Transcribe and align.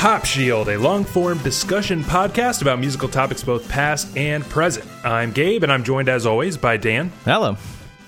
Pop 0.00 0.24
Shield, 0.24 0.70
a 0.70 0.78
long 0.78 1.04
form 1.04 1.36
discussion 1.42 2.02
podcast 2.02 2.62
about 2.62 2.78
musical 2.78 3.06
topics 3.06 3.44
both 3.44 3.68
past 3.68 4.16
and 4.16 4.42
present. 4.42 4.88
I'm 5.04 5.30
Gabe, 5.30 5.62
and 5.62 5.70
I'm 5.70 5.84
joined 5.84 6.08
as 6.08 6.24
always 6.24 6.56
by 6.56 6.78
Dan 6.78 7.12
Hello. 7.26 7.58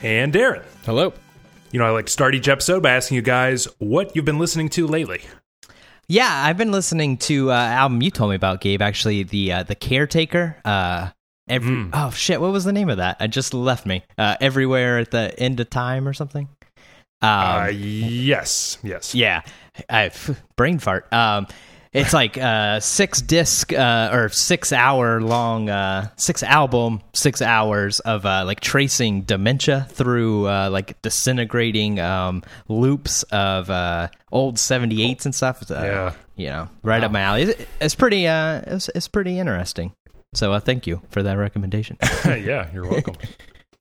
and 0.03 0.33
Darren. 0.33 0.65
Hello. 0.87 1.13
You 1.71 1.79
know, 1.79 1.85
I 1.85 1.91
like 1.91 2.07
to 2.07 2.13
start 2.13 2.35
each 2.35 2.49
episode 2.49 2.83
by 2.83 2.93
asking 2.93 3.17
you 3.17 3.21
guys 3.21 3.67
what 3.77 4.17
you've 4.17 4.25
been 4.25 4.39
listening 4.39 4.71
to 4.71 4.87
lately. 4.87 5.21
Yeah, 6.09 6.31
I've 6.33 6.57
been 6.57 6.73
listening 6.73 7.19
to 7.19 7.51
uh, 7.51 7.55
album 7.57 8.01
you 8.01 8.11
told 8.11 8.31
me 8.31 8.37
about, 8.37 8.63
Gabe. 8.63 8.81
Actually, 8.81 9.25
the 9.25 9.53
uh, 9.53 9.63
the 9.65 9.75
Caretaker. 9.75 10.57
Uh, 10.65 11.11
every 11.47 11.91
oh 11.93 12.11
shit, 12.11 12.41
what 12.41 12.53
was 12.53 12.65
the 12.65 12.73
name 12.73 12.89
of 12.89 12.97
that? 12.97 13.21
It 13.21 13.29
just 13.29 13.53
left 13.53 13.85
me. 13.85 14.03
Uh, 14.17 14.37
everywhere 14.41 14.97
at 14.97 15.11
the 15.11 15.39
end 15.39 15.61
of 15.61 15.69
time 15.69 16.09
or 16.09 16.15
something. 16.15 16.49
Um, 17.21 17.29
Uh, 17.31 17.67
yes, 17.67 18.79
yes. 18.83 19.15
yeah, 19.15 19.43
I, 19.91 20.11
brain 20.57 20.79
fart. 20.79 21.13
Um, 21.13 21.47
it's 21.93 22.13
like 22.13 22.39
uh, 22.39 22.81
six 22.81 23.21
disc 23.21 23.73
uh, 23.73 24.11
or 24.13 24.29
six 24.31 24.73
hour 24.73 25.21
long, 25.21 25.69
uh, 25.69 26.09
six 26.17 26.43
album, 26.43 27.03
six 27.13 27.43
hours 27.43 28.01
of 28.01 28.25
uh, 28.25 28.45
like 28.47 28.61
tracing 28.61 29.23
dementia 29.23 29.87
through 29.91 30.49
uh, 30.49 30.71
like 30.71 31.01
disintegrating 31.03 32.01
um, 32.01 32.43
loops 32.69 33.23
of 33.25 33.69
uh, 33.71 34.09
old 34.31 34.59
seventy 34.59 35.03
eights 35.03 35.27
and 35.27 35.35
stuff. 35.35 35.71
Uh, 35.71 35.75
Yeah. 35.83 36.13
you 36.37 36.47
know, 36.49 36.69
right 36.83 37.05
up 37.05 37.13
my 37.13 37.21
alley. 37.21 37.43
It's, 37.43 37.65
it's 37.81 37.95
pretty. 37.95 38.27
Uh, 38.27 38.63
it's, 38.67 38.89
it's 38.95 39.09
pretty 39.09 39.39
interesting. 39.39 39.93
So 40.35 40.53
uh, 40.55 40.61
thank 40.61 40.87
you 40.87 41.03
for 41.11 41.23
that 41.23 41.35
recommendation. 41.37 41.99
yeah, 42.25 42.69
you're 42.73 42.89
welcome. 42.89 43.17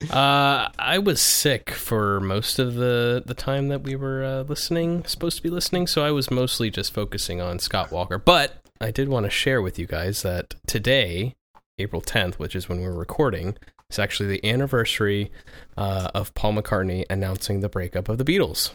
Uh, 0.09 0.69
I 0.79 0.97
was 0.97 1.21
sick 1.21 1.71
for 1.71 2.19
most 2.19 2.59
of 2.59 2.75
the, 2.75 3.21
the 3.25 3.33
time 3.33 3.67
that 3.67 3.83
we 3.83 3.95
were 3.95 4.23
uh, 4.23 4.41
listening, 4.43 5.03
supposed 5.05 5.37
to 5.37 5.43
be 5.43 5.49
listening, 5.49 5.87
so 5.87 6.03
I 6.03 6.11
was 6.11 6.31
mostly 6.31 6.69
just 6.69 6.93
focusing 6.93 7.39
on 7.39 7.59
Scott 7.59 7.91
Walker. 7.91 8.17
But 8.17 8.53
I 8.79 8.91
did 8.91 9.09
want 9.09 9.25
to 9.25 9.29
share 9.29 9.61
with 9.61 9.77
you 9.77 9.85
guys 9.85 10.23
that 10.23 10.55
today, 10.65 11.35
April 11.77 12.01
10th, 12.01 12.35
which 12.35 12.55
is 12.55 12.67
when 12.67 12.81
we're 12.81 12.91
recording, 12.91 13.57
is 13.89 13.99
actually 13.99 14.29
the 14.29 14.49
anniversary 14.49 15.31
uh, 15.77 16.09
of 16.15 16.33
Paul 16.33 16.53
McCartney 16.53 17.05
announcing 17.09 17.59
the 17.59 17.69
breakup 17.69 18.09
of 18.09 18.17
the 18.17 18.25
Beatles. 18.25 18.71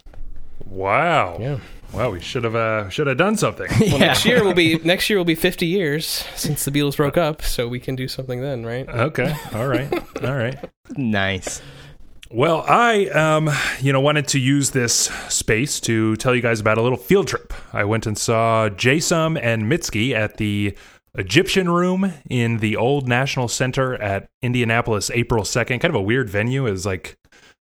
Wow. 0.64 1.38
Yeah. 1.40 1.58
Wow, 1.92 2.10
we 2.10 2.20
should 2.20 2.44
have 2.44 2.54
uh, 2.54 2.88
should 2.88 3.06
have 3.06 3.16
done 3.16 3.36
something. 3.36 3.68
Well, 3.80 3.98
next 3.98 4.24
year 4.24 4.44
will 4.44 4.54
be 4.54 4.78
next 4.78 5.08
year 5.08 5.18
will 5.18 5.24
be 5.24 5.34
50 5.34 5.66
years 5.66 6.06
since 6.34 6.64
the 6.64 6.70
Beatles 6.70 6.96
broke 6.96 7.16
up, 7.16 7.42
so 7.42 7.68
we 7.68 7.80
can 7.80 7.94
do 7.96 8.08
something 8.08 8.40
then, 8.40 8.66
right? 8.66 8.88
okay. 8.88 9.34
All 9.54 9.68
right. 9.68 9.92
All 10.22 10.36
right. 10.36 10.58
nice. 10.96 11.62
Well, 12.30 12.64
I 12.66 13.06
um, 13.06 13.50
you 13.80 13.92
know, 13.92 14.00
wanted 14.00 14.28
to 14.28 14.38
use 14.40 14.70
this 14.70 14.94
space 15.28 15.78
to 15.80 16.16
tell 16.16 16.34
you 16.34 16.42
guys 16.42 16.60
about 16.60 16.76
a 16.76 16.82
little 16.82 16.98
field 16.98 17.28
trip. 17.28 17.54
I 17.72 17.84
went 17.84 18.06
and 18.06 18.18
saw 18.18 18.68
Jay 18.68 18.98
Som 18.98 19.36
and 19.36 19.62
Mitski 19.64 20.12
at 20.12 20.36
the 20.38 20.76
Egyptian 21.14 21.70
Room 21.70 22.12
in 22.28 22.58
the 22.58 22.76
Old 22.76 23.08
National 23.08 23.48
Centre 23.48 23.94
at 24.02 24.28
Indianapolis, 24.42 25.10
April 25.14 25.44
second. 25.44 25.78
Kind 25.78 25.94
of 25.94 26.00
a 26.00 26.02
weird 26.02 26.28
venue. 26.28 26.66
It 26.66 26.72
was 26.72 26.84
like 26.84 27.16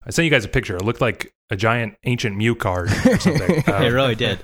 I 0.07 0.11
sent 0.11 0.23
you 0.23 0.31
guys 0.31 0.45
a 0.45 0.49
picture. 0.49 0.75
It 0.77 0.83
looked 0.83 1.01
like 1.01 1.33
a 1.49 1.57
giant 1.57 1.95
ancient 2.05 2.37
Mew 2.37 2.55
card 2.55 2.89
or 3.05 3.19
something. 3.19 3.63
Um, 3.67 3.83
it 3.83 3.89
really 3.89 4.15
did. 4.15 4.39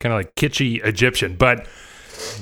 kind 0.00 0.12
of 0.12 0.18
like 0.18 0.34
kitschy 0.34 0.84
Egyptian. 0.84 1.36
But 1.36 1.66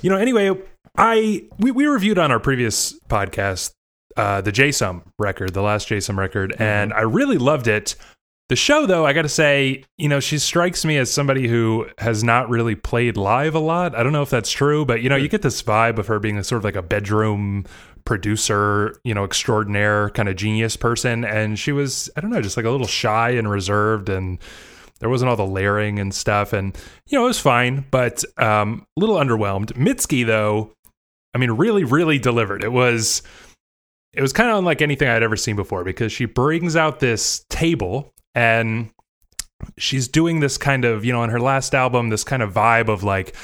you 0.01 0.09
know, 0.11 0.17
anyway, 0.17 0.51
I 0.97 1.45
we, 1.59 1.71
we 1.71 1.87
reviewed 1.87 2.19
on 2.19 2.33
our 2.33 2.41
previous 2.41 2.99
podcast 3.09 3.73
uh, 4.17 4.41
the 4.41 4.53
Jay 4.53 4.73
Som 4.73 5.03
record, 5.19 5.53
the 5.53 5.63
last 5.63 5.89
Jay 5.89 6.01
Som 6.01 6.19
record, 6.19 6.55
and 6.59 6.93
I 6.93 7.03
really 7.03 7.39
loved 7.39 7.69
it. 7.69 7.95
The 8.49 8.57
show, 8.57 8.85
though, 8.85 9.07
I 9.07 9.15
got 9.15 9.23
to 9.23 9.31
say, 9.31 9.85
you 9.97 10.09
know, 10.09 10.21
she 10.21 10.39
strikes 10.39 10.85
me 10.85 10.99
as 10.99 11.11
somebody 11.11 11.49
who 11.49 11.87
has 11.99 12.23
not 12.23 12.51
really 12.51 12.75
played 12.75 13.17
live 13.17 13.55
a 13.55 13.59
lot. 13.59 13.95
I 13.95 14.03
don't 14.03 14.13
know 14.13 14.23
if 14.23 14.29
that's 14.29 14.51
true, 14.51 14.85
but 14.85 15.01
you 15.01 15.09
know, 15.09 15.17
you 15.17 15.29
get 15.29 15.43
this 15.43 15.63
vibe 15.63 15.99
of 15.99 16.07
her 16.09 16.19
being 16.19 16.37
a 16.37 16.45
sort 16.45 16.59
of 16.59 16.65
like 16.65 16.77
a 16.77 16.83
bedroom 16.83 17.65
producer, 18.05 18.97
you 19.05 19.15
know, 19.15 19.25
extraordinaire 19.25 20.11
kind 20.11 20.29
of 20.29 20.37
genius 20.37 20.77
person, 20.77 21.25
and 21.25 21.59
she 21.59 21.73
was, 21.73 22.11
I 22.17 22.21
don't 22.21 22.31
know, 22.31 22.43
just 22.43 22.57
like 22.57 22.67
a 22.67 22.71
little 22.71 22.87
shy 22.87 23.31
and 23.31 23.51
reserved 23.51 24.09
and 24.09 24.39
there 25.01 25.11
wasn't 25.11 25.29
all 25.29 25.37
the 25.37 25.45
layering 25.45 25.99
and 25.99 26.15
stuff. 26.15 26.53
And 26.53 26.77
you 27.09 27.19
know 27.19 27.25
it 27.25 27.29
was 27.29 27.41
fine 27.41 27.85
but 27.91 28.25
um 28.39 28.87
a 28.97 29.01
little 29.01 29.17
underwhelmed. 29.17 29.73
Mitski 29.73 30.25
though 30.25 30.73
i 31.35 31.39
mean 31.39 31.51
really 31.51 31.85
really 31.85 32.19
delivered. 32.19 32.63
It 32.63 32.73
was 32.73 33.23
it 34.15 34.23
was 34.23 34.33
kind 34.33 34.51
of 34.51 34.59
unlike 34.59 34.83
anything 34.83 35.09
i'd 35.09 35.23
ever 35.23 35.37
seen 35.37 35.57
before 35.57 35.85
because 35.85 36.13
she 36.13 36.25
brings 36.25 36.77
out 36.77 37.01
this 37.01 37.45
table 37.49 38.13
and 38.35 38.91
she's 39.79 40.09
doing 40.09 40.41
this 40.41 40.59
kind 40.59 40.85
of 40.85 41.05
you 41.05 41.13
know 41.13 41.23
on 41.23 41.31
her 41.31 41.41
last 41.41 41.75
album 41.75 42.09
this 42.09 42.25
kind 42.25 42.43
of 42.43 42.53
vibe 42.53 42.89
of 42.89 43.03
like 43.03 43.35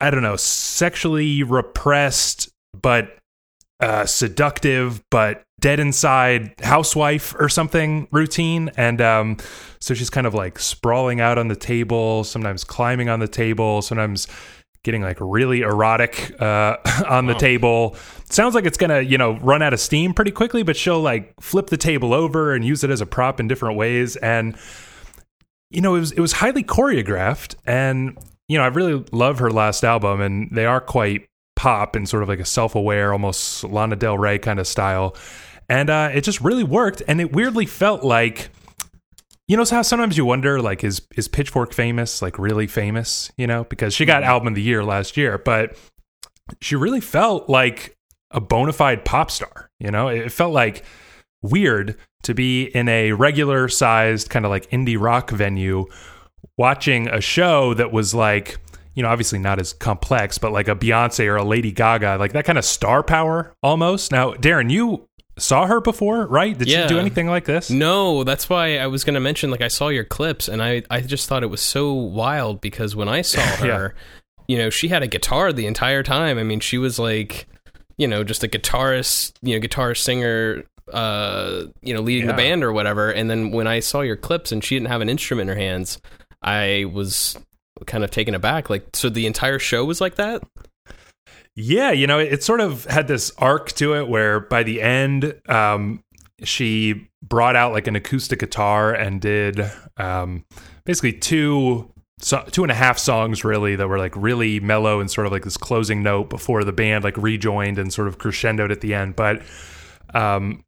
i 0.00 0.10
don't 0.10 0.22
know 0.22 0.36
sexually 0.36 1.42
repressed 1.42 2.48
but 2.80 3.16
uh, 3.80 4.06
seductive 4.06 5.02
but 5.10 5.44
dead 5.60 5.80
inside 5.80 6.54
housewife 6.62 7.34
or 7.38 7.48
something 7.48 8.08
routine. 8.12 8.70
And 8.76 9.00
um, 9.00 9.36
so 9.80 9.94
she's 9.94 10.10
kind 10.10 10.26
of 10.26 10.34
like 10.34 10.58
sprawling 10.58 11.20
out 11.20 11.38
on 11.38 11.48
the 11.48 11.56
table 11.56 12.24
sometimes 12.24 12.64
climbing 12.64 13.08
on 13.08 13.20
the 13.20 13.28
table 13.28 13.82
sometimes 13.82 14.28
getting 14.84 15.02
like 15.02 15.18
really 15.20 15.62
erotic 15.62 16.40
uh, 16.40 16.76
on 17.08 17.26
the 17.26 17.34
table. 17.34 17.96
Sounds 18.30 18.54
like 18.54 18.64
it's 18.64 18.78
gonna 18.78 19.00
you 19.00 19.18
know 19.18 19.38
run 19.38 19.62
out 19.62 19.72
of 19.72 19.80
steam 19.80 20.14
pretty 20.14 20.30
quickly 20.30 20.62
but 20.62 20.76
she'll 20.76 21.00
like 21.00 21.32
flip 21.40 21.68
the 21.68 21.76
table 21.76 22.14
over 22.14 22.54
and 22.54 22.64
use 22.64 22.84
it 22.84 22.90
as 22.90 23.00
a 23.00 23.06
prop 23.06 23.40
in 23.40 23.48
different 23.48 23.76
ways. 23.76 24.16
And 24.16 24.56
you 25.70 25.80
know 25.80 25.94
it 25.96 26.00
was 26.00 26.12
it 26.12 26.20
was 26.20 26.32
highly 26.32 26.62
choreographed. 26.62 27.56
And 27.66 28.16
you 28.48 28.58
know 28.58 28.64
I 28.64 28.68
really 28.68 29.04
love 29.12 29.40
her 29.40 29.50
last 29.50 29.84
album 29.84 30.20
and 30.20 30.48
they 30.52 30.66
are 30.66 30.80
quite 30.80 31.28
pop 31.58 31.96
and 31.96 32.08
sort 32.08 32.22
of 32.22 32.28
like 32.28 32.38
a 32.38 32.44
self-aware 32.44 33.12
almost 33.12 33.64
Lana 33.64 33.96
Del 33.96 34.16
Rey 34.16 34.38
kind 34.38 34.60
of 34.60 34.66
style. 34.66 35.16
And 35.68 35.90
uh, 35.90 36.10
it 36.14 36.22
just 36.22 36.40
really 36.40 36.62
worked 36.62 37.02
and 37.08 37.20
it 37.20 37.32
weirdly 37.32 37.66
felt 37.66 38.04
like 38.04 38.50
you 39.48 39.56
know 39.56 39.64
how 39.64 39.82
sometimes 39.82 40.16
you 40.16 40.24
wonder 40.24 40.62
like 40.62 40.84
is 40.84 41.02
is 41.16 41.26
Pitchfork 41.26 41.74
famous? 41.74 42.22
Like 42.22 42.38
really 42.38 42.68
famous? 42.68 43.32
You 43.36 43.48
know 43.48 43.64
because 43.64 43.92
she 43.92 44.04
got 44.04 44.22
album 44.22 44.48
of 44.48 44.54
the 44.54 44.62
year 44.62 44.84
last 44.84 45.16
year 45.16 45.36
but 45.36 45.76
she 46.60 46.76
really 46.76 47.00
felt 47.00 47.48
like 47.48 47.96
a 48.30 48.40
bona 48.40 48.72
fide 48.72 49.04
pop 49.04 49.30
star 49.30 49.68
you 49.80 49.90
know? 49.90 50.06
It 50.08 50.30
felt 50.30 50.52
like 50.52 50.84
weird 51.42 51.96
to 52.22 52.34
be 52.34 52.64
in 52.66 52.88
a 52.88 53.12
regular 53.12 53.68
sized 53.68 54.30
kind 54.30 54.44
of 54.44 54.50
like 54.50 54.70
indie 54.70 54.98
rock 54.98 55.30
venue 55.30 55.86
watching 56.56 57.08
a 57.08 57.20
show 57.20 57.74
that 57.74 57.90
was 57.90 58.14
like 58.14 58.58
you 58.98 59.02
know 59.04 59.08
obviously 59.08 59.38
not 59.38 59.60
as 59.60 59.72
complex 59.72 60.38
but 60.38 60.50
like 60.50 60.66
a 60.66 60.74
Beyonce 60.74 61.24
or 61.26 61.36
a 61.36 61.44
Lady 61.44 61.70
Gaga 61.70 62.16
like 62.18 62.32
that 62.32 62.44
kind 62.44 62.58
of 62.58 62.64
star 62.64 63.04
power 63.04 63.54
almost 63.62 64.10
now 64.10 64.32
Darren 64.32 64.70
you 64.72 65.06
saw 65.38 65.66
her 65.66 65.80
before 65.80 66.26
right 66.26 66.58
did 66.58 66.66
Yeah. 66.66 66.82
she 66.82 66.88
do 66.88 66.98
anything 66.98 67.28
like 67.28 67.44
this 67.44 67.70
No, 67.70 68.24
that's 68.24 68.50
why 68.50 68.76
I 68.78 68.88
was 68.88 69.04
going 69.04 69.14
to 69.14 69.20
mention 69.20 69.52
like 69.52 69.60
I 69.60 69.68
saw 69.68 69.86
your 69.86 70.02
clips 70.04 70.48
and 70.48 70.60
I 70.60 70.82
I 70.90 71.00
just 71.00 71.28
thought 71.28 71.44
it 71.44 71.46
was 71.46 71.60
so 71.60 71.92
wild 71.92 72.60
because 72.60 72.96
when 72.96 73.08
I 73.08 73.22
saw 73.22 73.40
her, 73.64 73.94
you 74.48 74.58
know, 74.58 74.68
she 74.68 74.88
had 74.88 75.04
a 75.04 75.06
guitar 75.06 75.52
the 75.52 75.66
entire 75.68 76.02
time. 76.02 76.38
I 76.38 76.42
mean, 76.42 76.58
she 76.58 76.76
was 76.76 76.98
like, 76.98 77.46
you 77.98 78.08
know, 78.08 78.24
just 78.24 78.42
a 78.42 78.48
guitarist, 78.48 79.34
you 79.42 79.54
know, 79.54 79.60
guitar 79.60 79.94
singer 79.94 80.64
uh, 80.92 81.66
you 81.82 81.94
know, 81.94 82.00
leading 82.00 82.24
Yeah. 82.26 82.32
the 82.32 82.36
band 82.36 82.64
or 82.64 82.72
whatever. 82.72 83.10
And 83.10 83.30
then 83.30 83.50
when 83.52 83.68
I 83.68 83.78
saw 83.80 84.00
your 84.00 84.16
clips 84.16 84.50
and 84.50 84.64
she 84.64 84.74
didn't 84.74 84.88
have 84.88 85.02
an 85.02 85.08
instrument 85.08 85.50
in 85.50 85.56
her 85.56 85.62
hands, 85.62 85.98
I 86.42 86.86
was 86.92 87.36
kind 87.86 88.04
of 88.04 88.10
taken 88.10 88.34
aback. 88.34 88.70
Like 88.70 88.86
so 88.94 89.08
the 89.08 89.26
entire 89.26 89.58
show 89.58 89.84
was 89.84 90.00
like 90.00 90.16
that? 90.16 90.42
Yeah, 91.60 91.90
you 91.90 92.06
know, 92.06 92.20
it, 92.20 92.34
it 92.34 92.44
sort 92.44 92.60
of 92.60 92.84
had 92.84 93.08
this 93.08 93.32
arc 93.36 93.72
to 93.72 93.94
it 93.94 94.08
where 94.08 94.38
by 94.38 94.62
the 94.62 94.80
end, 94.80 95.34
um, 95.48 96.04
she 96.44 97.08
brought 97.20 97.56
out 97.56 97.72
like 97.72 97.88
an 97.88 97.96
acoustic 97.96 98.38
guitar 98.38 98.94
and 98.94 99.20
did 99.20 99.60
um, 99.96 100.44
basically 100.84 101.12
two, 101.12 101.92
so, 102.20 102.44
two 102.52 102.62
and 102.62 102.70
a 102.70 102.76
half 102.76 102.96
songs 102.96 103.42
really 103.42 103.74
that 103.74 103.88
were 103.88 103.98
like 103.98 104.14
really 104.14 104.60
mellow 104.60 105.00
and 105.00 105.10
sort 105.10 105.26
of 105.26 105.32
like 105.32 105.42
this 105.42 105.56
closing 105.56 106.00
note 106.00 106.30
before 106.30 106.62
the 106.62 106.72
band 106.72 107.02
like 107.02 107.16
rejoined 107.16 107.76
and 107.76 107.92
sort 107.92 108.06
of 108.06 108.18
crescendoed 108.18 108.70
at 108.70 108.80
the 108.80 108.94
end. 108.94 109.16
But, 109.16 109.42
um, 110.14 110.62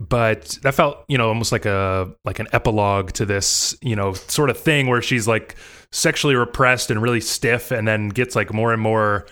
but 0.00 0.58
that 0.62 0.74
felt 0.74 1.04
you 1.08 1.18
know 1.18 1.28
almost 1.28 1.50
like 1.52 1.66
a 1.66 2.12
like 2.24 2.38
an 2.38 2.46
epilogue 2.52 3.12
to 3.12 3.26
this 3.26 3.76
you 3.82 3.96
know 3.96 4.12
sort 4.12 4.48
of 4.50 4.56
thing 4.58 4.86
where 4.86 5.02
she's 5.02 5.26
like 5.26 5.56
sexually 5.90 6.34
repressed 6.36 6.90
and 6.90 7.02
really 7.02 7.20
stiff 7.20 7.70
and 7.70 7.86
then 7.88 8.08
gets 8.08 8.36
like 8.36 8.52
more 8.52 8.72
and 8.72 8.80
more 8.82 9.26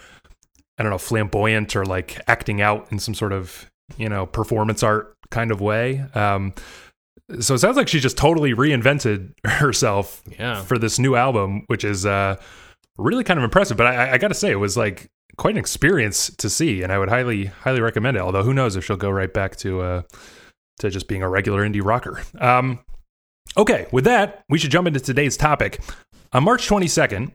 I 0.78 0.82
don't 0.82 0.90
know, 0.92 0.98
flamboyant 0.98 1.74
or 1.74 1.86
like 1.86 2.20
acting 2.28 2.60
out 2.60 2.92
in 2.92 2.98
some 2.98 3.14
sort 3.14 3.32
of, 3.32 3.70
you 3.96 4.10
know, 4.10 4.26
performance 4.26 4.82
art 4.82 5.14
kind 5.30 5.50
of 5.50 5.62
way. 5.62 6.04
Um, 6.14 6.52
so 7.40 7.54
it 7.54 7.60
sounds 7.60 7.78
like 7.78 7.88
she 7.88 7.98
just 7.98 8.18
totally 8.18 8.52
reinvented 8.52 9.32
herself 9.46 10.22
Yeah. 10.38 10.62
for 10.64 10.76
this 10.76 10.98
new 10.98 11.16
album, 11.16 11.62
which 11.68 11.82
is 11.82 12.04
uh, 12.04 12.36
really 12.98 13.24
kind 13.24 13.38
of 13.38 13.44
impressive. 13.44 13.78
But 13.78 13.86
I, 13.86 14.12
I 14.12 14.18
got 14.18 14.28
to 14.28 14.34
say, 14.34 14.50
it 14.50 14.56
was 14.56 14.76
like 14.76 15.06
quite 15.38 15.54
an 15.54 15.58
experience 15.58 16.28
to 16.36 16.50
see, 16.50 16.82
and 16.82 16.92
I 16.92 16.98
would 16.98 17.08
highly, 17.08 17.46
highly 17.46 17.80
recommend 17.80 18.18
it. 18.18 18.20
Although 18.20 18.42
who 18.42 18.52
knows 18.52 18.76
if 18.76 18.84
she'll 18.84 18.98
go 18.98 19.08
right 19.08 19.32
back 19.32 19.56
to 19.56 19.80
uh, 19.80 20.02
to 20.78 20.90
just 20.90 21.08
being 21.08 21.22
a 21.22 21.28
regular 21.28 21.66
indie 21.66 21.84
rocker. 21.84 22.22
Um, 22.38 22.80
okay, 23.56 23.86
with 23.92 24.04
that, 24.04 24.44
we 24.48 24.58
should 24.58 24.70
jump 24.70 24.86
into 24.86 25.00
today's 25.00 25.36
topic. 25.36 25.80
On 26.32 26.44
March 26.44 26.68
22nd, 26.68 27.32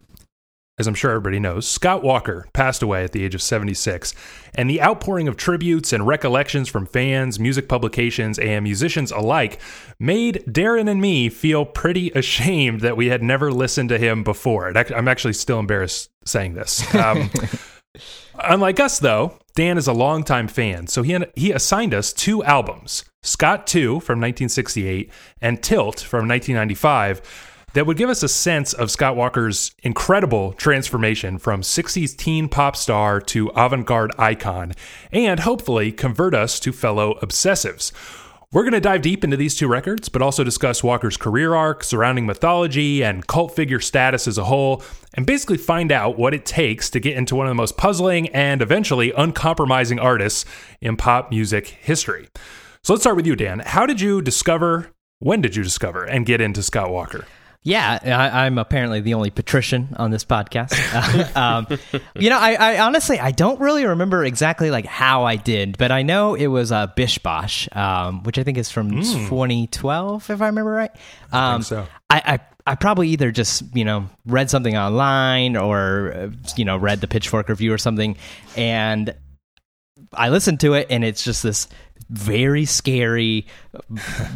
as 0.82 0.88
I'm 0.88 0.96
sure 0.96 1.12
everybody 1.12 1.40
knows, 1.40 1.68
Scott 1.68 2.02
Walker 2.02 2.48
passed 2.54 2.82
away 2.82 3.04
at 3.04 3.12
the 3.12 3.24
age 3.24 3.36
of 3.36 3.42
76, 3.42 4.16
and 4.56 4.70
the 4.70 4.82
outpouring 4.82 5.28
of 5.28 5.38
tributes 5.38 5.94
and 5.94 6.08
recollections 6.08 6.68
from 6.68 6.88
fans, 6.88 7.40
music 7.40 7.70
publications, 7.70 8.40
and 8.40 8.64
musicians 8.64 9.12
alike 9.12 9.60
made 10.00 10.44
Darren 10.48 10.90
and 10.90 11.00
me 11.00 11.30
feel 11.30 11.66
pretty 11.66 12.10
ashamed 12.12 12.82
that 12.82 12.98
we 12.98 13.08
had 13.08 13.22
never 13.22 13.52
listened 13.52 13.90
to 13.90 14.00
him 14.00 14.24
before. 14.24 14.76
I'm 14.76 15.08
actually 15.08 15.34
still 15.34 15.60
embarrassed 15.60 16.10
saying 16.26 16.56
this. 16.56 16.84
Um, 16.96 17.30
unlike 18.44 18.80
us, 18.80 18.98
though, 18.98 19.38
Dan 19.56 19.78
is 19.78 19.88
a 19.88 19.94
longtime 19.94 20.48
fan, 20.48 20.88
so 20.88 21.04
he, 21.04 21.18
he 21.36 21.52
assigned 21.52 21.94
us 21.94 22.12
two 22.12 22.44
albums 22.44 23.06
Scott 23.24 23.68
2 23.68 24.00
from 24.00 24.20
1968 24.20 25.12
and 25.42 25.62
Tilt 25.62 26.00
from 26.00 26.28
1995 26.28 27.22
that 27.74 27.86
would 27.86 27.96
give 27.96 28.10
us 28.10 28.24
a 28.24 28.28
sense 28.28 28.74
of 28.74 28.90
Scott 28.90 29.16
Walker's 29.16 29.76
incredible 29.84 30.54
transformation 30.54 31.38
from 31.38 31.62
60s 31.62 32.18
teen 32.18 32.50
pop 32.50 32.76
star 32.76 33.22
to 33.22 33.50
avant 33.56 33.86
garde 33.86 34.12
icon, 34.18 34.74
and 35.12 35.40
hopefully 35.42 35.92
convert 35.92 36.34
us 36.34 36.60
to 36.62 36.74
fellow 36.74 37.14
obsessives. 37.22 37.92
We're 38.52 38.64
going 38.64 38.74
to 38.74 38.82
dive 38.82 39.04
deep 39.04 39.24
into 39.24 39.38
these 39.38 39.56
two 39.56 39.68
records, 39.68 40.10
but 40.10 40.24
also 40.24 40.44
discuss 40.44 40.84
Walker's 40.84 41.16
career 41.16 41.54
arc, 41.54 41.84
surrounding 41.84 42.26
mythology, 42.26 43.04
and 43.04 43.26
cult 43.26 43.56
figure 43.56 43.80
status 43.80 44.28
as 44.28 44.40
a 44.40 44.46
whole, 44.46 44.84
and 45.14 45.28
basically 45.28 45.58
find 45.58 45.92
out 45.92 46.18
what 46.18 46.34
it 46.34 46.44
takes 46.44 46.90
to 46.90 47.00
get 47.00 47.16
into 47.16 47.36
one 47.36 47.46
of 47.46 47.52
the 47.52 47.56
most 47.56 47.78
puzzling 47.78 48.30
and 48.30 48.64
eventually 48.64 49.14
uncompromising 49.16 50.00
artists 50.00 50.44
in 50.82 50.98
pop 50.98 51.30
music 51.30 51.68
history. 51.68 52.28
So 52.84 52.94
let's 52.94 53.04
start 53.04 53.16
with 53.16 53.28
you, 53.28 53.36
Dan. 53.36 53.60
How 53.60 53.86
did 53.86 54.02
you 54.02 54.24
discover, 54.24 54.92
when 55.20 55.42
did 55.42 55.56
you 55.56 55.62
discover, 55.62 56.04
and 56.04 56.26
get 56.26 56.42
into 56.42 56.64
Scott 56.64 56.90
Walker? 56.90 57.26
Yeah, 57.62 58.00
I, 58.04 58.48
am 58.48 58.58
apparently 58.58 59.02
the 59.02 59.14
only 59.14 59.30
patrician 59.30 59.90
on 59.98 60.10
this 60.10 60.26
podcast. 60.26 61.36
um, 61.36 61.68
you 62.16 62.32
know, 62.32 62.40
I, 62.40 62.54
I, 62.56 62.80
honestly 62.80 63.20
I 63.20 63.30
don't 63.30 63.60
really 63.60 63.86
remember 63.86 64.26
exactly 64.26 64.72
like 64.72 64.88
how 64.88 65.26
I 65.26 65.36
did, 65.36 65.78
but 65.78 65.92
I 65.92 66.02
know 66.02 66.34
it 66.34 66.48
was 66.48 66.72
uh, 66.72 66.88
Bish 66.88 67.20
Bosh, 67.20 67.70
um, 67.74 68.24
which 68.24 68.40
I 68.40 68.44
think 68.44 68.58
is 68.58 68.72
from 68.72 68.90
mm. 68.90 69.04
2012, 69.30 70.32
if 70.32 70.42
I 70.42 70.48
remember 70.48 70.72
right. 70.72 70.90
Um, 71.32 71.40
I 71.40 71.54
think 71.54 71.66
so. 71.66 71.88
I, 72.10 72.22
I 72.26 72.40
I 72.66 72.76
probably 72.76 73.10
either 73.10 73.32
just 73.32 73.64
you 73.76 73.86
know 73.86 74.10
read 74.26 74.50
something 74.50 74.76
online 74.76 75.56
or 75.56 76.14
uh, 76.16 76.30
you 76.56 76.66
know 76.66 76.78
read 76.78 77.00
the 77.00 77.08
Pitchfork 77.08 77.48
review 77.48 77.72
or 77.74 77.78
something, 77.78 78.18
and 78.58 79.14
I 80.14 80.30
listened 80.30 80.62
to 80.62 80.74
it, 80.74 80.88
and 80.90 81.04
it's 81.04 81.24
just 81.24 81.44
this 81.44 81.68
very 82.10 82.66
scary 82.66 83.46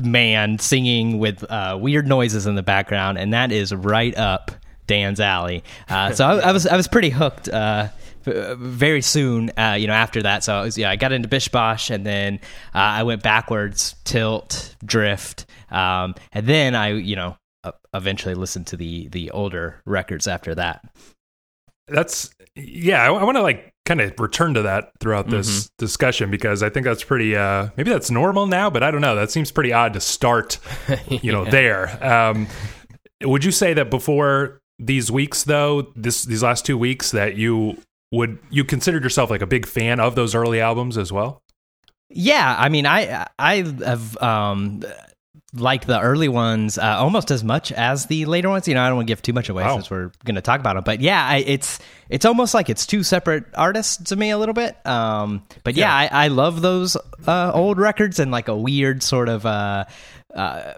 man 0.01 0.59
singing 0.59 1.19
with 1.19 1.43
uh, 1.49 1.77
weird 1.79 2.07
noises 2.07 2.45
in 2.47 2.55
the 2.55 2.63
background, 2.63 3.17
and 3.17 3.33
that 3.33 3.51
is 3.51 3.73
right 3.73 4.15
up 4.17 4.51
Dan's 4.87 5.19
alley. 5.19 5.63
Uh, 5.89 6.11
so 6.11 6.25
I, 6.25 6.49
I, 6.49 6.51
was 6.51 6.67
I 6.67 6.77
was 6.77 6.87
pretty 6.87 7.09
hooked. 7.09 7.49
Uh, 7.49 7.89
very 8.23 9.03
soon, 9.03 9.51
uh, 9.55 9.77
you 9.79 9.85
know, 9.85 9.93
after 9.93 10.23
that, 10.23 10.43
so 10.43 10.55
I 10.55 10.61
was, 10.63 10.79
yeah, 10.79 10.89
I 10.89 10.95
got 10.95 11.11
into 11.11 11.27
Bish 11.27 11.47
Bosh, 11.47 11.91
and 11.91 12.03
then 12.03 12.39
uh, 12.73 12.79
I 12.79 13.03
went 13.03 13.21
backwards, 13.21 13.93
Tilt, 14.03 14.75
Drift, 14.83 15.45
um, 15.69 16.15
and 16.31 16.47
then 16.47 16.73
I, 16.73 16.93
you 16.93 17.15
know, 17.15 17.37
eventually 17.93 18.35
listened 18.35 18.67
to 18.67 18.77
the 18.77 19.07
the 19.09 19.31
older 19.31 19.81
records 19.85 20.27
after 20.27 20.55
that. 20.55 20.83
That's 21.87 22.33
yeah. 22.55 23.03
I, 23.03 23.13
I 23.13 23.23
want 23.23 23.37
to 23.37 23.41
like 23.41 23.73
kind 23.85 24.01
of 24.01 24.19
return 24.19 24.55
to 24.55 24.63
that 24.63 24.91
throughout 24.99 25.29
this 25.29 25.47
mm-hmm. 25.47 25.67
discussion 25.77 26.31
because 26.31 26.63
I 26.63 26.69
think 26.69 26.85
that's 26.85 27.03
pretty. 27.03 27.35
Uh, 27.35 27.69
maybe 27.77 27.91
that's 27.91 28.11
normal 28.11 28.47
now, 28.47 28.69
but 28.69 28.83
I 28.83 28.91
don't 28.91 29.01
know. 29.01 29.15
That 29.15 29.31
seems 29.31 29.51
pretty 29.51 29.73
odd 29.73 29.93
to 29.93 29.99
start. 29.99 30.59
You 31.09 31.31
know, 31.31 31.45
there. 31.45 32.03
Um, 32.03 32.47
would 33.23 33.43
you 33.43 33.51
say 33.51 33.73
that 33.73 33.89
before 33.89 34.59
these 34.79 35.11
weeks, 35.11 35.43
though, 35.43 35.91
this 35.95 36.23
these 36.23 36.43
last 36.43 36.65
two 36.65 36.77
weeks, 36.77 37.11
that 37.11 37.35
you 37.35 37.77
would 38.11 38.39
you 38.49 38.63
considered 38.63 39.03
yourself 39.03 39.29
like 39.29 39.41
a 39.41 39.47
big 39.47 39.65
fan 39.65 39.99
of 39.99 40.15
those 40.15 40.35
early 40.35 40.59
albums 40.59 40.97
as 40.97 41.11
well? 41.11 41.41
Yeah, 42.09 42.55
I 42.57 42.69
mean, 42.69 42.85
I 42.85 43.27
I 43.39 43.57
have 43.83 44.17
um, 44.17 44.83
like 45.55 45.85
the 45.85 45.99
early 45.99 46.27
ones 46.27 46.77
uh, 46.77 46.97
almost 46.97 47.31
as 47.31 47.43
much 47.43 47.71
as 47.71 48.05
the 48.07 48.25
later 48.25 48.49
ones. 48.49 48.67
You 48.67 48.73
know, 48.73 48.81
I 48.81 48.87
don't 48.87 48.97
want 48.97 49.07
to 49.07 49.11
give 49.11 49.21
too 49.21 49.33
much 49.33 49.49
away 49.49 49.63
wow. 49.63 49.75
since 49.75 49.89
we're 49.89 50.11
going 50.23 50.35
to 50.35 50.41
talk 50.41 50.59
about 50.59 50.75
them. 50.75 50.83
But 50.83 51.01
yeah, 51.01 51.25
I, 51.25 51.37
it's 51.37 51.79
it's 52.09 52.25
almost 52.25 52.53
like 52.53 52.69
it's 52.69 52.85
two 52.85 53.03
separate 53.03 53.45
artists 53.55 53.97
to 54.09 54.15
me 54.15 54.29
a 54.29 54.37
little 54.37 54.53
bit. 54.53 54.77
Um, 54.85 55.43
but 55.63 55.75
yeah, 55.75 55.87
yeah 55.87 56.09
I, 56.11 56.25
I, 56.25 56.27
love 56.27 56.61
those 56.61 56.97
uh, 57.27 57.51
old 57.53 57.77
records 57.77 58.19
and 58.19 58.31
like 58.31 58.47
a 58.47 58.55
weird 58.55 59.01
sort 59.03 59.29
of 59.29 59.45
uh, 59.45 59.85
uh 60.33 60.73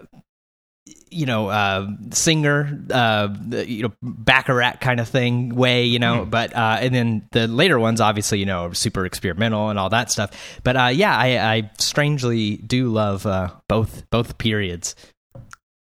you 1.10 1.26
know, 1.26 1.48
uh, 1.48 1.86
singer, 2.12 2.84
uh, 2.90 3.28
you 3.50 3.82
know, 3.82 3.92
Bacharach 4.02 4.80
kind 4.80 5.00
of 5.00 5.08
thing 5.08 5.54
way, 5.54 5.84
you 5.84 5.98
know, 5.98 6.24
mm. 6.24 6.30
but, 6.30 6.54
uh, 6.54 6.78
and 6.80 6.94
then 6.94 7.28
the 7.32 7.48
later 7.48 7.78
ones, 7.78 8.00
obviously, 8.00 8.38
you 8.38 8.46
know, 8.46 8.72
super 8.72 9.04
experimental 9.06 9.70
and 9.70 9.78
all 9.78 9.90
that 9.90 10.10
stuff. 10.10 10.60
But, 10.64 10.76
uh, 10.76 10.90
yeah, 10.92 11.16
I, 11.16 11.54
I 11.56 11.70
strangely 11.78 12.56
do 12.56 12.88
love, 12.88 13.26
uh, 13.26 13.50
both, 13.68 14.08
both 14.10 14.38
periods. 14.38 14.94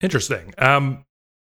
Interesting. 0.02 0.54
Um, 0.58 1.06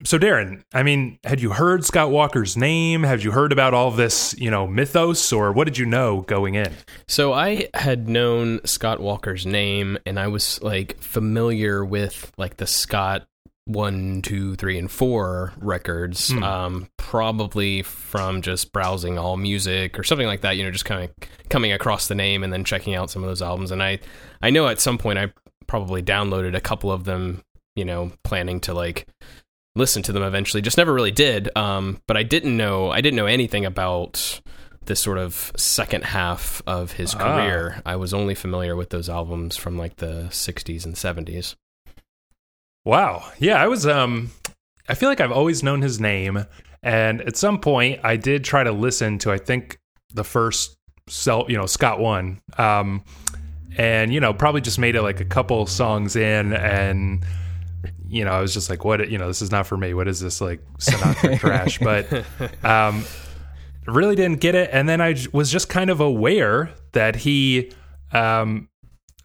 so 0.06 0.20
Darren, 0.20 0.64
I 0.74 0.84
mean, 0.84 1.18
had 1.24 1.40
you 1.40 1.52
heard 1.52 1.86
Scott 1.86 2.12
Walker's 2.12 2.58
name? 2.58 3.04
Have 3.04 3.24
you 3.24 3.32
heard 3.32 3.54
about 3.54 3.74
all 3.74 3.90
this, 3.90 4.36
you 4.38 4.52
know, 4.52 4.68
mythos, 4.68 5.32
or 5.32 5.54
what 5.54 5.64
did 5.64 5.78
you 5.78 5.86
know 5.86 6.22
going 6.22 6.56
in? 6.56 6.74
So 7.08 7.32
I 7.32 7.70
had 7.74 8.10
known 8.10 8.60
Scott 8.66 9.00
Walker's 9.00 9.46
name, 9.46 9.98
and 10.06 10.20
I 10.20 10.28
was 10.28 10.62
like 10.62 11.00
familiar 11.00 11.86
with 11.86 12.34
like 12.38 12.58
the 12.58 12.68
Scott 12.68 13.26
one, 13.66 14.22
two, 14.22 14.56
three, 14.56 14.78
and 14.78 14.92
four 14.92 15.54
records, 15.58 16.32
hmm. 16.32 16.44
um, 16.44 16.88
probably 16.98 17.82
from 17.82 18.42
just 18.42 18.74
browsing 18.74 19.16
AllMusic 19.16 19.98
or 19.98 20.04
something 20.04 20.28
like 20.28 20.42
that. 20.42 20.58
You 20.58 20.64
know, 20.64 20.72
just 20.72 20.86
kind 20.86 21.04
of 21.04 21.30
coming 21.50 21.72
across 21.72 22.08
the 22.08 22.16
name 22.16 22.44
and 22.44 22.52
then 22.52 22.64
checking 22.64 22.96
out 22.96 23.10
some 23.10 23.24
of 23.24 23.30
those 23.30 23.42
albums. 23.42 23.72
And 23.72 23.82
I, 23.82 24.00
I 24.42 24.50
know 24.50 24.68
at 24.68 24.82
some 24.82 24.98
point 24.98 25.20
I 25.20 25.32
probably 25.68 26.04
downloaded 26.04 26.56
a 26.56 26.62
couple 26.62 26.92
of 26.92 27.06
them. 27.06 27.44
You 27.76 27.86
know, 27.86 28.12
planning 28.24 28.60
to 28.62 28.74
like 28.74 29.08
listen 29.76 30.04
to 30.04 30.12
them 30.12 30.24
eventually. 30.24 30.62
Just 30.62 30.78
never 30.78 30.94
really 30.94 31.12
did. 31.12 31.50
Um, 31.58 32.02
but 32.08 32.18
I 32.18 32.24
didn't 32.24 32.56
know. 32.56 32.92
I 32.92 33.02
didn't 33.02 33.16
know 33.16 33.26
anything 33.26 33.66
about 33.66 34.42
this 34.86 35.00
sort 35.00 35.18
of 35.18 35.52
second 35.56 36.04
half 36.04 36.62
of 36.68 36.92
his 36.92 37.16
ah. 37.16 37.18
career. 37.18 37.82
I 37.86 37.96
was 37.96 38.14
only 38.14 38.36
familiar 38.36 38.76
with 38.76 38.90
those 38.90 39.10
albums 39.10 39.58
from 39.58 39.78
like 39.78 39.98
the 39.98 40.28
60s 40.30 40.86
and 40.86 40.96
70s. 40.96 41.56
Wow. 42.86 43.32
Yeah, 43.40 43.62
I 43.62 43.68
was 43.68 43.86
um 43.88 44.32
I 44.88 44.96
feel 44.96 45.10
like 45.10 45.22
I've 45.22 45.32
always 45.32 45.64
known 45.64 45.82
his 45.82 46.00
name 46.00 46.46
and 46.82 47.22
at 47.22 47.38
some 47.38 47.60
point 47.60 48.02
I 48.04 48.18
did 48.18 48.44
try 48.44 48.64
to 48.64 48.72
listen 48.72 49.18
to 49.20 49.32
I 49.32 49.38
think 49.38 49.80
the 50.14 50.24
first 50.24 50.76
sell, 51.08 51.46
you 51.48 51.58
know, 51.58 51.66
Scott 51.66 52.00
one. 52.00 52.42
Um 52.58 53.04
and 53.78 54.14
you 54.14 54.20
know, 54.20 54.34
probably 54.34 54.62
just 54.62 54.80
made 54.80 54.96
it 54.96 55.02
like 55.02 55.20
a 55.20 55.26
couple 55.26 55.66
songs 55.66 56.16
in 56.16 56.54
and 56.54 57.26
you 58.08 58.24
know, 58.24 58.32
I 58.32 58.42
was 58.42 58.54
just 58.54 58.70
like 58.70 58.84
what 58.84 59.10
you 59.10 59.18
know, 59.18 59.28
this 59.28 59.42
is 59.42 59.52
not 59.52 59.66
for 59.66 59.78
me. 59.78 59.94
What 59.94 60.08
is 60.08 60.20
this 60.20 60.42
like 60.42 60.62
Sinatra 60.78 61.40
trash? 61.40 61.80
But 61.80 62.26
um 62.66 63.06
really 63.86 64.16
didn't 64.16 64.40
get 64.40 64.56
it 64.56 64.70
and 64.74 64.88
then 64.88 65.00
I 65.00 65.16
was 65.32 65.52
just 65.52 65.70
kind 65.70 65.90
of 65.90 66.00
aware 66.02 66.72
that 66.92 67.16
he 67.16 67.72
um 68.12 68.68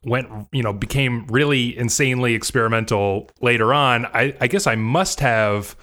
went 0.05 0.29
you 0.53 0.63
know 0.63 0.73
became 0.73 1.27
really 1.27 1.77
insanely 1.77 2.35
experimental 2.35 3.29
later 3.41 3.75
on 3.75 4.07
i 4.07 4.35
i 4.41 4.47
guess 4.47 4.67
i 4.67 4.77
must 4.77 5.21
have 5.21 5.77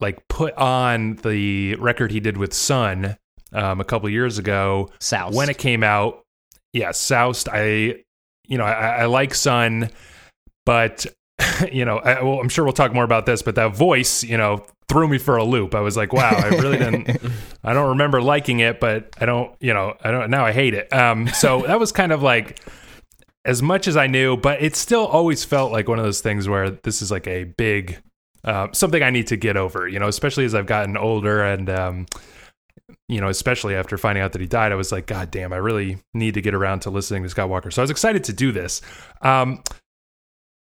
like 0.00 0.26
put 0.28 0.52
on 0.54 1.16
the 1.16 1.74
record 1.76 2.10
he 2.10 2.20
did 2.20 2.36
with 2.36 2.52
Sunn 2.52 3.16
O))) 3.54 3.58
um, 3.58 3.80
a 3.80 3.84
couple 3.84 4.08
years 4.08 4.38
ago. 4.38 4.90
Soused. 5.00 5.34
when 5.34 5.48
it 5.48 5.58
came 5.58 5.82
out 5.82 6.22
yeah 6.72 6.90
soused. 6.90 7.48
I 7.50 8.02
you 8.46 8.58
know 8.58 8.64
i, 8.64 9.02
I 9.02 9.04
like 9.06 9.34
Sunn 9.34 9.84
O))) 9.84 9.88
but 10.64 11.06
you 11.72 11.84
know 11.84 11.98
I, 11.98 12.22
well, 12.22 12.40
i'm 12.40 12.48
sure 12.48 12.64
we'll 12.64 12.72
talk 12.72 12.92
more 12.92 13.04
about 13.04 13.26
this 13.26 13.42
but 13.42 13.54
that 13.56 13.76
voice 13.76 14.22
you 14.22 14.36
know 14.36 14.64
threw 14.88 15.08
me 15.08 15.18
for 15.18 15.36
a 15.36 15.44
loop. 15.44 15.74
I 15.74 15.80
was 15.80 15.96
like 15.96 16.12
wow 16.12 16.30
i 16.30 16.48
really 16.48 16.78
didn't 16.78 17.10
i 17.64 17.72
don't 17.72 17.90
remember 17.90 18.22
liking 18.22 18.60
it 18.60 18.80
but 18.80 19.14
i 19.20 19.26
don't 19.26 19.54
you 19.60 19.74
know 19.74 19.94
i 20.02 20.10
don't 20.10 20.30
now 20.30 20.44
i 20.44 20.52
hate 20.52 20.74
it. 20.74 20.92
Um 20.92 21.28
so 21.28 21.62
that 21.62 21.80
was 21.80 21.92
kind 21.92 22.12
of 22.12 22.22
like 22.22 22.60
as 23.46 23.62
much 23.62 23.86
as 23.86 23.96
I 23.96 24.08
knew, 24.08 24.36
but 24.36 24.60
it 24.60 24.76
still 24.76 25.06
always 25.06 25.44
felt 25.44 25.72
like 25.72 25.88
one 25.88 25.98
of 25.98 26.04
those 26.04 26.20
things 26.20 26.48
where 26.48 26.70
this 26.70 27.00
is 27.00 27.10
like 27.10 27.26
a 27.26 27.44
big 27.44 27.98
uh, 28.44 28.68
something 28.72 29.02
I 29.02 29.10
need 29.10 29.28
to 29.28 29.36
get 29.36 29.56
over, 29.56 29.88
you 29.88 29.98
know, 29.98 30.08
especially 30.08 30.44
as 30.44 30.54
I've 30.54 30.66
gotten 30.66 30.96
older 30.96 31.42
and 31.42 31.70
um, 31.70 32.06
you 33.08 33.20
know, 33.20 33.28
especially 33.28 33.74
after 33.74 33.96
finding 33.96 34.22
out 34.22 34.32
that 34.32 34.40
he 34.40 34.46
died, 34.46 34.72
I 34.72 34.74
was 34.74 34.92
like, 34.92 35.06
God 35.06 35.30
damn, 35.30 35.52
I 35.52 35.56
really 35.56 35.98
need 36.12 36.34
to 36.34 36.40
get 36.40 36.54
around 36.54 36.80
to 36.80 36.90
listening 36.90 37.22
to 37.22 37.28
Scott 37.28 37.48
Walker. 37.48 37.70
So 37.70 37.82
I 37.82 37.84
was 37.84 37.90
excited 37.90 38.24
to 38.24 38.32
do 38.32 38.52
this. 38.52 38.82
Um, 39.22 39.62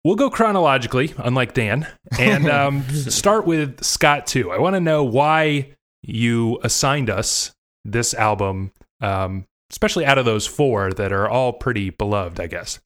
we'll 0.04 0.16
go 0.16 0.30
chronologically, 0.30 1.14
unlike 1.18 1.54
Dan, 1.54 1.88
and 2.20 2.48
um, 2.50 2.88
start 2.90 3.48
with 3.48 3.84
Scott 3.84 4.28
Two. 4.28 4.52
I 4.52 4.60
want 4.60 4.76
to 4.76 4.80
know 4.80 5.04
why 5.04 5.72
you 6.04 6.60
assigned 6.64 7.10
us 7.10 7.52
this 7.84 8.14
album 8.14 8.72
um, 9.02 9.46
especially 9.72 10.06
out 10.06 10.18
of 10.18 10.26
those 10.26 10.46
four 10.46 10.92
that 10.94 11.12
are 11.12 11.30
all 11.30 11.54
pretty 11.54 11.90
beloved, 11.90 12.40
I 12.40 12.48
guess. 12.48 12.80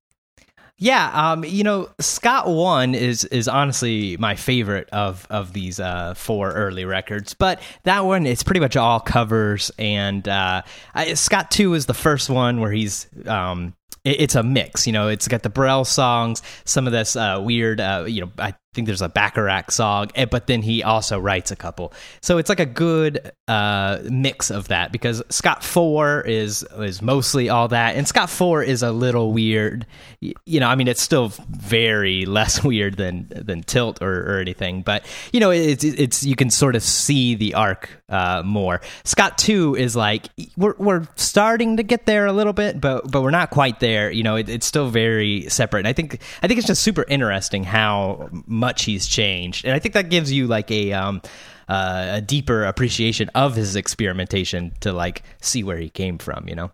Yeah, 0.81 1.11
um, 1.13 1.43
you 1.43 1.65
know, 1.65 1.89
Scott 1.99 2.47
One 2.47 2.95
is 2.95 3.25
is 3.25 3.49
honestly 3.49 4.15
my 4.15 4.35
favorite 4.35 4.89
of 4.91 5.27
of 5.29 5.51
these 5.51 5.77
uh, 5.77 6.13
four 6.13 6.51
early 6.53 6.85
records, 6.85 7.33
but 7.33 7.61
that 7.83 8.05
one 8.05 8.25
it's 8.25 8.43
pretty 8.43 8.61
much 8.61 8.77
all 8.77 9.01
covers, 9.01 9.71
and 9.77 10.25
uh, 10.25 10.61
I, 10.95 11.15
Scott 11.15 11.51
Two 11.51 11.73
is 11.73 11.85
the 11.85 11.93
first 11.93 12.29
one 12.29 12.61
where 12.61 12.71
he's 12.71 13.07
um, 13.25 13.73
it, 14.05 14.21
it's 14.21 14.35
a 14.35 14.43
mix. 14.43 14.87
You 14.87 14.93
know, 14.93 15.09
it's 15.09 15.27
got 15.27 15.43
the 15.43 15.49
Brel 15.49 15.83
songs, 15.83 16.41
some 16.63 16.87
of 16.87 16.93
this 16.93 17.17
uh, 17.17 17.41
weird, 17.43 17.81
uh, 17.81 18.05
you 18.07 18.21
know, 18.21 18.31
I 18.37 18.53
think 18.73 18.85
there's 18.85 19.01
a 19.01 19.09
Bacharach 19.09 19.71
song, 19.71 20.11
eh, 20.13 20.25
but 20.25 20.45
then 20.45 20.61
he 20.61 20.83
also 20.83 21.19
writes 21.19 21.49
a 21.49 21.55
couple. 21.55 21.91
So 22.21 22.37
it's 22.37 22.49
like 22.49 22.59
a 22.59 22.67
good 22.67 23.31
uh, 23.47 23.99
mix 24.03 24.51
of 24.51 24.67
that 24.67 24.91
because 24.91 25.23
Scott 25.29 25.63
Four 25.63 26.21
is 26.21 26.63
is 26.77 27.01
mostly 27.01 27.49
all 27.49 27.67
that, 27.69 27.95
and 27.95 28.07
Scott 28.07 28.29
Four 28.29 28.61
is 28.61 28.83
a 28.83 28.91
little 28.91 29.33
weird. 29.33 29.87
You 30.19 30.59
know, 30.59 30.67
I 30.67 30.75
mean, 30.75 30.87
it's 30.87 31.01
still 31.01 31.29
very 31.49 32.25
less 32.27 32.63
weird 32.63 32.97
than 32.97 33.27
than 33.31 33.63
Tilt 33.63 34.03
or, 34.03 34.35
or 34.35 34.39
anything, 34.39 34.83
but 34.83 35.03
you 35.33 35.39
know, 35.39 35.49
it's 35.49 35.83
it's 35.83 36.23
you 36.23 36.35
can 36.35 36.51
sort 36.51 36.75
of 36.75 36.83
see 36.83 37.33
the 37.33 37.55
arc 37.55 37.89
uh, 38.07 38.43
more. 38.45 38.81
Scott 39.03 39.39
Two 39.39 39.75
is 39.75 39.95
like 39.95 40.27
we're 40.57 40.75
we're 40.77 41.07
starting 41.15 41.77
to 41.77 41.83
get 41.83 42.05
there 42.05 42.27
a 42.27 42.33
little 42.33 42.53
bit, 42.53 42.79
but 42.79 43.09
but 43.09 43.23
we're 43.23 43.31
not 43.31 43.49
quite 43.49 43.79
there. 43.79 44.11
You 44.11 44.21
know, 44.21 44.35
it, 44.35 44.47
it's 44.47 44.67
still 44.67 44.89
very 44.89 45.49
separate. 45.49 45.79
And 45.79 45.87
I 45.87 45.93
think 45.93 46.21
I 46.43 46.47
think 46.47 46.59
it's 46.59 46.67
just 46.67 46.83
super 46.83 47.03
interesting 47.07 47.63
how 47.63 48.29
much 48.59 48.85
he's 48.85 49.07
changed, 49.07 49.65
and 49.65 49.73
I 49.73 49.79
think 49.79 49.93
that 49.93 50.09
gives 50.09 50.31
you 50.31 50.47
like 50.47 50.69
a 50.71 50.93
um, 50.93 51.21
uh, 51.67 52.07
a 52.13 52.21
deeper 52.21 52.65
appreciation 52.65 53.29
of 53.35 53.55
his 53.55 53.75
experimentation 53.75 54.73
to 54.81 54.91
like 54.91 55.23
see 55.41 55.63
where 55.63 55.77
he 55.77 55.89
came 55.89 56.17
from. 56.17 56.47
You 56.47 56.55
know. 56.55 56.71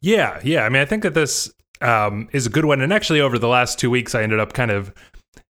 Yeah, 0.00 0.40
yeah. 0.44 0.64
I 0.64 0.68
mean, 0.68 0.82
I 0.82 0.84
think 0.84 1.02
that 1.02 1.14
this 1.14 1.52
um, 1.80 2.28
is 2.32 2.46
a 2.46 2.50
good 2.50 2.64
one. 2.64 2.80
And 2.80 2.92
actually, 2.92 3.20
over 3.20 3.38
the 3.38 3.48
last 3.48 3.78
two 3.78 3.90
weeks, 3.90 4.14
I 4.14 4.22
ended 4.22 4.40
up 4.40 4.52
kind 4.52 4.70
of, 4.70 4.92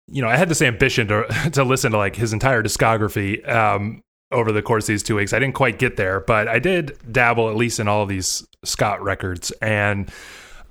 you 0.06 0.22
know, 0.22 0.28
I 0.28 0.36
had 0.36 0.48
this 0.48 0.62
ambition 0.62 1.08
to 1.08 1.50
to 1.52 1.64
listen 1.64 1.92
to 1.92 1.98
like 1.98 2.16
his 2.16 2.32
entire 2.32 2.62
discography 2.62 3.46
um, 3.48 4.02
over 4.32 4.52
the 4.52 4.62
course 4.62 4.84
of 4.84 4.88
these 4.88 5.02
two 5.02 5.16
weeks. 5.16 5.32
I 5.32 5.38
didn't 5.38 5.54
quite 5.54 5.78
get 5.78 5.96
there, 5.96 6.20
but 6.20 6.48
I 6.48 6.58
did 6.58 6.98
dabble 7.10 7.48
at 7.48 7.56
least 7.56 7.80
in 7.80 7.88
all 7.88 8.02
of 8.02 8.08
these 8.08 8.46
Scott 8.64 9.02
records. 9.02 9.50
And 9.62 10.10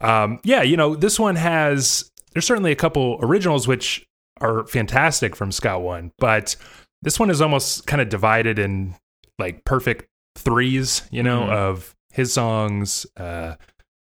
um, 0.02 0.40
yeah, 0.44 0.62
you 0.62 0.78
know, 0.78 0.96
this 0.96 1.20
one 1.20 1.36
has 1.36 2.10
there's 2.34 2.46
certainly 2.46 2.72
a 2.72 2.76
couple 2.76 3.18
originals 3.22 3.68
which 3.68 4.06
are 4.42 4.66
fantastic 4.68 5.36
from 5.36 5.52
Scott 5.52 5.82
One, 5.82 6.12
but 6.18 6.56
this 7.02 7.20
one 7.20 7.30
is 7.30 7.42
almost 7.42 7.88
kind 7.88 8.02
of 8.02 8.10
divided 8.10 8.60
in 8.60 8.96
like 9.40 9.64
perfect 9.66 10.06
threes, 10.36 11.04
you 11.12 11.24
know, 11.24 11.42
Mhm. 11.42 11.52
of 11.52 11.96
his 12.12 12.34
songs, 12.34 13.06
uh, 13.18 13.56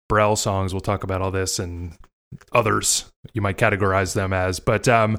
Brel 0.09 0.35
songs. 0.35 0.73
We'll 0.73 0.81
talk 0.81 1.03
about 1.03 1.21
all 1.21 1.31
this 1.31 1.59
and 1.59 1.93
others 2.51 3.11
you 3.33 3.41
might 3.41 3.57
categorize 3.57 4.13
them 4.15 4.33
as. 4.33 4.59
But, 4.59 4.87
um, 4.87 5.17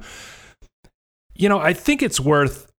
you 1.35 1.49
know, 1.49 1.59
I 1.59 1.73
think 1.73 2.03
it's 2.03 2.21
worth 2.21 2.71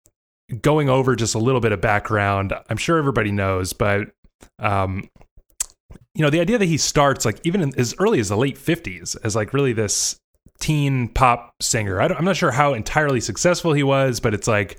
going 0.62 0.90
over 0.90 1.16
just 1.16 1.36
a 1.36 1.40
little 1.40 1.62
bit 1.62 1.72
of 1.72 1.82
background. 1.82 2.54
I'm 2.70 2.78
sure 2.78 2.98
everybody 2.98 3.32
knows, 3.32 3.74
but, 3.74 4.12
um, 4.60 5.10
you 6.14 6.22
know, 6.22 6.30
the 6.30 6.40
idea 6.40 6.58
that 6.58 6.66
he 6.66 6.78
starts 6.78 7.26
like 7.26 7.40
even 7.44 7.62
in, 7.62 7.78
as 7.80 7.94
early 8.00 8.20
as 8.20 8.30
the 8.30 8.38
late 8.38 8.58
50s 8.58 9.16
as 9.24 9.36
like 9.36 9.54
really 9.54 9.74
this 9.74 10.18
teen 10.60 11.10
pop 11.10 11.54
singer. 11.62 12.02
I 12.02 12.08
don't, 12.08 12.18
I'm 12.18 12.26
not 12.26 12.38
sure 12.38 12.52
how 12.52 12.74
entirely 12.74 13.20
successful 13.20 13.74
he 13.74 13.84
was, 13.84 14.20
but 14.20 14.34
it's 14.34 14.48
like 14.48 14.78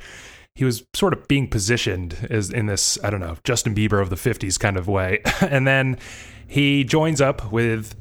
he 0.54 0.64
was 0.64 0.84
sort 0.94 1.12
of 1.12 1.28
being 1.28 1.48
positioned 1.48 2.26
as 2.30 2.50
in 2.50 2.66
this, 2.66 2.98
I 3.04 3.10
don't 3.10 3.20
know, 3.20 3.36
Justin 3.44 3.74
Bieber 3.74 4.00
of 4.00 4.10
the 4.10 4.16
50s 4.16 4.58
kind 4.58 4.76
of 4.76 4.88
way. 4.88 5.20
and 5.40 5.66
then 5.66 5.98
he 6.46 6.84
joins 6.84 7.20
up 7.20 7.52
with 7.52 7.94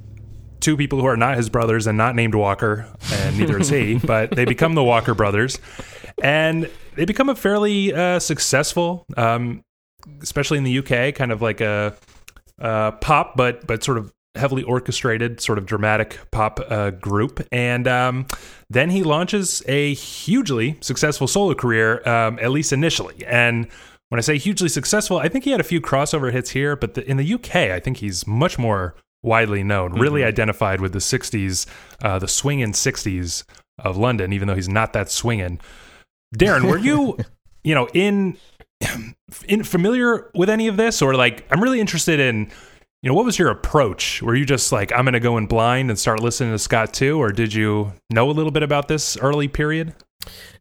two 0.62 0.78
people 0.78 1.00
who 1.00 1.06
are 1.06 1.18
not 1.18 1.38
his 1.38 1.50
brothers 1.50 1.86
and 1.86 1.98
not 1.98 2.16
named 2.16 2.34
Walker, 2.34 2.88
and 3.12 3.38
neither 3.38 3.60
is 3.60 3.70
he, 3.70 4.00
but 4.04 4.32
they 4.32 4.46
become 4.46 4.74
the 4.74 4.84
Walker 4.84 5.14
brothers. 5.14 5.60
And 6.24 6.70
they 6.96 7.06
become 7.06 7.30
a 7.30 7.36
fairly 7.36 7.94
uh, 7.94 8.20
successful, 8.20 9.06
um, 9.18 9.64
especially 10.22 10.58
in 10.58 10.64
the 10.64 10.80
UK, 10.80 11.14
kind 11.14 11.32
of 11.32 11.42
like 11.42 11.62
a 11.62 11.96
uh, 12.60 12.92
pop, 12.92 13.36
but 13.36 13.68
but 13.68 13.84
sort 13.84 13.98
of 13.98 14.14
heavily 14.36 14.64
orchestrated, 14.64 15.42
sort 15.42 15.58
of 15.58 15.66
dramatic 15.66 16.20
pop 16.32 16.60
uh, 16.70 16.92
group. 16.92 17.46
And 17.52 17.88
um, 17.88 18.28
then 18.70 18.90
he 18.90 19.04
launches 19.04 19.64
a 19.68 19.94
hugely 19.94 20.78
successful 20.82 21.28
solo 21.28 21.54
career, 21.54 22.08
um, 22.08 22.40
at 22.42 22.52
least 22.52 22.74
initially. 22.74 23.26
And 23.26 23.68
when 24.10 24.20
I 24.20 24.22
say 24.22 24.38
hugely 24.38 24.70
successful, 24.70 25.18
I 25.18 25.30
think 25.30 25.44
he 25.44 25.52
had 25.52 25.60
a 25.60 25.64
few 25.64 25.82
crossover 25.82 26.32
hits 26.32 26.52
here, 26.52 26.76
but 26.76 26.94
the, 26.94 27.10
in 27.10 27.18
the 27.18 27.34
UK, 27.34 27.56
I 27.56 27.80
think 27.80 27.98
he's 27.98 28.28
much 28.28 28.60
more 28.60 28.96
widely 29.24 29.64
known, 29.64 29.94
really 29.94 30.24
identified 30.24 30.80
with 30.80 30.94
the 30.94 31.00
60s, 31.00 31.66
uh, 32.04 32.20
the 32.20 32.28
swinging 32.28 32.74
60s 32.74 33.44
of 33.80 33.98
London, 33.98 34.32
even 34.32 34.48
though 34.48 34.56
he's 34.56 34.70
not 34.70 34.94
that 34.94 35.10
swinging. 35.10 35.60
Darren, 36.36 36.70
were 36.70 36.78
you, 36.78 37.18
you 37.64 37.74
know, 37.74 37.88
in 37.94 38.38
in 39.48 39.64
familiar 39.64 40.30
with 40.36 40.50
any 40.50 40.68
of 40.68 40.78
this, 40.78 41.02
or 41.02 41.16
like 41.16 41.46
I'm 41.52 41.62
really 41.62 41.80
interested 41.80 42.20
in, 42.20 42.52
you 43.06 43.12
know, 43.12 43.16
what 43.16 43.26
was 43.26 43.38
your 43.38 43.50
approach? 43.52 44.24
Were 44.24 44.34
you 44.34 44.46
just 44.46 44.72
like 44.72 44.92
I'm 44.92 45.06
going 45.06 45.14
to 45.14 45.20
go 45.20 45.38
in 45.38 45.46
blind 45.46 45.92
and 45.92 46.00
start 46.00 46.22
listening 46.22 46.52
to 46.54 46.58
Scott 46.58 46.92
Two, 46.92 47.22
or 47.22 47.32
did 47.32 47.54
you 47.54 47.94
know 48.10 48.32
a 48.32 48.34
little 48.34 48.52
bit 48.52 48.64
about 48.64 48.88
this 48.88 49.16
early 49.18 49.48
period? 49.48 49.94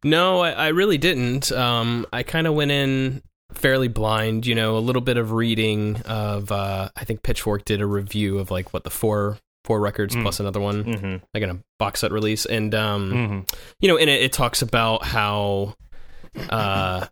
No, 0.04 0.40
I, 0.40 0.50
I 0.50 0.68
really 0.68 0.98
didn't. 0.98 1.50
Um, 1.50 2.06
I 2.12 2.22
kind 2.22 2.46
of 2.46 2.52
went 2.52 2.70
in 2.70 3.22
fairly 3.54 3.88
blind. 3.88 4.46
You 4.46 4.54
know, 4.54 4.76
a 4.76 4.80
little 4.80 5.00
bit 5.00 5.16
of 5.16 5.32
reading 5.32 6.02
of. 6.04 6.52
Uh, 6.52 6.90
I 6.94 7.04
think 7.06 7.22
Pitchfork 7.22 7.64
did 7.64 7.80
a 7.80 7.86
review 7.86 8.38
of 8.38 8.50
like 8.50 8.74
what 8.74 8.84
the 8.84 8.90
four 8.90 9.38
four 9.64 9.80
records 9.80 10.14
Mm. 10.14 10.20
plus 10.20 10.38
another 10.38 10.60
one, 10.60 10.84
Mm-hmm. 10.84 11.16
like 11.32 11.42
in 11.42 11.48
a 11.48 11.58
box 11.78 12.00
set 12.00 12.12
release, 12.12 12.44
and 12.44 12.74
um, 12.74 13.10
Mm-hmm. 13.10 13.40
you 13.80 13.88
know, 13.88 13.96
in 13.96 14.10
it, 14.10 14.20
it 14.20 14.34
talks 14.34 14.60
about 14.60 15.02
how, 15.06 15.76
uh, 16.50 17.06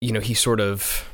you 0.00 0.10
know, 0.10 0.18
he 0.18 0.34
sort 0.34 0.58
of 0.60 1.08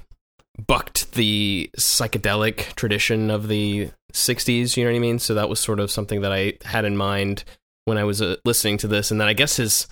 bucked 0.67 1.13
the 1.13 1.71
psychedelic 1.77 2.75
tradition 2.75 3.31
of 3.31 3.49
the 3.49 3.91
60s, 4.13 4.77
you 4.77 4.85
know 4.85 4.91
what 4.91 4.97
I 4.97 5.01
mean? 5.01 5.19
So 5.19 5.35
that 5.35 5.49
was 5.49 5.61
sort 5.61 5.81
of 5.81 5.91
something 5.91 6.23
that 6.23 6.33
I 6.33 6.55
had 6.65 6.85
in 6.85 6.97
mind 6.97 7.45
when 7.85 7.99
I 7.99 8.05
was 8.05 8.23
uh, 8.23 8.37
listening 8.45 8.79
to 8.79 8.89
this. 8.89 9.11
And 9.11 9.21
then 9.21 9.29
I 9.29 9.33
guess 9.33 9.57
his 9.57 9.87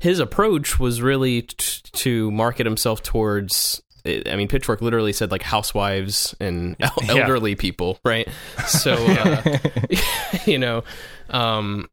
his 0.00 0.18
approach 0.18 0.80
was 0.80 1.02
really 1.02 1.42
t- 1.42 1.82
to 1.92 2.30
market 2.30 2.64
himself 2.64 3.02
towards 3.02 3.82
I 4.06 4.34
mean, 4.36 4.48
Pitchfork 4.48 4.80
literally 4.80 5.12
said 5.12 5.30
like 5.30 5.42
housewives 5.42 6.34
and 6.40 6.76
el- 6.80 6.92
Yeah. 7.02 7.14
elderly 7.16 7.54
people, 7.54 7.98
right? 8.04 8.28
So, 8.66 8.94
uh, 8.94 9.58
you 10.46 10.58
know, 10.58 10.84
um, 11.28 11.88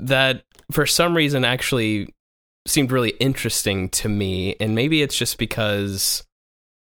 that 0.00 0.44
for 0.70 0.86
some 0.86 1.16
reason 1.16 1.44
actually 1.44 2.14
seemed 2.66 2.92
really 2.92 3.10
interesting 3.20 3.88
to 3.90 4.08
me, 4.08 4.56
and 4.60 4.74
maybe 4.74 5.02
it's 5.02 5.16
just 5.16 5.38
because 5.38 6.24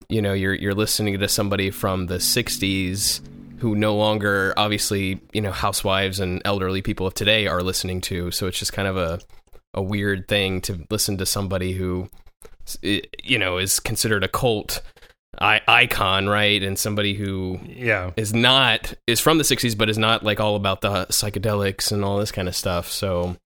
you 0.09 0.23
know 0.23 0.33
you're 0.33 0.55
you're 0.55 0.75
listening 0.75 1.19
to 1.19 1.29
somebody 1.29 1.71
from 1.71 2.07
the 2.07 2.17
'60s 2.17 3.21
who 3.59 3.75
no 3.75 3.97
longer, 3.97 4.55
obviously, 4.57 5.21
you 5.33 5.41
know, 5.41 5.50
housewives 5.50 6.21
and 6.21 6.41
elderly 6.45 6.81
people 6.81 7.09
of 7.09 7.15
today 7.15 7.49
are 7.49 7.61
listening 7.61 8.00
to. 8.00 8.31
So 8.31 8.47
it's 8.47 8.59
just 8.59 8.73
kind 8.73 8.87
of 8.88 8.97
a 8.97 9.21
a 9.75 9.83
weird 9.83 10.29
thing 10.29 10.61
to 10.62 10.87
listen 10.91 11.19
to 11.19 11.27
somebody 11.27 11.73
who 11.73 12.09
you 12.83 13.38
know 13.38 13.59
is 13.59 13.81
considered 13.81 14.23
a 14.25 14.29
cult 14.29 14.81
I- 15.41 15.61
icon 15.69 16.27
right? 16.29 16.62
And 16.62 16.79
somebody 16.79 17.15
who 17.15 17.61
Yeah. 17.65 18.11
is 18.17 18.33
not 18.35 18.95
is 19.07 19.21
from 19.21 19.38
the 19.38 19.45
60s 19.45 19.77
but 19.77 19.88
is 19.88 19.99
not 19.99 20.25
like 20.25 20.41
all 20.41 20.57
about 20.57 20.81
the 20.81 21.07
psychedelics 21.07 21.93
and 21.93 22.05
all 22.05 22.19
this 22.19 22.33
kind 22.33 22.49
of 22.49 22.57
stuff. 22.57 22.91
So 22.91 23.37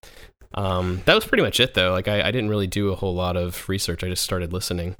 um 0.55 1.01
that 1.05 1.13
was 1.15 1.25
pretty 1.25 1.43
much 1.43 1.59
it 1.59 1.73
though. 1.73 1.91
Like 1.91 2.07
I, 2.07 2.21
I 2.27 2.31
didn't 2.31 2.49
really 2.49 2.67
do 2.67 2.91
a 2.91 2.95
whole 2.95 3.13
lot 3.15 3.35
of 3.37 3.67
research. 3.69 4.03
I 4.03 4.07
just 4.09 4.23
started 4.23 4.53
listening 4.53 4.95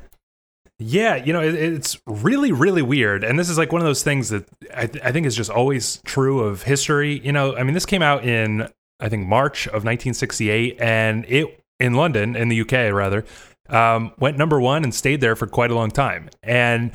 Yeah, 0.85 1.15
you 1.15 1.33
know, 1.33 1.41
it, 1.41 1.55
it's 1.55 1.99
really, 2.05 2.51
really 2.51 2.81
weird. 2.81 3.23
And 3.23 3.37
this 3.39 3.49
is 3.49 3.57
like 3.57 3.71
one 3.71 3.81
of 3.81 3.85
those 3.85 4.03
things 4.03 4.29
that 4.29 4.45
I, 4.75 4.87
th- 4.87 5.03
I 5.03 5.11
think 5.11 5.25
is 5.25 5.35
just 5.35 5.49
always 5.49 6.01
true 6.05 6.41
of 6.41 6.63
history. 6.63 7.19
You 7.23 7.31
know, 7.31 7.55
I 7.55 7.63
mean, 7.63 7.73
this 7.73 7.85
came 7.85 8.01
out 8.01 8.25
in, 8.25 8.67
I 8.99 9.09
think, 9.09 9.27
March 9.27 9.67
of 9.67 9.83
1968, 9.85 10.77
and 10.79 11.25
it, 11.27 11.59
in 11.79 11.93
London, 11.93 12.35
in 12.35 12.49
the 12.49 12.61
UK, 12.61 12.93
rather, 12.93 13.25
um, 13.69 14.11
went 14.19 14.37
number 14.37 14.59
one 14.59 14.83
and 14.83 14.93
stayed 14.93 15.21
there 15.21 15.35
for 15.35 15.47
quite 15.47 15.71
a 15.71 15.75
long 15.75 15.89
time. 15.91 16.29
And 16.43 16.91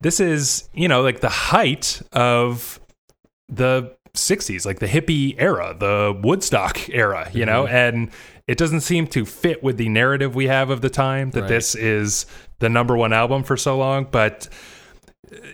this 0.00 0.20
is, 0.20 0.68
you 0.72 0.88
know, 0.88 1.02
like 1.02 1.20
the 1.20 1.28
height 1.28 2.00
of 2.12 2.80
the 3.48 3.94
60s, 4.14 4.66
like 4.66 4.78
the 4.78 4.86
hippie 4.86 5.34
era, 5.38 5.74
the 5.78 6.18
Woodstock 6.22 6.88
era, 6.90 7.30
you 7.32 7.46
know, 7.46 7.66
and 7.66 8.10
it 8.48 8.58
doesn't 8.58 8.80
seem 8.80 9.06
to 9.08 9.24
fit 9.24 9.62
with 9.62 9.76
the 9.76 9.88
narrative 9.88 10.34
we 10.34 10.46
have 10.48 10.70
of 10.70 10.80
the 10.80 10.90
time 10.90 11.30
that 11.30 11.42
Right. 11.42 11.48
this 11.48 11.74
is 11.74 12.26
the 12.62 12.70
number 12.70 12.96
one 12.96 13.12
album 13.12 13.42
for 13.42 13.58
so 13.58 13.76
long. 13.76 14.06
But, 14.10 14.48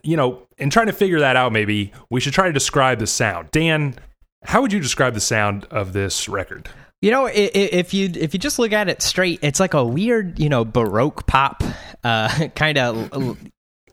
you 0.05 0.17
know, 0.17 0.47
in 0.59 0.71
trying 0.71 0.87
to 0.87 0.93
figure 0.93 1.19
that 1.21 1.35
out, 1.35 1.53
maybe 1.53 1.93
we 2.11 2.21
should 2.21 2.35
try 2.35 2.47
to 2.47 2.53
describe 2.53 3.01
the 3.01 3.07
sound. 3.07 3.51
Dan, 3.51 3.97
how 4.45 4.63
would 4.63 4.73
you 4.73 4.79
describe 4.79 5.15
the 5.15 5.21
sound 5.21 5.65
of 5.71 5.93
this 5.93 6.29
record? 6.29 6.69
You 7.01 7.11
know, 7.11 7.29
if 7.33 7.95
you 7.95 8.11
if 8.15 8.35
you 8.35 8.41
just 8.41 8.59
look 8.59 8.73
at 8.73 8.89
it 8.89 9.03
straight, 9.03 9.39
it's 9.43 9.61
like 9.61 9.75
a 9.75 9.85
weird, 9.85 10.39
you 10.39 10.49
know, 10.49 10.65
baroque 10.65 11.27
pop 11.27 11.63
uh, 12.05 12.49
kind 12.55 12.79
of. 12.79 13.39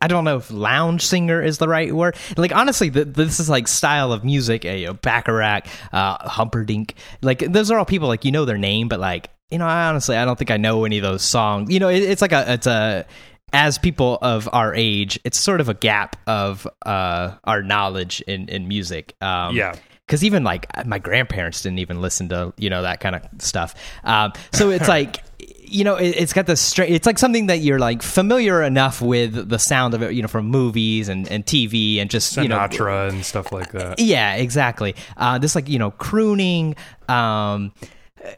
I 0.01 0.07
don't 0.07 0.25
know 0.25 0.38
if 0.38 0.51
lounge 0.51 1.05
singer 1.05 1.41
is 1.41 1.57
the 1.57 1.67
right 1.67 1.93
word. 1.93 2.15
Like 2.36 2.53
honestly, 2.53 2.89
the, 2.89 3.05
this 3.05 3.39
is 3.39 3.50
like 3.50 3.67
style 3.67 4.12
of 4.12 4.24
music. 4.24 4.65
Uh, 4.65 4.69
you 4.69 4.88
know, 4.88 4.93
Bacharach, 4.93 5.67
uh, 5.93 6.27
Humperdinck. 6.27 6.95
Like 7.22 7.39
those 7.39 7.72
are 7.72 7.79
all 7.79 7.86
people 7.86 8.07
like 8.07 8.25
you 8.25 8.31
know 8.31 8.43
their 8.45 8.57
name, 8.57 8.88
but 8.88 9.00
like 9.00 9.29
you 9.51 9.57
know, 9.57 9.65
I 9.67 9.87
honestly 9.87 10.15
I 10.17 10.25
don't 10.25 10.37
think 10.37 10.51
I 10.51 10.57
know 10.57 10.85
any 10.85 10.97
of 10.97 11.03
those 11.03 11.21
songs. 11.23 11.71
You 11.71 11.79
know, 11.79 11.89
it, 11.89 12.03
it's 12.03 12.21
like 12.21 12.31
a 12.31 12.53
it's 12.53 12.67
a 12.67 13.05
as 13.53 13.77
people 13.77 14.17
of 14.21 14.49
our 14.51 14.73
age, 14.75 15.19
it's 15.23 15.39
sort 15.39 15.61
of 15.61 15.69
a 15.69 15.73
gap 15.73 16.17
of 16.27 16.67
uh, 16.85 17.35
our 17.43 17.61
knowledge 17.63 18.21
in 18.21 18.49
in 18.49 18.67
music. 18.67 19.13
Um, 19.21 19.55
Yeah. 19.55 19.75
because 20.05 20.23
even 20.23 20.43
like 20.43 20.67
my 20.85 20.99
grandparents 20.99 21.61
didn't 21.61 21.79
even 21.79 22.01
listen 22.01 22.29
to 22.29 22.53
you 22.57 22.69
know 22.69 22.81
that 22.81 22.99
kind 22.99 23.15
of 23.15 23.21
stuff. 23.39 23.75
Um, 24.03 24.33
so 24.51 24.69
it's 24.75 24.87
like 24.87 25.23
you 25.67 25.83
know 25.83 25.95
it, 25.95 26.09
it's 26.09 26.33
got 26.33 26.47
this 26.47 26.59
straight. 26.61 26.91
It's 26.91 27.05
like 27.05 27.17
something 27.19 27.47
that 27.47 27.57
you're 27.59 27.79
like 27.79 28.01
familiar 28.01 28.61
enough 28.63 29.01
with 29.01 29.47
the 29.49 29.59
sound 29.59 29.93
of 29.93 30.01
it, 30.01 30.13
you 30.13 30.21
know, 30.21 30.27
from 30.27 30.47
movies 30.47 31.07
and, 31.07 31.27
and 31.31 31.45
TV 31.45 31.99
and 32.01 32.09
just 32.09 32.35
you 32.37 32.47
know 32.47 32.57
Sinatra 32.57 33.09
and 33.09 33.23
stuff 33.25 33.51
like 33.51 33.71
that. 33.71 33.99
yeah, 33.99 34.35
exactly. 34.35 34.95
Uh, 35.17 35.37
this 35.37 35.55
like 35.55 35.69
you 35.69 35.79
know 35.79 35.91
crooning, 35.91 36.75
um, 37.07 37.71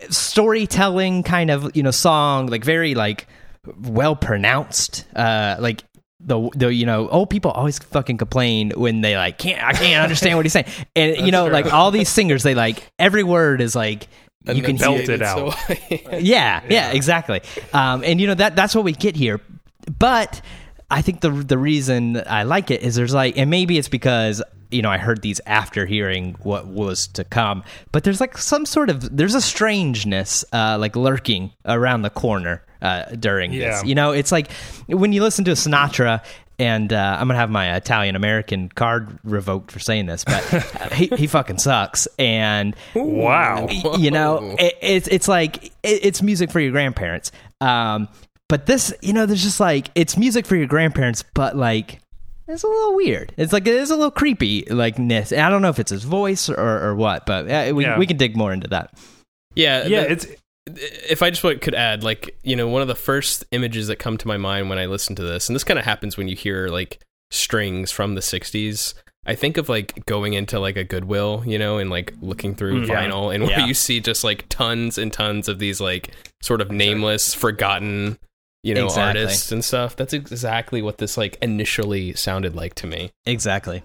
storytelling 0.09 1.23
kind 1.23 1.49
of 1.51 1.75
you 1.75 1.83
know 1.83 1.91
song, 1.91 2.47
like 2.47 2.63
very 2.63 2.95
like 2.95 3.27
well 3.77 4.15
pronounced. 4.15 5.05
Uh, 5.15 5.55
like 5.59 5.83
the 6.19 6.49
the 6.55 6.73
you 6.73 6.85
know 6.85 7.07
old 7.09 7.29
people 7.29 7.51
always 7.51 7.79
fucking 7.79 8.17
complain 8.17 8.71
when 8.75 9.01
they 9.01 9.15
like 9.15 9.37
can't 9.37 9.63
I 9.63 9.73
can't 9.73 10.03
understand 10.03 10.37
what 10.37 10.45
he's 10.45 10.53
saying, 10.53 10.67
and 10.95 11.17
you 11.17 11.31
know 11.31 11.45
true. 11.45 11.53
like 11.53 11.73
all 11.73 11.91
these 11.91 12.09
singers 12.09 12.43
they 12.43 12.55
like 12.55 12.91
every 12.99 13.23
word 13.23 13.61
is 13.61 13.75
like. 13.75 14.07
You 14.45 14.63
can 14.63 14.77
belt 14.77 14.99
hear, 15.01 15.11
it 15.11 15.21
out. 15.21 15.53
So, 15.67 15.73
yeah, 16.19 16.61
yeah, 16.69 16.91
exactly. 16.91 17.41
Um, 17.73 18.01
and 18.05 18.21
you 18.21 18.27
know 18.27 18.33
that 18.35 18.55
that's 18.55 18.73
what 18.73 18.85
we 18.85 18.93
get 18.93 19.13
here. 19.13 19.41
But 19.99 20.41
I 20.89 21.01
think 21.01 21.19
the 21.19 21.31
the 21.31 21.57
reason 21.57 22.23
I 22.25 22.43
like 22.43 22.71
it 22.71 22.81
is 22.81 22.95
there's 22.95 23.13
like, 23.13 23.37
and 23.37 23.49
maybe 23.49 23.77
it's 23.77 23.89
because 23.89 24.41
you 24.71 24.81
know 24.81 24.89
I 24.89 24.97
heard 24.97 25.21
these 25.21 25.39
after 25.45 25.85
hearing 25.85 26.35
what 26.43 26.67
was 26.67 27.07
to 27.09 27.23
come. 27.23 27.63
But 27.91 28.03
there's 28.03 28.19
like 28.21 28.37
some 28.37 28.65
sort 28.65 28.89
of 28.89 29.15
there's 29.15 29.35
a 29.35 29.41
strangeness 29.41 30.43
uh, 30.53 30.77
like 30.79 30.95
lurking 30.95 31.51
around 31.65 32.01
the 32.01 32.09
corner 32.09 32.63
uh, 32.81 33.03
during 33.19 33.53
Yeah. 33.53 33.69
this. 33.71 33.85
You 33.85 33.95
know, 33.95 34.11
it's 34.11 34.31
like 34.31 34.51
when 34.87 35.13
you 35.13 35.21
listen 35.23 35.45
to 35.45 35.51
Sinatra. 35.51 36.23
And 36.59 36.91
uh, 36.91 37.17
I'm 37.19 37.27
gonna 37.27 37.37
have 37.37 37.51
my 37.51 37.75
Italian 37.75 38.15
American 38.15 38.67
card 38.69 39.19
revoked 39.23 39.71
for 39.71 39.77
saying 39.77 40.07
this, 40.07 40.23
but 40.25 40.43
he, 40.93 41.05
he 41.15 41.27
fucking 41.27 41.59
sucks. 41.59 42.07
And 42.17 42.75
Wow. 42.95 43.67
you 43.99 44.09
know 44.09 44.55
it, 44.57 44.73
it's 44.81 45.07
it's 45.07 45.27
like 45.27 45.65
it, 45.65 45.71
it's 45.83 46.23
music 46.23 46.49
for 46.49 46.59
your 46.59 46.71
grandparents 46.71 47.31
um 47.61 48.07
but 48.47 48.65
this 48.65 48.91
you 49.03 49.13
know 49.13 49.27
there's 49.27 49.43
just 49.43 49.59
like 49.59 49.91
it's 49.93 50.17
music 50.17 50.47
for 50.47 50.55
your 50.55 50.65
grandparents 50.65 51.23
but 51.35 51.55
like 51.55 51.99
it's 52.47 52.63
a 52.63 52.67
little 52.67 52.95
weird 52.95 53.33
it's 53.37 53.53
like 53.53 53.67
it 53.67 53.73
is 53.75 53.91
a 53.91 53.95
little 53.95 54.11
creepy 54.11 54.63
like 54.69 54.97
ness 54.97 55.31
i 55.33 55.49
don't 55.49 55.61
know 55.61 55.69
if 55.69 55.79
it's 55.79 55.91
his 55.91 56.03
voice 56.03 56.49
or, 56.49 56.55
or 56.57 56.95
what 56.95 57.25
but 57.25 57.49
uh, 57.49 57.73
we, 57.75 57.83
Yeah. 57.83 57.97
we 57.97 58.07
can 58.07 58.17
dig 58.17 58.35
more 58.37 58.53
into 58.53 58.67
that 58.69 58.93
yeah, 59.55 59.87
Yeah, 59.87 60.01
the- 60.03 60.11
it's 60.11 60.27
if 61.09 61.23
I 61.23 61.29
just 61.31 61.41
could 61.61 61.73
add, 61.73 62.03
like 62.03 62.37
you 62.43 62.55
know, 62.55 62.67
one 62.67 62.81
of 62.83 62.87
the 62.87 62.93
first 62.95 63.43
images 63.51 63.87
that 63.87 63.95
come 63.97 64.17
to 64.19 64.27
my 64.27 64.37
mind 64.37 64.69
when 64.69 64.77
I 64.77 64.85
listen 64.85 65.15
to 65.15 65.23
this, 65.23 65.47
and 65.49 65.55
this 65.55 65.63
kind 65.63 65.79
of 65.79 65.85
happens 65.85 66.15
when 66.17 66.27
you 66.27 66.35
hear 66.35 66.67
like 66.67 66.99
strings 67.31 67.89
from 67.89 68.13
the 68.15 68.21
'60s. 68.21 68.93
I 69.25 69.33
think 69.33 69.57
of 69.57 69.67
like 69.69 70.05
going 70.05 70.33
into 70.33 70.59
like 70.59 70.75
a 70.77 70.83
Goodwill, 70.83 71.41
you 71.47 71.57
know, 71.57 71.77
and 71.79 71.89
like 71.89 72.13
looking 72.21 72.53
through 72.53 72.83
Mm, 72.83 72.87
yeah. 72.87 73.05
vinyl, 73.09 73.33
and 73.33 73.45
where 73.45 73.59
Yeah. 73.59 73.65
you 73.65 73.73
see 73.73 73.99
just 74.01 74.23
like 74.23 74.45
tons 74.49 74.97
and 74.99 75.11
tons 75.11 75.47
of 75.47 75.57
these 75.57 75.79
like 75.81 76.11
sort 76.43 76.61
of 76.61 76.69
nameless, 76.69 77.33
forgotten, 77.33 78.19
you 78.67 78.73
know, 78.75 78.85
Exactly. 78.85 79.21
artists 79.21 79.51
and 79.51 79.63
stuff. 79.63 79.95
That's 79.95 80.13
exactly 80.13 80.81
what 80.81 80.97
this 80.97 81.17
like 81.17 81.37
initially 81.41 82.13
sounded 82.13 82.55
like 82.55 82.75
to 82.75 82.87
me. 82.87 83.11
exactly 83.25 83.83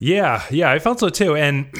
Yeah, 0.00 0.42
yeah, 0.50 0.70
I 0.70 0.78
felt 0.78 1.00
so 1.00 1.08
too. 1.08 1.34
And 1.36 1.70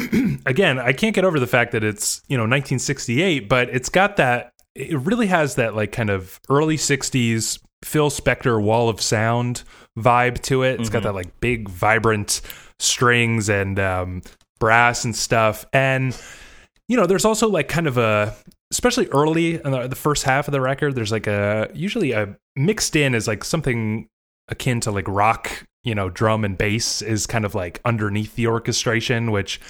again, 0.47 0.79
I 0.79 0.93
can't 0.93 1.15
get 1.15 1.25
over 1.25 1.39
the 1.41 1.47
fact 1.47 1.73
that 1.73 1.85
it's, 1.85 2.23
you 2.29 2.37
know, 2.37 2.43
1968, 2.45 3.49
but 3.49 3.69
it's 3.71 3.89
got 3.89 4.17
that 4.17 4.53
it 4.75 4.99
really 5.01 5.27
has 5.27 5.57
that 5.57 5.75
like 5.75 5.91
kind 5.93 6.11
of 6.11 6.41
early 6.49 6.77
60s 6.77 7.59
Phil 7.85 8.11
Spector 8.11 8.61
wall 8.63 8.89
of 8.89 9.01
sound 9.01 9.63
vibe 9.99 10.41
to 10.43 10.63
it. 10.63 10.81
It's 10.81 10.91
got 10.91 11.03
that 11.05 11.15
like 11.15 11.41
big 11.41 11.69
vibrant 11.69 12.41
strings 12.79 13.49
and 13.49 13.79
um 13.79 14.23
brass 14.61 15.05
and 15.05 15.15
stuff. 15.15 15.65
And 15.73 16.17
you 16.89 16.97
know, 16.97 17.07
there's 17.07 17.25
also 17.25 17.49
like 17.49 17.69
kind 17.69 17.87
of 17.87 17.99
a 17.99 18.35
especially 18.71 19.09
early 19.09 19.55
in 19.55 19.71
the, 19.71 19.89
the 19.89 19.97
first 19.97 20.25
half 20.25 20.49
of 20.49 20.53
the 20.53 20.61
record, 20.61 20.95
there's 20.95 21.13
like 21.13 21.27
a 21.27 21.71
usually 21.75 22.13
a 22.13 22.37
mixed 22.57 22.97
in 22.97 23.15
is 23.15 23.27
like 23.27 23.45
something 23.45 24.09
akin 24.49 24.81
to 24.81 24.91
like 24.91 25.07
rock, 25.09 25.67
you 25.85 25.95
know, 25.95 26.11
drum 26.11 26.45
and 26.45 26.59
bass 26.59 27.03
is 27.03 27.27
kind 27.27 27.45
of 27.45 27.55
like 27.55 27.81
underneath 27.85 28.35
the 28.35 28.47
orchestration, 28.47 29.31
which 29.31 29.61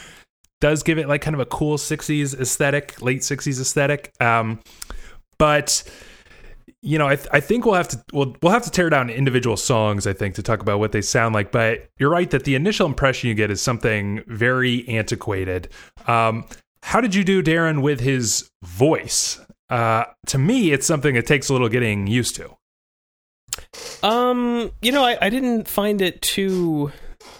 does 0.61 0.83
give 0.83 0.99
it 0.99 1.09
like 1.09 1.21
kind 1.21 1.35
of 1.35 1.41
a 1.41 1.47
cool 1.47 1.79
60s 1.79 2.39
aesthetic, 2.41 3.01
late 3.01 3.21
60s 3.21 3.61
aesthetic. 3.61 4.13
Um, 4.21 4.61
but 5.39 5.85
you 6.83 6.99
know, 6.99 7.09
I, 7.09 7.17
th- 7.17 7.29
I 7.33 7.41
think 7.41 7.65
we'll 7.65 7.75
have 7.75 7.89
to 7.89 8.05
we'll 8.13 8.37
we'll 8.43 8.53
have 8.53 8.65
to 8.65 8.71
tear 8.71 8.89
down 8.89 9.11
individual 9.11 9.57
songs. 9.57 10.07
I 10.07 10.13
think 10.13 10.35
to 10.37 10.43
talk 10.43 10.61
about 10.61 10.79
what 10.79 10.93
they 10.93 11.03
sound 11.03 11.35
like. 11.35 11.51
But 11.51 11.89
you're 11.99 12.11
right 12.11 12.31
that 12.31 12.45
the 12.45 12.55
initial 12.55 12.87
impression 12.87 13.29
you 13.29 13.35
get 13.35 13.51
is 13.51 13.61
something 13.61 14.23
very 14.27 14.89
antiquated. 14.89 15.69
Um, 16.07 16.45
how 16.83 17.01
did 17.01 17.15
you 17.15 17.25
do, 17.25 17.43
Darren, 17.43 17.83
with 17.83 18.01
his 18.01 18.51
voice? 18.63 19.41
Uh, 19.71 20.05
to 20.27 20.39
me, 20.39 20.73
it's 20.73 20.87
something 20.87 21.15
that 21.15 21.27
takes 21.27 21.49
a 21.49 21.53
little 21.53 21.69
getting 21.69 22.07
used 22.07 22.37
to. 22.37 22.57
Um, 24.03 24.71
you 24.81 24.93
know, 24.93 25.05
I, 25.05 25.19
I 25.21 25.31
didn't 25.31 25.69
find 25.69 26.01
it 26.01 26.23
too 26.23 26.93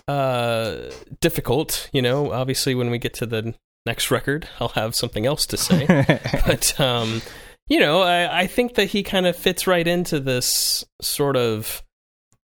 uh 0.09 0.91
difficult. 1.21 1.89
You 1.93 2.03
know, 2.03 2.33
obviously 2.33 2.75
when 2.75 2.91
we 2.91 2.99
get 2.99 3.15
to 3.15 3.27
the 3.27 3.55
next 3.87 4.11
record, 4.11 4.49
I'll 4.61 4.69
have 4.69 4.95
something 4.95 5.27
else 5.27 5.47
to 5.47 5.57
say. 5.57 5.87
but 6.47 6.79
um, 6.81 7.23
you 7.69 7.81
know, 7.81 8.03
I, 8.03 8.41
I 8.41 8.47
think 8.47 8.75
that 8.75 8.87
he 8.87 9.03
kind 9.03 9.27
of 9.27 9.37
fits 9.37 9.67
right 9.67 9.87
into 9.87 10.21
this 10.21 10.85
sort 11.01 11.37
of, 11.37 11.83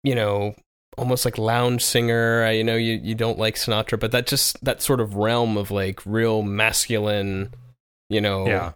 you 0.03 0.15
know, 0.15 0.55
almost 0.97 1.25
like 1.25 1.37
lounge 1.37 1.83
singer. 1.83 2.43
I, 2.43 2.51
you 2.51 2.63
know, 2.63 2.75
you 2.75 2.93
you 3.01 3.15
don't 3.15 3.37
like 3.39 3.55
Sinatra, 3.55 3.99
but 3.99 4.11
that 4.11 4.27
just 4.27 4.63
that 4.63 4.81
sort 4.81 4.99
of 5.01 5.15
realm 5.15 5.57
of 5.57 5.71
like 5.71 6.01
real 6.05 6.41
masculine. 6.41 7.53
You 8.09 8.21
know, 8.21 8.45
Yeah. 8.47 8.71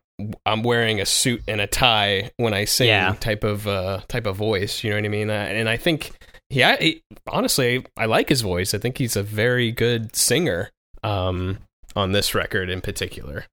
I'm 0.45 0.63
wearing 0.63 1.01
a 1.01 1.05
suit 1.05 1.41
and 1.47 1.59
a 1.59 1.67
tie 1.67 2.31
when 2.37 2.53
I 2.53 2.63
sing 2.65 2.87
Yeah. 2.87 3.15
type 3.19 3.43
of 3.43 3.67
uh, 3.67 3.99
type 4.07 4.25
of 4.25 4.37
voice. 4.37 4.83
You 4.83 4.91
know 4.91 4.95
what 4.97 5.05
I 5.05 5.09
mean? 5.09 5.29
Uh, 5.29 5.33
and 5.33 5.67
I 5.67 5.75
think 5.77 6.11
he, 6.49 6.63
I, 6.63 6.77
he- 6.77 7.01
honestly, 7.27 7.85
I 7.97 8.05
like 8.05 8.29
his 8.29 8.39
voice. 8.41 8.73
I 8.73 8.77
think 8.77 8.97
he's 8.97 9.15
a 9.17 9.23
very 9.23 9.71
good 9.71 10.15
singer. 10.15 10.69
Um, 11.03 11.59
on 11.95 12.11
this 12.11 12.33
record 12.35 12.69
in 12.69 12.81
particular. 12.81 13.45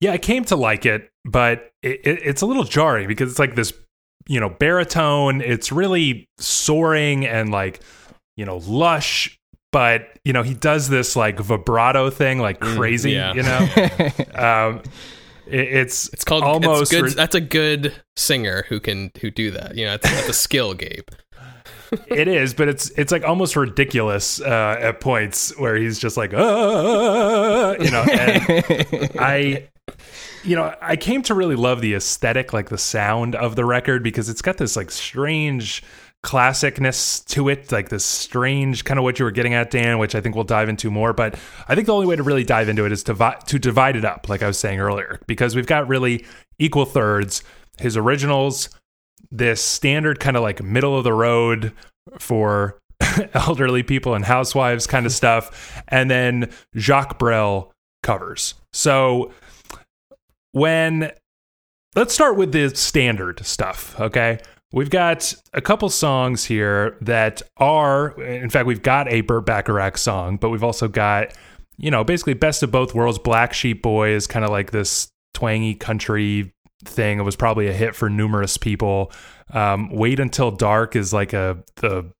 Yeah, 0.00 0.10
I 0.12 0.18
came 0.18 0.44
to 0.46 0.56
like 0.56 0.84
it, 0.84 1.08
but 1.24 1.70
it, 1.82 2.00
it, 2.04 2.20
it's 2.22 2.42
a 2.42 2.46
little 2.46 2.64
jarring 2.64 3.06
because 3.08 3.30
it's 3.30 3.38
like 3.38 3.54
this, 3.54 3.72
you 4.26 4.40
know, 4.40 4.48
baritone. 4.48 5.40
It's 5.40 5.70
really 5.72 6.28
soaring 6.38 7.26
and 7.26 7.50
like, 7.50 7.80
you 8.36 8.44
know, 8.44 8.58
lush. 8.66 9.38
But 9.72 10.18
you 10.24 10.32
know, 10.32 10.42
he 10.42 10.54
does 10.54 10.88
this 10.88 11.16
like 11.16 11.38
vibrato 11.40 12.08
thing 12.10 12.38
like 12.38 12.60
crazy. 12.60 13.12
yeah. 13.12 13.32
You 13.34 13.42
know, 13.42 13.68
um, 14.34 14.82
it, 15.46 15.60
it's 15.60 16.08
It's 16.12 16.24
called 16.24 16.44
almost 16.44 16.82
It's 16.82 16.90
good. 16.92 17.02
re- 17.04 17.14
that's 17.14 17.34
a 17.34 17.40
good 17.40 17.92
singer 18.16 18.64
who 18.68 18.78
can 18.80 19.10
who 19.20 19.30
do 19.32 19.50
that. 19.50 19.76
You 19.76 19.86
know, 19.86 19.94
it's, 19.94 20.08
that's 20.08 20.28
a 20.28 20.32
skill, 20.32 20.74
Gabe. 20.74 21.08
it 22.08 22.28
is, 22.28 22.54
but 22.54 22.68
it's 22.68 22.90
it's 22.90 23.12
like 23.12 23.24
almost 23.24 23.56
ridiculous 23.56 24.40
uh, 24.40 24.76
at 24.80 25.00
points 25.00 25.56
where 25.58 25.76
he's 25.76 25.98
just 25.98 26.16
like, 26.16 26.32
"Ah," 26.34 27.72
you 27.78 27.90
know. 27.90 28.02
And 28.02 29.10
I, 29.18 29.68
you 30.44 30.56
know, 30.56 30.74
I 30.80 30.96
came 30.96 31.22
to 31.22 31.34
really 31.34 31.56
love 31.56 31.80
the 31.80 31.94
aesthetic, 31.94 32.52
like 32.52 32.68
the 32.68 32.78
sound 32.78 33.34
of 33.34 33.56
the 33.56 33.64
record, 33.64 34.02
because 34.02 34.28
it's 34.28 34.42
got 34.42 34.58
this 34.58 34.76
like 34.76 34.90
strange 34.90 35.82
classicness 36.22 37.24
to 37.26 37.48
it, 37.48 37.70
like 37.70 37.90
this 37.90 38.04
strange 38.04 38.84
kind 38.84 38.98
of 38.98 39.04
what 39.04 39.18
you 39.18 39.24
were 39.24 39.30
getting 39.30 39.54
at, 39.54 39.70
Dan, 39.70 39.98
which 39.98 40.14
I 40.14 40.20
think 40.20 40.34
we'll 40.34 40.44
dive 40.44 40.68
into 40.68 40.90
more. 40.90 41.12
But 41.12 41.36
I 41.68 41.74
think 41.74 41.86
the 41.86 41.94
only 41.94 42.06
way 42.06 42.16
to 42.16 42.22
really 42.22 42.44
dive 42.44 42.68
into 42.68 42.84
it 42.84 42.92
is 42.92 43.02
to 43.04 43.14
vi- 43.14 43.38
to 43.46 43.58
divide 43.58 43.96
it 43.96 44.04
up, 44.04 44.28
like 44.28 44.42
I 44.42 44.46
was 44.46 44.58
saying 44.58 44.80
earlier, 44.80 45.20
because 45.26 45.54
we've 45.54 45.66
got 45.66 45.88
really 45.88 46.24
equal 46.58 46.86
thirds. 46.86 47.42
His 47.78 47.96
originals, 47.96 48.70
this 49.30 49.62
standard 49.62 50.20
kind 50.20 50.36
of 50.36 50.42
like 50.42 50.62
middle 50.62 50.96
of 50.96 51.04
the 51.04 51.12
road 51.12 51.72
for 52.18 52.78
elderly 53.34 53.82
people 53.82 54.14
and 54.14 54.24
housewives 54.24 54.86
kind 54.86 55.06
of 55.06 55.12
stuff, 55.22 55.82
and 55.88 56.10
then 56.10 56.50
Jacques 56.76 57.18
Brel 57.18 57.70
covers. 58.02 58.54
So 58.72 59.32
when 60.54 61.10
let's 61.96 62.14
start 62.14 62.36
with 62.36 62.52
the 62.52 62.74
standard 62.74 63.44
stuff, 63.44 63.98
okay? 64.00 64.38
We've 64.72 64.90
got 64.90 65.34
a 65.52 65.60
couple 65.60 65.88
songs 65.88 66.44
here 66.44 66.96
that 67.00 67.42
are, 67.56 68.20
in 68.20 68.50
fact, 68.50 68.66
we've 68.66 68.82
got 68.82 69.08
a 69.08 69.20
Burt 69.20 69.46
Bacharach 69.46 69.98
song, 69.98 70.36
but 70.36 70.50
we've 70.50 70.64
also 70.64 70.88
got, 70.88 71.32
you 71.76 71.90
know, 71.90 72.02
basically 72.04 72.34
best 72.34 72.62
of 72.62 72.70
both 72.70 72.94
worlds. 72.94 73.18
Black 73.18 73.52
Sheep 73.52 73.82
Boy 73.82 74.10
is 74.10 74.26
kind 74.26 74.44
of 74.44 74.50
like 74.50 74.70
this 74.70 75.08
twangy 75.32 75.74
country 75.74 76.52
thing. 76.84 77.18
It 77.18 77.22
was 77.22 77.36
probably 77.36 77.66
a 77.68 77.72
hit 77.72 77.94
for 77.94 78.08
numerous 78.08 78.56
people. 78.56 79.12
Um, 79.52 79.90
Wait 79.90 80.20
Until 80.20 80.50
Dark 80.50 80.96
is 80.96 81.12
like 81.12 81.32
a 81.32 81.62
the 81.76 82.10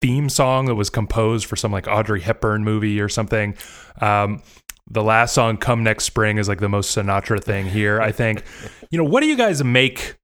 theme 0.00 0.28
song 0.28 0.66
that 0.66 0.76
was 0.76 0.90
composed 0.90 1.46
for 1.46 1.56
some 1.56 1.72
like 1.72 1.88
Audrey 1.88 2.20
Hepburn 2.20 2.62
movie 2.62 3.00
or 3.00 3.08
something. 3.08 3.56
Um, 4.00 4.42
the 4.90 5.02
last 5.02 5.34
song, 5.34 5.56
Come 5.56 5.82
Next 5.82 6.04
Spring, 6.04 6.38
is 6.38 6.48
like 6.48 6.60
the 6.60 6.68
most 6.68 6.96
Sinatra 6.96 7.42
thing 7.42 7.66
here, 7.66 8.00
I 8.00 8.12
think. 8.12 8.42
You 8.90 8.98
know, 8.98 9.04
what 9.04 9.20
do 9.20 9.26
you 9.26 9.36
guys 9.36 9.62
make 9.62 10.16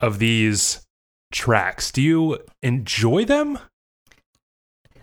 of 0.00 0.18
these 0.18 0.86
tracks? 1.32 1.90
Do 1.90 2.02
you 2.02 2.38
enjoy 2.62 3.24
them? 3.24 3.58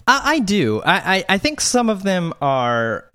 I, 0.08 0.21
I 0.23 0.39
do. 0.39 0.82
I, 0.82 1.17
I, 1.17 1.25
I 1.29 1.38
think 1.38 1.62
some 1.62 1.89
of 1.89 2.03
them 2.03 2.34
are 2.41 3.10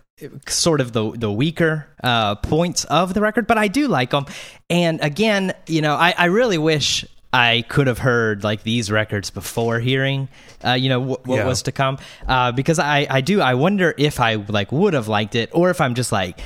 sort 0.46 0.80
of 0.80 0.92
the 0.92 1.10
the 1.10 1.30
weaker 1.30 1.88
uh, 2.02 2.36
points 2.36 2.84
of 2.84 3.14
the 3.14 3.20
record, 3.20 3.46
but 3.46 3.58
I 3.58 3.68
do 3.68 3.88
like 3.88 4.10
them. 4.10 4.26
And 4.70 5.00
again, 5.02 5.54
you 5.66 5.80
know, 5.80 5.94
I, 5.94 6.14
I 6.16 6.26
really 6.26 6.58
wish 6.58 7.04
I 7.34 7.64
could 7.68 7.88
have 7.88 7.98
heard 7.98 8.44
like 8.44 8.62
these 8.62 8.92
records 8.92 9.30
before 9.30 9.80
hearing, 9.80 10.28
uh, 10.64 10.74
you 10.74 10.88
know, 10.88 11.02
wh- 11.02 11.26
what 11.26 11.36
Yeah. 11.38 11.46
was 11.46 11.62
to 11.62 11.72
come. 11.72 11.98
Uh, 12.28 12.52
because 12.52 12.78
I, 12.78 13.06
I 13.10 13.20
do, 13.22 13.40
I 13.40 13.54
wonder 13.54 13.92
if 13.98 14.20
I 14.20 14.36
like 14.36 14.70
would 14.70 14.94
have 14.94 15.08
liked 15.08 15.34
it, 15.34 15.50
or 15.52 15.70
if 15.70 15.80
I'm 15.80 15.94
just 15.94 16.12
like, 16.12 16.38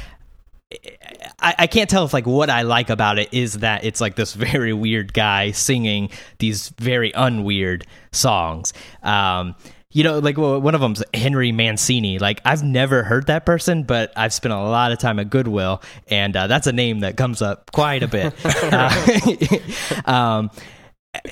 I, 1.41 1.55
I 1.61 1.67
can't 1.67 1.89
tell 1.89 2.05
if 2.05 2.13
like 2.13 2.27
what 2.27 2.51
I 2.51 2.63
like 2.63 2.91
about 2.91 3.19
it 3.19 3.29
is 3.33 3.55
that 3.59 3.85
it's 3.85 4.01
like 4.01 4.17
this 4.17 4.33
very 4.49 4.73
weird 4.73 5.13
guy 5.13 5.51
singing 5.51 6.11
these 6.39 6.71
very 6.79 7.13
unweird 7.13 7.85
songs. 8.13 8.73
Um, 9.03 9.55
you 9.91 10.05
know, 10.05 10.19
like 10.19 10.37
well, 10.37 10.61
one 10.61 10.75
of 10.75 10.81
them's 10.83 11.03
Henry 11.15 11.51
Mancini. 11.53 12.19
Like 12.19 12.41
I've 12.45 12.63
never 12.63 13.03
heard 13.03 13.27
that 13.29 13.47
person, 13.47 13.83
but 13.85 14.13
I've 14.17 14.35
spent 14.35 14.53
a 14.53 14.59
lot 14.59 14.93
of 14.93 14.99
time 14.99 15.19
at 15.19 15.31
Goodwill, 15.31 15.83
and 16.09 16.37
uh, 16.37 16.47
that's 16.47 16.67
a 16.67 16.73
name 16.73 17.01
that 17.01 17.17
comes 17.17 17.41
up 17.41 17.73
quite 17.73 18.03
a 18.03 18.09
bit. 18.09 18.35
uh, 18.45 20.05
um, 20.11 20.51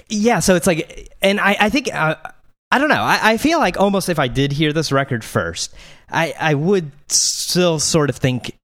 yeah, 0.09 0.41
so 0.41 0.55
it's 0.55 0.67
like, 0.67 1.13
and 1.23 1.41
I, 1.41 1.57
I 1.61 1.71
think. 1.71 1.93
Uh, 1.93 2.17
I 2.73 2.79
don't 2.79 2.89
know. 2.89 2.97
I, 2.97 3.21
I 3.23 3.37
feel 3.37 3.61
like 3.61 3.79
almost 3.79 4.09
if 4.09 4.19
I 4.19 4.27
did 4.27 4.51
hear 4.51 4.73
this 4.73 4.91
record 4.91 5.23
first, 5.23 5.73
I, 6.11 6.35
I 6.39 6.55
would 6.55 6.91
still 7.07 7.79
sort 7.79 8.11
of 8.11 8.17
think 8.17 8.57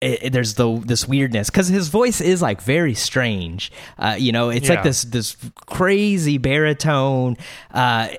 it, 0.00 0.32
there's 0.32 0.54
the 0.54 0.78
this 0.86 1.08
weirdness 1.08 1.50
because 1.50 1.66
his 1.66 1.88
voice 1.88 2.20
is 2.20 2.40
like 2.40 2.62
very 2.62 2.94
strange. 2.94 3.72
Uh, 3.98 4.14
you 4.16 4.30
know, 4.30 4.50
it's 4.50 4.68
Yeah. 4.68 4.76
like 4.76 4.84
this 4.84 5.02
this 5.02 5.36
crazy 5.66 6.38
baritone. 6.38 7.36
Uh, 7.74 8.10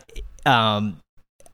um, 0.45 0.97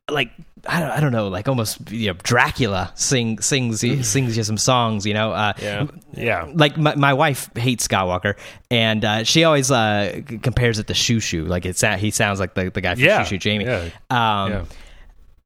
like 0.10 0.32
I 0.68 0.80
don't, 0.80 0.90
I 0.90 1.00
don't 1.00 1.12
know, 1.12 1.28
like 1.28 1.48
almost 1.48 1.92
you 1.92 2.08
know 2.08 2.14
Dracula 2.24 2.92
sing 2.96 3.40
sings 3.40 3.80
sings 3.82 4.38
you 4.38 4.44
some 4.44 4.58
songs. 4.58 5.06
You 5.06 5.14
know, 5.14 5.32
uh, 5.32 5.54
Yeah. 5.62 5.88
Yeah. 6.14 6.50
like 6.54 6.78
my, 6.78 6.96
my 6.96 7.14
wife 7.14 7.50
hates 7.56 7.84
Scott 7.84 8.08
Walker, 8.08 8.36
and 8.72 9.04
uh, 9.06 9.24
she 9.24 9.44
always 9.44 9.70
uh, 9.72 10.22
compares 10.42 10.80
it 10.80 10.88
to 10.88 10.94
Shoo 10.94 11.20
Shoo. 11.20 11.46
Like 11.46 11.66
it's 11.66 11.82
he 11.82 12.12
sounds 12.12 12.40
like 12.40 12.54
the, 12.56 12.70
the 12.72 12.82
guy 12.82 12.96
from 12.96 13.04
Yeah. 13.04 13.24
Shoo 13.24 13.36
Shoo, 13.36 13.38
Jamie. 13.38 13.66
Yeah. 13.66 13.90
Um, 14.10 14.52
Yeah. 14.52 14.66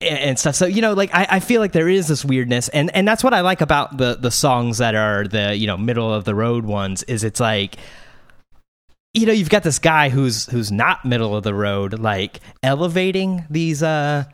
and 0.01 0.19
and 0.19 0.39
stuff. 0.39 0.55
So 0.55 0.65
you 0.65 0.81
know, 0.81 0.93
like 0.93 1.09
I, 1.13 1.27
I 1.31 1.39
feel 1.39 1.59
like 1.61 1.71
there 1.73 1.89
is 1.89 2.07
this 2.07 2.23
weirdness, 2.23 2.69
and 2.69 2.93
and 2.95 3.07
that's 3.07 3.23
what 3.23 3.33
I 3.33 3.41
like 3.41 3.61
about 3.61 3.97
the 3.97 4.15
the 4.15 4.31
songs 4.31 4.77
that 4.77 4.95
are 4.95 5.27
the 5.27 5.55
you 5.55 5.67
know 5.67 5.77
middle 5.77 6.13
of 6.13 6.23
the 6.25 6.35
road 6.35 6.65
ones. 6.65 7.03
Is 7.03 7.23
it's 7.23 7.39
like. 7.39 7.75
You 9.15 9.25
know, 9.25 9.33
you've 9.33 9.49
got 9.49 9.63
this 9.63 9.79
guy 9.79 10.09
who's 10.09 10.45
who's 10.51 10.71
not 10.71 11.03
middle 11.03 11.35
of 11.35 11.43
the 11.43 11.53
road, 11.53 11.97
like 11.99 12.39
elevating 12.61 13.43
these 13.49 13.81
uh, 13.81 14.25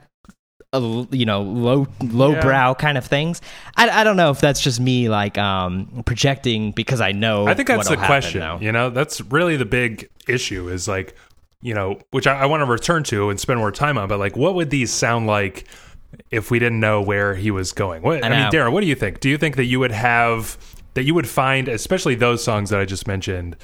uh, 0.75 1.05
you 1.11 1.25
know, 1.25 1.41
low 1.41 1.87
lowbrow 2.01 2.75
kind 2.75 2.97
of 2.97 3.05
things. 3.05 3.41
I, 3.75 3.89
I 3.89 4.03
don't 4.03 4.17
know 4.17 4.31
if 4.31 4.39
that's 4.39 4.61
just 4.61 4.79
me 4.79 5.09
like 5.09 5.37
um 5.37 6.03
projecting 6.05 6.71
because 6.71 7.01
I 7.01 7.11
know. 7.11 7.47
I 7.47 7.53
think 7.53 7.67
that's 7.67 7.89
the 7.89 7.97
question. 7.97 8.41
though. 8.41 8.57
You 8.59 8.71
know, 8.71 8.89
that's 8.89 9.21
really 9.21 9.57
the 9.57 9.65
big 9.65 10.09
issue 10.27 10.69
is 10.69 10.87
like, 10.87 11.15
you 11.61 11.73
know, 11.73 11.99
which 12.11 12.27
I, 12.27 12.41
I 12.41 12.45
want 12.45 12.61
to 12.61 12.65
return 12.65 13.03
to 13.05 13.29
and 13.29 13.39
spend 13.39 13.59
more 13.59 13.71
time 13.71 13.97
on, 13.97 14.07
but 14.07 14.19
like, 14.19 14.35
what 14.37 14.55
would 14.55 14.69
these 14.69 14.91
sound 14.91 15.27
like 15.27 15.65
if 16.31 16.51
we 16.51 16.59
didn't 16.59 16.79
know 16.79 17.01
where 17.01 17.35
he 17.35 17.51
was 17.51 17.71
going? 17.71 18.01
What, 18.01 18.23
I, 18.23 18.27
I 18.27 18.29
mean. 18.29 18.51
Darren, 18.51 18.71
what 18.71 18.81
do 18.81 18.87
you 18.87 18.95
think? 18.95 19.19
Do 19.19 19.29
you 19.29 19.37
think 19.37 19.55
that 19.55 19.65
you 19.65 19.79
would 19.79 19.91
have, 19.91 20.57
that 20.93 21.03
you 21.03 21.13
would 21.13 21.27
find, 21.27 21.67
especially 21.67 22.15
those 22.15 22.43
songs 22.43 22.69
that 22.69 22.79
I 22.79 22.85
just 22.85 23.07
mentioned, 23.07 23.55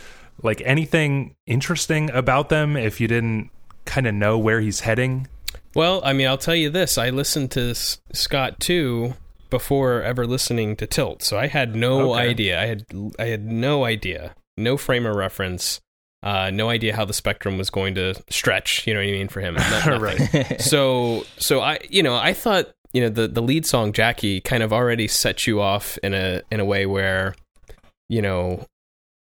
like 0.43 0.61
anything 0.65 1.35
interesting 1.45 2.09
about 2.11 2.49
them 2.49 2.75
if 2.75 2.99
you 2.99 3.07
didn't 3.07 3.51
kind 3.85 4.07
of 4.07 4.15
know 4.15 4.37
where 4.37 4.61
he's 4.61 4.81
heading? 4.81 5.27
Well, 5.75 6.01
I 6.03 6.13
mean, 6.13 6.27
I'll 6.27 6.37
tell 6.37 6.55
you 6.55 6.69
this: 6.69 6.97
I 6.97 7.09
listened 7.09 7.51
to 7.51 7.73
Scott 7.75 8.59
Two 8.59 9.15
before 9.49 10.01
ever 10.01 10.25
listening 10.27 10.75
to 10.77 10.87
Tilt, 10.87 11.23
so 11.23 11.37
I 11.37 11.47
had 11.47 11.75
no 11.75 12.13
Okay. 12.13 12.21
idea. 12.29 12.61
I 12.61 12.65
had 12.65 12.85
I 13.19 13.25
had 13.25 13.45
no 13.45 13.85
idea, 13.85 14.35
no 14.57 14.77
frame 14.77 15.05
of 15.05 15.15
reference, 15.15 15.79
uh, 16.23 16.49
no 16.51 16.69
idea 16.69 16.95
how 16.95 17.05
the 17.05 17.13
spectrum 17.13 17.57
was 17.57 17.69
going 17.69 17.95
to 17.95 18.15
stretch. 18.29 18.85
You 18.87 18.93
know 18.93 18.99
what 18.99 19.07
I 19.07 19.11
mean 19.11 19.27
for 19.29 19.41
him, 19.41 19.55
Not- 19.85 20.01
right. 20.01 20.61
so 20.61 21.25
so 21.37 21.61
I 21.61 21.79
you 21.89 22.03
know 22.03 22.15
I 22.15 22.33
thought 22.33 22.71
you 22.93 23.01
know 23.01 23.09
the 23.09 23.27
the 23.27 23.41
lead 23.41 23.65
song 23.65 23.93
Jackie 23.93 24.41
kind 24.41 24.63
of 24.63 24.73
already 24.73 25.07
set 25.07 25.47
you 25.47 25.61
off 25.61 25.97
in 26.03 26.13
a 26.13 26.41
in 26.51 26.59
a 26.59 26.65
way 26.65 26.85
where 26.85 27.35
you 28.09 28.21
know 28.21 28.65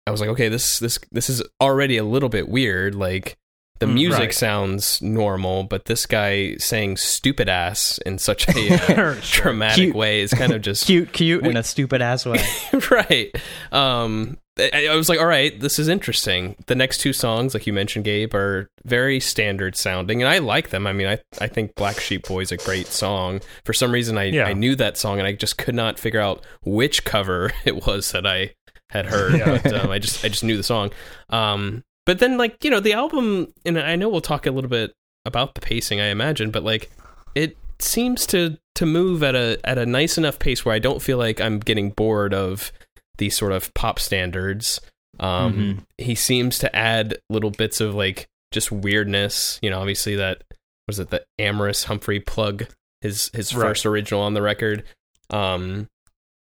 I 0.07 0.11
was 0.11 0.21
like 0.23 0.31
okay 0.31 0.49
this 0.49 0.79
this 0.79 0.99
this 1.13 1.29
is 1.29 1.43
already 1.61 1.99
a 1.99 2.05
little 2.05 2.31
bit 2.31 2.49
weird 2.49 2.95
like 2.95 3.37
the 3.81 3.87
Mm, 3.87 3.95
music 3.95 4.21
right. 4.21 4.35
sounds 4.35 5.01
normal 5.03 5.65
but 5.65 5.85
this 5.87 6.05
guy 6.07 6.57
saying 6.57 6.97
stupid 6.97 7.49
ass 7.49 7.99
in 8.05 8.19
such 8.19 8.49
a 8.49 8.75
uh, 9.13 9.17
dramatic 9.23 9.77
Cute. 9.77 9.95
way 9.97 10.21
is 10.21 10.33
kind 10.35 10.53
of 10.53 10.63
just 10.69 10.87
cute, 10.87 11.13
cute 11.13 11.47
in 11.47 11.57
a 11.57 11.63
stupid 11.63 12.03
ass 12.03 12.27
way. 12.27 12.43
right. 12.91 13.35
Um, 13.73 14.39
I, 14.59 14.89
I 14.91 14.97
was 14.97 15.09
like, 15.09 15.21
all 15.21 15.27
right, 15.27 15.59
this 15.61 15.79
is 15.79 15.87
interesting. 15.87 16.57
The 16.67 16.75
next 16.75 16.99
two 16.99 17.13
songs, 17.13 17.55
like 17.55 17.69
you 17.69 17.73
mentioned, 17.73 18.05
Gabe, 18.05 18.35
are 18.35 18.69
very 18.85 19.21
standard 19.21 19.77
sounding, 19.77 20.21
and 20.21 20.29
I 20.29 20.39
like 20.39 20.71
them. 20.71 20.85
I 20.85 20.93
mean, 20.93 21.07
I 21.07 21.21
I 21.41 21.47
think 21.47 21.77
Black 21.77 22.01
Sheep 22.01 22.27
Boy 22.27 22.41
is 22.41 22.51
a 22.51 22.57
great 22.57 22.89
song. 22.89 23.41
For 23.65 23.73
some 23.73 23.93
reason, 23.93 24.19
I 24.19 24.25
Yeah. 24.25 24.47
I 24.49 24.55
knew 24.55 24.75
that 24.75 24.97
song, 24.97 25.19
and 25.21 25.29
I 25.29 25.33
just 25.33 25.59
could 25.59 25.77
not 25.77 26.01
figure 26.01 26.21
out 26.21 26.45
which 26.65 27.05
cover 27.05 27.53
it 27.65 27.87
was 27.87 28.11
that 28.11 28.27
I 28.27 28.55
had 28.91 29.07
heard. 29.07 29.35
Yeah. 29.39 29.61
But 29.63 29.75
um, 29.75 29.91
I 29.93 30.01
just 30.01 30.25
I 30.25 30.29
just 30.29 30.43
knew 30.43 30.57
the 30.57 30.65
song. 30.65 30.91
Um, 31.31 31.85
but 32.09 32.19
then 32.21 32.39
like 32.39 32.65
you 32.65 32.71
know 32.71 32.81
the 32.81 32.95
album, 32.95 33.53
and 33.67 33.79
I 33.79 33.95
know 33.97 34.09
we'll 34.09 34.23
talk 34.23 34.47
a 34.47 34.51
little 34.51 34.71
bit 34.71 34.95
about 35.27 35.55
the 35.55 35.61
pacing, 35.61 36.01
I 36.01 36.07
imagine, 36.07 36.51
but 36.51 36.63
like 36.65 36.91
it 37.35 37.57
seems 37.79 38.25
to 38.29 38.57
to 38.77 38.87
move 38.87 39.23
at 39.23 39.35
a 39.35 39.59
at 39.65 39.77
a 39.77 39.85
nice 39.85 40.17
enough 40.17 40.39
pace 40.39 40.65
where 40.65 40.75
I 40.75 40.79
don't 40.79 41.03
feel 41.03 41.19
like 41.19 41.39
I'm 41.41 41.59
getting 41.61 41.91
bored 41.91 42.33
of 42.33 42.73
these 43.19 43.37
sort 43.37 43.53
of 43.53 43.75
pop 43.75 43.99
standards. 44.01 44.81
Um, 45.21 45.53
Mhm. 45.99 46.05
He 46.07 46.15
seems 46.15 46.59
to 46.61 46.75
add 46.75 47.19
little 47.29 47.51
bits 47.51 47.81
of 47.81 47.95
like 47.95 48.27
just 48.53 48.73
weirdness. 48.73 49.59
You 49.61 49.69
know, 49.69 49.81
obviously 49.81 50.17
that 50.17 50.43
was 50.87 50.99
it 50.99 51.11
the 51.11 51.25
Amorous 51.39 51.85
Humphrey 51.85 52.21
Plugg 52.21 52.69
his 53.03 53.31
his 53.35 53.55
Right. 53.55 53.69
first 53.69 53.85
original 53.85 54.23
on 54.23 54.33
the 54.35 54.43
record. 54.43 54.83
Um, 55.31 55.89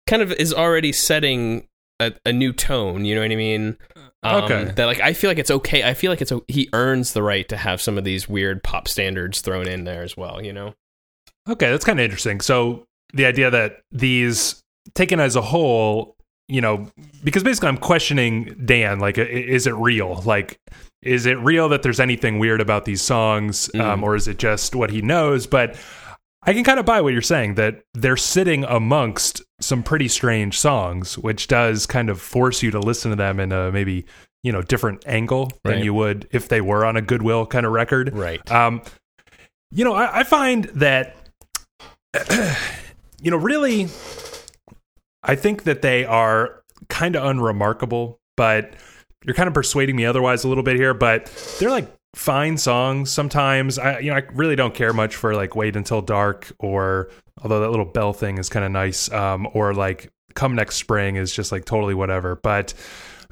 kind 0.07 0.21
of 0.21 0.31
is 0.31 0.53
already 0.53 0.93
setting 0.93 1.67
a, 1.99 2.13
a 2.25 2.31
new 2.31 2.53
tone. 2.53 3.03
You 3.05 3.15
know 3.15 3.21
what 3.21 3.31
I 3.31 3.35
mean? 3.35 3.77
Um, 4.35 4.43
Okay. 4.43 4.71
That 4.75 4.85
like 4.85 4.99
I 4.99 5.13
feel 5.13 5.29
like 5.29 5.39
it's 5.39 5.51
okay. 5.51 5.83
I 5.83 5.93
feel 5.93 6.11
like 6.11 6.21
it's 6.21 6.31
he 6.47 6.69
earns 6.73 7.13
the 7.13 7.23
right 7.23 7.47
to 7.49 7.57
have 7.57 7.81
some 7.81 7.97
of 7.97 8.03
these 8.03 8.27
weird 8.29 8.63
pop 8.63 8.87
standards 8.87 9.41
thrown 9.41 9.67
in 9.67 9.83
there 9.83 10.03
as 10.03 10.15
well. 10.17 10.43
You 10.43 10.53
know? 10.53 10.73
Okay, 11.49 11.69
that's 11.69 11.85
kind 11.85 11.99
of 11.99 12.03
interesting. 12.03 12.41
So 12.41 12.85
the 13.13 13.25
idea 13.25 13.49
that 13.49 13.79
these 13.91 14.61
taken 14.95 15.19
as 15.19 15.35
a 15.35 15.41
whole, 15.41 16.15
you 16.49 16.59
know, 16.61 16.89
because 17.23 17.43
basically 17.43 17.69
I'm 17.69 17.77
questioning 17.77 18.61
Dan, 18.65 18.99
like, 18.99 19.17
is 19.17 19.65
it 19.67 19.73
real? 19.75 20.21
Like, 20.25 20.57
is 21.01 21.25
it 21.25 21.37
real 21.39 21.69
that 21.69 21.83
there's 21.83 21.99
anything 21.99 22.39
weird 22.39 22.59
about 22.61 22.85
these 22.85 23.01
songs, 23.01 23.69
um, 23.75 24.01
Mm. 24.01 24.03
or 24.03 24.15
is 24.15 24.27
it 24.27 24.37
just 24.39 24.75
what 24.75 24.89
he 24.91 25.01
knows? 25.01 25.47
But 25.47 25.75
I 26.47 26.53
can 26.53 26.63
kind 26.63 26.79
of 26.79 26.85
buy 26.85 27.01
what 27.01 27.11
you're 27.11 27.21
saying 27.21 27.55
that 27.55 27.83
they're 27.93 28.15
sitting 28.15 28.63
amongst 28.63 29.43
some 29.59 29.83
pretty 29.83 30.07
strange 30.07 30.57
songs, 30.57 31.17
which 31.17 31.47
does 31.47 31.85
kind 31.85 32.09
of 32.09 32.21
force 32.21 32.63
you 32.63 32.71
to 32.71 32.79
listen 32.79 33.11
to 33.11 33.17
them 33.17 33.41
in 33.41 33.51
a 33.51 33.69
maybe 33.69 34.05
you 34.43 34.53
know 34.53 34.61
different 34.61 35.05
angle 35.05 35.51
than 35.65 35.83
you 35.83 35.93
would 35.93 36.25
if 36.31 36.47
they 36.47 36.61
were 36.61 36.85
on 36.85 36.95
a 36.95 37.01
Goodwill 37.01 37.45
kind 37.45 37.65
of 37.65 37.73
record. 37.73 38.13
Right. 38.13 38.49
Um, 38.49 38.81
you 39.71 39.83
know, 39.83 39.93
I, 39.93 40.19
I 40.19 40.23
find 40.23 40.63
that, 40.75 41.17
you 43.21 43.29
know, 43.29 43.37
really, 43.37 43.89
I 45.23 45.35
think 45.35 45.63
that 45.63 45.81
they 45.81 46.05
are 46.05 46.63
kind 46.87 47.17
of 47.17 47.25
unremarkable, 47.25 48.21
but 48.37 48.73
you're 49.25 49.35
kind 49.35 49.47
of 49.47 49.53
persuading 49.53 49.97
me 49.97 50.05
otherwise 50.05 50.45
a 50.45 50.47
little 50.47 50.63
bit 50.63 50.77
here. 50.77 50.93
But 50.93 51.25
they're 51.59 51.69
like 51.69 51.93
fine 52.17 52.57
songs 52.57 53.11
sometimes. 53.11 53.77
I, 53.77 53.99
you 53.99 54.09
know, 54.09 54.17
I 54.17 54.23
really 54.33 54.55
don't 54.55 54.73
care 54.73 54.93
much 54.93 55.15
for 55.15 55.35
like 55.35 55.55
Wait 55.55 55.75
Until 55.75 56.01
Dark 56.01 56.51
or, 56.59 57.09
although 57.41 57.59
that 57.61 57.69
little 57.69 57.85
bell 57.85 58.13
thing 58.13 58.37
is 58.37 58.49
kind 58.49 58.65
of 58.65 58.71
nice, 58.71 59.11
um, 59.11 59.47
or 59.53 59.73
like 59.73 60.11
Come 60.33 60.55
Next 60.55 60.75
Spring 60.75 61.15
is 61.15 61.31
just 61.31 61.51
like 61.51 61.65
totally 61.65 61.93
whatever. 61.93 62.35
But 62.35 62.73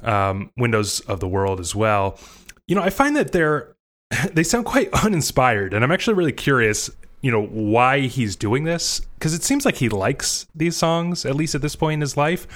um, 0.00 0.50
Windows 0.56 1.00
of 1.00 1.20
the 1.20 1.28
World 1.28 1.60
as 1.60 1.74
well. 1.74 2.18
You 2.66 2.74
know, 2.74 2.82
I 2.82 2.90
find 2.90 3.16
that 3.16 3.32
they're 3.32 3.74
they 4.32 4.44
sound 4.44 4.64
quite 4.64 4.88
uninspired 5.04 5.74
and 5.74 5.82
i'm 5.82 5.90
actually 5.90 6.14
really 6.14 6.30
curious 6.30 6.88
you 7.22 7.32
know 7.32 7.42
why 7.46 8.02
he's 8.02 8.36
doing 8.36 8.62
this 8.62 9.00
because 9.18 9.34
it 9.34 9.42
seems 9.42 9.64
like 9.64 9.74
he 9.74 9.88
likes 9.88 10.46
these 10.54 10.76
songs 10.76 11.26
at 11.26 11.34
least 11.34 11.56
at 11.56 11.60
this 11.60 11.74
point 11.74 11.94
in 11.94 12.00
his 12.02 12.16
life 12.16 12.46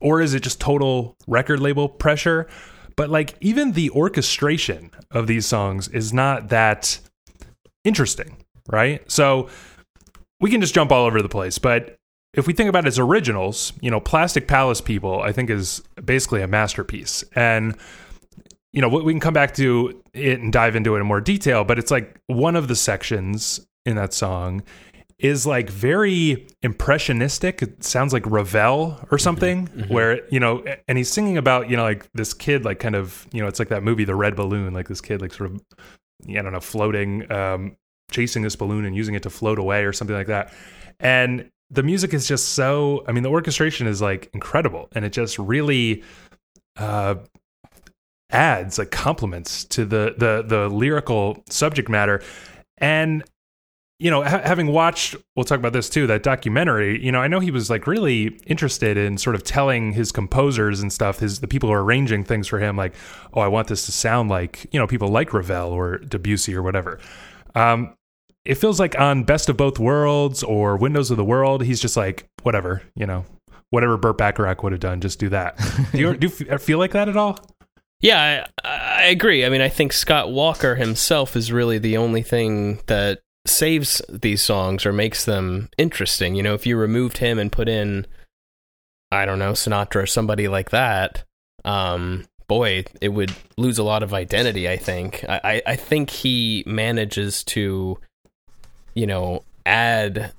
or 0.00 0.20
is 0.20 0.34
it 0.34 0.42
just 0.42 0.60
total 0.60 1.16
record 1.26 1.60
label 1.60 1.88
pressure? 1.88 2.46
But 2.96 3.10
like 3.10 3.34
even 3.40 3.72
the 3.72 3.90
orchestration 3.90 4.90
of 5.10 5.26
these 5.26 5.46
songs 5.46 5.88
is 5.88 6.12
not 6.12 6.48
that 6.48 6.98
interesting, 7.84 8.36
right? 8.68 9.08
So 9.10 9.48
we 10.40 10.50
can 10.50 10.60
just 10.60 10.74
jump 10.74 10.92
all 10.92 11.06
over 11.06 11.22
the 11.22 11.28
place, 11.28 11.58
but 11.58 11.96
if 12.34 12.46
we 12.46 12.52
think 12.52 12.68
about 12.68 12.84
it 12.84 12.88
as 12.88 12.98
originals, 12.98 13.72
you 13.80 13.90
know, 13.90 13.98
Plastic 13.98 14.46
Palace 14.46 14.80
People, 14.80 15.22
I 15.22 15.32
think 15.32 15.48
is 15.48 15.82
basically 16.04 16.42
a 16.42 16.46
masterpiece. 16.46 17.24
And 17.34 17.76
you 18.72 18.82
know, 18.82 18.88
we 18.88 19.10
can 19.10 19.20
come 19.20 19.32
back 19.32 19.54
to 19.54 20.02
it 20.12 20.38
and 20.38 20.52
dive 20.52 20.76
into 20.76 20.96
it 20.96 21.00
in 21.00 21.06
more 21.06 21.22
detail, 21.22 21.64
but 21.64 21.78
it's 21.78 21.90
like 21.90 22.20
one 22.26 22.56
of 22.56 22.68
the 22.68 22.76
sections 22.76 23.66
in 23.86 23.96
that 23.96 24.12
song 24.12 24.62
is 25.18 25.46
like 25.46 25.70
very 25.70 26.46
impressionistic. 26.62 27.62
It 27.62 27.82
sounds 27.82 28.12
like 28.12 28.26
Ravel 28.26 28.98
or 29.10 29.18
something, 29.18 29.66
mm-hmm, 29.66 29.80
mm-hmm. 29.80 29.94
where, 29.94 30.26
you 30.28 30.40
know, 30.40 30.64
and 30.88 30.98
he's 30.98 31.10
singing 31.10 31.38
about, 31.38 31.70
you 31.70 31.76
know, 31.76 31.84
like 31.84 32.06
this 32.12 32.34
kid, 32.34 32.64
like 32.64 32.78
kind 32.78 32.94
of, 32.94 33.26
you 33.32 33.40
know, 33.40 33.48
it's 33.48 33.58
like 33.58 33.68
that 33.68 33.82
movie, 33.82 34.04
The 34.04 34.14
Red 34.14 34.36
Balloon, 34.36 34.74
like 34.74 34.88
this 34.88 35.00
kid, 35.00 35.20
like 35.20 35.32
sort 35.32 35.50
of, 35.50 35.62
I 36.28 36.42
don't 36.42 36.52
know, 36.52 36.60
floating, 36.60 37.30
um, 37.32 37.76
chasing 38.10 38.42
this 38.42 38.56
balloon 38.56 38.84
and 38.84 38.94
using 38.94 39.14
it 39.14 39.22
to 39.22 39.30
float 39.30 39.58
away 39.58 39.84
or 39.84 39.92
something 39.92 40.16
like 40.16 40.28
that. 40.28 40.52
And 41.00 41.50
the 41.70 41.82
music 41.82 42.12
is 42.14 42.28
just 42.28 42.50
so, 42.50 43.02
I 43.08 43.12
mean, 43.12 43.22
the 43.22 43.30
orchestration 43.30 43.86
is 43.86 44.02
like 44.02 44.30
incredible 44.34 44.88
and 44.92 45.04
it 45.04 45.12
just 45.12 45.38
really, 45.38 46.02
uh, 46.76 47.16
adds 48.30 48.76
like 48.76 48.90
compliments 48.90 49.64
to 49.64 49.84
the 49.84 50.12
the 50.18 50.42
the 50.44 50.68
lyrical 50.68 51.44
subject 51.48 51.88
matter 51.88 52.20
and 52.78 53.22
you 53.98 54.10
know 54.10 54.22
ha- 54.22 54.42
having 54.44 54.68
watched 54.68 55.16
we'll 55.34 55.44
talk 55.44 55.58
about 55.58 55.72
this 55.72 55.88
too 55.88 56.06
that 56.06 56.22
documentary 56.22 57.02
you 57.04 57.10
know 57.10 57.20
i 57.20 57.28
know 57.28 57.40
he 57.40 57.50
was 57.50 57.70
like 57.70 57.86
really 57.86 58.38
interested 58.46 58.96
in 58.96 59.16
sort 59.16 59.34
of 59.34 59.42
telling 59.42 59.92
his 59.92 60.12
composers 60.12 60.80
and 60.80 60.92
stuff 60.92 61.18
his 61.18 61.40
the 61.40 61.48
people 61.48 61.68
who 61.68 61.74
are 61.74 61.84
arranging 61.84 62.22
things 62.22 62.46
for 62.46 62.58
him 62.58 62.76
like 62.76 62.94
oh 63.34 63.40
i 63.40 63.48
want 63.48 63.68
this 63.68 63.86
to 63.86 63.92
sound 63.92 64.28
like 64.28 64.66
you 64.72 64.78
know 64.78 64.86
people 64.86 65.08
like 65.08 65.32
ravel 65.32 65.72
or 65.72 65.98
debussy 65.98 66.54
or 66.54 66.62
whatever. 66.62 66.98
Um 67.54 67.94
it 68.44 68.54
feels 68.54 68.78
like 68.78 68.96
on 68.96 69.24
best 69.24 69.48
of 69.48 69.56
both 69.56 69.78
worlds 69.78 70.44
or 70.44 70.76
windows 70.76 71.10
of 71.10 71.16
the 71.16 71.24
world 71.24 71.64
he's 71.64 71.80
just 71.80 71.96
like 71.96 72.28
whatever 72.42 72.82
you 72.94 73.06
know 73.06 73.24
whatever 73.70 73.96
burt 73.96 74.18
bacharach 74.18 74.62
would 74.62 74.72
have 74.72 74.80
done 74.80 75.00
just 75.00 75.18
do 75.18 75.28
that. 75.30 75.56
Do 75.92 75.98
you, 75.98 76.16
do 76.16 76.26
you 76.26 76.58
feel 76.58 76.78
like 76.78 76.92
that 76.92 77.08
at 77.08 77.16
all? 77.16 77.38
Yeah, 78.00 78.46
I, 78.62 78.68
I 78.68 79.02
agree. 79.04 79.44
I 79.44 79.48
mean, 79.48 79.62
I 79.62 79.68
think 79.68 79.92
Scott 79.92 80.30
Walker 80.30 80.74
himself 80.74 81.34
is 81.34 81.50
really 81.50 81.78
the 81.78 81.96
only 81.96 82.22
thing 82.22 82.80
that 82.86 83.20
saves 83.48 84.02
these 84.08 84.42
songs 84.42 84.84
or 84.86 84.92
makes 84.92 85.24
them 85.24 85.68
interesting. 85.78 86.34
You 86.34 86.42
know, 86.42 86.54
if 86.54 86.66
you 86.66 86.76
removed 86.76 87.18
him 87.18 87.38
and 87.38 87.50
put 87.50 87.68
in, 87.68 88.06
I 89.12 89.24
don't 89.24 89.38
know, 89.38 89.52
Sinatra 89.52 90.02
or 90.02 90.06
somebody 90.06 90.48
like 90.48 90.70
that, 90.70 91.24
um, 91.64 92.24
boy, 92.48 92.84
it 93.00 93.08
would 93.08 93.34
lose 93.56 93.78
a 93.78 93.84
lot 93.84 94.02
of 94.02 94.14
identity. 94.14 94.68
I 94.68 94.76
think. 94.76 95.24
I, 95.28 95.62
I 95.66 95.76
think 95.76 96.10
he 96.10 96.62
manages 96.66 97.44
to, 97.44 97.98
you 98.94 99.06
know, 99.06 99.42
add 99.64 100.32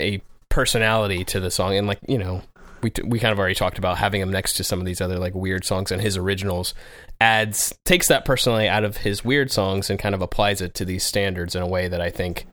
a 0.00 0.20
personality 0.48 1.24
to 1.24 1.40
the 1.40 1.50
song, 1.50 1.76
and 1.76 1.86
like 1.86 2.00
you 2.06 2.18
know, 2.18 2.42
we 2.84 2.90
t- 2.90 3.02
we 3.02 3.18
kind 3.18 3.32
of 3.32 3.38
already 3.38 3.54
talked 3.54 3.78
about 3.78 3.96
having 3.96 4.20
him 4.20 4.30
next 4.30 4.52
to 4.52 4.62
some 4.62 4.78
of 4.78 4.84
these 4.84 5.00
other 5.00 5.18
like 5.18 5.34
weird 5.34 5.64
songs 5.64 5.90
and 5.90 6.02
his 6.02 6.18
originals 6.18 6.74
adds 7.18 7.74
takes 7.86 8.08
that 8.08 8.26
personally 8.26 8.68
out 8.68 8.84
of 8.84 8.98
his 8.98 9.24
weird 9.24 9.50
songs 9.50 9.88
and 9.88 9.98
kind 9.98 10.14
of 10.14 10.20
applies 10.20 10.60
it 10.60 10.74
to 10.74 10.84
these 10.84 11.02
standards 11.02 11.56
in 11.56 11.62
a 11.62 11.66
way 11.66 11.88
that 11.88 12.02
I 12.02 12.10
think 12.10 12.46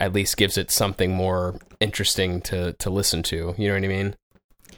at 0.00 0.14
least 0.14 0.38
gives 0.38 0.56
it 0.56 0.70
something 0.70 1.12
more 1.12 1.56
interesting 1.80 2.40
to 2.42 2.72
to 2.74 2.88
listen 2.88 3.22
to. 3.24 3.54
You 3.58 3.68
know 3.68 3.74
what 3.74 3.84
I 3.84 3.88
mean? 3.88 4.16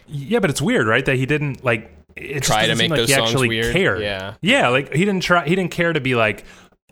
Yeah, 0.09 0.41
but 0.41 0.51
it's 0.51 0.61
weird, 0.61 0.89
right? 0.89 1.05
That 1.05 1.17
he 1.17 1.25
didn't 1.25 1.65
like 1.65 1.97
it 2.17 2.43
try 2.43 2.67
to 2.67 2.75
make 2.75 2.91
like 2.91 2.99
those 2.99 3.09
he 3.09 3.15
songs 3.15 3.31
actually 3.31 3.49
weird. 3.49 3.73
Cared. 3.73 4.03
Yeah, 4.03 4.35
yeah, 4.43 4.69
like 4.69 4.93
he 4.93 5.05
didn't 5.05 5.23
try. 5.23 5.47
He 5.47 5.55
didn't 5.55 5.71
care 5.71 5.93
to 5.93 6.01
be 6.01 6.17
like, 6.17 6.45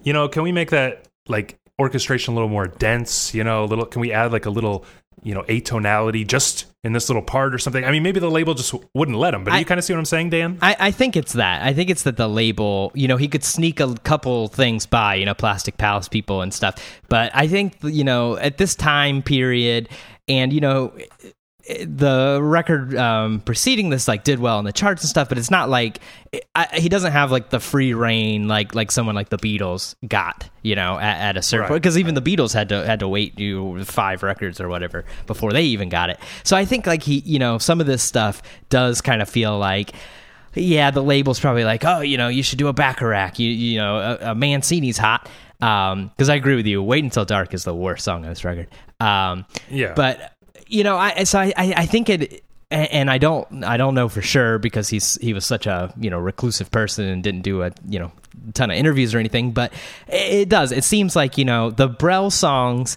you 0.04 0.12
know, 0.12 0.28
can 0.28 0.44
we 0.44 0.52
make 0.52 0.70
that 0.70 1.08
like 1.26 1.58
orchestration 1.80 2.34
a 2.34 2.36
little 2.36 2.48
more 2.48 2.68
dense? 2.68 3.34
You 3.34 3.42
know, 3.42 3.64
a 3.64 3.66
little. 3.66 3.86
Can 3.86 4.00
we 4.00 4.12
add 4.12 4.30
like 4.30 4.46
a 4.46 4.50
little 4.50 4.84
you 5.22 5.34
know 5.34 5.42
atonality 5.42 6.26
just 6.26 6.66
in 6.84 6.92
this 6.92 7.08
little 7.08 7.22
part 7.22 7.54
or 7.54 7.58
something. 7.58 7.84
I 7.84 7.90
mean, 7.90 8.02
maybe 8.02 8.20
the 8.20 8.30
label 8.30 8.54
just 8.54 8.74
wouldn't 8.94 9.16
let 9.16 9.34
him. 9.34 9.44
But 9.44 9.52
I, 9.52 9.58
you 9.58 9.64
kind 9.64 9.78
of 9.78 9.84
see 9.84 9.92
what 9.92 9.98
I'm 9.98 10.04
saying, 10.04 10.30
Dan? 10.30 10.58
I, 10.62 10.76
I, 10.78 10.90
think 10.90 11.16
it's 11.16 11.32
that. 11.32 11.62
I 11.62 11.72
think 11.72 11.90
it's 11.90 12.04
that 12.04 12.16
the 12.16 12.28
label, 12.28 12.92
you 12.94 13.08
know, 13.08 13.16
he 13.16 13.26
could 13.26 13.42
sneak 13.42 13.80
a 13.80 13.94
couple 14.04 14.48
things 14.48 14.86
by, 14.86 15.16
you 15.16 15.26
know, 15.26 15.34
Plastic 15.34 15.76
Palace 15.76 16.08
people 16.08 16.40
and 16.40 16.54
stuff. 16.54 17.00
But 17.08 17.32
I 17.34 17.48
think 17.48 17.76
you 17.82 18.04
know 18.04 18.36
at 18.36 18.58
this 18.58 18.74
time 18.74 19.22
period, 19.22 19.88
and 20.28 20.52
you 20.52 20.60
know 20.60 20.92
the 21.68 22.40
record 22.42 22.96
um, 22.96 23.40
preceding 23.40 23.90
this 23.90 24.08
like 24.08 24.24
did 24.24 24.38
well 24.38 24.58
in 24.58 24.64
the 24.64 24.72
charts 24.72 25.02
and 25.02 25.08
stuff, 25.08 25.28
but 25.28 25.36
it's 25.36 25.50
not 25.50 25.68
like 25.68 26.00
I, 26.54 26.66
he 26.74 26.88
doesn't 26.88 27.12
have 27.12 27.30
like 27.30 27.50
the 27.50 27.60
free 27.60 27.92
reign 27.92 28.48
like 28.48 28.74
like 28.74 28.90
someone 28.90 29.14
like 29.14 29.28
the 29.28 29.36
Beatles 29.36 29.94
got, 30.06 30.48
you 30.62 30.74
know, 30.74 30.98
at, 30.98 31.20
at 31.20 31.36
a 31.36 31.42
certain 31.42 31.62
right. 31.62 31.68
point 31.68 31.82
because 31.82 31.98
even 31.98 32.14
the 32.14 32.22
Beatles 32.22 32.54
had 32.54 32.70
to 32.70 32.86
had 32.86 33.00
to 33.00 33.08
wait 33.08 33.38
you 33.38 33.84
five 33.84 34.22
records 34.22 34.60
or 34.60 34.68
whatever 34.68 35.04
before 35.26 35.52
they 35.52 35.62
even 35.62 35.90
got 35.90 36.08
it. 36.08 36.18
So 36.42 36.56
I 36.56 36.64
think 36.64 36.86
like 36.86 37.02
he, 37.02 37.18
you 37.20 37.38
know, 37.38 37.58
some 37.58 37.80
of 37.80 37.86
this 37.86 38.02
stuff 38.02 38.42
does 38.70 39.00
kind 39.02 39.20
of 39.20 39.28
feel 39.28 39.58
like 39.58 39.92
yeah, 40.54 40.90
the 40.90 41.02
label's 41.02 41.38
probably 41.38 41.64
like, 41.64 41.84
oh, 41.84 42.00
you 42.00 42.16
know, 42.16 42.28
you 42.28 42.42
should 42.42 42.58
do 42.58 42.68
a 42.68 42.72
Bacharach. 42.72 43.38
You 43.38 43.50
you 43.50 43.78
know, 43.78 43.98
a, 43.98 44.30
a 44.30 44.34
Mancini's 44.34 44.98
hot. 44.98 45.28
Because 45.58 46.28
um, 46.28 46.30
I 46.30 46.34
agree 46.36 46.54
with 46.54 46.66
you. 46.66 46.80
Wait 46.82 47.02
until 47.02 47.24
dark 47.24 47.52
is 47.52 47.64
the 47.64 47.74
worst 47.74 48.04
song 48.04 48.22
on 48.22 48.30
this 48.30 48.44
record. 48.44 48.68
Um, 49.00 49.44
yeah, 49.68 49.92
but 49.94 50.37
you 50.68 50.84
know, 50.84 50.96
I 50.96 51.24
so 51.24 51.40
I 51.40 51.52
I 51.56 51.86
think 51.86 52.08
it 52.08 52.44
and 52.70 53.10
I 53.10 53.18
don't 53.18 53.64
I 53.64 53.76
don't 53.76 53.94
know 53.94 54.08
for 54.08 54.22
sure 54.22 54.58
because 54.58 54.88
he's 54.88 55.16
he 55.16 55.32
was 55.32 55.46
such 55.46 55.66
a 55.66 55.92
you 55.98 56.10
know 56.10 56.18
reclusive 56.18 56.70
person 56.70 57.06
and 57.06 57.22
didn't 57.22 57.42
do 57.42 57.62
a 57.62 57.72
you 57.88 57.98
know 57.98 58.12
ton 58.54 58.70
of 58.70 58.76
interviews 58.76 59.14
or 59.14 59.18
anything, 59.18 59.52
but 59.52 59.72
it 60.06 60.48
does. 60.48 60.72
It 60.72 60.84
seems 60.84 61.16
like 61.16 61.38
you 61.38 61.44
know 61.44 61.70
the 61.70 61.88
Brel 61.88 62.30
songs 62.30 62.96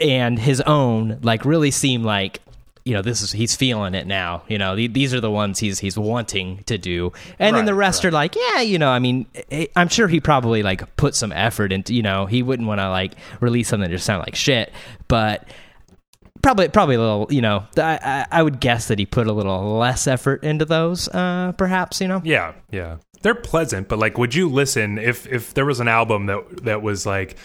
and 0.00 0.38
his 0.38 0.60
own 0.62 1.18
like 1.22 1.44
really 1.44 1.70
seem 1.70 2.02
like 2.02 2.40
you 2.84 2.94
know 2.94 3.02
this 3.02 3.22
is 3.22 3.30
he's 3.30 3.54
feeling 3.54 3.94
it 3.94 4.08
now 4.08 4.42
you 4.48 4.58
know 4.58 4.74
these 4.74 5.14
are 5.14 5.20
the 5.20 5.30
ones 5.30 5.60
he's 5.60 5.78
he's 5.78 5.96
wanting 5.96 6.64
to 6.64 6.76
do 6.76 7.12
and 7.38 7.54
right, 7.54 7.60
then 7.60 7.64
the 7.64 7.74
rest 7.74 8.02
right. 8.02 8.08
are 8.08 8.12
like 8.12 8.34
yeah 8.34 8.60
you 8.60 8.76
know 8.76 8.90
i 8.90 8.98
mean 8.98 9.24
eh, 9.52 9.66
i'm 9.76 9.86
sure 9.86 10.08
he 10.08 10.18
probably 10.18 10.64
like 10.64 10.96
put 10.96 11.14
some 11.14 11.30
effort 11.30 11.72
into 11.72 11.94
you 11.94 12.02
know 12.02 12.26
he 12.26 12.42
wouldn't 12.42 12.66
want 12.66 12.80
to 12.80 12.90
like 12.90 13.12
release 13.40 13.68
something 13.68 13.88
that 13.88 13.94
just 13.94 14.04
sound 14.04 14.18
like 14.26 14.34
shit 14.34 14.72
but 15.06 15.46
probably 16.42 16.68
probably 16.68 16.96
a 16.96 17.00
little 17.00 17.26
you 17.30 17.40
know 17.40 17.64
I, 17.76 18.26
I 18.30 18.42
would 18.42 18.60
guess 18.60 18.88
that 18.88 18.98
he 18.98 19.06
put 19.06 19.26
a 19.26 19.32
little 19.32 19.78
less 19.78 20.06
effort 20.06 20.42
into 20.42 20.64
those 20.64 21.08
uh 21.08 21.52
perhaps 21.56 22.00
you 22.00 22.08
know 22.08 22.20
yeah 22.24 22.52
yeah 22.70 22.96
they're 23.22 23.34
pleasant 23.34 23.88
but 23.88 23.98
like 23.98 24.18
would 24.18 24.34
you 24.34 24.48
listen 24.48 24.98
if 24.98 25.26
if 25.26 25.54
there 25.54 25.64
was 25.64 25.80
an 25.80 25.88
album 25.88 26.26
that 26.26 26.64
that 26.64 26.82
was 26.82 27.06
like 27.06 27.36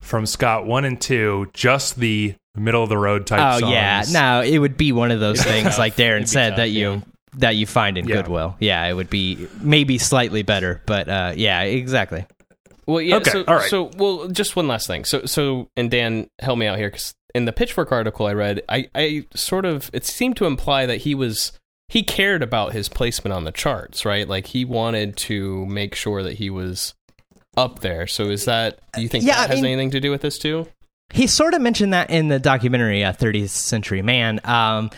from 0.00 0.26
scott 0.26 0.66
one 0.66 0.84
and 0.84 1.00
two 1.00 1.48
just 1.54 1.96
the 1.96 2.34
middle 2.56 2.82
of 2.82 2.88
the 2.88 2.98
road 2.98 3.26
type 3.26 3.56
oh 3.56 3.60
songs. 3.60 3.72
yeah 3.72 4.02
no 4.10 4.42
it 4.42 4.58
would 4.58 4.76
be 4.76 4.90
one 4.90 5.12
of 5.12 5.20
those 5.20 5.40
things 5.42 5.78
like 5.78 5.94
darren 5.94 6.26
said 6.26 6.50
tough, 6.50 6.56
that 6.56 6.68
you 6.70 6.90
yeah. 6.90 7.00
that 7.34 7.56
you 7.56 7.66
find 7.66 7.96
in 7.96 8.08
yeah. 8.08 8.16
goodwill 8.16 8.56
yeah 8.58 8.84
it 8.86 8.94
would 8.94 9.10
be 9.10 9.46
maybe 9.60 9.96
slightly 9.96 10.42
better 10.42 10.82
but 10.86 11.08
uh 11.08 11.32
yeah 11.36 11.62
exactly 11.62 12.26
well, 12.90 13.00
yeah. 13.00 13.16
Okay, 13.16 13.30
so, 13.30 13.44
all 13.46 13.56
right. 13.56 13.70
so, 13.70 13.90
well, 13.96 14.28
just 14.28 14.56
one 14.56 14.68
last 14.68 14.86
thing. 14.86 15.04
So, 15.04 15.24
so, 15.24 15.68
and 15.76 15.90
Dan, 15.90 16.28
help 16.40 16.58
me 16.58 16.66
out 16.66 16.78
here 16.78 16.88
because 16.88 17.14
in 17.34 17.44
the 17.44 17.52
Pitchfork 17.52 17.92
article 17.92 18.26
I 18.26 18.32
read, 18.32 18.62
I, 18.68 18.88
I 18.94 19.26
sort 19.34 19.64
of 19.64 19.90
it 19.92 20.04
seemed 20.04 20.36
to 20.36 20.46
imply 20.46 20.86
that 20.86 20.98
he 20.98 21.14
was 21.14 21.52
he 21.88 22.02
cared 22.02 22.42
about 22.42 22.72
his 22.72 22.88
placement 22.88 23.32
on 23.32 23.44
the 23.44 23.52
charts, 23.52 24.04
right? 24.04 24.28
Like 24.28 24.46
he 24.46 24.64
wanted 24.64 25.16
to 25.18 25.66
make 25.66 25.94
sure 25.94 26.22
that 26.22 26.34
he 26.34 26.50
was 26.50 26.94
up 27.56 27.80
there. 27.80 28.06
So 28.06 28.24
is 28.24 28.44
that 28.44 28.80
do 28.92 29.02
you 29.02 29.08
think 29.08 29.24
yeah, 29.24 29.42
that 29.42 29.50
has 29.50 29.62
mean, 29.62 29.72
anything 29.72 29.90
to 29.92 30.00
do 30.00 30.10
with 30.10 30.22
this 30.22 30.38
too? 30.38 30.66
He 31.12 31.26
sort 31.26 31.54
of 31.54 31.60
mentioned 31.60 31.92
that 31.92 32.10
in 32.10 32.28
the 32.28 32.38
documentary 32.38 33.02
uh, 33.02 33.12
30th 33.12 33.48
Century 33.48 34.02
Man. 34.02 34.40
Um, 34.44 34.90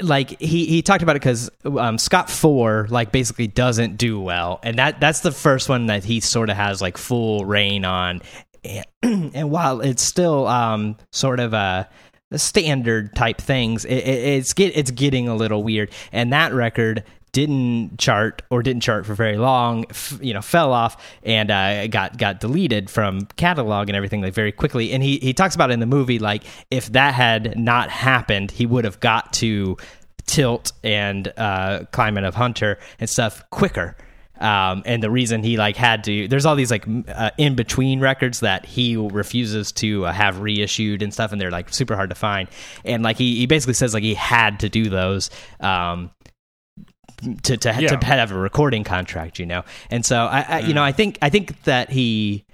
like 0.00 0.40
he 0.40 0.66
he 0.66 0.82
talked 0.82 1.02
about 1.02 1.16
it 1.16 1.20
because 1.20 1.50
um, 1.64 1.98
Scott 1.98 2.30
Four 2.30 2.86
like 2.90 3.12
basically 3.12 3.46
doesn't 3.46 3.96
do 3.96 4.20
well, 4.20 4.60
and 4.62 4.78
that 4.78 5.00
that's 5.00 5.20
the 5.20 5.32
first 5.32 5.68
one 5.68 5.86
that 5.86 6.04
he 6.04 6.20
sort 6.20 6.50
of 6.50 6.56
has 6.56 6.80
like 6.80 6.96
full 6.96 7.44
reign 7.44 7.84
on, 7.84 8.22
and, 9.02 9.50
while 9.50 9.80
it's 9.80 10.02
still 10.02 10.46
um, 10.46 10.96
sort 11.12 11.40
of 11.40 11.52
a, 11.52 11.88
a 12.30 12.38
standard 12.38 13.14
type 13.14 13.40
things, 13.40 13.84
it, 13.84 13.94
it, 13.94 14.38
it's 14.38 14.52
get 14.52 14.76
it's 14.76 14.90
getting 14.90 15.28
a 15.28 15.34
little 15.34 15.62
weird. 15.62 15.90
And 16.12 16.32
that 16.32 16.52
record 16.52 17.04
didn't 17.36 17.98
chart 17.98 18.40
or 18.48 18.62
didn't 18.62 18.80
chart 18.80 19.04
for 19.04 19.12
very 19.12 19.36
long, 19.36 19.84
f- 19.90 20.18
you 20.22 20.32
know, 20.32 20.40
fell 20.40 20.72
off 20.72 20.96
and 21.22 21.50
uh, 21.50 21.86
got 21.88 22.16
got 22.16 22.40
deleted 22.40 22.88
from 22.88 23.26
catalog 23.36 23.90
and 23.90 23.96
everything 23.96 24.22
like 24.22 24.32
very 24.32 24.52
quickly. 24.52 24.90
And 24.92 25.02
he 25.02 25.18
he 25.18 25.34
talks 25.34 25.54
about 25.54 25.70
in 25.70 25.78
the 25.78 25.86
movie 25.86 26.18
like 26.18 26.44
if 26.70 26.90
that 26.92 27.12
had 27.12 27.58
not 27.58 27.90
happened, 27.90 28.50
he 28.50 28.64
would 28.64 28.86
have 28.86 29.00
got 29.00 29.34
to 29.34 29.76
tilt 30.24 30.72
and 30.82 31.30
uh, 31.36 31.84
climate 31.92 32.24
of 32.24 32.34
hunter 32.34 32.78
and 32.98 33.10
stuff 33.10 33.44
quicker. 33.50 33.98
Um, 34.40 34.82
and 34.86 35.02
the 35.02 35.10
reason 35.10 35.42
he 35.42 35.58
like 35.58 35.76
had 35.76 36.04
to 36.04 36.28
there's 36.28 36.46
all 36.46 36.56
these 36.56 36.70
like 36.70 36.86
uh, 37.08 37.32
in 37.36 37.54
between 37.54 38.00
records 38.00 38.40
that 38.40 38.64
he 38.64 38.96
refuses 38.96 39.72
to 39.72 40.06
uh, 40.06 40.12
have 40.12 40.40
reissued 40.40 41.02
and 41.02 41.12
stuff 41.12 41.32
and 41.32 41.40
they're 41.40 41.50
like 41.50 41.68
super 41.68 41.96
hard 41.96 42.08
to 42.08 42.16
find. 42.16 42.48
And 42.82 43.02
like 43.02 43.18
he, 43.18 43.36
he 43.36 43.46
basically 43.46 43.74
says 43.74 43.92
like 43.92 44.04
he 44.04 44.14
had 44.14 44.60
to 44.60 44.70
do 44.70 44.88
those. 44.88 45.28
Um, 45.60 46.10
to 47.44 47.56
to, 47.56 47.74
Yeah. 47.78 47.88
to 47.88 48.06
have 48.06 48.30
a 48.32 48.38
recording 48.38 48.84
contract, 48.84 49.38
you 49.38 49.46
know. 49.46 49.64
And 49.90 50.04
so 50.04 50.16
I, 50.24 50.40
I 50.48 50.58
you 50.60 50.74
know 50.74 50.82
I 50.82 50.92
think 50.92 51.18
I 51.22 51.30
think 51.30 51.62
that 51.64 51.90
he. 51.90 52.44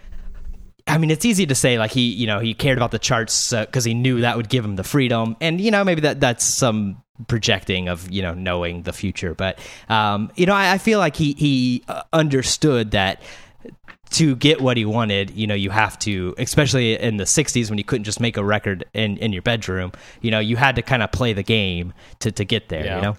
I 0.85 0.98
mean, 0.98 1.12
it's 1.12 1.25
easy 1.25 1.46
to 1.46 1.55
say 1.55 1.79
like 1.79 1.92
he, 1.92 2.09
you 2.09 2.27
know, 2.27 2.40
he 2.40 2.55
cared 2.55 2.77
about 2.77 2.90
the 2.90 2.98
charts 2.98 3.53
because 3.53 3.85
he 3.85 3.94
knew 3.94 4.20
that 4.22 4.37
would 4.37 4.48
give 4.48 4.64
him 4.64 4.75
the 4.75 4.83
freedom, 4.83 5.37
and 5.40 5.61
you 5.61 5.70
know, 5.70 5.85
maybe 5.85 6.01
that 6.01 6.18
that's 6.18 6.44
some 6.44 7.01
projecting 7.29 7.88
of 7.88 8.11
you 8.11 8.20
know 8.20 8.35
knowing 8.35 8.83
the 8.83 8.92
future. 8.92 9.33
But 9.33 9.61
um, 9.88 10.33
you 10.35 10.44
know, 10.44 10.55
I, 10.55 10.72
I 10.72 10.79
feel 10.79 10.98
like 10.98 11.14
he 11.14 11.35
he 11.35 11.85
uh, 11.87 12.03
understood 12.12 12.90
that 12.90 13.22
to 14.11 14.35
get 14.37 14.61
what 14.61 14.77
he 14.77 14.85
wanted, 14.85 15.31
you 15.31 15.46
know, 15.46 15.55
you 15.55 15.70
have 15.70 15.98
to, 16.01 16.35
especially 16.37 16.98
in 16.98 17.16
the 17.16 17.25
'60s 17.25 17.70
when 17.70 17.79
you 17.79 17.85
couldn't 17.85 18.05
just 18.05 18.18
make 18.20 18.37
a 18.37 18.44
record 18.44 18.85
in 18.92 19.16
in 19.18 19.33
your 19.33 19.42
bedroom, 19.42 19.92
you 20.20 20.31
know, 20.33 20.40
you 20.40 20.57
had 20.57 20.75
to 20.77 20.83
kind 20.83 21.03
of 21.05 21.12
play 21.12 21.33
the 21.33 21.44
game 21.44 21.92
to 22.18 22.33
to 22.33 22.44
get 22.44 22.68
there, 22.70 22.85
Yeah. 22.85 22.96
you 22.96 23.03
know. 23.03 23.16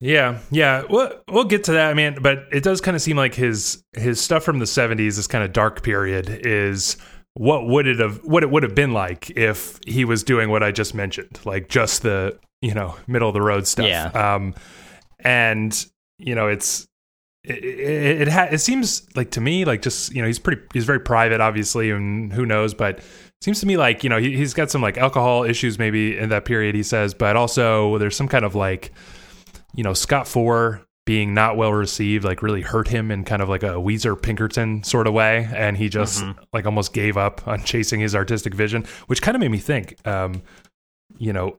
Yeah, 0.00 0.38
yeah. 0.50 0.84
We'll 0.88 1.12
we'll 1.28 1.44
get 1.44 1.64
to 1.64 1.72
that, 1.72 1.90
I 1.90 1.94
mean, 1.94 2.18
but 2.20 2.44
it 2.52 2.62
does 2.62 2.80
kind 2.80 2.94
of 2.94 3.02
seem 3.02 3.16
like 3.16 3.34
his 3.34 3.82
his 3.94 4.20
stuff 4.20 4.44
from 4.44 4.60
the 4.60 4.64
'70s, 4.64 5.16
this 5.16 5.26
kind 5.26 5.42
of 5.42 5.52
dark 5.52 5.82
period, 5.82 6.28
is 6.46 6.96
what 7.34 7.66
would 7.66 7.86
it 7.86 7.98
have 7.98 8.18
what 8.24 8.42
it 8.42 8.50
would 8.50 8.62
have 8.62 8.74
been 8.74 8.92
like 8.92 9.30
if 9.30 9.80
he 9.86 10.04
was 10.04 10.22
doing 10.22 10.50
what 10.50 10.62
I 10.62 10.70
just 10.70 10.94
mentioned, 10.94 11.40
like 11.44 11.68
just 11.68 12.02
the 12.02 12.38
you 12.62 12.74
know 12.74 12.96
middle 13.08 13.28
of 13.28 13.34
the 13.34 13.42
road 13.42 13.66
stuff. 13.66 13.86
Yeah. 13.88 14.06
Um, 14.06 14.54
and 15.20 15.86
you 16.18 16.36
know, 16.36 16.46
it's 16.46 16.86
it 17.42 17.64
it, 17.64 18.20
it, 18.22 18.28
ha- 18.28 18.48
it 18.52 18.58
seems 18.58 19.04
like 19.16 19.32
to 19.32 19.40
me 19.40 19.64
like 19.64 19.82
just 19.82 20.14
you 20.14 20.22
know 20.22 20.28
he's 20.28 20.38
pretty 20.38 20.62
he's 20.72 20.84
very 20.84 21.00
private, 21.00 21.40
obviously, 21.40 21.90
and 21.90 22.32
who 22.32 22.46
knows, 22.46 22.74
but. 22.74 23.00
Seems 23.40 23.60
to 23.60 23.66
me 23.66 23.76
like 23.76 24.02
you 24.02 24.10
know 24.10 24.18
he, 24.18 24.36
he's 24.36 24.52
got 24.52 24.68
some 24.68 24.82
like 24.82 24.98
alcohol 24.98 25.44
issues 25.44 25.78
maybe 25.78 26.18
in 26.18 26.30
that 26.30 26.44
period 26.44 26.74
he 26.74 26.82
says, 26.82 27.14
but 27.14 27.36
also 27.36 27.96
there's 27.98 28.16
some 28.16 28.26
kind 28.26 28.44
of 28.44 28.56
like 28.56 28.90
you 29.74 29.82
know, 29.82 29.94
Scott 29.94 30.26
Four 30.26 30.86
being 31.06 31.32
not 31.32 31.56
well 31.56 31.72
received, 31.72 32.24
like 32.24 32.42
really 32.42 32.60
hurt 32.60 32.86
him 32.88 33.10
in 33.10 33.24
kind 33.24 33.40
of 33.40 33.48
like 33.48 33.62
a 33.62 33.76
Weezer 33.76 34.20
Pinkerton 34.20 34.82
sort 34.82 35.06
of 35.06 35.14
way. 35.14 35.48
And 35.54 35.76
he 35.76 35.88
just 35.88 36.22
like 36.52 36.66
almost 36.66 36.92
gave 36.92 37.16
up 37.16 37.48
on 37.48 37.64
chasing 37.64 38.00
his 38.00 38.14
artistic 38.14 38.54
vision, 38.54 38.84
which 39.06 39.22
kind 39.22 39.34
of 39.34 39.40
made 39.40 39.50
me 39.50 39.58
think, 39.58 39.96
um, 40.06 40.42
you 41.16 41.32
know, 41.32 41.58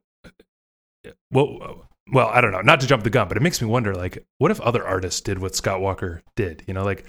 well, 1.32 1.88
well, 2.12 2.28
I 2.28 2.42
don't 2.42 2.52
know, 2.52 2.62
not 2.62 2.80
to 2.82 2.88
jump 2.88 3.04
the 3.04 3.10
gun, 3.10 3.28
but 3.28 3.38
it 3.38 3.44
makes 3.44 3.62
me 3.62 3.68
wonder, 3.68 3.96
like, 3.96 4.24
what 4.38 4.52
if 4.52 4.60
other 4.62 4.86
artists 4.86 5.22
did 5.22 5.40
what 5.40 5.56
Scott 5.56 5.82
Walker 5.82 6.22
did? 6.36 6.64
You 6.68 6.74
know, 6.74 6.84
like, 6.84 7.06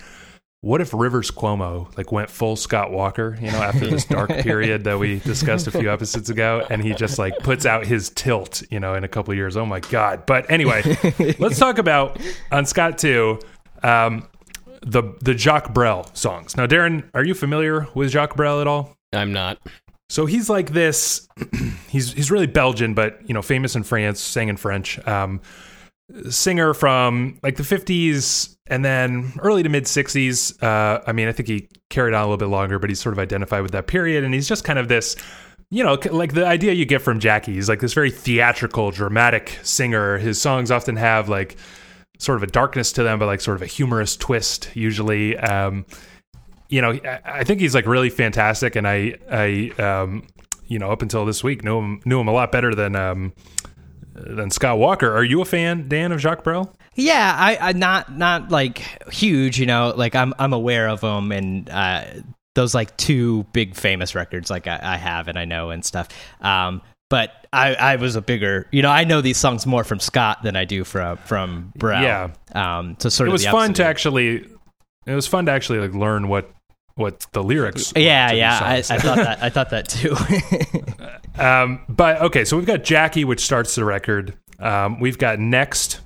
what 0.62 0.80
if 0.80 0.92
Rivers 0.92 1.30
Cuomo 1.30 1.96
like 1.96 2.12
went 2.12 2.28
full 2.28 2.54
Scott 2.54 2.90
Walker, 2.90 3.38
you 3.40 3.50
know, 3.50 3.62
after 3.62 3.86
this 3.86 4.04
dark 4.04 4.28
period 4.40 4.84
that 4.84 4.98
we 4.98 5.20
discussed 5.20 5.66
a 5.66 5.70
few 5.70 5.90
episodes 5.90 6.28
ago, 6.28 6.66
and 6.68 6.82
he 6.82 6.92
just 6.92 7.18
like 7.18 7.38
puts 7.38 7.64
out 7.64 7.86
his 7.86 8.10
tilt, 8.10 8.62
you 8.70 8.78
know, 8.78 8.94
in 8.94 9.02
a 9.04 9.08
couple 9.08 9.32
of 9.32 9.38
years. 9.38 9.56
Oh 9.56 9.64
my 9.64 9.80
god! 9.80 10.26
But 10.26 10.50
anyway, 10.50 10.82
let's 11.38 11.58
talk 11.58 11.78
about 11.78 12.20
on 12.52 12.66
Scott 12.66 12.98
Two, 12.98 13.40
um, 13.82 14.28
the 14.82 15.14
the 15.20 15.34
Jacques 15.34 15.72
Brel 15.72 16.14
songs. 16.14 16.56
Now, 16.56 16.66
Darren, 16.66 17.08
are 17.14 17.24
you 17.24 17.34
familiar 17.34 17.86
with 17.94 18.10
Jacques 18.10 18.36
Brel 18.36 18.60
at 18.60 18.66
all? 18.66 18.96
I'm 19.12 19.32
not. 19.32 19.58
So 20.10 20.26
he's 20.26 20.50
like 20.50 20.72
this. 20.72 21.26
he's 21.88 22.12
he's 22.12 22.30
really 22.30 22.46
Belgian, 22.46 22.92
but 22.92 23.20
you 23.26 23.32
know, 23.32 23.42
famous 23.42 23.76
in 23.76 23.82
France, 23.82 24.20
sang 24.20 24.48
in 24.48 24.58
French. 24.58 24.98
Um, 25.08 25.40
singer 26.30 26.74
from 26.74 27.38
like 27.42 27.56
the 27.56 27.62
50s 27.62 28.56
and 28.66 28.84
then 28.84 29.32
early 29.40 29.62
to 29.62 29.68
mid 29.68 29.84
60s. 29.84 30.62
Uh, 30.62 31.02
I 31.06 31.12
mean, 31.12 31.28
I 31.28 31.32
think 31.32 31.48
he 31.48 31.68
carried 31.88 32.14
on 32.14 32.22
a 32.22 32.24
little 32.24 32.36
bit 32.36 32.48
longer, 32.48 32.78
but 32.78 32.90
he's 32.90 33.00
sort 33.00 33.12
of 33.12 33.18
identified 33.18 33.62
with 33.62 33.72
that 33.72 33.86
period. 33.86 34.24
And 34.24 34.32
he's 34.32 34.48
just 34.48 34.64
kind 34.64 34.78
of 34.78 34.88
this, 34.88 35.16
you 35.70 35.82
know, 35.82 35.98
like 36.10 36.34
the 36.34 36.46
idea 36.46 36.72
you 36.72 36.84
get 36.84 37.02
from 37.02 37.20
Jackie. 37.20 37.54
He's 37.54 37.68
like 37.68 37.80
this 37.80 37.92
very 37.92 38.10
theatrical, 38.10 38.90
dramatic 38.90 39.58
singer. 39.62 40.18
His 40.18 40.40
songs 40.40 40.70
often 40.70 40.96
have 40.96 41.28
like 41.28 41.56
sort 42.18 42.36
of 42.36 42.42
a 42.42 42.46
darkness 42.46 42.92
to 42.92 43.02
them, 43.02 43.18
but 43.18 43.26
like 43.26 43.40
sort 43.40 43.56
of 43.56 43.62
a 43.62 43.66
humorous 43.66 44.16
twist 44.16 44.70
usually. 44.74 45.36
Um, 45.36 45.84
you 46.68 46.80
know, 46.80 46.98
I, 47.24 47.42
think 47.42 47.60
he's 47.60 47.74
like 47.74 47.86
really 47.86 48.10
fantastic. 48.10 48.76
And 48.76 48.86
I, 48.86 49.16
I, 49.30 49.72
um, 49.78 50.26
you 50.68 50.78
know, 50.78 50.90
up 50.92 51.02
until 51.02 51.26
this 51.26 51.42
week, 51.42 51.64
knew 51.64 51.78
him 51.78 52.00
knew 52.04 52.20
him 52.20 52.28
a 52.28 52.32
lot 52.32 52.52
better 52.52 52.74
than 52.74 52.94
um, 52.94 53.32
than 54.14 54.50
Scott 54.50 54.78
Walker. 54.78 55.14
Are 55.14 55.24
you 55.24 55.40
a 55.40 55.44
fan, 55.44 55.88
Dan, 55.88 56.12
of 56.12 56.20
Jacques 56.20 56.44
Brel? 56.44 56.74
Yeah, 56.94 57.34
I, 57.36 57.70
I 57.70 57.72
not 57.72 58.16
not 58.16 58.50
like 58.50 58.78
huge, 59.12 59.58
you 59.58 59.66
know. 59.66 59.92
Like 59.96 60.14
I'm 60.14 60.34
I'm 60.38 60.52
aware 60.52 60.88
of 60.88 61.00
them 61.00 61.32
and 61.32 61.68
uh, 61.70 62.04
those 62.54 62.74
like 62.74 62.96
two 62.96 63.44
big 63.52 63.74
famous 63.76 64.14
records, 64.14 64.50
like 64.50 64.66
I, 64.66 64.78
I 64.82 64.96
have 64.96 65.28
and 65.28 65.38
I 65.38 65.44
know 65.44 65.70
and 65.70 65.84
stuff. 65.84 66.08
Um, 66.40 66.82
but 67.08 67.46
I, 67.52 67.74
I 67.74 67.96
was 67.96 68.14
a 68.14 68.22
bigger, 68.22 68.68
you 68.70 68.82
know, 68.82 68.90
I 68.90 69.02
know 69.04 69.20
these 69.20 69.36
songs 69.36 69.66
more 69.66 69.82
from 69.82 69.98
Scott 69.98 70.42
than 70.42 70.56
I 70.56 70.64
do 70.64 70.84
from 70.84 71.16
from 71.18 71.72
Brel. 71.76 72.02
Yeah. 72.02 72.30
Um, 72.54 72.96
so 72.98 73.08
sort 73.08 73.28
It 73.28 73.30
of 73.30 73.32
was 73.32 73.44
the 73.44 73.50
fun 73.50 73.74
to 73.74 73.84
actually. 73.84 74.46
It 75.06 75.14
was 75.14 75.26
fun 75.26 75.46
to 75.46 75.52
actually 75.52 75.80
like 75.80 75.94
learn 75.94 76.28
what 76.28 76.50
what 77.00 77.26
the 77.32 77.42
lyrics. 77.42 77.92
Yeah, 77.96 78.28
to 78.28 78.36
yeah, 78.36 78.60
I, 78.62 78.76
I 78.76 78.82
thought 78.82 79.16
that. 79.16 79.42
I 79.42 79.48
thought 79.50 79.70
that 79.70 79.88
too. 79.88 80.14
Um, 81.38 81.80
but 81.88 82.20
okay, 82.20 82.44
so 82.44 82.56
we've 82.56 82.66
got 82.66 82.84
Jackie, 82.84 83.24
which 83.24 83.40
starts 83.40 83.74
the 83.74 83.84
record. 83.84 84.36
Um, 84.58 85.00
we've 85.00 85.16
got 85.16 85.38
Next, 85.38 86.00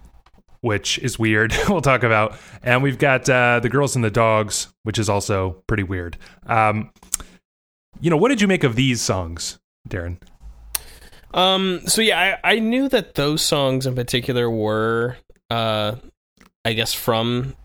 which 0.60 0.98
is 1.00 1.18
weird. 1.18 1.52
we'll 1.68 1.80
talk 1.80 2.04
about, 2.04 2.38
and 2.62 2.82
we've 2.82 2.98
got 2.98 3.28
uh, 3.28 3.58
the 3.60 3.68
Girls 3.68 3.96
and 3.96 4.04
the 4.04 4.12
Dogs, 4.12 4.68
which 4.84 4.98
is 4.98 5.08
also 5.08 5.62
pretty 5.66 5.82
weird. 5.82 6.16
Um, 6.46 6.92
you 8.00 8.10
know, 8.10 8.16
what 8.16 8.28
did 8.28 8.40
you 8.40 8.46
make 8.46 8.62
of 8.62 8.76
these 8.76 9.00
songs, 9.00 9.58
Darren? 9.88 10.18
Um. 11.32 11.80
So 11.86 12.00
yeah, 12.00 12.38
I, 12.44 12.52
I 12.52 12.58
knew 12.60 12.88
that 12.88 13.16
those 13.16 13.42
songs 13.42 13.86
in 13.86 13.96
particular 13.96 14.48
were, 14.48 15.16
uh, 15.50 15.96
I 16.64 16.74
guess 16.74 16.94
from 16.94 17.56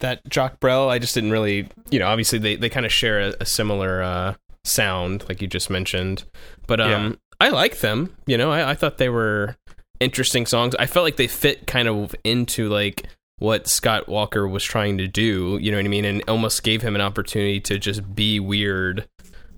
that 0.00 0.20
Jacques 0.32 0.60
Brel. 0.60 0.88
I 0.88 0.98
just 0.98 1.14
didn't 1.14 1.30
really, 1.30 1.68
you 1.90 1.98
know, 1.98 2.06
obviously 2.06 2.38
they, 2.38 2.56
they 2.56 2.68
kind 2.68 2.86
of 2.86 2.92
share 2.92 3.20
a, 3.20 3.34
a 3.40 3.46
similar 3.46 4.02
uh 4.02 4.34
sound, 4.64 5.24
like 5.28 5.40
you 5.40 5.48
just 5.48 5.70
mentioned. 5.70 6.24
But 6.66 6.80
um, 6.80 6.88
Yeah. 6.90 7.12
I 7.40 7.48
like 7.50 7.78
them. 7.78 8.14
You 8.26 8.36
know, 8.36 8.50
I, 8.50 8.70
I 8.70 8.74
thought 8.74 8.98
they 8.98 9.08
were 9.08 9.56
interesting 10.00 10.44
songs. 10.46 10.74
I 10.78 10.86
felt 10.86 11.04
like 11.04 11.16
they 11.16 11.26
fit 11.28 11.66
kind 11.66 11.88
of 11.88 12.14
into 12.24 12.68
like 12.68 13.06
what 13.38 13.68
Scott 13.68 14.08
Walker 14.08 14.46
was 14.48 14.64
trying 14.64 14.98
to 14.98 15.06
do. 15.06 15.58
You 15.60 15.70
know 15.70 15.78
what 15.78 15.84
I 15.84 15.88
mean? 15.88 16.04
And 16.04 16.22
almost 16.28 16.62
gave 16.64 16.82
him 16.82 16.94
an 16.96 17.00
opportunity 17.00 17.60
to 17.60 17.78
just 17.78 18.14
be 18.14 18.40
weird 18.40 19.08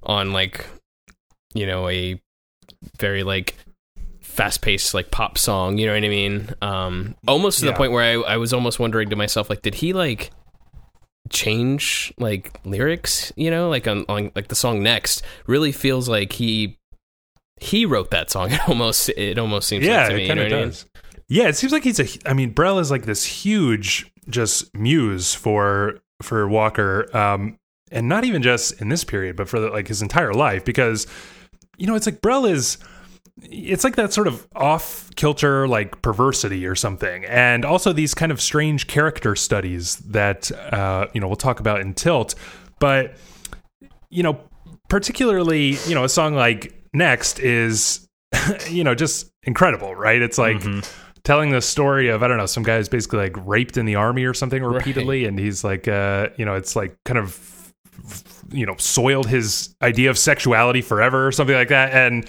on 0.02 0.32
like, 0.32 0.66
you 1.54 1.66
know, 1.66 1.88
a 1.88 2.20
very 2.98 3.22
like 3.22 3.56
fast 4.30 4.62
paced 4.62 4.94
like 4.94 5.10
pop 5.10 5.36
song, 5.36 5.76
you 5.78 5.86
know 5.86 5.92
what 5.94 6.04
I 6.04 6.08
mean? 6.08 6.50
Um 6.62 7.16
almost 7.28 7.58
to 7.60 7.66
Yeah. 7.66 7.72
the 7.72 7.76
point 7.76 7.92
where 7.92 8.04
I, 8.04 8.34
I 8.34 8.36
was 8.36 8.52
almost 8.52 8.78
wondering 8.78 9.10
to 9.10 9.16
myself, 9.16 9.50
like, 9.50 9.62
did 9.62 9.74
he 9.76 9.92
like 9.92 10.30
change 11.30 12.12
like 12.18 12.58
lyrics, 12.64 13.32
you 13.36 13.50
know, 13.50 13.68
like 13.68 13.86
on, 13.86 14.04
on 14.08 14.32
like 14.34 14.48
the 14.48 14.54
song 14.54 14.82
next 14.82 15.22
really 15.46 15.72
feels 15.72 16.08
like 16.08 16.32
he 16.32 16.78
he 17.60 17.84
wrote 17.84 18.10
that 18.10 18.30
song. 18.30 18.50
It 18.52 18.60
almost 18.68 19.08
it 19.10 19.38
almost 19.38 19.68
seems 19.68 19.84
yeah, 19.86 20.02
like 20.04 20.08
to 20.10 20.14
me. 20.16 20.20
it 20.20 20.22
You 20.22 20.28
kind 20.28 20.38
know 20.40 20.46
of 20.46 20.50
what 20.52 20.56
I 20.56 20.60
mean? 20.60 20.68
does. 20.70 20.86
Yeah, 21.28 21.48
it 21.48 21.56
seems 21.56 21.72
like 21.72 21.84
he's 21.84 22.00
a. 22.00 22.08
I 22.28 22.32
mean, 22.34 22.50
Brel 22.50 22.80
is 22.80 22.90
like 22.90 23.04
this 23.04 23.24
huge, 23.24 24.10
just 24.28 24.74
muse 24.74 25.32
for 25.34 26.00
for 26.22 26.48
Walker, 26.48 27.14
um, 27.16 27.56
and 27.92 28.08
not 28.08 28.24
even 28.24 28.42
just 28.42 28.80
in 28.80 28.88
this 28.88 29.04
period, 29.04 29.36
but 29.36 29.48
for 29.48 29.60
like 29.70 29.86
his 29.86 30.02
entire 30.02 30.34
life. 30.34 30.64
Because 30.64 31.06
you 31.78 31.86
know, 31.86 31.94
it's 31.94 32.06
like 32.06 32.20
Brel 32.20 32.46
is. 32.46 32.78
It's 33.42 33.84
like 33.84 33.96
that 33.96 34.12
sort 34.12 34.26
of 34.26 34.46
off 34.54 35.10
kilter, 35.16 35.66
like 35.66 36.02
perversity 36.02 36.66
or 36.66 36.74
something, 36.74 37.24
and 37.24 37.64
also 37.64 37.92
these 37.92 38.14
kind 38.14 38.30
of 38.30 38.40
strange 38.40 38.86
character 38.86 39.34
studies 39.34 39.96
that 39.96 40.52
uh, 40.52 41.06
you 41.14 41.20
know 41.20 41.26
we'll 41.26 41.36
talk 41.36 41.60
about 41.60 41.80
in 41.80 41.94
Tilt, 41.94 42.34
but 42.78 43.16
you 44.10 44.22
know, 44.22 44.40
particularly, 44.88 45.78
you 45.86 45.94
know, 45.94 46.04
a 46.04 46.08
song 46.08 46.34
like 46.34 46.74
Next 46.92 47.38
is, 47.38 48.06
you 48.68 48.84
know, 48.84 48.94
just 48.94 49.30
incredible, 49.44 49.94
right? 49.94 50.20
It's 50.20 50.36
like 50.36 50.60
telling 51.22 51.50
the 51.50 51.60
story 51.60 52.08
of, 52.08 52.22
I 52.22 52.28
don't 52.28 52.36
know, 52.36 52.46
some 52.46 52.64
guy 52.64 52.76
who's 52.76 52.88
basically 52.88 53.20
like 53.20 53.46
raped 53.46 53.76
in 53.76 53.86
the 53.86 53.94
army 53.94 54.24
or 54.24 54.34
something 54.34 54.62
repeatedly. 54.62 55.24
And 55.24 55.38
he's 55.38 55.62
like, 55.62 55.86
uh, 55.86 56.30
you 56.36 56.44
know, 56.44 56.54
it's 56.54 56.74
like 56.74 56.96
kind 57.04 57.18
of, 57.18 57.72
you 58.50 58.66
know, 58.66 58.74
soiled 58.78 59.28
his 59.28 59.74
idea 59.80 60.10
of 60.10 60.18
sexuality 60.18 60.82
forever 60.82 61.26
or 61.26 61.32
something 61.32 61.56
like 61.56 61.68
that. 61.68 61.92
And, 61.92 62.28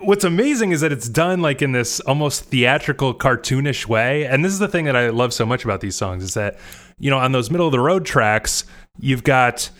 what's 0.00 0.24
amazing 0.24 0.72
is 0.72 0.80
that 0.80 0.92
it's 0.92 1.08
done 1.08 1.40
like 1.40 1.62
in 1.62 1.72
this 1.72 2.00
almost 2.00 2.44
theatrical 2.44 3.14
cartoonish 3.14 3.86
way. 3.86 4.26
And 4.26 4.44
this 4.44 4.52
is 4.52 4.58
the 4.58 4.68
thing 4.68 4.84
that 4.86 4.96
i 4.96 5.08
love 5.10 5.32
so 5.32 5.46
much 5.46 5.64
about 5.64 5.80
these 5.80 5.96
songs 5.96 6.22
is 6.22 6.34
that 6.34 6.58
you 6.98 7.10
know 7.10 7.18
on 7.18 7.32
those 7.32 7.50
middle 7.50 7.66
of 7.66 7.72
the 7.72 7.80
road 7.80 8.04
tracks 8.04 8.64
you've 8.98 9.24
got 9.24 9.70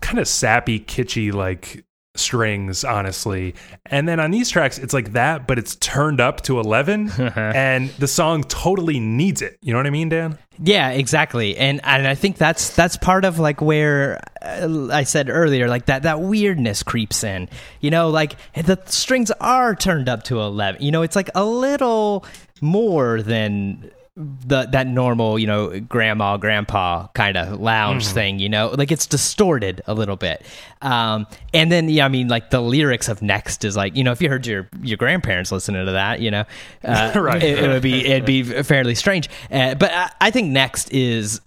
kind 0.00 0.18
of 0.18 0.28
sappy 0.28 0.80
kitschy 0.80 1.32
like 1.32 1.84
strings 2.16 2.84
honestly 2.84 3.54
and 3.86 4.06
then 4.08 4.20
on 4.20 4.30
these 4.30 4.48
tracks 4.48 4.78
it's 4.78 4.94
like 4.94 5.12
that 5.12 5.48
but 5.48 5.58
it's 5.58 5.74
turned 5.76 6.20
up 6.20 6.40
to 6.42 6.60
11 6.60 7.10
and 7.36 7.90
the 7.98 8.06
song 8.06 8.44
totally 8.44 9.00
needs 9.00 9.42
it 9.42 9.58
you 9.62 9.72
know 9.72 9.78
what 9.78 9.86
i 9.86 9.90
mean 9.90 10.08
dan 10.08 10.38
Yeah, 10.62 10.90
exactly, 10.90 11.56
and 11.56 11.80
and 11.82 12.06
I 12.06 12.14
think 12.14 12.38
that's 12.38 12.70
that's 12.76 12.96
part 12.96 13.24
of 13.24 13.40
like 13.40 13.60
where 13.60 14.20
uh, 14.40 14.86
I 14.92 15.02
said 15.02 15.28
earlier, 15.28 15.66
like 15.68 15.86
that 15.86 16.04
that 16.04 16.20
weirdness 16.20 16.84
creeps 16.84 17.24
in. 17.24 17.48
You 17.80 17.90
know, 17.90 18.08
like 18.10 18.36
the 18.54 18.80
strings 18.86 19.32
are 19.40 19.74
turned 19.74 20.08
up 20.08 20.22
to 20.24 20.38
eleven. 20.38 20.80
You 20.80 20.92
know, 20.92 21.02
it's 21.02 21.16
like 21.16 21.28
a 21.34 21.44
little 21.44 22.24
more 22.60 23.20
than 23.20 23.90
the 24.16 24.66
that 24.70 24.86
normal, 24.86 25.40
you 25.40 25.46
know, 25.48 25.80
grandma, 25.80 26.36
grandpa 26.36 27.08
kind 27.14 27.36
of 27.36 27.60
lounge 27.60 28.04
Mm-hmm. 28.04 28.14
thing, 28.14 28.38
you 28.38 28.48
know, 28.48 28.68
like 28.78 28.92
it's 28.92 29.06
distorted 29.06 29.82
a 29.88 29.94
little 29.94 30.14
bit. 30.16 30.46
Um, 30.82 31.26
and 31.52 31.72
then, 31.72 31.88
yeah, 31.88 32.04
I 32.04 32.08
mean, 32.08 32.28
like 32.28 32.50
the 32.50 32.60
lyrics 32.60 33.08
of 33.08 33.22
Next 33.22 33.64
is 33.64 33.76
like, 33.76 33.96
you 33.96 34.04
know, 34.04 34.12
if 34.12 34.22
you 34.22 34.28
heard 34.28 34.46
your 34.46 34.68
your 34.82 34.98
grandparents 34.98 35.50
listening 35.50 35.84
to 35.86 35.92
that, 35.92 36.20
you 36.20 36.30
know, 36.30 36.44
uh, 36.84 37.12
Right. 37.16 37.42
it, 37.42 37.58
it 37.58 37.68
would 37.68 37.82
be 37.82 38.06
it'd 38.06 38.24
be 38.24 38.44
fairly 38.44 38.94
strange. 38.94 39.28
Uh, 39.50 39.74
but 39.74 39.90
I, 39.92 40.10
I 40.20 40.30
think 40.30 40.50
Next 40.52 40.92
is 40.92 41.40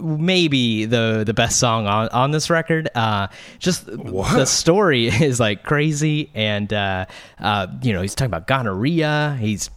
maybe 0.00 0.84
the 0.84 1.22
the 1.24 1.32
best 1.32 1.58
song 1.58 1.86
on 1.86 2.08
on 2.10 2.30
this 2.30 2.50
record. 2.50 2.90
Uh, 2.94 3.28
just 3.58 3.86
the 3.86 4.44
story 4.44 5.06
is 5.22 5.40
like 5.40 5.62
crazy, 5.62 6.30
and 6.34 6.70
uh, 6.74 7.06
uh, 7.38 7.68
you 7.80 7.94
know, 7.94 8.02
he's 8.02 8.14
talking 8.14 8.28
about 8.30 8.46
gonorrhea. 8.46 9.38
He's 9.40 9.70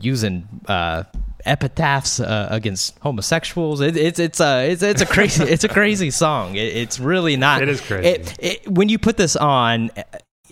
using 0.00 0.46
uh, 0.66 1.04
epitaphs 1.48 2.20
uh, 2.20 2.48
against 2.50 2.98
homosexuals. 3.00 3.80
It, 3.80 3.96
it's 3.96 4.18
it's 4.18 4.40
a 4.40 4.70
it's, 4.70 4.82
it's 4.82 5.02
a 5.02 5.06
crazy 5.06 5.44
it's 5.44 5.64
a 5.64 5.68
crazy 5.68 6.10
song. 6.10 6.54
It, 6.54 6.76
it's 6.76 7.00
really 7.00 7.36
not. 7.36 7.62
It 7.62 7.68
is 7.68 7.80
crazy. 7.80 8.08
It, 8.08 8.36
it, 8.38 8.68
when 8.68 8.88
you 8.88 8.98
put 8.98 9.16
this 9.16 9.36
on. 9.36 9.90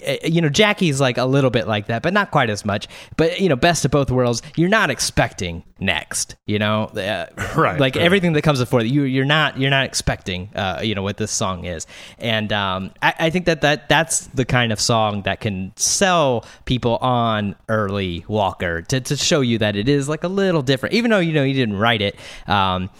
Uh, 0.06 0.14
You 0.24 0.40
know, 0.40 0.48
Jackie's 0.48 1.00
like 1.00 1.18
a 1.18 1.24
little 1.24 1.50
bit 1.50 1.66
like 1.68 1.86
that, 1.86 2.02
but 2.02 2.12
not 2.12 2.30
quite 2.30 2.50
as 2.50 2.64
much. 2.64 2.88
But 3.16 3.40
you 3.40 3.48
know, 3.48 3.56
best 3.56 3.84
of 3.84 3.90
both 3.90 4.10
worlds. 4.10 4.42
You're 4.56 4.68
not 4.68 4.90
expecting 4.90 5.62
next. 5.78 6.36
You 6.46 6.58
know, 6.58 6.84
uh, 6.84 7.26
Right, 7.56 7.78
Like 7.80 7.94
right. 7.96 8.04
everything 8.04 8.32
that 8.34 8.42
comes 8.42 8.58
before 8.58 8.82
you, 8.82 9.02
you're 9.02 9.24
not 9.24 9.58
you're 9.58 9.70
not 9.70 9.84
expecting. 9.84 10.50
Uh, 10.54 10.80
you 10.82 10.94
know 10.94 11.02
what 11.02 11.16
this 11.16 11.30
song 11.30 11.64
is, 11.64 11.86
and 12.18 12.52
um, 12.52 12.92
I, 13.02 13.14
I 13.18 13.30
think 13.30 13.46
that 13.46 13.60
that 13.62 13.88
that's 13.88 14.26
the 14.28 14.44
kind 14.44 14.72
of 14.72 14.80
song 14.80 15.22
that 15.22 15.40
can 15.40 15.72
sell 15.76 16.44
people 16.64 16.96
on 16.96 17.56
early 17.68 18.24
Walker 18.28 18.82
to 18.82 19.00
to 19.00 19.16
show 19.16 19.40
you 19.40 19.58
that 19.58 19.76
it 19.76 19.88
is 19.88 20.08
like 20.08 20.24
a 20.24 20.28
little 20.28 20.62
different, 20.62 20.94
even 20.94 21.10
though 21.10 21.20
you 21.20 21.32
know 21.32 21.44
he 21.44 21.52
didn't 21.52 21.76
write 21.76 22.02
it. 22.02 22.16
Um, 22.46 22.90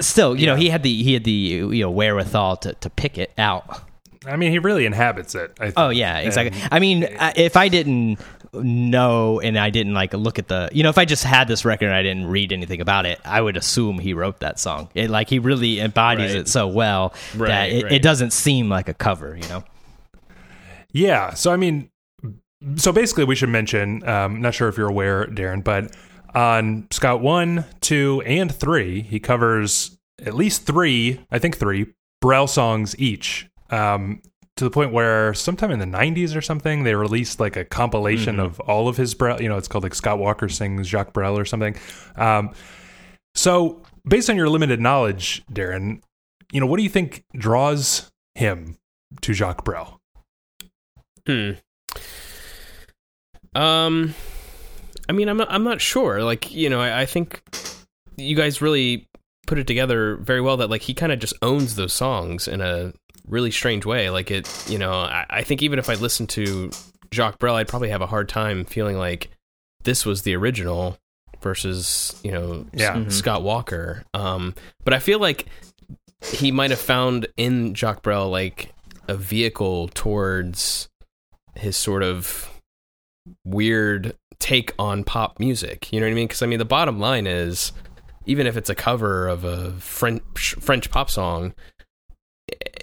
still, 0.00 0.34
you 0.38 0.46
know, 0.46 0.56
he 0.56 0.68
had 0.70 0.82
the 0.82 1.02
he 1.02 1.14
had 1.14 1.24
the 1.24 1.30
you 1.30 1.80
know 1.82 1.90
wherewithal 1.90 2.56
to 2.58 2.74
to 2.74 2.90
pick 2.90 3.18
it 3.18 3.32
out. 3.38 3.82
I 4.26 4.36
mean, 4.36 4.50
he 4.50 4.58
really 4.58 4.86
inhabits 4.86 5.34
it. 5.34 5.52
I 5.60 5.64
think. 5.66 5.74
Oh 5.76 5.88
yeah, 5.90 6.18
exactly. 6.18 6.60
And- 6.60 6.68
I 6.72 6.78
mean, 6.78 7.06
if 7.36 7.56
I 7.56 7.68
didn't 7.68 8.18
know 8.52 9.40
and 9.40 9.58
I 9.58 9.70
didn't 9.70 9.92
like 9.94 10.14
look 10.14 10.38
at 10.38 10.48
the, 10.48 10.68
you 10.72 10.82
know, 10.82 10.88
if 10.88 10.98
I 10.98 11.04
just 11.04 11.24
had 11.24 11.46
this 11.48 11.64
record 11.64 11.86
and 11.86 11.94
I 11.94 12.02
didn't 12.02 12.26
read 12.26 12.52
anything 12.52 12.80
about 12.80 13.04
it, 13.06 13.20
I 13.24 13.40
would 13.40 13.56
assume 13.56 13.98
he 13.98 14.14
wrote 14.14 14.40
that 14.40 14.58
song. 14.58 14.88
It 14.94 15.10
like 15.10 15.28
he 15.28 15.38
really 15.38 15.80
embodies 15.80 16.32
Right. 16.32 16.40
it 16.40 16.48
so 16.48 16.66
well 16.66 17.14
that 17.34 17.70
it, 17.70 17.84
right. 17.84 17.92
it 17.92 18.02
doesn't 18.02 18.32
seem 18.32 18.68
like 18.68 18.88
a 18.88 18.94
cover. 18.94 19.36
You 19.36 19.48
know. 19.48 19.64
Yeah. 20.92 21.34
So 21.34 21.52
I 21.52 21.56
mean, 21.56 21.90
so 22.76 22.92
basically, 22.92 23.24
we 23.24 23.34
should 23.36 23.50
mention. 23.50 24.06
Um, 24.08 24.40
not 24.40 24.54
sure 24.54 24.68
if 24.68 24.76
you're 24.78 24.88
aware, 24.88 25.26
Darren, 25.26 25.62
but 25.62 25.94
on 26.34 26.86
Scott 26.90 27.20
one, 27.20 27.64
two, 27.80 28.22
and 28.26 28.52
three, 28.52 29.02
he 29.02 29.20
covers 29.20 29.96
at 30.24 30.34
least 30.34 30.64
three. 30.64 31.20
I 31.30 31.38
think 31.38 31.56
three 31.58 31.86
Brel 32.20 32.46
songs 32.46 32.98
each. 32.98 33.46
Um, 33.70 34.22
to 34.56 34.64
the 34.64 34.70
point 34.70 34.92
where 34.92 35.34
sometime 35.34 35.70
in 35.70 35.78
the 35.78 35.84
90s 35.84 36.34
or 36.34 36.40
something, 36.40 36.84
they 36.84 36.94
released 36.94 37.40
like 37.40 37.56
a 37.56 37.64
compilation 37.64 38.40
of 38.40 38.58
all 38.60 38.88
of 38.88 38.96
his 38.96 39.14
Brel. 39.14 39.40
You 39.40 39.48
know, 39.48 39.58
it's 39.58 39.68
called 39.68 39.84
like 39.84 39.94
Scott 39.94 40.18
Walker 40.18 40.48
sings 40.48 40.88
Jacques 40.88 41.12
Brel 41.12 41.38
or 41.38 41.44
something. 41.44 41.76
Um, 42.16 42.54
so, 43.34 43.82
based 44.08 44.30
on 44.30 44.36
your 44.36 44.48
limited 44.48 44.80
knowledge, 44.80 45.44
Darren, 45.52 46.00
you 46.52 46.60
know, 46.60 46.66
what 46.66 46.78
do 46.78 46.82
you 46.82 46.88
think 46.88 47.24
draws 47.36 48.10
him 48.34 48.78
to 49.20 49.34
Jacques 49.34 49.64
Brel? 49.64 50.00
Hmm. 51.26 51.52
Um, 53.54 54.14
I 55.08 55.12
mean, 55.12 55.28
I'm 55.28 55.36
not, 55.36 55.50
I'm 55.50 55.64
not 55.64 55.82
sure. 55.82 56.22
Like, 56.22 56.52
you 56.54 56.70
know, 56.70 56.80
I, 56.80 57.02
I 57.02 57.06
think 57.06 57.42
you 58.16 58.36
guys 58.36 58.62
really 58.62 59.06
put 59.46 59.58
it 59.58 59.66
together 59.66 60.16
very 60.16 60.40
well. 60.40 60.56
That 60.56 60.70
like 60.70 60.82
he 60.82 60.94
kind 60.94 61.12
of 61.12 61.18
just 61.18 61.34
owns 61.42 61.76
those 61.76 61.92
songs 61.92 62.48
in 62.48 62.60
a 62.60 62.92
really 63.28 63.50
strange 63.50 63.84
way. 63.86 64.10
Like 64.10 64.30
it, 64.30 64.48
you 64.68 64.78
know, 64.78 64.92
I, 64.92 65.26
I 65.28 65.42
think 65.42 65.62
even 65.62 65.78
if 65.78 65.88
I 65.90 65.94
listened 65.94 66.28
to 66.30 66.70
Jacques 67.12 67.38
Brel, 67.38 67.54
I'd 67.56 67.68
probably 67.68 67.90
have 67.90 68.02
a 68.02 68.06
hard 68.06 68.28
time 68.28 68.64
feeling 68.64 68.96
like 68.98 69.30
this 69.84 70.04
was 70.06 70.22
the 70.22 70.34
original 70.34 70.98
versus 71.42 72.18
you 72.24 72.32
know 72.32 72.66
S- 72.74 72.80
Yeah. 72.80 72.94
Mhm. 72.96 73.12
Scott 73.12 73.42
Walker. 73.42 74.04
Um, 74.14 74.54
but 74.84 74.94
I 74.94 74.98
feel 74.98 75.18
like 75.20 75.46
he 76.24 76.50
might 76.50 76.70
have 76.70 76.80
found 76.80 77.26
in 77.36 77.74
Jacques 77.74 78.02
Brel 78.02 78.28
like 78.30 78.72
a 79.08 79.14
vehicle 79.14 79.88
towards 79.88 80.88
his 81.54 81.76
sort 81.76 82.02
of 82.02 82.50
weird 83.44 84.16
take 84.38 84.72
on 84.78 85.04
pop 85.04 85.38
music. 85.38 85.92
You 85.92 86.00
know 86.00 86.06
what 86.06 86.12
I 86.12 86.14
mean? 86.14 86.26
Because 86.26 86.42
I 86.42 86.46
mean, 86.46 86.58
the 86.58 86.64
bottom 86.64 86.98
line 86.98 87.26
is, 87.26 87.72
even 88.26 88.46
if 88.46 88.56
it's 88.56 88.70
a 88.70 88.74
cover 88.74 89.28
of 89.28 89.44
a 89.44 89.72
French 89.72 90.54
French 90.60 90.90
pop 90.90 91.10
song 91.10 91.54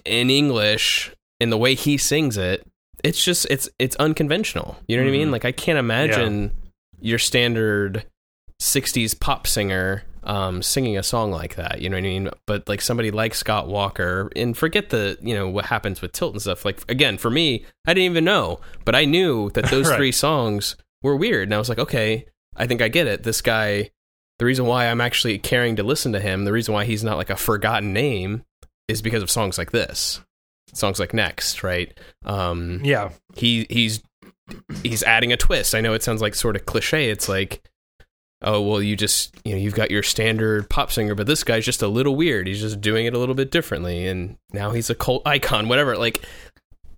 in 0.06 0.30
English, 0.30 1.12
in 1.39 1.49
the 1.49 1.58
way 1.58 1.76
he 1.76 1.97
sings 1.97 2.38
it, 2.38 2.66
it's 3.04 3.24
just 3.24 3.45
it's 3.49 3.70
it's 3.80 3.95
unconventional. 3.97 4.78
You 4.88 4.97
know 4.97 5.04
what 5.04 5.10
I 5.10 5.12
mean? 5.12 5.28
Mhm. 5.30 5.32
Like 5.32 5.45
I 5.45 5.51
can't 5.51 5.78
imagine 5.80 6.51
your 7.01 7.20
standard 7.20 8.06
'60s 8.62 9.20
pop 9.20 9.47
singer 9.47 10.04
um, 10.24 10.62
singing 10.64 10.97
a 10.97 11.04
song 11.04 11.32
like 11.32 11.56
that. 11.56 11.82
You 11.82 11.89
know 11.89 11.97
what 11.97 12.06
I 12.06 12.08
mean? 12.08 12.30
But 12.47 12.70
like 12.70 12.80
somebody 12.80 13.12
like 13.12 13.36
Scott 13.36 13.68
Walker, 13.68 14.32
and 14.38 14.56
forget 14.58 14.89
the 14.89 15.18
you 15.22 15.34
know 15.36 15.49
what 15.49 15.66
happens 15.66 16.01
with 16.01 16.14
Tilt 16.14 16.34
and 16.34 16.41
stuff. 16.41 16.64
Like 16.64 16.80
again, 16.89 17.18
for 17.18 17.30
me, 17.30 17.66
I 17.86 17.93
didn't 17.93 18.12
even 18.12 18.24
know, 18.26 18.60
but 18.86 18.95
I 18.95 19.04
knew 19.06 19.49
that 19.51 19.66
those 19.66 19.88
Right. 19.89 19.97
three 19.97 20.12
songs 20.14 20.78
were 21.01 21.16
weird, 21.18 21.49
and 21.49 21.54
I 21.56 21.58
was 21.58 21.68
like, 21.68 21.80
okay, 21.80 22.26
I 22.56 22.68
think 22.68 22.82
I 22.82 22.88
get 22.88 23.08
it. 23.08 23.24
This 23.24 23.41
guy. 23.41 23.91
The 24.39 24.45
reason 24.45 24.66
why 24.66 24.88
I'm 24.88 24.99
actually 24.99 25.38
caring 25.38 25.76
to 25.76 25.84
listen 25.84 26.12
to 26.14 26.20
him, 26.20 26.43
the 26.43 26.51
reason 26.51 26.74
why 26.74 26.86
he's 26.86 27.04
not 27.04 27.18
like 27.18 27.30
a 27.30 27.36
forgotten 27.36 27.93
name, 27.93 28.43
is 28.88 29.02
because 29.02 29.24
of 29.24 29.32
songs 29.32 29.58
like 29.58 29.72
this, 29.72 30.22
songs 30.74 31.00
like 31.00 31.14
Next, 31.14 31.64
right? 31.64 31.98
Um, 32.26 32.82
Yeah. 32.84 33.10
he 33.36 33.66
he's 33.70 34.02
he's 34.84 35.04
adding 35.04 35.32
a 35.32 35.38
twist. 35.38 35.74
I 35.76 35.82
know 35.82 35.94
it 35.94 36.04
sounds 36.04 36.22
like 36.22 36.36
sort 36.36 36.56
of 36.56 36.66
cliche. 36.66 37.10
It's 37.10 37.30
like, 37.30 37.68
oh 38.42 38.62
well, 38.62 38.82
you 38.82 38.96
just 38.96 39.34
you 39.46 39.54
know 39.54 39.58
you've 39.60 39.74
got 39.76 39.92
your 39.92 40.04
standard 40.04 40.70
pop 40.70 40.92
singer, 40.92 41.16
but 41.16 41.28
this 41.28 41.44
guy's 41.44 41.66
just 41.66 41.82
a 41.82 41.88
little 41.88 42.16
weird. 42.16 42.48
He's 42.48 42.60
just 42.62 42.82
doing 42.82 43.06
it 43.06 43.14
a 43.14 43.20
little 43.20 43.36
bit 43.36 43.52
differently, 43.52 44.08
and 44.08 44.38
now 44.52 44.72
he's 44.72 44.90
a 44.90 44.96
cult 44.96 45.26
icon. 45.26 45.70
Whatever. 45.70 45.98
Like, 45.98 46.24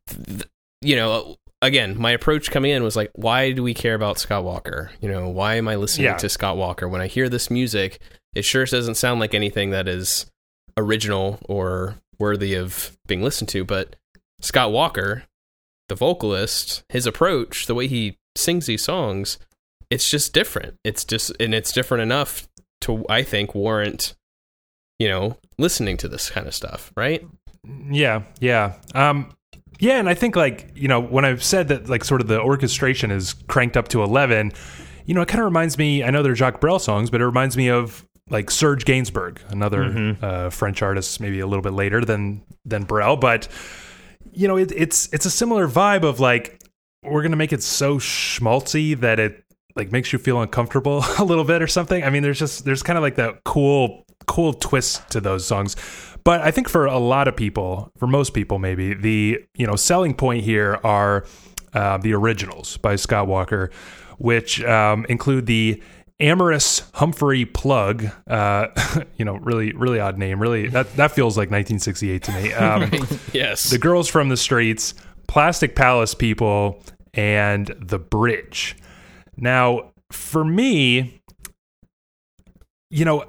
th- 0.09 0.43
you 0.81 0.95
know. 0.95 1.35
Again, 1.61 1.97
my 1.99 2.11
approach 2.11 2.51
coming 2.51 2.69
in 2.69 2.83
was 2.83 2.95
like, 2.95 3.09
why 3.15 3.51
do 3.51 3.63
we 3.63 3.73
care 3.73 3.95
about 3.95 4.19
Scott 4.19 4.43
Walker? 4.43 4.91
You 5.01 5.09
know, 5.09 5.29
why 5.29 5.55
am 5.55 5.67
I 5.67 5.77
listening 5.77 6.05
Yeah. 6.05 6.17
to 6.17 6.29
Scott 6.29 6.57
Walker? 6.57 6.87
When 6.87 7.01
I 7.01 7.07
hear 7.07 7.27
this 7.27 7.49
music, 7.49 7.99
it 8.35 8.43
sure 8.45 8.65
doesn't 8.65 8.95
sound 8.95 9.19
like 9.19 9.33
anything 9.33 9.71
that 9.71 9.87
is 9.87 10.27
original 10.77 11.39
or 11.45 11.95
worthy 12.19 12.53
of 12.53 12.97
being 13.07 13.21
listened 13.21 13.49
to. 13.49 13.63
But 13.63 13.95
Scott 14.41 14.71
Walker, 14.71 15.23
the 15.89 15.95
vocalist, 15.95 16.83
his 16.89 17.05
approach, 17.07 17.65
the 17.65 17.75
way 17.75 17.87
he 17.87 18.17
sings 18.35 18.65
these 18.65 18.83
songs, 18.83 19.37
it's 19.89 20.09
just 20.09 20.33
different. 20.33 20.77
It's 20.83 21.05
just 21.05 21.31
and 21.39 21.53
it's 21.53 21.71
different 21.71 22.01
enough 22.01 22.47
to 22.81 23.05
I 23.09 23.23
think 23.23 23.55
warrant 23.55 24.15
you 24.99 25.07
know 25.07 25.37
listening 25.57 25.97
to 25.97 26.07
this 26.07 26.29
kind 26.29 26.47
of 26.47 26.53
stuff, 26.53 26.91
right? 26.95 27.25
Yeah, 27.89 28.23
yeah. 28.39 28.73
Um 28.93 29.35
yeah, 29.79 29.99
and 29.99 30.07
I 30.09 30.13
think 30.13 30.35
like, 30.35 30.71
you 30.75 30.87
know, 30.87 31.01
when 31.01 31.25
I've 31.25 31.43
said 31.43 31.67
that 31.67 31.89
like 31.89 32.03
sort 32.03 32.21
of 32.21 32.27
the 32.27 32.39
orchestration 32.39 33.11
is 33.11 33.33
cranked 33.47 33.75
up 33.75 33.89
to 33.89 34.03
11, 34.03 34.53
you 35.05 35.13
know, 35.13 35.21
it 35.21 35.27
kind 35.27 35.39
of 35.39 35.45
reminds 35.45 35.77
me, 35.77 36.03
I 36.03 36.11
know 36.11 36.23
they're 36.23 36.35
Jacques 36.35 36.61
Brel 36.61 36.79
songs, 36.79 37.09
but 37.09 37.21
it 37.21 37.25
reminds 37.25 37.57
me 37.57 37.69
of 37.69 38.05
like 38.29 38.49
Serge 38.49 38.85
Gainsbourg, 38.85 39.39
another 39.49 40.17
uh, 40.21 40.49
French 40.49 40.81
artist 40.81 41.19
maybe 41.19 41.39
a 41.39 41.47
little 41.47 41.61
bit 41.61 41.73
later 41.73 42.03
than 42.03 42.41
than 42.65 42.83
Brel, 42.83 43.17
but 43.17 43.47
you 44.31 44.47
know, 44.47 44.57
it, 44.57 44.71
it's 44.75 45.11
it's 45.13 45.25
a 45.25 45.29
similar 45.29 45.67
vibe 45.67 46.03
of 46.03 46.19
like 46.19 46.61
we're 47.03 47.21
going 47.21 47.31
to 47.31 47.37
make 47.37 47.53
it 47.53 47.63
so 47.63 47.97
schmaltzy 47.97 48.99
that 48.99 49.19
it 49.19 49.43
like 49.75 49.91
makes 49.91 50.11
you 50.11 50.19
feel 50.19 50.41
uncomfortable 50.41 51.03
a 51.19 51.23
little 51.23 51.43
bit 51.43 51.61
or 51.61 51.67
something. 51.67 52.03
I 52.03 52.09
mean, 52.09 52.23
there's 52.23 52.39
just 52.39 52.65
there's 52.65 52.83
kind 52.83 52.97
of 52.97 53.03
like 53.03 53.15
that 53.15 53.43
cool 53.43 54.05
cool 54.27 54.53
twist 54.53 55.07
to 55.11 55.21
those 55.21 55.45
songs. 55.45 55.75
But 56.23 56.41
I 56.41 56.49
think 56.49 56.67
for 56.67 56.85
a 56.85 56.97
lot 56.97 57.27
of 57.27 57.35
people, 57.35 57.91
for 57.97 58.07
most 58.07 58.33
people 58.33 58.57
maybe, 58.59 58.93
the 58.93 59.43
you 59.55 59.67
know 59.67 59.75
selling 59.75 60.13
point 60.15 60.43
here 60.43 60.79
are 60.83 61.25
uh, 61.73 61.97
the 61.97 62.13
originals 62.13 62.77
by 62.77 62.95
Scott 62.95 63.27
Walker, 63.27 63.69
which 64.17 64.63
um, 64.63 65.05
include 65.09 65.45
the 65.45 65.81
Amorous 66.19 66.89
Humphrey 66.93 67.45
Plugg. 67.45 68.11
Uh, 68.29 68.67
you 69.17 69.25
know, 69.25 69.35
really 69.35 69.73
really 69.73 69.99
odd 69.99 70.17
name. 70.17 70.41
Really 70.41 70.67
that 70.69 70.95
that 70.95 71.11
feels 71.11 71.37
like 71.37 71.49
1968 71.51 72.23
to 72.23 72.31
me. 72.31 72.53
Um, 72.53 72.91
Yes. 73.33 73.69
the 73.69 73.77
girls 73.77 74.07
from 74.07 74.29
the 74.29 74.37
streets, 74.37 74.93
Plastic 75.27 75.75
Palace 75.75 76.13
people, 76.15 76.81
and 77.13 77.67
the 77.79 77.99
bridge. 77.99 78.75
Now, 79.37 79.91
for 80.11 80.45
me, 80.45 81.21
you 82.89 83.03
know, 83.03 83.25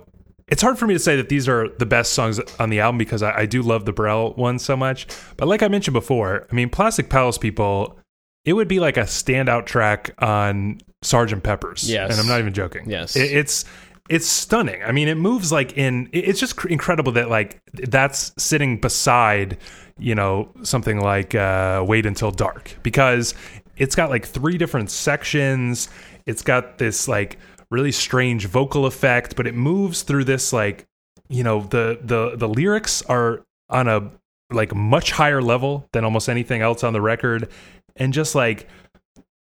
it's 0.48 0.62
hard 0.62 0.78
for 0.78 0.86
me 0.86 0.94
to 0.94 1.00
say 1.00 1.16
that 1.16 1.28
these 1.28 1.48
are 1.48 1.68
the 1.78 1.86
best 1.86 2.12
songs 2.12 2.38
on 2.60 2.70
the 2.70 2.78
album 2.78 2.98
because 2.98 3.20
I, 3.22 3.38
I 3.40 3.46
do 3.46 3.62
love 3.62 3.84
the 3.84 3.92
Brel 3.92 4.32
one 4.34 4.60
so 4.60 4.76
much. 4.76 5.08
But 5.36 5.48
like 5.48 5.62
I 5.64 5.68
mentioned 5.68 5.94
before, 5.94 6.46
I 6.50 6.54
mean, 6.54 6.70
Plastic 6.70 7.10
Palace 7.10 7.36
people, 7.38 7.98
it 8.46 8.54
would 8.54 8.68
be 8.68 8.80
like 8.80 8.96
a 8.96 9.02
standout 9.02 9.66
track 9.66 10.14
on 10.18 10.78
Sergeant 11.02 11.42
Pepper's. 11.42 11.88
Yes. 11.90 12.10
and 12.12 12.18
I'm 12.20 12.26
not 12.26 12.40
even 12.40 12.54
joking. 12.54 12.88
Yes. 12.88 13.16
It- 13.16 13.32
it's 13.32 13.64
it's 14.08 14.26
stunning. 14.28 14.80
I 14.84 14.92
mean, 14.92 15.08
it 15.08 15.16
moves 15.16 15.50
like 15.50 15.76
in. 15.76 16.08
It's 16.12 16.38
just 16.38 16.54
cr- 16.56 16.68
incredible 16.68 17.10
that 17.12 17.28
like 17.28 17.60
that's 17.74 18.32
sitting 18.38 18.80
beside, 18.80 19.58
you 19.98 20.14
know, 20.14 20.48
something 20.62 21.00
like 21.00 21.34
uh, 21.34 21.84
"Wait 21.84 22.06
Until 22.06 22.30
Dark" 22.30 22.76
because 22.84 23.34
it's 23.76 23.96
got 23.96 24.08
like 24.08 24.24
three 24.24 24.58
different 24.58 24.92
sections. 24.92 25.88
It's 26.24 26.42
got 26.42 26.78
this 26.78 27.08
like 27.08 27.36
really 27.68 27.90
strange 27.90 28.46
vocal 28.46 28.86
effect, 28.86 29.34
but 29.34 29.48
it 29.48 29.56
moves 29.56 30.02
through 30.02 30.22
this 30.22 30.52
like, 30.52 30.86
you 31.28 31.42
know, 31.42 31.62
the 31.62 31.98
the 32.00 32.36
the 32.36 32.48
lyrics 32.48 33.02
are 33.08 33.42
on 33.70 33.88
a 33.88 34.12
like 34.52 34.72
much 34.72 35.10
higher 35.10 35.42
level 35.42 35.88
than 35.92 36.04
almost 36.04 36.28
anything 36.28 36.62
else 36.62 36.84
on 36.84 36.92
the 36.92 37.00
record, 37.00 37.48
and 37.96 38.12
just 38.12 38.34
like 38.34 38.68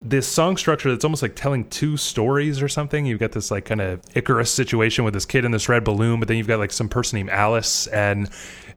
this 0.04 0.26
song 0.26 0.56
structure 0.56 0.90
that's 0.90 1.04
almost 1.04 1.22
like 1.22 1.36
telling 1.36 1.68
two 1.68 1.96
stories 1.96 2.60
or 2.60 2.68
something. 2.68 3.06
You've 3.06 3.20
got 3.20 3.32
this 3.32 3.50
like 3.50 3.64
kind 3.64 3.80
of 3.80 4.00
Icarus 4.14 4.50
situation 4.50 5.04
with 5.04 5.14
this 5.14 5.24
kid 5.24 5.44
in 5.44 5.52
this 5.52 5.68
red 5.68 5.84
balloon, 5.84 6.18
but 6.18 6.28
then 6.28 6.36
you've 6.36 6.48
got 6.48 6.58
like 6.58 6.72
some 6.72 6.88
person 6.88 7.18
named 7.18 7.30
Alice, 7.30 7.86
and 7.86 8.28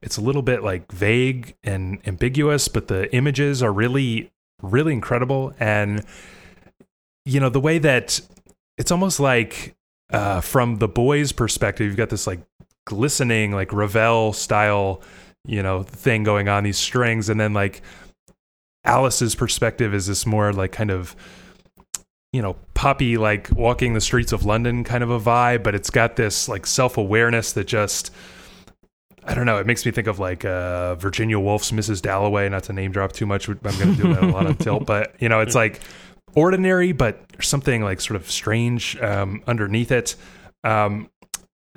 it's 0.01 0.17
a 0.17 0.21
little 0.21 0.43
bit 0.43 0.63
like 0.63 0.91
vague 0.91 1.55
and 1.63 1.99
ambiguous, 2.05 2.67
but 2.67 2.87
the 2.87 3.13
images 3.15 3.63
are 3.63 3.73
really, 3.73 4.31
really 4.61 4.93
incredible. 4.93 5.53
And 5.59 6.05
you 7.25 7.39
know, 7.39 7.49
the 7.49 7.59
way 7.59 7.79
that 7.79 8.21
it's 8.77 8.91
almost 8.91 9.19
like 9.19 9.75
uh, 10.11 10.41
from 10.41 10.77
the 10.77 10.87
boys' 10.87 11.31
perspective, 11.31 11.87
you've 11.87 11.97
got 11.97 12.09
this 12.09 12.27
like 12.27 12.41
glistening, 12.85 13.51
like 13.51 13.73
Ravel 13.73 14.31
style, 14.31 15.01
you 15.47 15.63
know, 15.63 15.81
thing 15.81 16.23
going 16.23 16.47
on, 16.49 16.63
these 16.63 16.77
strings, 16.77 17.29
and 17.29 17.39
then 17.39 17.53
like 17.53 17.81
Alice's 18.85 19.35
perspective 19.35 19.93
is 19.93 20.07
this 20.07 20.25
more 20.25 20.53
like 20.53 20.71
kind 20.71 20.91
of 20.91 21.15
you 22.31 22.41
know 22.41 22.55
poppy 22.73 23.17
like 23.17 23.49
walking 23.51 23.93
the 23.93 24.01
streets 24.01 24.31
of 24.31 24.45
London 24.45 24.83
kind 24.83 25.03
of 25.03 25.09
a 25.09 25.19
vibe, 25.19 25.63
but 25.63 25.75
it's 25.75 25.89
got 25.89 26.15
this 26.15 26.47
like 26.47 26.65
self 26.65 26.97
awareness 26.97 27.53
that 27.53 27.65
just 27.65 28.11
I 29.27 29.33
don't 29.33 29.45
know. 29.45 29.57
It 29.57 29.65
makes 29.65 29.85
me 29.85 29.91
think 29.91 30.07
of 30.07 30.19
like 30.19 30.45
uh, 30.45 30.95
Virginia 30.95 31.39
Woolf's 31.39 31.71
Mrs. 31.71 32.01
Dalloway. 32.01 32.47
Not 32.47 32.63
to 32.65 32.73
name 32.73 32.91
drop 32.91 33.11
too 33.11 33.25
much, 33.25 33.47
I'm 33.47 33.57
going 33.61 33.95
to 33.95 33.95
do 33.95 34.13
that 34.13 34.23
a 34.23 34.27
lot 34.27 34.45
on 34.45 34.55
tilt, 34.55 34.85
but 34.85 35.15
you 35.19 35.29
know, 35.29 35.39
it's 35.39 35.55
like 35.55 35.81
ordinary, 36.35 36.91
but 36.91 37.19
something 37.41 37.81
like 37.81 38.01
sort 38.01 38.17
of 38.17 38.29
strange 38.29 38.97
um, 38.97 39.41
underneath 39.47 39.91
it. 39.91 40.15
Um, 40.63 41.09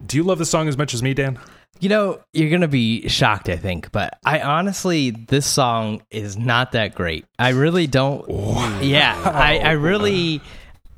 do 0.07 0.17
you 0.17 0.23
love 0.23 0.39
the 0.39 0.47
song 0.47 0.69
as 0.69 0.77
much 0.77 0.93
as 0.93 1.03
me, 1.03 1.15
Dan? 1.15 1.39
You 1.81 1.89
know, 1.89 2.21
you're 2.33 2.51
going 2.51 2.63
to 2.63 2.69
be 2.69 3.09
shocked, 3.09 3.49
I 3.49 3.57
think, 3.57 3.93
but 3.93 4.19
I 4.25 4.41
honestly, 4.41 5.11
this 5.11 5.47
song 5.47 6.03
is 6.11 6.37
not 6.37 6.73
that 6.73 6.95
great. 6.95 7.25
I 7.39 7.51
really 7.51 7.87
don't. 7.87 8.29
Yeah, 8.83 9.15
I, 9.25 9.59
I 9.59 9.73
really. 9.73 10.41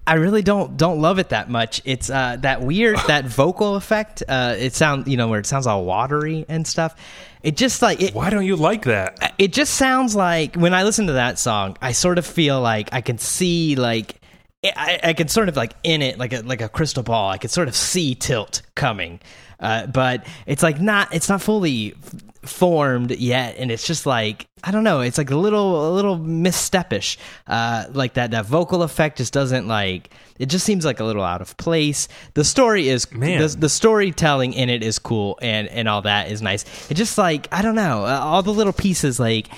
I 0.07 0.14
really 0.14 0.43
don't 0.43 0.76
don't 0.76 1.01
love 1.01 1.18
it 1.20 1.28
that 1.28 1.49
much. 1.51 1.83
It's 1.85 2.11
uh, 2.11 2.37
that 2.41 2.62
weird 2.62 2.99
that 3.07 3.26
vocal 3.26 3.76
effect. 3.76 4.22
Uh, 4.26 4.57
it 4.59 4.74
sounds 4.74 5.07
you 5.07 5.16
know 5.16 5.28
where 5.28 5.39
it 5.39 5.47
sounds 5.47 5.66
all 5.68 5.85
watery 5.85 6.45
and 6.49 6.66
stuff. 6.66 6.97
It 7.43 7.57
just 7.57 7.81
like 7.81 8.01
it, 8.03 8.14
Why 8.14 8.31
don't 8.31 8.45
you 8.45 8.57
like 8.57 8.85
that? 8.85 9.35
it 9.39 9.53
just 9.53 9.74
sounds 9.74 10.16
like 10.16 10.57
when 10.57 10.74
I 10.74 10.83
listen 10.83 11.07
to 11.09 11.12
that 11.14 11.39
song, 11.39 11.76
I 11.81 11.93
sort 11.93 12.18
of 12.18 12.26
feel 12.26 12.61
like 12.61 12.89
I 12.93 13.03
can 13.03 13.18
see 13.18 13.76
like 13.76 14.20
I, 14.63 15.01
I 15.03 15.13
can 15.15 15.29
sort 15.29 15.49
of 15.49 15.57
like 15.57 15.73
in 15.83 16.03
it 16.03 16.19
like 16.19 16.33
a 16.33 16.43
like 16.43 16.61
a 16.61 16.69
crystal 16.69 17.03
ball. 17.03 17.31
I 17.31 17.39
can 17.39 17.49
sort 17.49 17.69
of 17.69 17.75
see 17.75 18.15
tilt 18.15 18.61
coming, 18.75 19.21
uh, 19.59 19.87
but 19.87 20.27
it's 20.47 20.63
like 20.63 20.81
not 20.81 21.15
it's 21.15 21.31
not 21.31 21.41
fully 21.41 21.95
f- 21.95 22.51
formed 22.51 23.11
yet, 23.13 23.57
and 23.57 23.71
it's 23.71 23.87
just 23.87 24.05
like 24.05 24.49
I 24.63 24.71
don't 24.71 24.85
know. 24.85 25.01
It's 25.01 25.17
like 25.17 25.31
a 25.31 25.37
little 25.37 25.91
a 25.91 25.93
little 25.95 26.19
misstepish. 26.19 27.17
Uh, 27.47 27.87
like 27.93 28.15
that 28.15 28.33
that 28.33 28.45
vocal 28.45 28.83
effect 28.83 29.17
just 29.17 29.33
doesn't 29.33 29.67
like. 29.67 30.11
It 30.39 30.47
just 30.47 30.67
seems 30.67 30.85
like 30.85 31.01
a 31.01 31.05
little 31.05 31.25
out 31.25 31.41
of 31.41 31.57
place. 31.57 32.09
The 32.35 32.45
story 32.45 32.89
is 32.89 33.11
Man. 33.13 33.41
the, 33.41 33.49
the 33.49 33.69
storytelling 33.71 34.53
in 34.53 34.69
it 34.69 34.83
is 34.83 34.99
cool 34.99 35.39
and 35.41 35.69
and 35.69 35.89
all 35.89 36.03
that 36.03 36.31
is 36.31 36.43
nice. 36.43 36.91
It 36.91 36.95
just 36.95 37.17
like 37.17 37.49
I 37.51 37.63
don't 37.63 37.77
know 37.77 38.05
uh, 38.05 38.21
all 38.23 38.43
the 38.43 38.53
little 38.53 38.75
pieces 38.75 39.19
like 39.19 39.49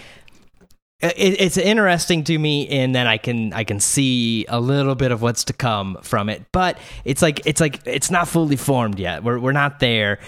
it, 1.03 1.41
it's 1.41 1.57
interesting 1.57 2.25
to 2.25 2.39
me 2.39 2.63
in 2.63 2.93
that 2.93 3.07
I 3.07 3.19
can 3.19 3.53
I 3.53 3.65
can 3.65 3.81
see 3.81 4.47
a 4.49 4.61
little 4.61 4.95
bit 4.95 5.11
of 5.11 5.21
what's 5.21 5.45
to 5.45 5.53
come 5.53 5.99
from 6.03 6.29
it, 6.29 6.45
but 6.53 6.79
it's 7.05 7.23
like 7.23 7.45
it's 7.47 7.61
like 7.61 7.81
it's 7.87 8.11
not 8.11 8.29
fully 8.29 8.57
formed 8.57 8.99
yet. 8.99 9.25
We're 9.25 9.39
we're 9.39 9.53
not 9.53 9.81
there, 9.81 10.21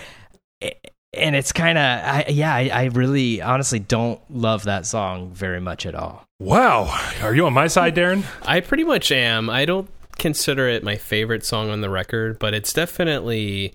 and 0.61 1.37
it's 1.37 1.53
kind 1.53 1.79
of 1.79 2.29
yeah. 2.31 2.55
I, 2.55 2.71
I 2.73 2.85
really 2.87 3.41
honestly 3.41 3.79
don't 3.79 4.21
love 4.31 4.65
that 4.65 4.87
song 4.87 5.31
very 5.33 5.61
much 5.61 5.87
at 5.87 5.95
all. 5.95 6.27
Wow. 6.41 6.85
Are 7.23 7.35
you 7.35 7.47
on 7.47 7.53
my 7.53 7.69
side, 7.69 7.95
Darren? 7.95 8.25
I 8.47 8.61
pretty 8.61 8.85
much 8.85 9.13
am. 9.13 9.49
I 9.49 9.65
don't 9.65 9.89
consider 10.19 10.69
it 10.69 10.83
my 10.83 10.97
favorite 10.97 11.45
song 11.45 11.71
on 11.71 11.81
the 11.81 11.91
record, 11.91 12.39
but 12.39 12.55
it's 12.55 12.73
definitely 12.73 13.75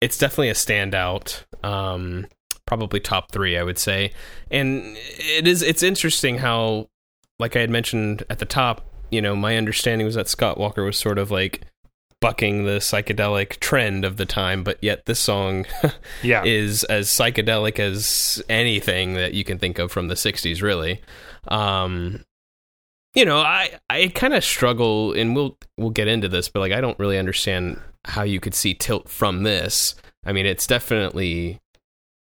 it's 0.00 0.18
definitely 0.18 0.50
a 0.50 0.54
standout. 0.54 1.42
Um, 1.64 2.26
probably 2.68 3.00
top 3.00 3.32
three, 3.32 3.56
I 3.56 3.62
would 3.62 3.78
say. 3.78 4.12
And 4.50 4.94
it 5.18 5.48
is 5.48 5.62
it's 5.62 5.82
interesting 5.82 6.38
how, 6.38 6.88
like 7.38 7.56
I 7.56 7.60
had 7.60 7.70
mentioned 7.70 8.24
at 8.28 8.38
the 8.38 8.44
top, 8.44 8.84
you 9.10 9.22
know, 9.22 9.34
my 9.34 9.56
understanding 9.56 10.04
was 10.04 10.16
that 10.16 10.28
Scott 10.28 10.58
Walker 10.58 10.84
was 10.84 10.98
sort 10.98 11.16
of 11.18 11.30
like 11.30 11.62
bucking 12.20 12.64
the 12.66 12.72
psychedelic 12.78 13.58
trend 13.60 14.04
of 14.04 14.18
the 14.18 14.26
time, 14.26 14.62
but 14.62 14.76
yet 14.82 15.06
this 15.06 15.18
song 15.18 15.64
Yeah. 16.22 16.44
is 16.44 16.84
as 16.84 17.08
psychedelic 17.08 17.78
as 17.78 18.42
anything 18.50 19.14
that 19.14 19.32
you 19.32 19.44
can 19.44 19.58
think 19.58 19.78
of 19.78 19.90
from 19.90 20.08
the 20.08 20.14
60s 20.14 20.60
really 20.60 21.00
um 21.46 22.24
you 23.14 23.24
know 23.24 23.38
i 23.38 23.70
i 23.88 24.08
kind 24.08 24.34
of 24.34 24.44
struggle 24.44 25.12
and 25.12 25.34
we'll 25.34 25.56
we'll 25.78 25.90
get 25.90 26.08
into 26.08 26.28
this 26.28 26.48
but 26.50 26.60
like 26.60 26.72
i 26.72 26.80
don't 26.80 26.98
really 26.98 27.16
understand 27.16 27.80
how 28.04 28.22
you 28.22 28.38
could 28.40 28.54
see 28.54 28.74
tilt 28.74 29.08
from 29.08 29.44
this 29.44 29.94
i 30.26 30.32
mean 30.32 30.44
it's 30.44 30.66
definitely 30.66 31.58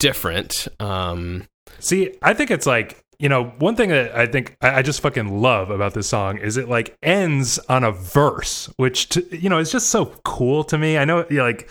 different 0.03 0.67
um 0.79 1.47
See, 1.79 2.15
I 2.21 2.33
think 2.33 2.51
it's 2.51 2.65
like, 2.65 3.03
you 3.19 3.29
know, 3.29 3.45
one 3.59 3.75
thing 3.75 3.89
that 3.89 4.15
I 4.15 4.25
think 4.25 4.57
I, 4.61 4.81
just 4.81 5.01
fucking 5.01 5.41
love 5.41 5.69
about 5.69 5.93
this 5.93 6.07
song 6.07 6.37
is 6.37 6.57
it 6.57 6.69
like 6.69 6.95
ends 7.03 7.59
on 7.69 7.83
a 7.83 7.91
verse, 7.91 8.69
which, 8.77 9.09
to, 9.09 9.37
you 9.37 9.49
know, 9.49 9.59
is 9.59 9.71
just 9.71 9.89
so 9.89 10.05
cool 10.23 10.63
to 10.65 10.77
me. 10.77 10.97
I 10.97 11.05
know, 11.05 11.25
you 11.29 11.37
know, 11.37 11.43
like, 11.43 11.69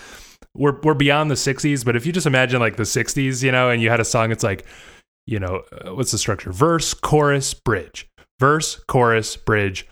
we're, 0.54 0.78
we're 0.82 0.94
beyond 0.94 1.30
the 1.30 1.34
60s, 1.34 1.84
but 1.84 1.96
if 1.96 2.04
you 2.04 2.12
just 2.12 2.26
imagine 2.26 2.60
like 2.60 2.76
the 2.76 2.82
60s, 2.82 3.42
you 3.42 3.52
know, 3.52 3.70
and 3.70 3.82
you 3.82 3.90
had 3.90 4.00
a 4.00 4.04
song, 4.04 4.32
it's 4.32 4.44
like, 4.44 4.64
you 5.26 5.40
know, 5.40 5.62
uh, 5.72 5.94
what's 5.94 6.12
the 6.12 6.18
structure? 6.18 6.52
Verse, 6.52 6.94
chorus, 6.94 7.54
bridge. 7.54 8.08
Verse, 8.38 8.76
chorus, 8.88 9.36
bridge, 9.36 9.86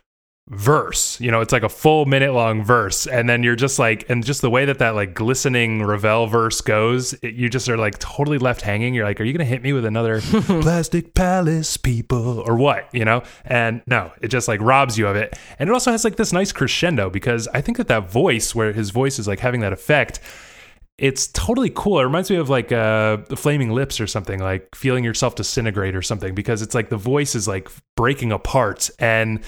verse. 0.50 1.20
You 1.20 1.30
know, 1.30 1.40
it's 1.40 1.52
like 1.52 1.62
a 1.62 1.68
full 1.68 2.06
minute 2.06 2.34
long 2.34 2.64
verse, 2.64 3.06
and 3.06 3.28
then 3.28 3.42
you're 3.42 3.56
just 3.56 3.78
like, 3.78 4.08
and 4.10 4.24
just 4.24 4.42
the 4.42 4.50
way 4.50 4.64
that 4.64 4.78
that 4.80 4.94
like 4.94 5.14
glistening 5.14 5.82
Ravel 5.82 6.26
verse 6.26 6.60
goes, 6.60 7.12
it, 7.14 7.34
you 7.34 7.48
just 7.48 7.68
are 7.68 7.76
like 7.76 7.98
totally 7.98 8.38
left 8.38 8.60
hanging. 8.60 8.92
You're 8.92 9.04
like, 9.04 9.20
are 9.20 9.24
you 9.24 9.32
gonna 9.32 9.44
hit 9.44 9.62
me 9.62 9.72
with 9.72 9.84
another 9.84 10.20
plastic 10.22 11.14
palace 11.14 11.76
people 11.76 12.40
or 12.40 12.56
what? 12.56 12.92
You 12.92 13.04
know? 13.04 13.22
And 13.44 13.82
no, 13.86 14.12
it 14.20 14.28
just 14.28 14.48
like 14.48 14.60
robs 14.60 14.98
you 14.98 15.06
of 15.06 15.16
it, 15.16 15.38
and 15.58 15.70
it 15.70 15.72
also 15.72 15.92
has 15.92 16.04
like 16.04 16.16
this 16.16 16.32
nice 16.32 16.52
crescendo 16.52 17.10
because 17.10 17.48
I 17.48 17.60
think 17.60 17.78
that 17.78 17.88
that 17.88 18.10
voice, 18.10 18.54
where 18.54 18.72
his 18.72 18.90
voice 18.90 19.18
is 19.18 19.28
like 19.28 19.40
having 19.40 19.60
that 19.60 19.72
effect. 19.72 20.20
It's 20.98 21.28
totally 21.28 21.70
cool. 21.74 21.98
It 21.98 22.02
reminds 22.02 22.28
me 22.28 22.36
of 22.36 22.50
like 22.50 22.70
uh, 22.72 23.18
the 23.28 23.36
Flaming 23.36 23.70
Lips 23.70 24.02
or 24.02 24.06
something, 24.06 24.38
like 24.38 24.74
feeling 24.74 25.02
yourself 25.02 25.34
disintegrate 25.34 25.96
or 25.96 26.02
something, 26.02 26.34
because 26.34 26.60
it's 26.60 26.74
like 26.74 26.90
the 26.90 26.98
voice 26.98 27.34
is 27.34 27.48
like 27.48 27.70
breaking 27.96 28.32
apart, 28.32 28.90
and 28.98 29.42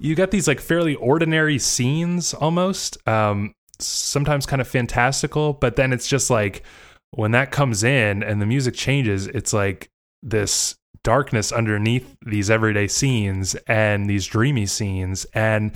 you 0.00 0.14
got 0.14 0.30
these 0.30 0.48
like 0.48 0.60
fairly 0.60 0.94
ordinary 0.96 1.58
scenes 1.58 2.34
almost 2.34 2.96
um 3.08 3.52
sometimes 3.78 4.46
kind 4.46 4.60
of 4.60 4.68
fantastical 4.68 5.52
but 5.54 5.76
then 5.76 5.92
it's 5.92 6.08
just 6.08 6.30
like 6.30 6.64
when 7.12 7.30
that 7.30 7.50
comes 7.50 7.82
in 7.82 8.22
and 8.22 8.42
the 8.42 8.46
music 8.46 8.74
changes 8.74 9.26
it's 9.28 9.52
like 9.52 9.88
this 10.22 10.76
darkness 11.02 11.52
underneath 11.52 12.16
these 12.26 12.50
everyday 12.50 12.86
scenes 12.86 13.54
and 13.66 14.08
these 14.08 14.26
dreamy 14.26 14.66
scenes. 14.66 15.24
And 15.34 15.72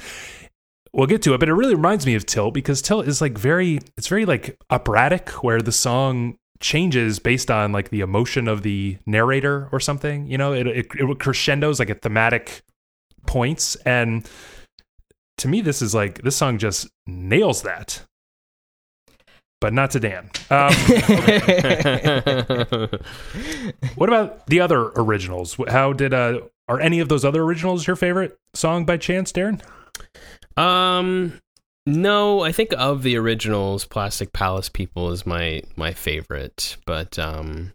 we'll 0.92 1.06
get 1.06 1.22
to 1.22 1.34
it 1.34 1.40
but 1.40 1.48
it 1.48 1.54
really 1.54 1.74
reminds 1.74 2.06
me 2.06 2.14
of 2.14 2.24
tilt 2.24 2.54
because 2.54 2.80
tilt 2.80 3.08
is 3.08 3.20
like 3.20 3.36
very 3.36 3.80
it's 3.96 4.06
very 4.06 4.24
like 4.24 4.56
operatic 4.70 5.28
where 5.42 5.60
the 5.60 5.72
song 5.72 6.36
changes 6.60 7.18
based 7.18 7.50
on 7.50 7.72
like 7.72 7.90
the 7.90 7.98
emotion 7.98 8.46
of 8.46 8.62
the 8.62 8.96
narrator 9.04 9.68
or 9.72 9.80
something 9.80 10.28
you 10.28 10.38
know? 10.38 10.52
It, 10.52 10.68
it, 10.68 10.86
it 10.94 11.18
crescendos 11.18 11.80
like 11.80 11.90
a 11.90 11.96
thematic 11.96 12.62
points. 13.26 13.76
And 13.86 14.28
to 15.38 15.48
me 15.48 15.60
this 15.60 15.82
is 15.82 15.94
like 15.94 16.22
this 16.22 16.36
song 16.36 16.58
just 16.58 16.88
nails 17.06 17.62
that. 17.62 18.04
But 19.60 19.72
not 19.72 19.92
to 19.92 20.00
dan. 20.00 20.30
Um, 20.50 20.74
what 23.94 24.08
about 24.10 24.46
the 24.46 24.60
other 24.60 24.90
originals? 24.96 25.56
How 25.68 25.94
did 25.94 26.12
uh 26.12 26.40
are 26.68 26.80
any 26.80 27.00
of 27.00 27.08
those 27.08 27.24
other 27.24 27.42
originals 27.42 27.86
your 27.86 27.96
favorite 27.96 28.38
song 28.54 28.84
by 28.84 28.96
chance 28.96 29.32
darren? 29.32 29.60
Um, 30.56 31.40
no, 31.86 32.42
I 32.42 32.52
think 32.52 32.72
of 32.76 33.02
the 33.02 33.16
originals, 33.16 33.84
Plastic 33.84 34.32
Palace 34.32 34.68
People 34.68 35.10
is 35.10 35.26
my 35.26 35.62
my 35.76 35.92
favorite, 35.92 36.76
but 36.86 37.18
um, 37.18 37.72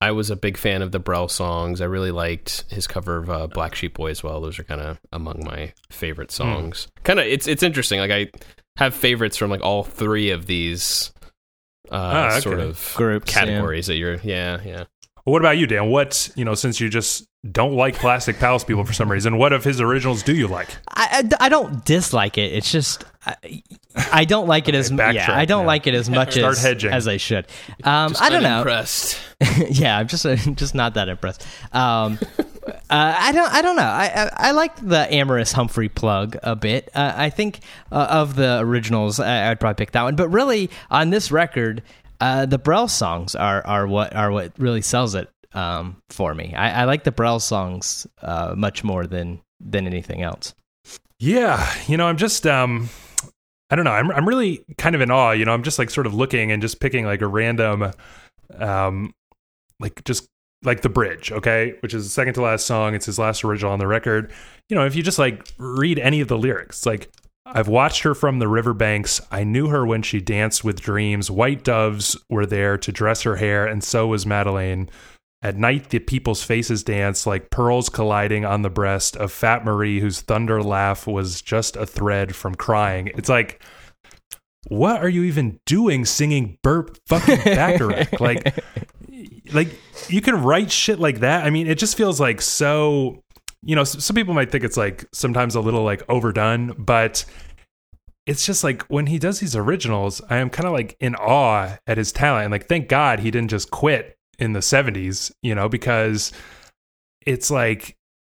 I 0.00 0.12
was 0.12 0.30
a 0.30 0.36
big 0.36 0.56
fan 0.56 0.82
of 0.82 0.92
the 0.92 1.00
Brel 1.00 1.28
songs. 1.28 1.80
I 1.80 1.86
really 1.86 2.12
liked 2.12 2.64
his 2.68 2.86
cover 2.86 3.16
of 3.16 3.28
uh, 3.30 3.46
Black 3.48 3.74
Sheep 3.74 3.94
Boy 3.94 4.10
as 4.10 4.22
well. 4.22 4.40
Those 4.40 4.58
are 4.58 4.64
kind 4.64 4.80
of 4.80 5.00
among 5.12 5.42
my 5.44 5.72
favorite 5.90 6.30
songs. 6.30 6.86
Kind 7.02 7.18
of, 7.18 7.26
it's 7.26 7.48
it's 7.48 7.62
interesting. 7.64 7.98
Like 7.98 8.10
I 8.12 8.28
have 8.76 8.94
favorites 8.94 9.36
from 9.36 9.50
like 9.50 9.62
all 9.62 9.82
three 9.82 10.30
of 10.30 10.46
these 10.46 11.12
uh, 11.90 11.94
Ah, 11.96 12.28
okay. 12.32 12.40
sort 12.40 12.60
of 12.60 12.92
Groups, 12.96 13.32
yeah. 13.34 13.40
categories 13.40 13.88
that 13.88 13.96
you're. 13.96 14.16
Yeah, 14.22 14.60
yeah. 14.64 14.84
Well, 15.28 15.32
what 15.34 15.42
about 15.42 15.58
you, 15.58 15.66
Dan? 15.66 15.90
What 15.90 16.30
you 16.36 16.44
know, 16.46 16.54
since 16.54 16.80
you 16.80 16.88
just 16.88 17.28
don't 17.52 17.74
like 17.74 17.96
Plastic 17.96 18.38
Palace 18.38 18.64
people 18.64 18.82
for 18.86 18.94
some 18.94 19.12
reason, 19.12 19.36
what 19.36 19.52
of 19.52 19.62
his 19.62 19.78
originals 19.78 20.22
do 20.22 20.34
you 20.34 20.48
like? 20.48 20.70
I, 20.88 21.28
I, 21.38 21.44
I 21.44 21.48
don't 21.50 21.84
dislike 21.84 22.38
it. 22.38 22.54
It's 22.54 22.72
just 22.72 23.04
I, 23.26 23.62
I 24.10 24.24
don't 24.24 24.46
like 24.48 24.70
it 24.70 24.74
as 24.74 24.90
Okay, 24.90 25.12
yeah. 25.12 25.30
I 25.30 25.44
don't 25.44 25.64
now. 25.64 25.66
like 25.66 25.86
it 25.86 25.92
as 25.92 26.08
much 26.18 26.32
Start 26.32 26.52
as 26.52 26.62
hedging. 26.62 26.92
as 26.92 27.06
I 27.06 27.18
should. 27.18 27.46
Um, 27.84 28.12
Just 28.12 28.22
I 28.22 28.30
don't 28.30 28.42
know. 28.42 28.52
unimpressed. 28.54 29.20
yeah, 29.68 29.98
I'm 29.98 30.08
just 30.08 30.24
uh, 30.24 30.36
just 30.36 30.74
not 30.74 30.94
that 30.94 31.10
impressed. 31.10 31.46
Um, 31.72 32.18
uh, 32.38 32.74
I 32.88 33.30
don't 33.32 33.52
I 33.52 33.60
don't 33.60 33.76
know. 33.76 33.82
I, 33.82 34.06
I 34.06 34.30
I 34.48 34.50
like 34.52 34.76
the 34.76 35.12
Amorous 35.12 35.52
Humphrey 35.52 35.90
Plugg 35.90 36.38
a 36.42 36.56
bit. 36.56 36.88
Uh, 36.94 37.12
I 37.14 37.28
think 37.28 37.60
uh, 37.92 38.06
of 38.08 38.34
the 38.34 38.60
originals, 38.60 39.20
I, 39.20 39.50
I'd 39.50 39.60
probably 39.60 39.74
pick 39.84 39.92
that 39.92 40.04
one. 40.04 40.16
But 40.16 40.30
really, 40.30 40.70
on 40.90 41.10
this 41.10 41.30
record, 41.30 41.82
uh, 42.20 42.46
the 42.46 42.58
Brel 42.58 42.88
songs 42.88 43.34
are 43.34 43.64
are 43.66 43.86
what 43.86 44.14
are 44.14 44.30
what 44.30 44.52
really 44.58 44.82
sells 44.82 45.14
it 45.14 45.28
um, 45.52 46.02
for 46.10 46.34
me. 46.34 46.54
I, 46.54 46.82
I 46.82 46.84
like 46.84 47.04
the 47.04 47.12
Brel 47.12 47.40
songs 47.40 48.06
uh, 48.22 48.54
much 48.56 48.84
more 48.84 49.06
than 49.06 49.40
than 49.60 49.86
anything 49.86 50.22
else. 50.22 50.54
Yeah, 51.18 51.72
you 51.86 51.96
know, 51.96 52.06
I'm 52.06 52.16
just 52.16 52.46
um 52.46 52.88
I 53.70 53.76
don't 53.76 53.84
know. 53.84 53.92
I'm 53.92 54.10
I'm 54.10 54.28
really 54.28 54.64
kind 54.78 54.94
of 54.94 55.00
in 55.00 55.10
awe, 55.10 55.32
you 55.32 55.44
know. 55.44 55.52
I'm 55.52 55.62
just 55.62 55.78
like 55.78 55.90
sort 55.90 56.06
of 56.06 56.14
looking 56.14 56.52
and 56.52 56.62
just 56.62 56.80
picking 56.80 57.04
like 57.04 57.22
a 57.22 57.26
random 57.26 57.92
um 58.58 59.14
like 59.80 60.02
just 60.04 60.28
like 60.64 60.80
the 60.82 60.88
bridge, 60.88 61.30
okay, 61.30 61.74
which 61.80 61.94
is 61.94 62.04
the 62.04 62.10
second 62.10 62.34
to 62.34 62.42
last 62.42 62.66
song. 62.66 62.94
It's 62.94 63.06
his 63.06 63.18
last 63.18 63.44
original 63.44 63.72
on 63.72 63.78
the 63.78 63.86
record. 63.86 64.32
You 64.68 64.76
know, 64.76 64.84
if 64.84 64.96
you 64.96 65.02
just 65.02 65.18
like 65.18 65.52
read 65.58 65.98
any 65.98 66.20
of 66.20 66.28
the 66.28 66.38
lyrics, 66.38 66.84
like 66.86 67.10
I've 67.54 67.68
watched 67.68 68.02
her 68.02 68.14
from 68.14 68.38
the 68.38 68.48
riverbanks. 68.48 69.20
I 69.30 69.44
knew 69.44 69.68
her 69.68 69.86
when 69.86 70.02
she 70.02 70.20
danced 70.20 70.64
with 70.64 70.80
dreams. 70.80 71.30
White 71.30 71.64
doves 71.64 72.16
were 72.28 72.46
there 72.46 72.76
to 72.78 72.92
dress 72.92 73.22
her 73.22 73.36
hair, 73.36 73.66
and 73.66 73.82
so 73.82 74.06
was 74.06 74.26
Madeleine. 74.26 74.90
At 75.40 75.56
night, 75.56 75.90
the 75.90 76.00
people's 76.00 76.42
faces 76.42 76.82
dance 76.82 77.26
like 77.26 77.50
pearls 77.50 77.88
colliding 77.88 78.44
on 78.44 78.62
the 78.62 78.70
breast 78.70 79.16
of 79.16 79.30
Fat 79.30 79.64
Marie, 79.64 80.00
whose 80.00 80.20
thunder 80.20 80.62
laugh 80.62 81.06
was 81.06 81.40
just 81.40 81.76
a 81.76 81.86
thread 81.86 82.34
from 82.34 82.56
crying. 82.56 83.12
It's 83.14 83.28
like, 83.28 83.62
what 84.66 85.00
are 85.00 85.08
you 85.08 85.22
even 85.22 85.60
doing 85.64 86.04
singing 86.04 86.58
Burt 86.62 86.98
fucking 87.06 87.38
Bacharach? 87.44 88.20
like, 88.20 88.58
like 89.52 89.68
you 90.08 90.20
can 90.20 90.42
write 90.42 90.72
shit 90.72 90.98
like 90.98 91.20
that. 91.20 91.44
I 91.44 91.50
mean, 91.50 91.68
it 91.68 91.78
just 91.78 91.96
feels 91.96 92.20
like 92.20 92.40
so. 92.40 93.22
You 93.62 93.76
know, 93.76 93.84
some 93.84 94.14
people 94.14 94.34
might 94.34 94.50
think 94.50 94.64
it's 94.64 94.76
like 94.76 95.06
sometimes 95.12 95.54
a 95.54 95.60
little 95.60 95.82
like 95.82 96.02
overdone, 96.08 96.74
but 96.78 97.24
it's 98.28 98.44
just 98.44 98.62
like 98.62 98.82
when 98.84 99.06
he 99.06 99.18
does 99.18 99.40
these 99.40 99.56
originals, 99.56 100.20
I 100.28 100.36
am 100.36 100.50
kind 100.50 100.66
of 100.66 100.72
like 100.72 100.96
in 101.00 101.14
awe 101.14 101.78
at 101.86 101.98
his 101.98 102.12
talent. 102.12 102.44
And 102.44 102.52
like, 102.52 102.68
thank 102.68 102.88
God 102.88 103.20
he 103.20 103.30
didn't 103.30 103.50
just 103.50 103.70
quit 103.70 104.16
in 104.38 104.52
the 104.52 104.60
70s, 104.60 105.32
you 105.42 105.54
know, 105.54 105.68
because 105.68 106.30
it's 107.26 107.50
like, 107.50 107.96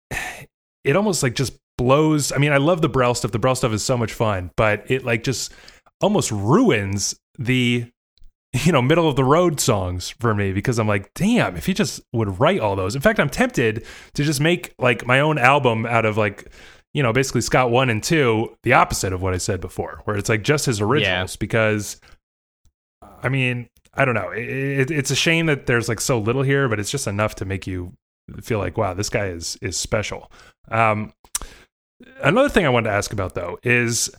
it 0.83 0.95
almost 0.95 1.23
like 1.23 1.35
just 1.35 1.59
blows. 1.77 2.31
I 2.31 2.37
mean, 2.37 2.53
I 2.53 2.57
love 2.57 2.81
the 2.81 2.89
Brel 2.89 3.13
stuff. 3.13 3.31
The 3.31 3.39
Brel 3.39 3.55
stuff 3.55 3.73
is 3.73 3.83
so 3.83 3.97
much 3.97 4.13
fun, 4.13 4.51
but 4.55 4.89
it 4.89 5.03
like 5.03 5.23
just 5.23 5.53
almost 5.99 6.31
ruins 6.31 7.19
the, 7.37 7.85
you 8.65 8.71
know, 8.71 8.81
middle 8.81 9.07
of 9.07 9.15
the 9.15 9.23
road 9.23 9.59
songs 9.59 10.09
for 10.19 10.35
me 10.35 10.51
because 10.51 10.77
I'm 10.77 10.87
like, 10.87 11.13
damn, 11.13 11.55
if 11.55 11.65
he 11.65 11.73
just 11.73 12.01
would 12.13 12.39
write 12.39 12.59
all 12.59 12.75
those. 12.75 12.95
In 12.95 13.01
fact, 13.01 13.19
I'm 13.19 13.29
tempted 13.29 13.85
to 14.13 14.23
just 14.23 14.41
make 14.41 14.73
like 14.77 15.05
my 15.05 15.19
own 15.19 15.37
album 15.37 15.85
out 15.85 16.05
of 16.05 16.17
like, 16.17 16.51
you 16.93 17.01
know, 17.01 17.13
basically 17.13 17.41
Scott 17.41 17.71
one 17.71 17.89
and 17.89 18.03
two, 18.03 18.55
the 18.63 18.73
opposite 18.73 19.13
of 19.13 19.21
what 19.21 19.33
I 19.33 19.37
said 19.37 19.61
before, 19.61 20.01
where 20.03 20.17
it's 20.17 20.29
like 20.29 20.43
just 20.43 20.65
his 20.65 20.81
originals 20.81 21.35
because 21.37 22.01
I 23.23 23.29
mean, 23.29 23.69
I 23.93 24.05
don't 24.05 24.15
know. 24.15 24.31
It, 24.31 24.49
it, 24.49 24.91
it's 24.91 25.11
a 25.11 25.15
shame 25.15 25.45
that 25.45 25.65
there's 25.65 25.87
like 25.87 26.01
so 26.01 26.19
little 26.19 26.43
here, 26.43 26.67
but 26.67 26.79
it's 26.79 26.91
just 26.91 27.07
enough 27.07 27.35
to 27.35 27.45
make 27.45 27.67
you 27.67 27.93
feel 28.41 28.59
like, 28.59 28.77
wow, 28.77 28.93
this 28.93 29.09
guy 29.09 29.27
is 29.27 29.57
is 29.61 29.77
special. 29.77 30.31
Um, 30.69 31.13
another 32.21 32.49
thing 32.49 32.65
I 32.65 32.69
wanted 32.69 32.89
to 32.89 32.95
ask 32.95 33.13
about 33.13 33.33
though 33.33 33.59
is 33.63 34.11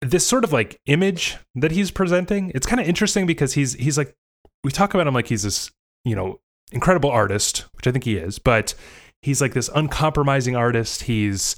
this 0.00 0.26
sort 0.26 0.44
of 0.44 0.52
like 0.52 0.80
image 0.86 1.36
that 1.54 1.72
he's 1.72 1.90
presenting. 1.90 2.52
It's 2.54 2.66
kind 2.66 2.80
of 2.80 2.88
interesting 2.88 3.26
because 3.26 3.54
he's 3.54 3.74
he's 3.74 3.96
like 3.98 4.14
we 4.64 4.70
talk 4.70 4.94
about 4.94 5.06
him 5.06 5.14
like 5.14 5.28
he's 5.28 5.42
this 5.42 5.70
you 6.04 6.14
know 6.14 6.40
incredible 6.72 7.10
artist, 7.10 7.66
which 7.74 7.86
I 7.86 7.92
think 7.92 8.04
he 8.04 8.16
is, 8.16 8.38
but 8.38 8.74
he's 9.22 9.40
like 9.40 9.54
this 9.54 9.70
uncompromising 9.74 10.56
artist. 10.56 11.04
He's 11.04 11.56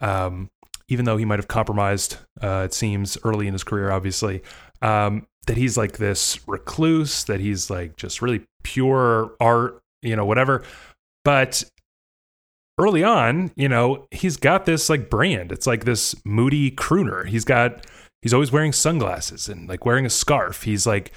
um, 0.00 0.50
even 0.88 1.04
though 1.04 1.16
he 1.16 1.24
might 1.24 1.38
have 1.38 1.48
compromised, 1.48 2.18
uh, 2.42 2.62
it 2.64 2.74
seems 2.74 3.18
early 3.24 3.46
in 3.46 3.52
his 3.52 3.64
career, 3.64 3.90
obviously, 3.90 4.42
um, 4.82 5.26
that 5.46 5.56
he's 5.56 5.76
like 5.76 5.98
this 5.98 6.46
recluse, 6.46 7.24
that 7.24 7.40
he's 7.40 7.70
like 7.70 7.96
just 7.96 8.22
really 8.22 8.44
pure 8.62 9.34
art, 9.40 9.80
you 10.02 10.14
know, 10.14 10.24
whatever. 10.24 10.62
But 11.24 11.64
early 12.78 13.02
on, 13.02 13.50
you 13.56 13.68
know, 13.68 14.06
he's 14.10 14.36
got 14.36 14.66
this 14.66 14.88
like 14.88 15.08
brand. 15.08 15.52
It's 15.52 15.66
like 15.66 15.84
this 15.84 16.14
moody 16.24 16.70
crooner. 16.70 17.26
He's 17.26 17.44
got, 17.44 17.86
he's 18.22 18.34
always 18.34 18.52
wearing 18.52 18.72
sunglasses 18.72 19.48
and 19.48 19.68
like 19.68 19.84
wearing 19.84 20.06
a 20.06 20.10
scarf. 20.10 20.62
He's 20.62 20.86
like 20.86 21.12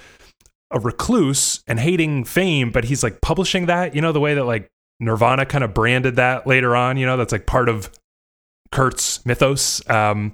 a 0.72 0.80
recluse 0.80 1.64
and 1.68 1.80
hating 1.80 2.26
fame, 2.26 2.72
but 2.72 2.86
he's 2.86 3.04
like 3.04 3.22
publishing 3.22 3.66
that, 3.66 3.96
you 3.96 4.02
know, 4.02 4.12
the 4.12 4.20
way 4.20 4.36
that 4.36 4.46
like 4.46 4.70
Nirvana 5.00 5.46
kind 5.46 5.64
of 5.64 5.74
branded 5.74 6.16
that 6.18 6.46
later 6.48 6.76
on, 6.76 6.98
you 6.98 7.06
know, 7.06 7.18
that's 7.18 7.32
like 7.32 7.46
part 7.46 7.70
of 7.70 7.90
Kurt's 8.72 9.26
mythos. 9.26 9.88
Um, 9.90 10.34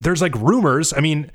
there's 0.00 0.22
like 0.22 0.34
rumors. 0.36 0.92
I 0.92 1.00
mean, 1.00 1.30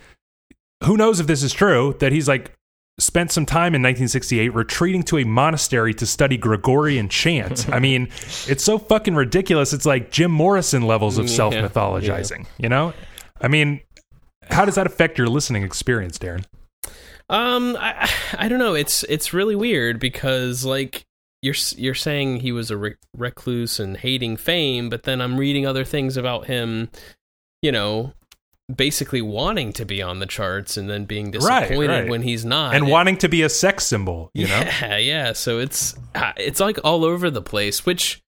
who 0.84 0.98
knows 0.98 1.20
if 1.20 1.28
this 1.28 1.44
is 1.44 1.54
true 1.54 1.96
that 2.00 2.12
he's 2.12 2.28
like 2.28 2.54
spent 3.00 3.32
some 3.32 3.46
time 3.46 3.74
in 3.76 3.82
1968 3.82 4.54
retreating 4.54 5.04
to 5.04 5.18
a 5.18 5.24
monastery 5.24 5.94
to 5.96 6.06
study 6.06 6.38
Gregorian 6.38 7.10
chant. 7.10 7.68
I 7.70 7.80
mean, 7.80 8.04
it's 8.48 8.64
so 8.64 8.78
fucking 8.78 9.16
ridiculous. 9.16 9.74
It's 9.74 9.86
like 9.86 10.12
Jim 10.12 10.32
Morrison 10.32 10.84
levels 10.84 11.18
of 11.18 11.28
Yeah, 11.28 11.36
self 11.36 11.54
mythologizing, 11.54 12.46
you 12.58 12.70
know? 12.70 12.94
I 13.42 13.48
mean, 13.48 13.82
how 14.50 14.66
does 14.66 14.76
that 14.76 14.86
affect 14.86 15.18
your 15.18 15.28
listening 15.28 15.64
experience, 15.64 16.18
Darren? 16.20 16.46
Um, 17.30 17.78
I, 17.80 18.10
I 18.38 18.48
don't 18.48 18.60
know. 18.60 18.76
It's 18.76 19.04
it's 19.04 19.34
really 19.34 19.56
weird 19.56 20.00
because 20.00 20.66
like 20.66 21.06
you're 21.42 21.56
you're 21.76 21.96
saying 21.96 22.42
he 22.42 22.52
was 22.52 22.70
a 22.70 22.78
rec- 22.78 22.98
recluse 23.18 23.80
and 23.80 23.98
hating 23.98 24.38
fame, 24.38 24.90
but 24.90 25.04
then 25.04 25.22
I'm 25.22 25.38
reading 25.38 25.66
other 25.66 25.86
things 25.86 26.16
about 26.16 26.46
him, 26.46 26.90
you 27.62 27.72
know, 27.72 28.14
basically 28.74 29.22
wanting 29.22 29.74
to 29.74 29.86
be 29.86 30.02
on 30.02 30.20
the 30.20 30.26
charts 30.26 30.78
and 30.78 30.90
then 30.90 31.06
being 31.06 31.32
disappointed 31.32 31.88
right. 31.90 32.10
when 32.10 32.22
he's 32.22 32.46
not, 32.46 32.76
and 32.76 32.88
It- 32.88 32.92
wanting 32.92 33.18
to 33.18 33.30
be 33.30 33.42
a 33.42 33.50
sex 33.50 33.86
symbol, 33.86 34.32
you 34.34 34.48
know? 34.48 34.60
yeah, 34.82 34.98
yeah. 34.98 35.34
So 35.34 35.60
it's 35.60 35.96
uh, 36.16 36.34
it's 36.38 36.60
like 36.60 36.80
all 36.84 37.04
over 37.04 37.30
the 37.30 37.42
place. 37.42 37.86
Which, 37.86 38.22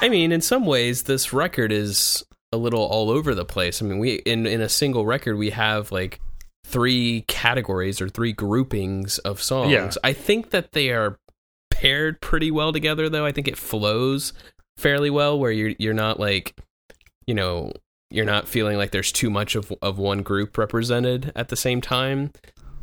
I 0.00 0.08
mean, 0.08 0.32
in 0.32 0.40
some 0.40 0.66
ways, 0.66 1.04
this 1.04 1.32
record 1.32 1.72
is 1.72 2.24
a 2.52 2.56
little 2.56 2.82
all 2.82 3.10
over 3.10 3.34
the 3.34 3.44
place. 3.44 3.82
I 3.82 3.86
mean, 3.86 3.98
we 3.98 4.14
in 4.14 4.46
in 4.46 4.60
a 4.60 4.68
single 4.68 5.06
record 5.06 5.36
we 5.36 5.50
have 5.50 5.92
like 5.92 6.20
three 6.64 7.22
categories 7.28 8.00
or 8.00 8.08
three 8.08 8.32
groupings 8.32 9.18
of 9.18 9.42
songs. 9.42 9.72
Yeah. 9.72 9.90
I 10.04 10.12
think 10.12 10.50
that 10.50 10.72
they 10.72 10.90
are 10.90 11.18
paired 11.70 12.20
pretty 12.20 12.50
well 12.50 12.72
together, 12.72 13.08
though. 13.08 13.26
I 13.26 13.32
think 13.32 13.48
it 13.48 13.58
flows 13.58 14.32
fairly 14.76 15.10
well, 15.10 15.38
where 15.38 15.50
you're 15.50 15.74
you're 15.78 15.94
not 15.94 16.18
like, 16.18 16.58
you 17.26 17.34
know. 17.34 17.72
You're 18.12 18.24
not 18.26 18.46
feeling 18.48 18.76
like 18.76 18.90
there's 18.90 19.12
too 19.12 19.30
much 19.30 19.54
of 19.54 19.72
of 19.82 19.98
one 19.98 20.22
group 20.22 20.56
represented 20.58 21.32
at 21.34 21.48
the 21.48 21.56
same 21.56 21.80
time. 21.80 22.32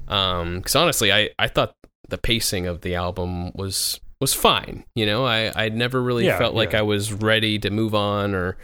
Um, 0.08 0.58
because 0.58 0.76
honestly, 0.76 1.12
I 1.14 1.30
I 1.38 1.48
thought 1.48 1.74
the 2.08 2.18
pacing 2.18 2.66
of 2.68 2.82
the 2.82 2.96
album 2.96 3.52
was 3.54 4.00
was 4.20 4.34
fine. 4.34 4.84
You 4.96 5.06
know, 5.06 5.26
I 5.26 5.52
I 5.56 5.70
never 5.70 6.02
really 6.02 6.26
Yeah, 6.26 6.38
felt 6.38 6.56
like 6.56 6.74
yeah. 6.74 6.80
I 6.80 6.82
was 6.82 7.14
ready 7.14 7.60
to 7.60 7.70
move 7.70 7.94
on 7.96 8.34
or 8.34 8.58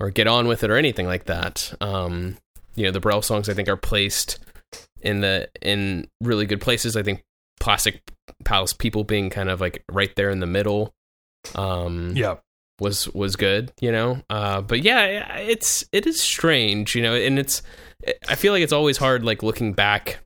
or 0.00 0.10
get 0.10 0.26
on 0.26 0.48
with 0.48 0.64
it 0.64 0.70
or 0.70 0.76
anything 0.76 1.06
like 1.06 1.26
that. 1.26 1.72
Um, 1.80 2.36
you 2.74 2.84
know, 2.84 2.90
the 2.90 3.00
Brel 3.00 3.22
songs 3.22 3.48
I 3.48 3.54
think 3.54 3.68
are 3.68 3.76
placed 3.76 4.38
in 5.02 5.20
the 5.20 5.48
in 5.62 6.08
really 6.20 6.46
good 6.46 6.60
places. 6.60 6.96
I 6.96 7.02
think 7.02 7.22
Plastic 7.60 8.00
Palace 8.44 8.72
People 8.72 9.04
being 9.04 9.30
kind 9.30 9.48
of 9.48 9.60
like 9.60 9.84
right 9.90 10.14
there 10.16 10.30
in 10.30 10.40
the 10.40 10.46
middle. 10.46 10.92
Um, 11.54 12.12
Yeah. 12.16 12.36
Was 12.80 13.08
was 13.10 13.36
good, 13.36 13.72
you 13.80 13.92
know. 13.92 14.22
Uh, 14.30 14.60
but 14.60 14.82
yeah, 14.82 15.36
it's 15.38 15.84
it 15.92 16.06
is 16.06 16.20
strange, 16.20 16.94
you 16.94 17.02
know, 17.02 17.14
and 17.14 17.38
it's 17.38 17.62
I 18.28 18.34
feel 18.34 18.52
like 18.52 18.62
it's 18.62 18.72
always 18.72 18.96
hard, 18.96 19.24
like 19.24 19.42
looking 19.42 19.72
back 19.72 20.20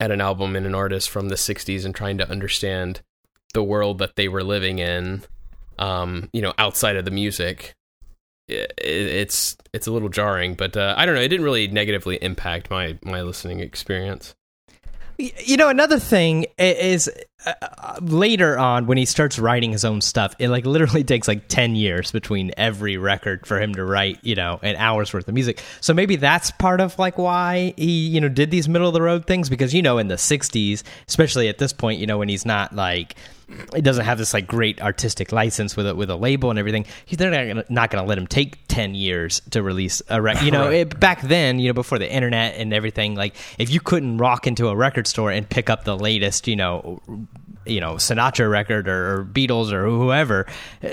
at 0.00 0.10
an 0.10 0.20
album 0.20 0.54
and 0.56 0.66
an 0.66 0.74
artist 0.74 1.10
from 1.10 1.28
the 1.28 1.34
'60s 1.36 1.84
and 1.84 1.94
trying 1.94 2.18
to 2.18 2.30
understand 2.30 3.00
the 3.54 3.62
world 3.62 3.98
that 3.98 4.16
they 4.16 4.28
were 4.28 4.42
living 4.42 4.78
in, 4.78 5.22
um, 5.78 6.28
you 6.32 6.42
know, 6.42 6.52
outside 6.58 6.96
of 6.96 7.04
the 7.04 7.10
music. 7.10 7.74
It, 8.48 8.72
it's 8.76 9.56
it's 9.72 9.86
a 9.86 9.92
little 9.92 10.10
jarring, 10.10 10.54
but 10.54 10.76
uh, 10.76 10.94
I 10.96 11.06
don't 11.06 11.14
know. 11.14 11.22
It 11.22 11.28
didn't 11.28 11.44
really 11.44 11.68
negatively 11.68 12.16
impact 12.16 12.70
my 12.70 12.98
my 13.02 13.22
listening 13.22 13.60
experience. 13.60 14.34
You 15.16 15.56
know, 15.56 15.68
another 15.68 16.00
thing 16.00 16.46
is 16.58 17.08
uh, 17.46 17.98
later 18.00 18.58
on 18.58 18.86
when 18.86 18.98
he 18.98 19.04
starts 19.04 19.38
writing 19.38 19.72
his 19.72 19.84
own 19.84 20.00
stuff, 20.00 20.34
it 20.38 20.48
like 20.48 20.66
literally 20.66 21.04
takes 21.04 21.28
like 21.28 21.48
10 21.48 21.76
years 21.76 22.12
between 22.12 22.52
every 22.56 22.96
record 22.96 23.46
for 23.46 23.60
him 23.60 23.74
to 23.74 23.84
write, 23.84 24.18
you 24.22 24.34
know, 24.34 24.58
an 24.62 24.76
hour's 24.76 25.12
worth 25.12 25.28
of 25.28 25.34
music. 25.34 25.62
So 25.80 25.94
maybe 25.94 26.16
that's 26.16 26.50
part 26.52 26.80
of 26.80 26.98
like 26.98 27.18
why 27.18 27.74
he, 27.76 28.08
you 28.08 28.20
know, 28.20 28.28
did 28.28 28.50
these 28.50 28.68
middle 28.68 28.88
of 28.88 28.94
the 28.94 29.02
road 29.02 29.26
things 29.26 29.48
because, 29.48 29.74
you 29.74 29.82
know, 29.82 29.98
in 29.98 30.08
the 30.08 30.16
60s, 30.16 30.82
especially 31.08 31.48
at 31.48 31.58
this 31.58 31.72
point, 31.72 32.00
you 32.00 32.06
know, 32.06 32.18
when 32.18 32.28
he's 32.28 32.46
not 32.46 32.74
like 32.74 33.16
it 33.74 33.82
doesn't 33.82 34.04
have 34.04 34.18
this 34.18 34.34
like 34.34 34.46
great 34.46 34.80
artistic 34.80 35.32
license 35.32 35.76
with 35.76 35.86
a, 35.86 35.94
with 35.94 36.10
a 36.10 36.16
label 36.16 36.50
and 36.50 36.58
everything. 36.58 36.86
They're 37.10 37.30
not 37.30 37.46
gonna, 37.46 37.64
not 37.68 37.90
going 37.90 38.02
to 38.02 38.08
let 38.08 38.18
him 38.18 38.26
take 38.26 38.58
ten 38.68 38.94
years 38.94 39.40
to 39.50 39.62
release 39.62 40.02
a 40.08 40.20
record. 40.20 40.44
You 40.44 40.50
know, 40.50 40.70
it, 40.70 40.98
back 40.98 41.22
then, 41.22 41.58
you 41.58 41.68
know, 41.68 41.74
before 41.74 41.98
the 41.98 42.10
internet 42.10 42.56
and 42.56 42.72
everything, 42.72 43.14
like 43.14 43.36
if 43.58 43.70
you 43.70 43.80
couldn't 43.80 44.18
rock 44.18 44.46
into 44.46 44.68
a 44.68 44.76
record 44.76 45.06
store 45.06 45.30
and 45.30 45.48
pick 45.48 45.68
up 45.68 45.84
the 45.84 45.96
latest, 45.96 46.48
you 46.48 46.56
know, 46.56 47.00
you 47.66 47.80
know 47.80 47.94
Sinatra 47.94 48.50
record 48.50 48.88
or, 48.88 49.20
or, 49.20 49.24
Beatles 49.24 49.72
or 49.72 49.84
whoever, 49.88 50.46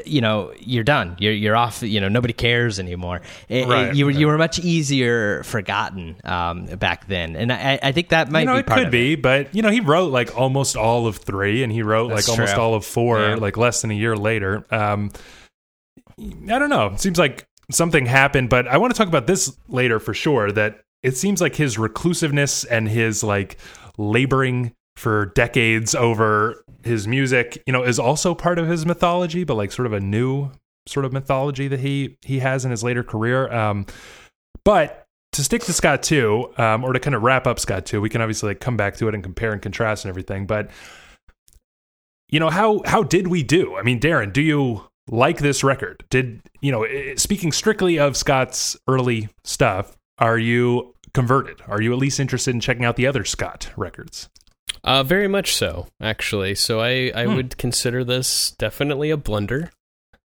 you 0.05 0.21
know 0.21 0.53
you're 0.59 0.83
done. 0.83 1.15
You're 1.19 1.33
you're 1.33 1.55
off. 1.55 1.81
You 1.81 1.99
know 1.99 2.09
nobody 2.09 2.33
cares 2.33 2.79
anymore. 2.79 3.21
It, 3.49 3.67
right, 3.67 3.89
it, 3.89 3.95
you 3.95 4.05
were 4.05 4.11
right. 4.11 4.19
you 4.19 4.27
were 4.27 4.37
much 4.37 4.59
easier 4.59 5.43
forgotten 5.43 6.17
um, 6.23 6.65
back 6.65 7.07
then, 7.07 7.35
and 7.35 7.51
I, 7.51 7.79
I 7.81 7.91
think 7.91 8.09
that 8.09 8.29
might 8.31 8.45
be. 8.45 8.51
you 8.51 8.57
know, 8.57 8.63
be 8.63 8.71
it 8.71 8.75
could 8.75 8.91
be, 8.91 9.15
but 9.15 9.53
you 9.53 9.61
know 9.61 9.69
he 9.69 9.79
wrote 9.79 10.11
like 10.11 10.37
almost 10.37 10.75
all 10.75 11.07
of 11.07 11.17
three, 11.17 11.63
and 11.63 11.71
he 11.71 11.83
wrote 11.83 12.09
That's 12.09 12.27
like 12.27 12.35
true. 12.35 12.43
almost 12.43 12.57
all 12.57 12.73
of 12.75 12.85
four, 12.85 13.19
yeah. 13.19 13.35
like 13.35 13.57
less 13.57 13.81
than 13.81 13.91
a 13.91 13.95
year 13.95 14.15
later. 14.15 14.65
Um, 14.71 15.11
I 16.19 16.59
don't 16.59 16.69
know. 16.69 16.87
It 16.87 16.99
seems 16.99 17.17
like 17.17 17.45
something 17.71 18.05
happened, 18.05 18.49
but 18.49 18.67
I 18.67 18.77
want 18.77 18.93
to 18.93 18.97
talk 18.97 19.07
about 19.07 19.27
this 19.27 19.55
later 19.67 19.99
for 19.99 20.13
sure. 20.13 20.51
That 20.51 20.81
it 21.03 21.17
seems 21.17 21.41
like 21.41 21.55
his 21.55 21.77
reclusiveness 21.77 22.65
and 22.65 22.87
his 22.87 23.23
like 23.23 23.57
laboring 23.97 24.73
for 24.95 25.27
decades 25.27 25.95
over 25.95 26.63
his 26.83 27.07
music, 27.07 27.61
you 27.65 27.73
know, 27.73 27.83
is 27.83 27.99
also 27.99 28.35
part 28.35 28.59
of 28.59 28.67
his 28.67 28.85
mythology, 28.85 29.43
but 29.43 29.55
like 29.55 29.71
sort 29.71 29.85
of 29.85 29.93
a 29.93 29.99
new 29.99 30.51
sort 30.87 31.05
of 31.05 31.13
mythology 31.13 31.67
that 31.67 31.79
he 31.79 32.17
he 32.21 32.39
has 32.39 32.65
in 32.65 32.71
his 32.71 32.83
later 32.83 33.03
career. 33.03 33.51
Um, 33.51 33.85
but 34.63 35.05
to 35.33 35.43
stick 35.43 35.63
to 35.63 35.73
Scott 35.73 36.03
two, 36.03 36.51
um, 36.57 36.83
or 36.83 36.93
to 36.93 36.99
kind 36.99 37.15
of 37.15 37.23
wrap 37.23 37.47
up 37.47 37.59
Scott 37.59 37.85
two, 37.85 38.01
we 38.01 38.09
can 38.09 38.21
obviously 38.21 38.49
like 38.49 38.59
come 38.59 38.77
back 38.77 38.97
to 38.97 39.07
it 39.07 39.15
and 39.15 39.23
compare 39.23 39.51
and 39.53 39.61
contrast 39.61 40.05
and 40.05 40.09
everything. 40.09 40.45
But 40.45 40.69
you 42.29 42.39
know 42.39 42.49
how 42.49 42.81
how 42.85 43.03
did 43.03 43.27
we 43.27 43.43
do? 43.43 43.75
I 43.77 43.83
mean, 43.83 43.99
Darren, 43.99 44.33
do 44.33 44.41
you 44.41 44.85
like 45.09 45.39
this 45.39 45.63
record? 45.63 46.03
Did 46.09 46.41
you 46.61 46.71
know? 46.71 46.85
Speaking 47.15 47.51
strictly 47.51 47.97
of 47.97 48.17
Scott's 48.17 48.77
early 48.87 49.29
stuff, 49.43 49.97
are 50.17 50.37
you 50.37 50.95
converted? 51.13 51.61
Are 51.67 51.81
you 51.81 51.91
at 51.91 51.99
least 51.99 52.19
interested 52.19 52.53
in 52.53 52.61
checking 52.61 52.85
out 52.85 52.95
the 52.95 53.07
other 53.07 53.25
Scott 53.25 53.71
records? 53.75 54.29
Uh, 54.83 55.03
very 55.03 55.27
much 55.27 55.55
so, 55.55 55.87
actually. 56.01 56.55
So 56.55 56.79
I, 56.79 57.11
I 57.15 57.25
hmm. 57.25 57.35
would 57.35 57.57
consider 57.57 58.03
this 58.03 58.51
definitely 58.51 59.11
a 59.11 59.17
blunder 59.17 59.71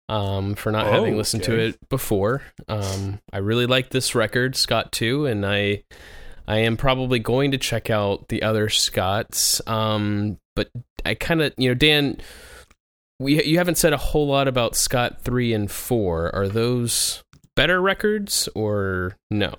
um, 0.09 0.55
for 0.55 0.71
not 0.71 0.87
oh, 0.87 0.93
having 0.93 1.17
listened 1.17 1.43
okay. 1.43 1.53
to 1.53 1.59
it 1.61 1.89
before. 1.89 2.43
Um, 2.69 3.21
I 3.33 3.39
really 3.39 3.67
like 3.67 3.91
this 3.91 4.15
record, 4.15 4.57
Scott 4.57 4.93
2, 4.93 5.27
and 5.27 5.45
I 5.47 5.85
I 6.47 6.59
am 6.59 6.77
probably 6.77 7.19
going 7.19 7.53
to 7.53 7.59
check 7.59 7.91
out 7.91 8.29
the 8.29 8.43
other 8.43 8.69
Scotts. 8.69 9.67
Um, 9.67 10.39
but 10.55 10.69
I 11.05 11.15
kind 11.15 11.41
of, 11.41 11.55
you 11.57 11.71
know, 11.71 11.75
Dan, 11.75 12.19
we 13.19 13.43
you 13.45 13.59
haven't 13.59 13.79
said 13.79 13.93
a 13.93 13.99
whole 13.99 14.27
lot 14.27 14.47
about 14.47 14.77
Scott 14.77 15.23
3 15.23 15.55
and 15.55 15.71
4. 15.71 16.35
Are 16.35 16.49
those 16.49 17.25
better 17.57 17.81
records 17.81 18.49
or 18.55 19.17
no? 19.31 19.55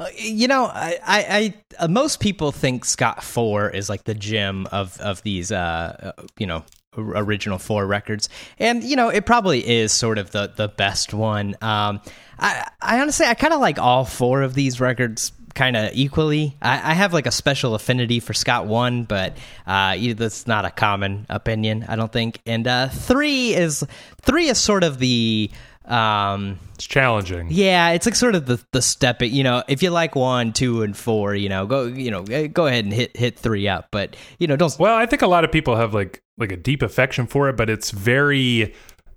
Uh, 0.00 0.08
you 0.16 0.48
know, 0.48 0.64
I, 0.64 0.98
I, 1.06 1.26
I 1.28 1.84
uh, 1.84 1.88
most 1.88 2.20
people 2.20 2.52
think 2.52 2.86
Scott 2.86 3.22
Four 3.22 3.68
is 3.68 3.90
like 3.90 4.04
the 4.04 4.14
gem 4.14 4.66
of 4.72 4.98
of 4.98 5.22
these, 5.22 5.52
uh, 5.52 6.14
uh, 6.16 6.22
you 6.38 6.46
know, 6.46 6.64
original 6.96 7.58
four 7.58 7.86
records, 7.86 8.30
and 8.58 8.82
you 8.82 8.96
know, 8.96 9.10
it 9.10 9.26
probably 9.26 9.60
is 9.68 9.92
sort 9.92 10.16
of 10.16 10.30
the 10.30 10.50
the 10.56 10.68
best 10.68 11.12
one. 11.12 11.54
Um, 11.60 12.00
I, 12.38 12.66
I 12.80 13.00
honestly, 13.00 13.26
I 13.26 13.34
kind 13.34 13.52
of 13.52 13.60
like 13.60 13.78
all 13.78 14.06
four 14.06 14.40
of 14.40 14.54
these 14.54 14.80
records 14.80 15.32
kind 15.54 15.76
of 15.76 15.90
equally. 15.92 16.56
I, 16.62 16.92
I, 16.92 16.94
have 16.94 17.12
like 17.12 17.26
a 17.26 17.30
special 17.30 17.74
affinity 17.74 18.20
for 18.20 18.32
Scott 18.32 18.66
one, 18.66 19.04
but 19.04 19.36
uh, 19.66 19.96
that's 20.14 20.46
not 20.46 20.64
a 20.64 20.70
common 20.70 21.26
opinion, 21.28 21.84
I 21.88 21.96
don't 21.96 22.12
think. 22.12 22.40
And 22.46 22.66
uh, 22.66 22.88
three 22.88 23.54
is 23.54 23.84
three 24.22 24.48
is 24.48 24.58
sort 24.58 24.84
of 24.84 24.98
the 24.98 25.50
um, 25.90 26.58
it's 26.74 26.86
challenging. 26.86 27.48
Yeah, 27.50 27.90
it's 27.90 28.06
like 28.06 28.14
sort 28.14 28.34
of 28.34 28.46
the 28.46 28.62
the 28.72 28.80
step. 28.80 29.22
You 29.22 29.42
know, 29.42 29.62
if 29.68 29.82
you 29.82 29.90
like 29.90 30.14
one, 30.14 30.52
two, 30.52 30.82
and 30.82 30.96
four, 30.96 31.34
you 31.34 31.48
know, 31.48 31.66
go 31.66 31.84
you 31.84 32.10
know 32.10 32.22
eh, 32.30 32.46
go 32.46 32.66
ahead 32.66 32.84
and 32.84 32.92
hit 32.94 33.16
hit 33.16 33.38
three 33.38 33.68
up. 33.68 33.88
But 33.90 34.16
you 34.38 34.46
know, 34.46 34.56
don't. 34.56 34.74
Well, 34.78 34.96
I 34.96 35.06
think 35.06 35.22
a 35.22 35.26
lot 35.26 35.44
of 35.44 35.52
people 35.52 35.76
have 35.76 35.92
like 35.92 36.22
like 36.38 36.52
a 36.52 36.56
deep 36.56 36.82
affection 36.82 37.26
for 37.26 37.48
it, 37.48 37.56
but 37.56 37.68
it's 37.68 37.90
very 37.90 38.74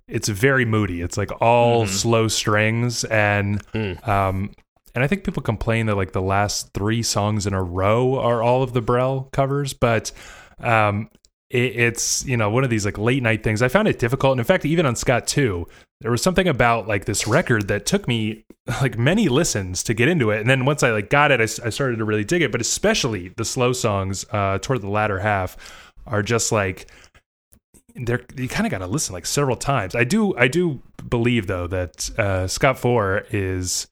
it's 0.08 0.28
very 0.28 0.64
moody. 0.64 1.00
It's 1.00 1.16
like 1.16 1.30
all 1.40 1.86
mm. 1.86 1.88
slow 1.88 2.28
strings 2.28 3.04
and 3.04 3.64
mm. 3.72 4.06
um 4.06 4.52
and 4.94 5.02
I 5.02 5.08
think 5.08 5.24
people 5.24 5.42
complain 5.42 5.86
that 5.86 5.96
like 5.96 6.12
the 6.12 6.22
last 6.22 6.72
three 6.72 7.02
songs 7.02 7.46
in 7.46 7.54
a 7.54 7.62
row 7.62 8.18
are 8.18 8.42
all 8.42 8.62
of 8.62 8.74
the 8.74 8.82
Brel 8.82 9.28
covers, 9.32 9.72
but 9.72 10.12
um 10.60 11.08
it, 11.54 11.76
it's 11.76 12.26
you 12.26 12.36
know 12.36 12.50
one 12.50 12.64
of 12.64 12.70
these 12.70 12.84
like 12.84 12.98
late 12.98 13.22
night 13.22 13.42
things. 13.44 13.62
I 13.62 13.68
found 13.68 13.86
it 13.86 13.98
difficult, 13.98 14.32
and 14.32 14.40
in 14.40 14.44
fact, 14.44 14.66
even 14.66 14.84
on 14.84 14.96
Scott 14.96 15.26
two, 15.26 15.68
there 16.00 16.10
was 16.10 16.22
something 16.22 16.48
about 16.48 16.88
like 16.88 17.04
this 17.04 17.26
record 17.28 17.68
that 17.68 17.86
took 17.86 18.08
me 18.08 18.44
like 18.82 18.98
many 18.98 19.28
listens 19.28 19.82
to 19.84 19.94
get 19.94 20.08
into 20.08 20.30
it, 20.30 20.40
and 20.40 20.50
then 20.50 20.64
once 20.64 20.82
I 20.82 20.90
like 20.90 21.10
got 21.10 21.30
it, 21.30 21.40
I, 21.40 21.44
I 21.44 21.70
started 21.70 21.98
to 21.98 22.04
really 22.04 22.24
dig 22.24 22.42
it. 22.42 22.50
But 22.50 22.60
especially 22.60 23.28
the 23.36 23.44
slow 23.44 23.72
songs 23.72 24.26
uh, 24.32 24.58
toward 24.58 24.82
the 24.82 24.90
latter 24.90 25.20
half 25.20 25.56
are 26.06 26.22
just 26.22 26.50
like 26.50 26.90
they're 27.94 28.24
you 28.36 28.48
kind 28.48 28.66
of 28.66 28.72
got 28.72 28.78
to 28.78 28.88
listen 28.88 29.12
like 29.12 29.26
several 29.26 29.56
times. 29.56 29.94
I 29.94 30.02
do 30.02 30.36
I 30.36 30.48
do 30.48 30.82
believe 31.08 31.46
though 31.46 31.68
that 31.68 32.10
uh, 32.18 32.48
Scott 32.48 32.78
Four 32.78 33.26
is 33.30 33.86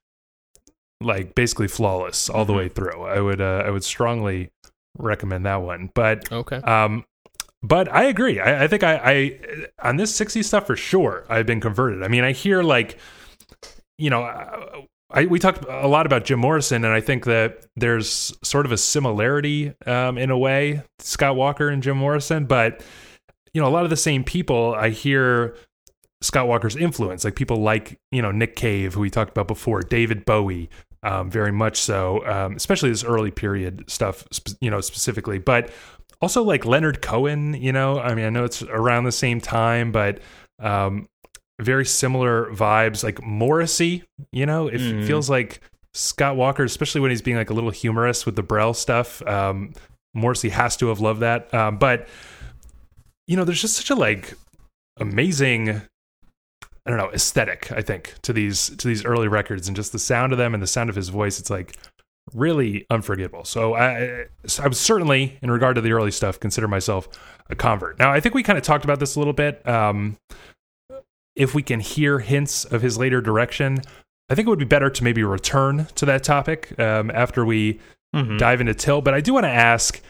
like 1.01 1.37
basically 1.37 1.69
flawless 1.69 2.29
all 2.29 2.45
the 2.45 2.53
mm-hmm. 2.53 2.59
way 2.59 2.69
through. 2.69 3.05
I 3.05 3.21
would 3.21 3.41
uh, 3.41 3.63
I 3.65 3.71
would 3.71 3.85
strongly 3.85 4.51
recommend 4.99 5.47
that 5.47 5.63
one. 5.63 5.91
But 5.95 6.31
okay, 6.33 6.57
um, 6.57 7.05
but 7.63 7.93
I 7.93 8.05
agree. 8.05 8.41
I, 8.41 8.65
I 8.65 8.69
think 8.69 8.83
I, 8.83 9.01
I 9.03 9.67
on 9.83 9.97
this 9.97 10.15
60 10.15 10.43
stuff 10.43 10.67
for 10.67 10.77
sure. 10.77 11.25
I've 11.29 11.47
been 11.47 11.61
converted. 11.61 12.03
I 12.03 12.09
mean, 12.09 12.25
I 12.25 12.33
hear 12.33 12.63
like, 12.63 12.99
you 13.99 14.11
know, 14.11 14.23
I, 15.11 15.27
we 15.27 15.39
talked 15.39 15.65
a 15.69 15.87
lot 15.87 16.07
about 16.07 16.25
Jim 16.25 16.39
Morrison, 16.39 16.85
and 16.85 16.93
I 16.93 17.01
think 17.01 17.27
that 17.27 17.67
there's 17.77 18.33
sort 18.43 18.65
of 18.65 18.73
a 18.73 18.79
similarity 18.79 19.75
um, 19.87 20.17
in 20.17 20.31
a 20.31 20.39
way, 20.39 20.83
Scott 20.99 21.37
Walker 21.37 21.69
and 21.69 21.83
Jim 21.83 21.99
Morrison. 21.99 22.47
But 22.47 22.83
you 23.53 23.61
know, 23.61 23.69
a 23.69 23.71
lot 23.71 23.85
of 23.85 23.91
the 23.91 23.97
same 23.97 24.25
people. 24.25 24.75
I 24.75 24.89
hear 24.89 25.55
Scott 26.23 26.49
Walker's 26.49 26.77
influence, 26.77 27.25
like 27.25 27.37
people 27.37 27.59
like 27.59 27.99
you 28.11 28.23
know 28.23 28.33
Nick 28.33 28.57
Cave, 28.57 28.95
who 28.95 29.01
we 29.01 29.11
talked 29.11 29.31
about 29.31 29.49
before, 29.49 29.83
David 29.83 30.25
Bowie, 30.25 30.71
um, 31.03 31.31
very 31.31 31.53
much 31.53 31.79
so, 31.79 32.27
um, 32.27 32.57
especially 32.57 32.89
this 32.89 33.05
early 33.05 33.31
period 33.31 33.85
stuff, 33.89 34.25
you 34.61 34.71
know, 34.71 34.81
specifically. 34.81 35.39
But 35.39 35.71
also 36.23 36.43
like 36.43 36.65
Leonard 36.65 37.03
Cohen, 37.03 37.55
you 37.55 37.73
know, 37.73 37.99
I 37.99 38.15
mean, 38.15 38.25
I 38.25 38.31
know 38.31 38.45
it's 38.45 38.63
around 38.63 39.05
the 39.05 39.13
same 39.13 39.41
time, 39.41 39.91
but 39.91 40.21
um, 40.61 41.09
very 41.61 41.85
similar 41.85 42.47
vibes. 42.53 43.03
Like 43.03 43.23
Morrissey, 43.23 44.05
you 44.31 44.47
know, 44.47 44.69
it 44.69 44.81
mm. 44.81 45.07
feels 45.07 45.29
like 45.29 45.61
Scott 45.93 46.37
Walker, 46.37 46.63
especially 46.63 47.01
when 47.01 47.11
he's 47.11 47.23
being 47.23 47.37
like 47.37 47.51
a 47.51 47.55
little 47.55 47.71
humorous 47.71 48.25
with 48.25 48.37
the 48.37 48.43
Brel 48.43 48.73
stuff. 48.73 49.21
Um, 49.27 49.75
Morrissey 50.15 50.51
has 50.51 50.77
to 50.77 50.89
have 50.89 51.01
loved 51.01 51.21
that. 51.21 51.53
Um, 51.53 51.77
but 51.77 52.09
you 53.27 53.37
know, 53.37 53.45
there's 53.45 53.61
just 53.61 53.77
such 53.77 53.91
a 53.91 53.95
like 53.95 54.35
amazing 54.99 55.83
I 56.85 56.91
don't 56.91 56.99
know 56.99 57.11
aesthetic. 57.13 57.71
I 57.71 57.81
think 57.81 58.15
to 58.23 58.33
these 58.33 58.71
to 58.77 58.89
these 58.89 59.05
early 59.05 59.29
records 59.29 59.69
and 59.69 59.77
just 59.77 59.93
the 59.93 59.99
sound 59.99 60.33
of 60.33 60.39
them 60.39 60.53
and 60.53 60.63
the 60.63 60.67
sound 60.67 60.91
of 60.91 60.97
his 60.97 61.11
voice. 61.11 61.39
It's 61.39 61.51
like 61.51 61.77
really 62.35 62.87
unforgivable. 62.89 63.45
So 63.45 63.75
I, 63.75 64.27
I 64.61 64.69
was 64.69 64.79
certainly, 64.79 65.39
in 65.43 65.51
regard 65.51 65.75
to 65.77 65.81
the 65.81 65.93
early 65.93 66.11
stuff, 66.11 66.39
consider 66.39 66.69
myself 66.69 67.09
a 67.51 67.55
convert. 67.55 67.99
Now, 67.99 68.13
I 68.13 68.21
think 68.21 68.35
we 68.35 68.43
kind 68.43 68.59
of 68.59 68.65
talked 68.65 68.85
about 68.85 69.01
this 69.01 69.17
a 69.17 69.19
little 69.19 69.33
bit. 69.33 69.67
Um, 69.69 70.17
if 71.35 71.55
we 71.55 71.63
can 71.63 71.81
hear 71.81 72.19
hints 72.21 72.65
of 72.65 72.83
his 72.83 72.99
later 72.99 73.21
direction, 73.21 73.79
I 74.31 74.35
think 74.35 74.47
it 74.47 74.51
would 74.51 74.59
be 74.59 74.65
better 74.65 74.91
to 74.91 75.05
maybe 75.05 75.23
return 75.23 75.87
to 75.97 76.07
that 76.07 76.23
topic 76.23 76.79
um, 76.79 77.11
after 77.11 77.45
we 77.45 77.81
mm-hmm. 78.15 78.37
dive 78.37 78.61
into 78.61 78.75
Tilt. 78.75 79.05
But 79.05 79.15
I 79.15 79.21
do 79.21 79.35
want 79.35 79.45
to 79.45 79.51
ask, 79.51 80.01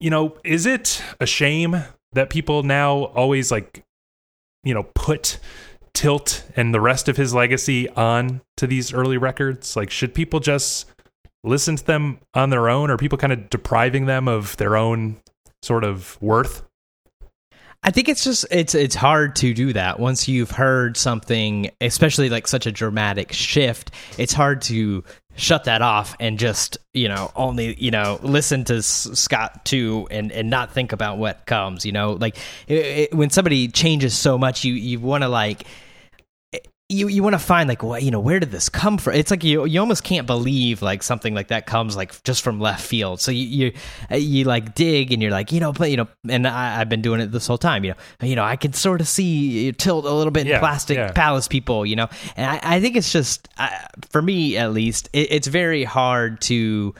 you 0.00 0.10
know, 0.10 0.36
is 0.44 0.66
it 0.66 1.02
a 1.20 1.26
shame 1.26 1.84
that 2.12 2.30
people 2.30 2.62
now 2.62 3.04
always 3.04 3.50
like, 3.50 3.84
you 4.64 4.74
know, 4.74 4.84
put 4.94 5.38
Tilt 5.94 6.44
and 6.56 6.74
the 6.74 6.80
rest 6.80 7.08
of 7.08 7.16
his 7.16 7.32
legacy 7.32 7.88
on 7.90 8.40
to 8.56 8.66
these 8.66 8.92
early 8.92 9.18
records? 9.18 9.76
Like, 9.76 9.90
should 9.90 10.14
people 10.14 10.40
just 10.40 10.86
listen 11.44 11.76
to 11.76 11.84
them 11.84 12.18
on 12.34 12.50
their 12.50 12.68
own? 12.68 12.90
Or 12.90 12.96
people 12.96 13.18
kind 13.18 13.32
of 13.32 13.50
depriving 13.50 14.06
them 14.06 14.28
of 14.28 14.56
their 14.56 14.76
own 14.76 15.16
sort 15.62 15.84
of 15.84 16.20
worth? 16.20 16.62
I 17.82 17.90
think 17.90 18.08
it's 18.08 18.24
just 18.24 18.44
it's 18.50 18.74
it's 18.74 18.96
hard 18.96 19.36
to 19.36 19.54
do 19.54 19.72
that 19.72 20.00
once 20.00 20.26
you've 20.26 20.50
heard 20.50 20.96
something, 20.96 21.70
especially 21.80 22.28
like 22.28 22.48
such 22.48 22.66
a 22.66 22.72
dramatic 22.72 23.32
shift. 23.32 23.92
It's 24.18 24.32
hard 24.32 24.62
to 24.62 25.04
shut 25.36 25.64
that 25.64 25.80
off 25.80 26.16
and 26.18 26.36
just 26.40 26.78
you 26.92 27.08
know 27.08 27.30
only 27.36 27.76
you 27.78 27.92
know 27.92 28.18
listen 28.22 28.64
to 28.64 28.82
Scott 28.82 29.64
Two 29.64 30.08
and 30.10 30.32
and 30.32 30.50
not 30.50 30.72
think 30.72 30.90
about 30.90 31.18
what 31.18 31.46
comes. 31.46 31.86
You 31.86 31.92
know, 31.92 32.12
like 32.12 32.36
it, 32.66 32.74
it, 32.74 33.14
when 33.14 33.30
somebody 33.30 33.68
changes 33.68 34.16
so 34.16 34.36
much, 34.38 34.64
you 34.64 34.74
you 34.74 34.98
want 34.98 35.22
to 35.22 35.28
like 35.28 35.62
you 36.90 37.06
you 37.08 37.22
want 37.22 37.34
to 37.34 37.38
find 37.38 37.68
like 37.68 37.82
what 37.82 38.02
you 38.02 38.10
know 38.10 38.20
where 38.20 38.40
did 38.40 38.50
this 38.50 38.70
come 38.70 38.96
from 38.96 39.12
it's 39.12 39.30
like 39.30 39.44
you 39.44 39.66
you 39.66 39.78
almost 39.78 40.02
can't 40.02 40.26
believe 40.26 40.80
like 40.80 41.02
something 41.02 41.34
like 41.34 41.48
that 41.48 41.66
comes 41.66 41.96
like 41.96 42.22
just 42.22 42.40
from 42.40 42.60
left 42.60 42.82
field 42.82 43.20
so 43.20 43.30
you 43.30 43.44
you, 43.66 43.72
uh, 44.10 44.16
you 44.16 44.44
like 44.44 44.74
dig 44.74 45.12
and 45.12 45.20
you're 45.20 45.30
like 45.30 45.52
you 45.52 45.60
know 45.60 45.70
but 45.70 45.90
you 45.90 45.98
know 45.98 46.08
and 46.30 46.46
I, 46.46 46.80
I've 46.80 46.88
been 46.88 47.02
doing 47.02 47.20
it 47.20 47.26
this 47.26 47.46
whole 47.46 47.58
time 47.58 47.84
you 47.84 47.90
know 47.90 48.26
you 48.26 48.36
know 48.36 48.44
I 48.44 48.56
can 48.56 48.72
sort 48.72 49.02
of 49.02 49.08
see 49.08 49.70
tilt 49.72 50.06
a 50.06 50.12
little 50.12 50.30
bit 50.30 50.46
in 50.46 50.58
plastic 50.58 50.96
yeah. 50.96 51.12
palace 51.12 51.46
people 51.46 51.84
you 51.84 51.96
know 51.96 52.08
and 52.36 52.50
I, 52.50 52.76
I 52.76 52.80
think 52.80 52.96
it's 52.96 53.12
just 53.12 53.48
uh, 53.58 53.68
for 54.10 54.22
me 54.22 54.56
at 54.56 54.72
least 54.72 55.10
it, 55.12 55.30
it's 55.30 55.46
very 55.46 55.84
hard 55.84 56.40
to 56.42 56.94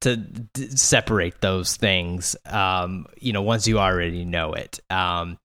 to 0.00 0.16
d- 0.16 0.68
separate 0.76 1.42
those 1.42 1.76
things 1.76 2.34
um 2.46 3.04
you 3.18 3.34
know 3.34 3.42
once 3.42 3.68
you 3.68 3.78
already 3.78 4.24
know 4.24 4.54
it 4.54 4.80
um 4.88 5.36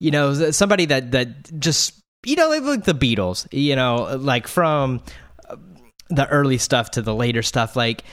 you 0.00 0.10
know 0.10 0.50
somebody 0.50 0.86
that 0.86 1.12
that 1.12 1.60
just 1.60 1.99
you 2.24 2.36
know 2.36 2.48
like, 2.48 2.84
the 2.84 2.94
beatles 2.94 3.46
you 3.50 3.74
know 3.74 4.16
like 4.18 4.46
from 4.46 5.00
the 6.10 6.28
early 6.28 6.58
stuff 6.58 6.90
to 6.90 7.02
the 7.02 7.14
later 7.14 7.42
stuff 7.42 7.76
like 7.76 8.04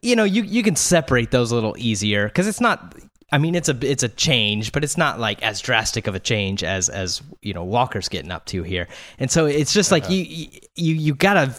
you 0.00 0.16
know 0.16 0.24
you 0.24 0.42
you 0.42 0.62
can 0.62 0.76
separate 0.76 1.30
those 1.30 1.52
a 1.52 1.54
little 1.54 1.76
easier 1.78 2.26
because 2.26 2.46
it's 2.46 2.60
not 2.60 2.94
i 3.30 3.38
mean 3.38 3.54
it's 3.54 3.68
a 3.68 3.78
it's 3.82 4.02
a 4.02 4.08
change 4.08 4.72
but 4.72 4.82
it's 4.82 4.98
not 4.98 5.20
like 5.20 5.42
as 5.42 5.60
drastic 5.60 6.06
of 6.06 6.14
a 6.14 6.20
change 6.20 6.64
as 6.64 6.88
as 6.88 7.22
you 7.40 7.54
know 7.54 7.62
walker's 7.62 8.08
getting 8.08 8.30
up 8.30 8.44
to 8.46 8.62
here. 8.62 8.88
And 9.18 9.30
so 9.30 9.46
it's 9.46 9.72
just 9.72 9.92
like 9.92 10.04
uh-huh. 10.04 10.12
you 10.12 10.48
you 10.74 10.94
you 10.94 11.14
gotta 11.14 11.54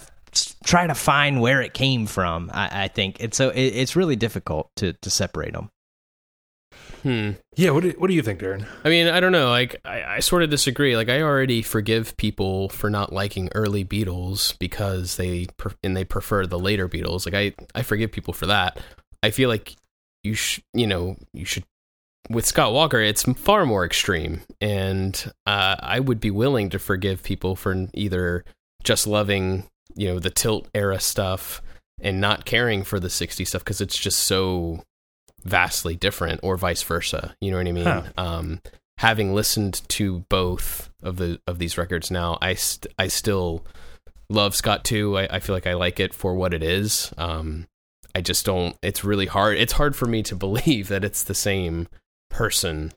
try 0.64 0.88
to 0.88 0.96
find 0.96 1.42
where 1.42 1.62
it 1.62 1.74
came 1.74 2.06
from 2.08 2.50
i, 2.54 2.86
I 2.86 2.88
think. 2.88 3.22
And 3.22 3.34
so 3.34 3.50
it, 3.50 3.62
it's 3.62 3.96
really 3.96 4.16
difficult 4.16 4.76
to 4.78 4.94
to 4.94 5.10
separate 5.10 5.54
them 5.54 5.70
Hmm. 7.04 7.32
Yeah, 7.58 7.72
what 7.72 7.84
do, 7.84 7.94
what 7.98 8.08
do 8.08 8.14
you 8.14 8.24
think, 8.24 8.40
Darren? 8.40 8.66
I 8.86 8.90
mean, 8.90 9.08
I 9.08 9.20
don't 9.20 9.34
know. 9.34 9.50
Like, 9.50 9.76
I, 9.84 10.04
I 10.04 10.20
sort 10.20 10.42
of 10.42 10.50
disagree. 10.50 10.96
Like, 10.96 11.10
I 11.10 11.22
already 11.22 11.62
forgive 11.62 12.16
people 12.16 12.70
for 12.70 12.90
not 12.90 13.12
liking 13.12 13.50
early 13.54 13.84
Beatles 13.84 14.58
because 14.58 15.18
they 15.18 15.48
pre- 15.58 15.74
and 15.84 15.98
they 15.98 16.06
prefer 16.06 16.46
the 16.46 16.58
later 16.58 16.88
Beatles. 16.88 17.26
Like, 17.26 17.36
I 17.36 17.78
I 17.78 17.84
forgive 17.84 18.14
people 18.14 18.34
for 18.34 18.46
that. 18.46 18.80
I 19.22 19.32
feel 19.32 19.50
like 19.50 19.76
you 20.24 20.34
should, 20.34 20.64
you 20.74 20.88
know, 20.88 21.18
you 21.34 21.46
should. 21.46 21.66
With 22.30 22.46
Scott 22.46 22.72
Walker, 22.72 23.02
it's 23.02 23.24
far 23.34 23.66
more 23.66 23.86
extreme, 23.86 24.42
and 24.62 25.30
uh, 25.46 25.76
I 25.78 26.00
would 26.00 26.22
be 26.22 26.32
willing 26.32 26.70
to 26.70 26.80
forgive 26.80 27.22
people 27.22 27.58
for 27.58 27.88
either 27.94 28.46
just 28.86 29.08
loving, 29.08 29.68
you 29.96 30.08
know, 30.08 30.20
the 30.20 30.30
Tilt 30.30 30.70
era 30.74 31.02
stuff 31.02 31.62
and 32.00 32.22
not 32.22 32.46
caring 32.46 32.86
for 32.86 32.98
the 32.98 33.10
'60s 33.10 33.48
stuff 33.48 33.62
because 33.62 33.82
it's 33.82 33.98
just 33.98 34.20
so 34.20 34.84
vastly 35.44 35.96
different 35.96 36.40
or 36.44 36.58
vice 36.58 36.82
versa 36.84 37.36
you 37.42 37.52
know 37.52 37.58
what 37.58 37.68
i 37.68 37.72
mean 37.72 37.84
Huh. 37.86 38.04
um 38.18 38.62
having 38.98 39.34
listened 39.34 39.82
to 39.90 40.20
both 40.30 40.90
of 41.02 41.18
the 41.18 41.40
of 41.48 41.60
these 41.60 41.78
records 41.78 42.10
now 42.12 42.38
i 42.42 42.54
st- 42.54 42.94
i 42.98 43.08
still 43.08 43.66
love 44.30 44.56
scott 44.56 44.84
two. 44.86 45.18
I, 45.18 45.28
I 45.36 45.40
feel 45.40 45.56
like 45.56 45.68
i 45.68 45.74
like 45.74 46.00
it 46.00 46.14
for 46.14 46.34
what 46.36 46.54
it 46.54 46.64
is 46.64 47.12
um 47.18 47.68
i 48.16 48.22
just 48.22 48.46
don't 48.46 48.76
it's 48.82 49.04
really 49.04 49.26
hard 49.26 49.58
it's 49.58 49.74
hard 49.74 49.96
for 49.96 50.06
me 50.06 50.24
to 50.24 50.36
believe 50.46 50.88
that 50.88 51.04
it's 51.04 51.24
the 51.24 51.36
same 51.36 51.88
person 52.30 52.94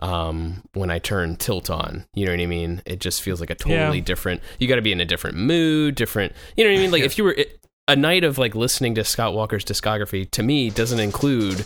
um 0.00 0.62
when 0.74 0.90
i 0.90 0.98
turn 0.98 1.36
tilt 1.36 1.70
on 1.70 2.04
you 2.14 2.26
know 2.26 2.32
what 2.32 2.40
i 2.40 2.46
mean 2.46 2.82
it 2.84 3.00
just 3.00 3.22
feels 3.22 3.40
like 3.40 3.48
a 3.50 3.54
totally 3.54 3.98
Yeah. 3.98 4.04
different 4.04 4.42
you 4.58 4.68
got 4.68 4.76
to 4.76 4.82
be 4.82 4.92
in 4.92 5.00
a 5.00 5.06
different 5.06 5.38
mood 5.38 5.94
different 5.94 6.32
you 6.56 6.64
know 6.64 6.70
what 6.70 6.76
i 6.78 6.80
mean 6.82 6.90
like 6.90 7.02
if 7.10 7.16
you 7.16 7.24
were 7.24 7.36
a 7.88 7.96
night 7.96 8.22
of 8.24 8.36
like 8.36 8.54
listening 8.54 8.94
to 8.96 9.04
scott 9.04 9.32
walker's 9.32 9.64
discography 9.64 10.30
to 10.32 10.42
me 10.42 10.68
doesn't 10.68 11.00
include 11.00 11.64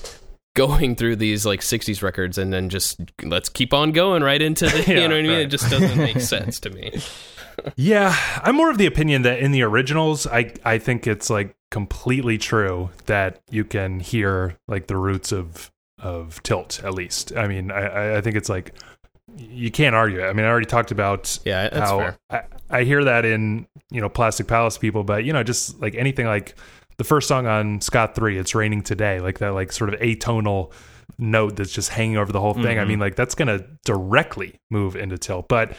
going 0.68 0.94
through 0.94 1.16
these 1.16 1.46
like 1.46 1.60
60s 1.60 2.02
records 2.02 2.36
and 2.36 2.52
then 2.52 2.68
just 2.68 3.00
let's 3.22 3.48
keep 3.48 3.72
on 3.72 3.92
going 3.92 4.22
right 4.22 4.42
into 4.42 4.66
the 4.66 4.84
you 4.88 4.94
know 4.94 5.02
what 5.02 5.12
i 5.12 5.22
mean 5.22 5.30
right. 5.30 5.40
it 5.40 5.46
just 5.46 5.70
doesn't 5.70 5.96
make 5.96 6.20
sense 6.34 6.60
to 6.60 6.70
me 6.70 6.92
Yeah, 7.76 8.16
I'm 8.42 8.56
more 8.56 8.70
of 8.70 8.78
the 8.78 8.86
opinion 8.86 9.22
that 9.22 9.40
in 9.40 9.52
the 9.52 9.62
originals, 9.62 10.26
I 10.26 10.54
I 10.64 10.78
think 10.78 11.06
it's 11.06 11.28
like 11.28 11.54
completely 11.70 12.38
true 12.38 12.88
that 13.04 13.40
you 13.50 13.64
can 13.64 14.00
hear 14.00 14.56
like 14.66 14.86
the 14.86 14.96
roots 14.96 15.30
of 15.30 15.70
of 15.98 16.42
Tilt 16.42 16.82
at 16.84 16.94
least. 16.94 17.36
I 17.36 17.46
mean, 17.48 17.70
I- 17.70 17.86
I 17.86 18.16
I 18.18 18.20
think 18.22 18.36
it's 18.36 18.48
like 18.48 18.74
you 19.36 19.70
can't 19.70 19.94
argue 19.94 20.20
it. 20.20 20.28
I 20.28 20.32
mean, 20.32 20.46
I 20.46 20.48
already 20.48 20.66
talked 20.66 20.90
about 20.90 21.38
yeah 21.44 21.68
that's 21.68 21.90
how 21.90 21.98
fair 21.98 22.18
I, 22.30 22.42
I 22.70 22.84
hear 22.84 23.04
that 23.04 23.24
in 23.24 23.66
you 23.90 24.00
know 24.00 24.08
Plastic 24.08 24.46
Palace 24.46 24.78
people, 24.78 25.04
but 25.04 25.24
you 25.24 25.32
know 25.32 25.42
just 25.42 25.80
like 25.80 25.94
anything 25.94 26.26
like 26.26 26.54
the 27.00 27.04
first 27.04 27.26
song 27.28 27.46
on 27.46 27.80
Scott 27.80 28.14
Three, 28.14 28.36
"It's 28.36 28.54
Raining 28.54 28.82
Today," 28.82 29.20
like 29.20 29.38
that 29.38 29.54
like 29.54 29.72
sort 29.72 29.92
of 29.92 29.98
atonal 30.00 30.70
note 31.18 31.56
that's 31.56 31.72
just 31.72 31.88
hanging 31.88 32.18
over 32.18 32.30
the 32.30 32.40
whole 32.40 32.52
thing. 32.52 32.78
I 32.78 32.84
Mhm. 32.84 32.88
mean, 32.88 32.98
like 33.00 33.16
that's 33.16 33.34
gonna 33.34 33.64
directly 33.86 34.56
move 34.70 34.96
into 34.96 35.16
Tilt. 35.16 35.48
But 35.48 35.72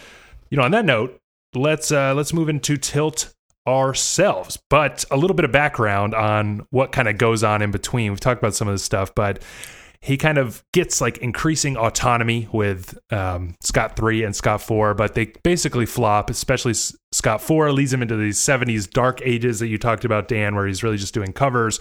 you 0.50 0.58
know, 0.58 0.64
on 0.64 0.72
that 0.72 0.84
note, 0.84 1.20
let's 1.54 1.92
uh 1.92 2.16
let's 2.16 2.34
move 2.34 2.50
into 2.50 2.76
Tilt 2.76 3.32
ourselves. 3.68 4.58
But 4.70 5.06
a 5.12 5.16
little 5.18 5.36
bit 5.36 5.46
of 5.46 5.52
background 5.52 6.16
on 6.16 6.66
what 6.72 6.92
kind 6.92 7.08
of 7.08 7.20
goes 7.20 7.44
on 7.44 7.62
in 7.62 7.70
between. 7.70 8.12
We've 8.12 8.20
talked 8.20 8.42
about 8.42 8.56
some 8.56 8.68
of 8.68 8.74
this 8.74 8.84
stuff, 8.84 9.14
but 9.16 9.44
he 10.02 10.18
kind 10.18 10.40
of 10.40 10.64
gets 10.74 11.00
like 11.00 11.20
increasing 11.20 11.78
autonomy 11.78 12.48
with 12.52 12.98
um, 13.12 13.56
Scott 13.62 13.96
3 13.96 14.24
and 14.24 14.36
Scott 14.36 14.62
4, 14.62 14.96
but 14.96 15.14
they 15.14 15.26
basically 15.44 15.86
flop, 15.86 16.32
especially 16.32 16.74
Scott 17.12 17.40
4 17.40 17.72
leads 17.72 17.94
him 17.94 18.02
into 18.02 18.16
these 18.16 18.40
70s 18.40 18.90
dark 18.90 19.22
ages 19.24 19.60
that 19.60 19.68
you 19.68 19.78
talked 19.78 20.04
about, 20.04 20.28
Dan, 20.28 20.56
where 20.56 20.66
he's 20.66 20.82
really 20.82 20.98
just 20.98 21.14
doing 21.14 21.32
covers. 21.34 21.80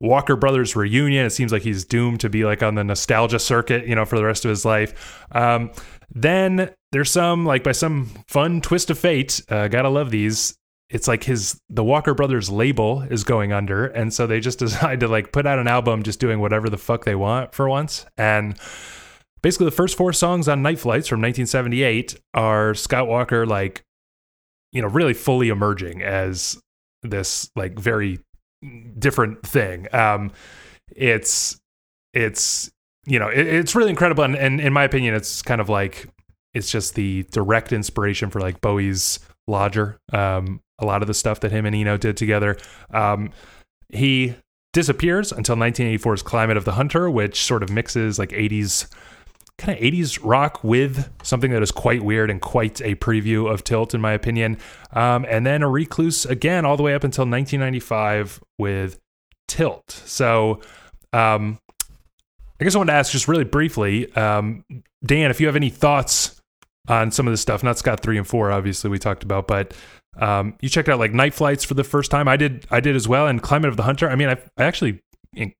Walker 0.00 0.36
Brothers 0.36 0.76
reunion, 0.76 1.24
it 1.24 1.30
seems 1.30 1.50
like 1.50 1.62
he's 1.62 1.84
doomed 1.84 2.20
to 2.20 2.28
be 2.28 2.44
like 2.44 2.62
on 2.62 2.74
the 2.74 2.84
nostalgia 2.84 3.38
circuit, 3.38 3.86
you 3.86 3.94
know, 3.94 4.04
for 4.04 4.16
the 4.16 4.24
rest 4.24 4.44
of 4.44 4.50
his 4.50 4.66
life. 4.66 5.24
Um, 5.32 5.70
then 6.14 6.74
there's 6.90 7.10
some, 7.10 7.46
like 7.46 7.64
by 7.64 7.72
some 7.72 8.10
fun 8.28 8.60
twist 8.60 8.90
of 8.90 8.98
fate, 8.98 9.40
uh, 9.48 9.68
gotta 9.68 9.88
love 9.88 10.10
these. 10.10 10.58
It's 10.92 11.08
like 11.08 11.24
his 11.24 11.58
the 11.70 11.82
Walker 11.82 12.12
Brothers 12.12 12.50
label 12.50 13.00
is 13.02 13.24
going 13.24 13.52
under, 13.52 13.86
and 13.86 14.12
so 14.12 14.26
they 14.26 14.40
just 14.40 14.58
decide 14.60 15.00
to 15.00 15.08
like 15.08 15.32
put 15.32 15.46
out 15.46 15.58
an 15.58 15.66
album 15.66 16.02
just 16.02 16.20
doing 16.20 16.38
whatever 16.38 16.68
the 16.68 16.78
fuck 16.78 17.04
they 17.04 17.14
want 17.14 17.54
for 17.54 17.68
once. 17.68 18.04
And 18.16 18.58
basically, 19.42 19.64
the 19.64 19.72
first 19.72 19.96
four 19.96 20.12
songs 20.12 20.48
on 20.48 20.62
Night 20.62 20.78
Flights 20.78 21.08
from 21.08 21.20
1978 21.20 22.20
are 22.34 22.74
Scott 22.74 23.08
Walker 23.08 23.46
like, 23.46 23.82
you 24.70 24.82
know, 24.82 24.88
really 24.88 25.14
fully 25.14 25.48
emerging 25.48 26.02
as 26.02 26.60
this 27.02 27.50
like 27.56 27.78
very 27.78 28.20
different 28.98 29.46
thing. 29.46 29.88
Um, 29.94 30.30
it's 30.94 31.58
it's 32.12 32.70
you 33.06 33.18
know 33.18 33.28
it, 33.28 33.46
it's 33.46 33.74
really 33.74 33.90
incredible, 33.90 34.24
and, 34.24 34.36
and 34.36 34.60
in 34.60 34.74
my 34.74 34.84
opinion, 34.84 35.14
it's 35.14 35.40
kind 35.40 35.60
of 35.60 35.70
like 35.70 36.06
it's 36.54 36.70
just 36.70 36.94
the 36.94 37.24
direct 37.30 37.72
inspiration 37.72 38.28
for 38.28 38.40
like 38.40 38.60
Bowie's 38.60 39.20
Lodger. 39.46 39.98
Um, 40.12 40.60
a 40.82 40.86
lot 40.86 41.02
of 41.02 41.08
the 41.08 41.14
stuff 41.14 41.40
that 41.40 41.52
him 41.52 41.64
and 41.64 41.74
Eno 41.74 41.96
did 41.96 42.16
together. 42.16 42.58
Um, 42.92 43.30
he 43.88 44.34
disappears 44.72 45.32
until 45.32 45.56
1984's 45.56 46.22
Climate 46.22 46.56
of 46.56 46.64
the 46.64 46.72
Hunter, 46.72 47.10
which 47.10 47.42
sort 47.42 47.62
of 47.62 47.70
mixes 47.70 48.18
like 48.18 48.30
80s 48.30 48.88
kind 49.58 49.78
of 49.78 49.84
80s 49.84 50.18
rock 50.22 50.64
with 50.64 51.10
something 51.22 51.50
that 51.52 51.62
is 51.62 51.70
quite 51.70 52.02
weird 52.02 52.30
and 52.30 52.40
quite 52.40 52.80
a 52.80 52.94
preview 52.96 53.50
of 53.50 53.62
Tilt, 53.62 53.94
in 53.94 54.00
my 54.00 54.12
opinion. 54.12 54.58
Um, 54.92 55.26
and 55.28 55.46
then 55.46 55.62
a 55.62 55.68
recluse 55.68 56.24
again 56.24 56.64
all 56.64 56.76
the 56.76 56.82
way 56.82 56.94
up 56.94 57.04
until 57.04 57.22
1995 57.22 58.40
with 58.58 58.98
Tilt. 59.46 59.90
So, 59.90 60.60
um, 61.12 61.58
I 62.60 62.64
guess 62.64 62.74
I 62.74 62.78
wanted 62.78 62.92
to 62.92 62.98
ask 62.98 63.12
just 63.12 63.28
really 63.28 63.44
briefly, 63.44 64.12
um, 64.14 64.64
Dan, 65.04 65.30
if 65.30 65.40
you 65.40 65.46
have 65.46 65.56
any 65.56 65.70
thoughts 65.70 66.40
on 66.88 67.10
some 67.10 67.26
of 67.26 67.32
this 67.32 67.40
stuff, 67.40 67.62
not 67.62 67.78
Scott 67.78 68.00
three 68.00 68.18
and 68.18 68.26
four, 68.26 68.50
obviously 68.50 68.88
we 68.88 68.98
talked 68.98 69.22
about, 69.22 69.46
but 69.46 69.74
um, 70.18 70.54
you 70.60 70.68
checked 70.68 70.88
out 70.88 70.98
like 70.98 71.12
Night 71.12 71.34
Flights 71.34 71.64
for 71.64 71.74
the 71.74 71.84
first 71.84 72.10
time. 72.10 72.28
I 72.28 72.36
did, 72.36 72.66
I 72.70 72.80
did 72.80 72.96
as 72.96 73.08
well, 73.08 73.26
and 73.26 73.42
Climate 73.42 73.68
of 73.68 73.76
the 73.76 73.84
Hunter. 73.84 74.08
I 74.08 74.16
mean, 74.16 74.28
I, 74.28 74.36
I 74.56 74.64
actually 74.64 75.02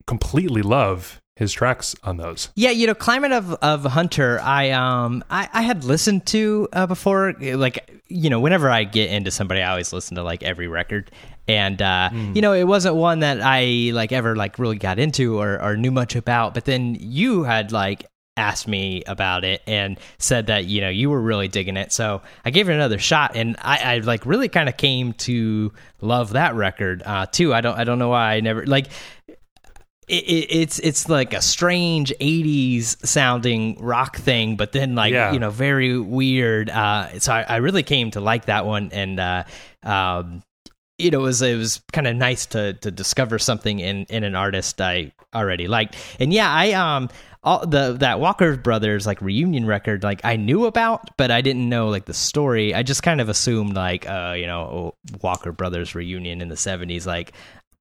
completely 0.07 0.62
love 0.62 1.20
his 1.34 1.53
tracks 1.53 1.94
on 2.05 2.18
those. 2.18 2.50
Yeah, 2.55 2.70
you 2.70 2.86
know, 2.86 2.94
Climate 2.94 3.32
of 3.32 3.53
of 3.55 3.84
Hunter, 3.84 4.40
I 4.40 4.70
um 4.70 5.24
I, 5.30 5.48
I 5.53 5.62
had 5.62 5.84
listened 5.84 6.26
to 6.26 6.68
uh, 6.72 6.86
before 6.86 7.34
like 7.40 7.90
you 8.09 8.28
know, 8.28 8.40
whenever 8.40 8.68
I 8.68 8.84
get 8.84 9.11
into 9.11 9.30
somebody 9.30 9.62
I 9.62 9.70
always 9.70 9.92
listen 9.92 10.16
to 10.16 10.22
like 10.22 10.42
every 10.42 10.68
record. 10.68 11.11
And 11.48 11.80
uh 11.80 12.11
you 12.12 12.42
know, 12.42 12.53
it 12.53 12.64
wasn't 12.64 12.96
one 12.96 13.20
that 13.20 13.40
I 13.42 13.90
like 13.94 14.12
ever 14.12 14.36
like 14.36 14.59
really 14.59 14.76
got 14.76 14.98
into 14.98 15.40
or 15.40 15.61
or 15.61 15.76
knew 15.76 15.90
much 15.90 16.14
about, 16.16 16.55
but 16.55 16.66
then 16.66 16.96
you 17.00 17.44
had 17.44 17.72
like 17.72 18.07
asked 18.36 18.66
me 18.66 19.02
about 19.06 19.44
it 19.44 19.60
and 19.66 19.98
said 20.18 20.46
that 20.46 20.64
you 20.64 20.80
know 20.80 20.88
you 20.88 21.10
were 21.10 21.20
really 21.20 21.48
digging 21.48 21.76
it 21.76 21.92
so 21.92 22.22
i 22.46 22.50
gave 22.50 22.66
it 22.68 22.72
another 22.72 22.98
shot 22.98 23.36
and 23.36 23.56
i, 23.60 23.96
I 23.96 23.98
like 23.98 24.24
really 24.24 24.48
kind 24.48 24.70
of 24.70 24.76
came 24.78 25.12
to 25.14 25.70
love 26.00 26.30
that 26.32 26.54
record 26.54 27.02
uh 27.04 27.26
too 27.26 27.52
i 27.52 27.60
don't 27.60 27.78
i 27.78 27.84
don't 27.84 27.98
know 27.98 28.08
why 28.08 28.32
i 28.34 28.40
never 28.40 28.64
like 28.64 28.86
it, 30.08 30.24
it, 30.24 30.46
it's 30.50 30.78
it's 30.78 31.08
like 31.08 31.34
a 31.34 31.42
strange 31.42 32.12
80s 32.20 33.06
sounding 33.06 33.76
rock 33.80 34.16
thing 34.16 34.56
but 34.56 34.72
then 34.72 34.94
like 34.94 35.12
Yeah. 35.12 35.32
you 35.32 35.38
know 35.38 35.50
very 35.50 35.98
weird 35.98 36.70
uh 36.70 37.18
so 37.18 37.32
I, 37.32 37.42
I 37.42 37.56
really 37.56 37.82
came 37.82 38.10
to 38.12 38.20
like 38.20 38.46
that 38.46 38.64
one 38.66 38.90
and 38.92 39.20
uh 39.20 39.44
um 39.82 40.42
you 40.98 41.10
know, 41.10 41.20
it 41.20 41.22
was 41.22 41.42
it 41.42 41.56
was 41.56 41.80
kind 41.92 42.06
of 42.06 42.14
nice 42.14 42.46
to 42.46 42.74
to 42.74 42.90
discover 42.90 43.38
something 43.38 43.80
in 43.80 44.04
in 44.04 44.22
an 44.22 44.36
artist 44.36 44.80
I 44.80 45.10
already 45.34 45.66
liked. 45.66 45.96
And 46.20 46.32
yeah, 46.32 46.48
I 46.48 46.72
um 46.72 47.08
all 47.45 47.66
the 47.66 47.95
that 48.01 48.20
Walker 48.20 48.57
Brothers 48.57 49.07
like 49.07 49.20
reunion 49.20 49.66
record 49.66 50.03
like 50.03 50.20
I 50.24 50.36
knew 50.36 50.66
about, 50.66 51.16
but 51.16 51.30
I 51.30 51.40
didn't 51.40 51.68
know 51.68 51.88
like 51.88 52.05
the 52.05 52.14
story. 52.14 52.74
I 52.74 52.82
just 52.82 53.03
kind 53.03 53.20
of 53.20 53.28
assumed 53.28 53.74
like 53.74 54.09
uh 54.09 54.34
you 54.36 54.47
know 54.47 54.95
Walker 55.22 55.53
Brothers 55.53 55.95
reunion 55.95 56.40
in 56.40 56.49
the 56.49 56.57
seventies. 56.57 57.07
Like 57.07 57.32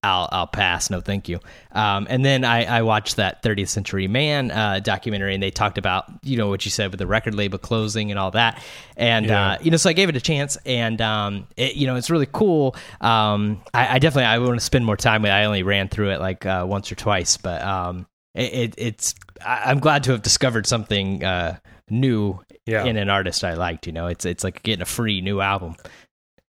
I'll 0.04 0.28
I'll 0.32 0.48
pass. 0.48 0.90
No, 0.90 1.00
thank 1.00 1.30
you. 1.30 1.40
Um, 1.74 2.08
and 2.10 2.26
then 2.26 2.44
I, 2.44 2.66
I 2.80 2.82
watched 2.82 3.18
that 3.18 3.44
30th 3.44 3.68
Century 3.68 4.08
Man 4.08 4.50
uh, 4.50 4.80
documentary, 4.80 5.36
and 5.36 5.44
they 5.44 5.52
talked 5.52 5.78
about 5.78 6.06
you 6.24 6.38
know 6.38 6.50
what 6.50 6.66
you 6.66 6.72
said 6.72 6.90
with 6.90 6.98
the 6.98 7.06
record 7.06 7.36
label 7.36 7.60
closing 7.60 8.10
and 8.10 8.20
all 8.20 8.32
that, 8.32 8.64
and 8.98 9.28
Yeah. 9.28 9.52
uh, 9.52 9.58
you 9.62 9.70
know 9.70 9.78
so 9.78 9.92
I 9.92 9.94
gave 9.94 10.10
it 10.10 10.16
a 10.16 10.20
chance, 10.22 10.58
and 10.66 11.00
um, 11.02 11.46
it, 11.56 11.76
you 11.76 11.86
know 11.86 11.98
it's 11.98 12.10
really 12.10 12.28
cool. 12.32 12.76
Um, 13.00 13.62
I, 13.76 13.96
I 13.96 14.00
definitely 14.00 14.24
I 14.26 14.40
want 14.40 14.56
to 14.60 14.66
spend 14.66 14.88
more 14.88 14.98
time 14.98 15.22
with. 15.22 15.30
it. 15.30 15.34
I 15.36 15.46
only 15.46 15.62
ran 15.62 15.88
through 15.88 16.10
it 16.10 16.20
like 16.20 16.48
uh, 16.48 16.66
once 16.68 16.92
or 16.92 16.96
twice, 16.96 17.38
but 17.38 17.62
um, 17.62 18.08
it, 18.36 18.54
it, 18.54 18.76
it's 18.78 19.16
I, 19.46 19.64
I'm 19.66 19.80
glad 19.80 20.04
to 20.04 20.12
have 20.12 20.22
discovered 20.22 20.66
something 20.68 21.24
uh, 21.24 21.58
new 21.90 22.40
Yeah. 22.66 22.86
in 22.86 22.98
an 22.98 23.10
artist 23.10 23.44
I 23.44 23.54
liked. 23.56 23.88
You 23.88 23.94
know, 23.94 24.08
it's 24.08 24.26
it's 24.26 24.44
like 24.44 24.64
getting 24.64 24.82
a 24.82 24.86
free 24.86 25.22
new 25.22 25.42
album. 25.42 25.76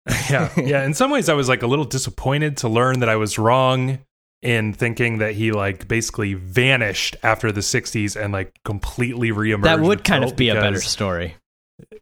yeah 0.29 0.51
yeah 0.57 0.83
in 0.83 0.93
some 0.93 1.09
ways 1.11 1.29
i 1.29 1.33
was 1.33 1.47
like 1.47 1.63
a 1.63 1.67
little 1.67 1.85
disappointed 1.85 2.57
to 2.57 2.67
learn 2.67 2.99
that 2.99 3.07
i 3.07 3.15
was 3.15 3.39
wrong 3.39 3.99
in 4.41 4.73
thinking 4.73 5.19
that 5.19 5.33
he 5.33 5.53
like 5.53 5.87
basically 5.87 6.33
vanished 6.33 7.15
after 7.23 7.53
the 7.53 7.61
60s 7.61 8.21
and 8.21 8.33
like 8.33 8.51
completely 8.65 9.29
reemerged 9.31 9.63
That 9.63 9.79
would 9.79 10.03
kind 10.03 10.25
of 10.25 10.35
be 10.35 10.49
a 10.49 10.55
better 10.55 10.81
story. 10.81 11.35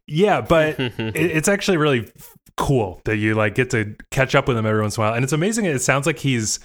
yeah 0.08 0.42
but 0.42 0.80
it, 0.80 1.16
it's 1.16 1.48
actually 1.48 1.78
really 1.78 2.10
cool 2.58 3.02
that 3.06 3.18
you 3.18 3.36
like 3.36 3.54
get 3.54 3.70
to 3.70 3.96
catch 4.10 4.34
up 4.34 4.48
with 4.48 4.58
him 4.58 4.66
every 4.66 4.82
once 4.82 4.98
in 4.98 5.04
a 5.04 5.06
while 5.06 5.14
and 5.14 5.24
it's 5.24 5.34
amazing 5.34 5.66
it 5.66 5.78
sounds 5.78 6.08
like 6.08 6.18
he's 6.18 6.60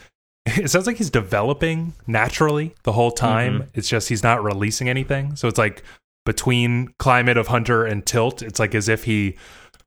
it 0.46 0.70
sounds 0.70 0.86
like 0.86 0.96
he's 0.96 1.10
developing 1.10 1.92
naturally 2.06 2.74
the 2.84 2.92
whole 2.92 3.10
time 3.10 3.68
it's 3.74 3.88
just 3.88 4.08
he's 4.08 4.22
not 4.22 4.42
releasing 4.42 4.88
anything 4.88 5.34
so 5.36 5.48
it's 5.48 5.58
like 5.58 5.82
between 6.24 6.88
climate 6.98 7.36
of 7.36 7.48
hunter 7.48 7.84
and 7.84 8.06
tilt 8.06 8.42
it's 8.42 8.58
like 8.58 8.74
as 8.74 8.88
if 8.88 9.04
he 9.04 9.36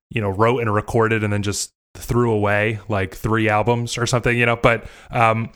you 0.09 0.21
know 0.21 0.29
wrote 0.29 0.59
and 0.59 0.73
recorded 0.73 1.23
and 1.23 1.31
then 1.33 1.43
just 1.43 1.71
threw 1.95 2.31
away 2.31 2.79
like 2.87 3.15
three 3.15 3.49
albums 3.49 3.97
or 3.97 4.05
something 4.05 4.37
you 4.37 4.45
know 4.45 4.55
but 4.55 4.85
um 5.11 5.49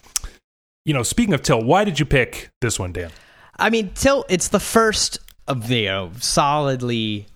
you 0.85 0.93
know 0.93 1.03
speaking 1.03 1.33
of 1.33 1.41
tilt 1.41 1.65
why 1.65 1.83
did 1.83 1.99
you 1.99 2.05
pick 2.05 2.49
this 2.61 2.79
one 2.79 2.91
dan 2.91 3.11
I 3.57 3.69
mean, 3.69 3.91
Tilt. 3.93 4.25
It's 4.29 4.47
the 4.49 4.59
first 4.59 5.19
of 5.47 5.67
the 5.67 5.79
you 5.81 5.85
know, 5.85 6.11
solidly 6.19 7.27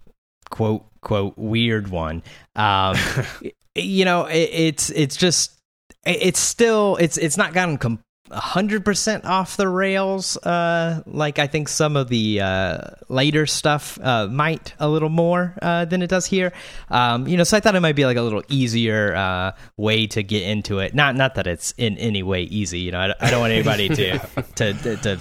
quote 0.50 0.86
quote 1.02 1.38
weird 1.38 1.90
one. 1.90 2.24
Um, 2.56 2.96
you 3.76 4.06
know, 4.06 4.26
it, 4.26 4.50
it's 4.52 4.90
it's 4.92 5.16
just 5.16 5.57
it's 6.06 6.40
still 6.40 6.98
it's 6.98 7.18
it's 7.18 7.38
not 7.38 7.54
gotten 7.54 7.78
com- 7.78 8.04
hundred 8.32 8.84
percent 8.84 9.26
off 9.26 9.58
the 9.58 9.68
rails. 9.68 10.38
Uh, 10.38 11.02
like 11.06 11.40
I 11.40 11.48
think 11.48 11.70
some 11.70 11.96
of 11.96 12.10
the 12.10 12.42
uh, 12.42 12.78
later 13.10 13.46
stuff 13.46 13.98
uh, 14.02 14.28
might 14.28 14.74
a 14.80 14.90
little 14.90 15.10
more 15.10 15.58
uh, 15.62 15.86
than 15.86 16.02
it 16.02 16.08
does 16.08 16.26
here. 16.26 16.52
Um, 16.90 17.28
you 17.28 17.38
know, 17.38 17.44
so 17.44 17.58
I 17.58 17.60
thought 17.60 17.76
it 17.76 17.80
might 17.80 17.96
be 17.96 18.06
like 18.06 18.18
a 18.18 18.22
little 18.22 18.44
easier 18.50 19.16
uh, 19.16 19.52
way 19.78 20.08
to 20.08 20.24
get 20.24 20.44
into 20.44 20.80
it. 20.80 20.94
Not 20.94 21.16
not 21.16 21.36
that 21.36 21.48
it's 21.48 21.74
in 21.78 21.98
any 21.98 22.24
way 22.24 22.44
easy. 22.44 22.80
You 22.80 22.92
know, 22.92 23.00
I, 23.00 23.14
I 23.20 23.32
don't 23.32 23.40
want 23.40 23.54
anybody 23.54 23.90
to, 23.90 24.20
to 24.56 24.74
to 24.74 24.98
to 24.98 25.20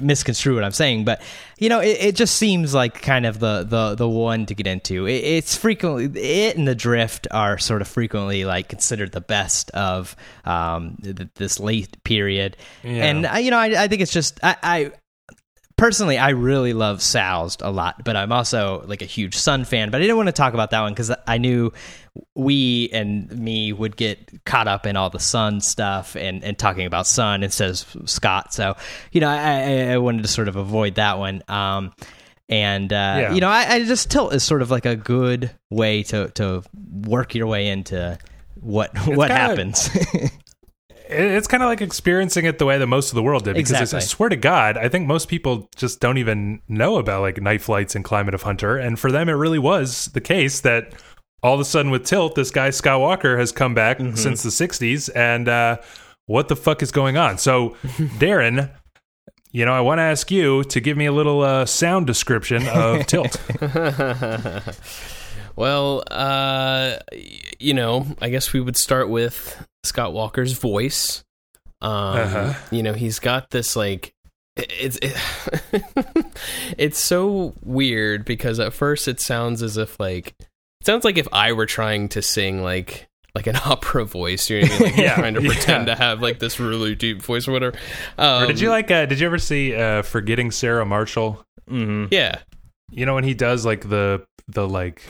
misconstrue 0.00 0.54
what 0.54 0.64
I'm 0.64 0.72
saying, 0.72 1.04
but 1.04 1.20
you 1.58 1.68
know, 1.68 1.80
it, 1.80 1.96
it 2.00 2.14
just 2.16 2.36
seems 2.36 2.72
like 2.74 3.02
kind 3.02 3.26
of 3.26 3.38
the 3.40 3.64
the 3.68 3.94
the 3.96 4.08
one 4.08 4.46
to 4.46 4.54
get 4.54 4.66
into. 4.66 5.06
It, 5.06 5.16
it's 5.24 5.56
frequently 5.56 6.20
it 6.20 6.56
and 6.56 6.66
the 6.66 6.74
drift 6.74 7.26
are 7.30 7.58
sort 7.58 7.82
of 7.82 7.88
frequently 7.88 8.44
like 8.44 8.68
considered 8.68 9.12
the 9.12 9.20
best 9.20 9.70
of 9.72 10.16
um, 10.44 10.96
th- 11.02 11.28
this 11.34 11.60
late 11.60 12.02
period, 12.04 12.56
Yeah. 12.82 13.04
and 13.04 13.26
I, 13.26 13.38
you 13.40 13.50
know, 13.50 13.58
I, 13.58 13.84
I 13.84 13.88
think 13.88 14.02
it's 14.02 14.12
just 14.12 14.38
I. 14.42 14.56
I 14.62 14.92
Personally, 15.78 16.18
I 16.18 16.30
really 16.30 16.72
love 16.74 17.00
Soused 17.00 17.62
a 17.62 17.70
lot, 17.70 18.04
but 18.04 18.16
I'm 18.16 18.32
also 18.32 18.84
like 18.86 19.00
a 19.00 19.06
huge 19.06 19.36
Sunn 19.36 19.62
O))) 19.62 19.64
fan. 19.64 19.90
But 19.90 19.98
I 19.98 20.00
didn't 20.02 20.16
want 20.16 20.26
to 20.26 20.32
talk 20.32 20.52
about 20.52 20.72
that 20.72 20.80
one 20.80 20.92
because 20.92 21.10
I 21.26 21.38
knew 21.38 21.72
we 22.34 22.90
and 22.92 23.30
me 23.38 23.72
would 23.72 23.96
get 23.96 24.44
caught 24.44 24.66
up 24.66 24.86
in 24.86 24.96
all 24.96 25.08
the 25.08 25.20
Sunn 25.20 25.56
O))) 25.56 25.60
stuff 25.60 26.16
and, 26.16 26.42
and 26.42 26.58
talking 26.58 26.84
about 26.84 27.06
Sunn 27.06 27.42
O))) 27.42 27.44
instead 27.44 27.70
of 27.70 28.08
Scott. 28.10 28.52
So, 28.52 28.76
you 29.12 29.20
know, 29.20 29.28
I, 29.28 29.92
I, 29.92 29.98
wanted 29.98 30.22
to 30.22 30.28
sort 30.28 30.48
of 30.48 30.56
avoid 30.56 30.96
that 30.96 31.18
one. 31.18 31.42
Um, 31.48 31.92
and 32.48 32.92
uh, 32.92 32.96
Yeah. 33.20 33.32
you 33.32 33.40
know, 33.40 33.48
I, 33.48 33.74
I 33.74 33.84
just 33.84 34.10
tilt 34.10 34.34
is 34.34 34.42
sort 34.42 34.62
of 34.62 34.70
like 34.72 34.84
a 34.84 34.96
good 34.96 35.50
way 35.70 36.02
to 36.04 36.28
to 36.30 36.64
work 37.04 37.34
your 37.36 37.46
way 37.46 37.68
into 37.68 38.18
what 38.60 38.90
what 39.06 39.28
kinda- 39.28 39.34
happens. 39.34 39.88
It- 41.08 41.32
it's 41.32 41.46
kind 41.48 41.62
of 41.62 41.68
like 41.68 41.80
experiencing 41.80 42.44
it 42.44 42.58
the 42.58 42.66
way 42.66 42.78
that 42.78 42.86
most 42.86 43.10
of 43.10 43.14
the 43.14 43.22
world 43.22 43.44
did 43.44 43.54
because 43.56 43.94
I- 43.94 43.96
I 43.98 44.00
swear 44.00 44.28
to 44.28 44.36
god 44.36 44.76
i 44.76 44.88
think 44.88 45.06
most 45.06 45.28
people 45.28 45.68
just 45.76 46.00
don't 46.00 46.18
even 46.18 46.60
know 46.68 46.96
about 46.98 47.22
like 47.22 47.40
Nite 47.40 47.62
Flights 47.62 47.94
and 47.94 48.04
climate 48.04 48.34
of 48.34 48.42
hunter 48.42 48.76
and 48.76 48.98
for 48.98 49.10
them 49.10 49.28
it 49.28 49.32
really 49.32 49.58
was 49.58 50.06
the 50.14 50.20
case 50.20 50.60
that 50.60 50.92
all 51.42 51.54
of 51.54 51.60
a 51.60 51.64
sudden 51.64 51.90
with 51.90 52.04
tilt 52.04 52.34
this 52.34 52.50
guy 52.50 52.70
scott 52.70 53.00
walker 53.00 53.38
has 53.38 53.52
come 53.52 53.74
back 53.74 53.98
Mm-hmm. 53.98 54.16
since 54.16 54.42
the 54.42 54.50
60s 54.50 55.08
and 55.14 55.48
uh 55.48 55.78
what 56.26 56.48
the 56.48 56.56
fuck 56.56 56.82
is 56.82 56.90
going 56.92 57.16
on? 57.16 57.38
So 57.38 57.70
darren 58.18 58.70
you 59.50 59.64
know 59.64 59.72
i 59.72 59.80
want 59.80 59.98
to 59.98 60.02
ask 60.02 60.30
you 60.30 60.62
to 60.64 60.78
give 60.80 60.96
me 60.98 61.06
a 61.06 61.12
little 61.12 61.40
uh, 61.42 61.64
sound 61.64 62.06
description 62.06 62.68
of 62.68 63.06
tilt. 63.12 63.40
Well, 65.56 66.04
uh, 66.08 66.98
you 67.58 67.74
know, 67.74 68.06
I 68.22 68.28
guess 68.28 68.52
we 68.52 68.60
would 68.60 68.76
start 68.76 69.08
with 69.08 69.66
Scott 69.84 70.12
Walker's 70.12 70.52
voice. 70.52 71.24
Um, 71.80 71.90
Uh-huh. 71.92 72.54
You 72.70 72.82
know, 72.82 72.92
he's 72.94 73.18
got 73.18 73.50
this 73.50 73.76
like 73.76 74.12
it's 74.56 74.98
it, 75.00 75.16
it's 76.78 76.98
so 76.98 77.54
weird 77.64 78.24
because 78.24 78.58
at 78.58 78.72
first 78.72 79.06
it 79.08 79.20
sounds 79.20 79.62
as 79.62 79.76
if 79.76 79.98
like 80.00 80.34
it 80.40 80.86
sounds 80.86 81.04
like 81.04 81.16
if 81.18 81.28
I 81.32 81.52
were 81.52 81.66
trying 81.66 82.08
to 82.10 82.22
sing 82.22 82.62
like 82.62 83.06
like 83.34 83.46
an 83.46 83.56
opera 83.64 84.04
voice, 84.04 84.50
you 84.50 84.62
know 84.62 84.68
what 84.68 84.80
I 84.80 84.84
mean? 84.84 84.90
Like 84.90 84.96
you're 84.96 85.06
Yeah, 85.06 85.14
trying 85.14 85.34
to 85.34 85.42
yeah. 85.42 85.48
pretend 85.52 85.86
to 85.86 85.94
have 85.94 86.20
like 86.20 86.38
this 86.40 86.58
really 86.58 86.94
deep 86.96 87.22
voice 87.22 87.46
or 87.46 87.52
whatever. 87.52 87.78
Um, 88.16 88.42
or 88.44 88.46
did 88.48 88.60
you 88.60 88.70
like 88.70 88.90
uh, 88.90 89.06
did 89.06 89.20
you 89.20 89.26
ever 89.26 89.38
see 89.38 89.74
uh, 89.76 90.02
forgetting 90.02 90.50
sarah 90.50 90.84
marshall 90.84 91.44
hmm 91.68 92.06
Yeah, 92.10 92.40
you 92.90 93.06
know 93.06 93.14
when 93.14 93.24
he 93.24 93.34
does 93.34 93.64
like 93.64 93.88
the 93.88 94.24
the 94.48 94.66
like 94.66 95.02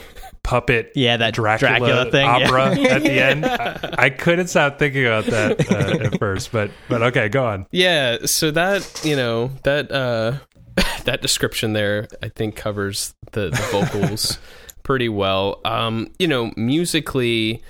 puppet 0.42 0.92
Yeah, 0.94 1.16
that 1.18 1.34
Dracula, 1.34 1.78
Dracula 1.78 2.10
thing, 2.10 2.26
yeah. 2.26 2.46
opera 2.46 2.78
at 2.90 3.02
the 3.02 3.20
end. 3.20 3.46
I, 3.46 3.94
I 3.98 4.10
couldn't 4.10 4.48
stop 4.48 4.78
thinking 4.78 5.06
about 5.06 5.26
that 5.26 5.70
uh, 5.70 6.04
at 6.04 6.18
first, 6.18 6.52
but 6.52 6.70
but 6.88 7.02
okay, 7.02 7.28
go 7.28 7.46
on. 7.46 7.66
Yeah, 7.70 8.18
so 8.26 8.50
that 8.50 9.00
you 9.04 9.16
know 9.16 9.50
that 9.62 9.90
uh 9.92 10.38
that 11.04 11.22
description 11.22 11.72
there 11.72 12.08
I 12.22 12.28
think 12.28 12.56
covers 12.56 13.14
the, 13.32 13.50
the 13.50 13.68
vocals 13.70 14.38
pretty 14.82 15.08
well. 15.08 15.60
Um, 15.64 16.12
you 16.18 16.26
know, 16.28 16.52
musically, 16.56 17.62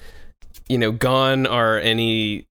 you 0.68 0.78
know, 0.78 0.92
gone 0.92 1.46
are 1.46 1.78
any 1.78 2.46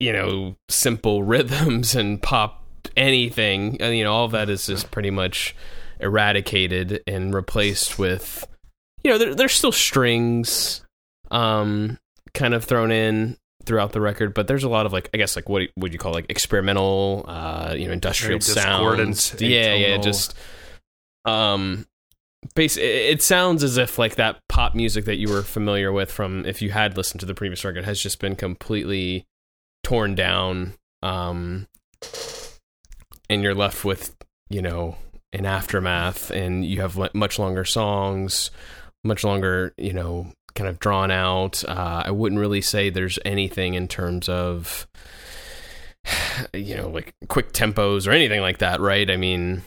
you 0.00 0.12
know 0.12 0.56
simple 0.68 1.22
rhythms 1.22 1.94
and 1.94 2.20
pop 2.20 2.64
anything. 2.96 3.80
And, 3.80 3.96
you 3.96 4.04
know, 4.04 4.12
all 4.12 4.24
of 4.24 4.32
that 4.32 4.48
is 4.48 4.66
just 4.66 4.90
pretty 4.90 5.10
much 5.10 5.54
eradicated 6.00 7.02
and 7.06 7.34
replaced 7.34 7.98
with 7.98 8.46
you 9.02 9.10
know 9.10 9.18
there, 9.18 9.34
there's 9.34 9.52
still 9.52 9.72
strings 9.72 10.84
um 11.30 11.98
kind 12.32 12.54
of 12.54 12.64
thrown 12.64 12.90
in 12.90 13.36
throughout 13.64 13.92
the 13.92 14.00
record 14.00 14.34
but 14.34 14.46
there's 14.46 14.64
a 14.64 14.68
lot 14.68 14.86
of 14.86 14.92
like 14.92 15.08
i 15.14 15.16
guess 15.16 15.36
like 15.36 15.48
what 15.48 15.62
would 15.76 15.92
you 15.92 15.98
call 15.98 16.12
like 16.12 16.26
experimental 16.28 17.24
uh 17.28 17.74
you 17.76 17.86
know 17.86 17.92
industrial 17.92 18.40
sounds. 18.40 19.34
Yeah 19.40 19.74
yeah 19.74 19.96
just 19.98 20.34
um 21.24 21.86
base 22.54 22.76
it 22.76 23.22
sounds 23.22 23.62
as 23.62 23.78
if 23.78 23.98
like 23.98 24.16
that 24.16 24.38
pop 24.50 24.74
music 24.74 25.06
that 25.06 25.16
you 25.16 25.28
were 25.28 25.42
familiar 25.42 25.92
with 25.92 26.10
from 26.10 26.44
if 26.44 26.60
you 26.60 26.70
had 26.70 26.96
listened 26.96 27.20
to 27.20 27.26
the 27.26 27.34
previous 27.34 27.64
record 27.64 27.84
has 27.86 27.98
just 28.00 28.20
been 28.20 28.36
completely 28.36 29.24
torn 29.82 30.14
down 30.14 30.74
um 31.02 31.66
and 33.30 33.42
you're 33.42 33.54
left 33.54 33.84
with 33.84 34.14
you 34.50 34.60
know 34.60 34.96
an 35.34 35.46
aftermath 35.46 36.30
and 36.30 36.64
you 36.64 36.80
have 36.80 36.98
much 37.14 37.38
longer 37.38 37.64
songs 37.64 38.50
much 39.02 39.24
longer 39.24 39.74
you 39.76 39.92
know 39.92 40.32
kind 40.54 40.68
of 40.68 40.78
drawn 40.78 41.10
out. 41.10 41.64
Uh, 41.64 42.04
i 42.06 42.10
wouldn't 42.10 42.40
really 42.40 42.60
say 42.60 42.88
there's 42.88 43.18
anything 43.24 43.74
in 43.74 43.88
terms 43.88 44.28
of 44.28 44.86
you 46.52 46.76
know 46.76 46.88
like 46.88 47.14
quick 47.28 47.52
tempos 47.52 48.06
or 48.06 48.12
anything 48.12 48.40
like 48.40 48.58
that 48.58 48.80
right? 48.80 49.10
I 49.10 49.16
mean 49.16 49.62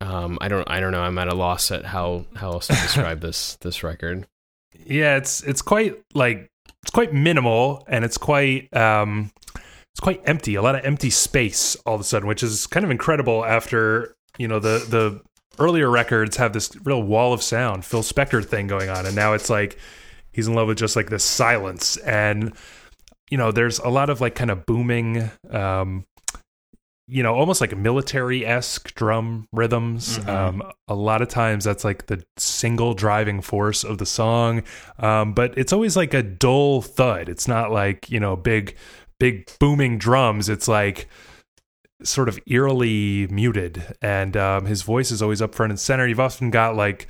um, 0.00 0.36
i 0.40 0.48
don't 0.48 0.68
i 0.70 0.80
don't 0.80 0.92
know. 0.92 1.02
I'm 1.02 1.18
at 1.18 1.28
a 1.28 1.34
loss 1.34 1.70
at 1.70 1.84
how 1.84 2.26
how 2.34 2.52
else 2.52 2.66
to 2.66 2.72
describe 2.82 3.20
this 3.20 3.56
this 3.56 3.82
record. 3.82 4.26
Yeah, 4.84 5.16
it's 5.16 5.42
it's 5.42 5.62
quite 5.62 5.96
like 6.14 6.50
it's 6.82 6.90
quite 6.90 7.12
minimal 7.12 7.84
and 7.88 8.04
it's 8.04 8.18
quite 8.18 8.74
um 8.76 9.30
it's 9.96 10.00
quite 10.02 10.20
empty, 10.26 10.56
a 10.56 10.62
lot 10.62 10.74
of 10.74 10.84
empty 10.84 11.08
space 11.08 11.74
all 11.86 11.94
of 11.94 12.02
a 12.02 12.04
sudden, 12.04 12.28
which 12.28 12.42
is 12.42 12.66
kind 12.66 12.84
of 12.84 12.90
incredible 12.90 13.46
after, 13.46 14.14
you 14.38 14.48
know, 14.48 14.58
the 14.58 14.84
the 14.88 15.20
earlier 15.58 15.90
records 15.90 16.36
have 16.36 16.52
this 16.52 16.70
real 16.84 17.02
wall 17.02 17.32
of 17.32 17.42
sound, 17.42 17.84
Phil 17.84 18.02
Spector 18.02 18.44
thing 18.44 18.66
going 18.66 18.88
on, 18.88 19.06
and 19.06 19.16
now 19.16 19.32
it's 19.32 19.50
like 19.50 19.78
he's 20.32 20.48
in 20.48 20.54
love 20.54 20.68
with 20.68 20.78
just 20.78 20.96
like 20.96 21.08
this 21.08 21.24
silence 21.24 21.96
and 21.98 22.52
you 23.30 23.38
know, 23.38 23.50
there's 23.52 23.78
a 23.78 23.88
lot 23.88 24.10
of 24.10 24.20
like 24.20 24.34
kind 24.34 24.50
of 24.50 24.66
booming, 24.66 25.30
um, 25.50 26.04
you 27.08 27.22
know, 27.22 27.34
almost 27.34 27.60
like 27.60 27.76
military 27.76 28.44
esque 28.44 28.94
drum 28.94 29.48
rhythms. 29.52 30.18
Mm-hmm. 30.18 30.30
Um, 30.30 30.72
a 30.88 30.94
lot 30.94 31.22
of 31.22 31.28
times 31.28 31.64
that's 31.64 31.84
like 31.84 32.06
the 32.06 32.24
single 32.36 32.94
driving 32.94 33.40
force 33.40 33.84
of 33.84 33.98
the 33.98 34.06
song. 34.06 34.62
Um, 34.98 35.32
but 35.32 35.56
it's 35.56 35.72
always 35.72 35.96
like 35.96 36.14
a 36.14 36.22
dull 36.22 36.82
thud. 36.82 37.28
It's 37.28 37.48
not 37.48 37.70
like, 37.70 38.10
you 38.10 38.20
know, 38.20 38.36
big, 38.36 38.76
big 39.18 39.50
booming 39.58 39.98
drums. 39.98 40.48
It's 40.48 40.68
like, 40.68 41.08
sort 42.02 42.28
of 42.28 42.38
eerily 42.46 43.26
muted. 43.28 43.96
And 44.02 44.36
um, 44.36 44.66
his 44.66 44.82
voice 44.82 45.10
is 45.10 45.22
always 45.22 45.40
up 45.42 45.54
front 45.54 45.70
and 45.72 45.80
center. 45.80 46.06
You've 46.06 46.20
often 46.20 46.50
got 46.50 46.76
like 46.76 47.08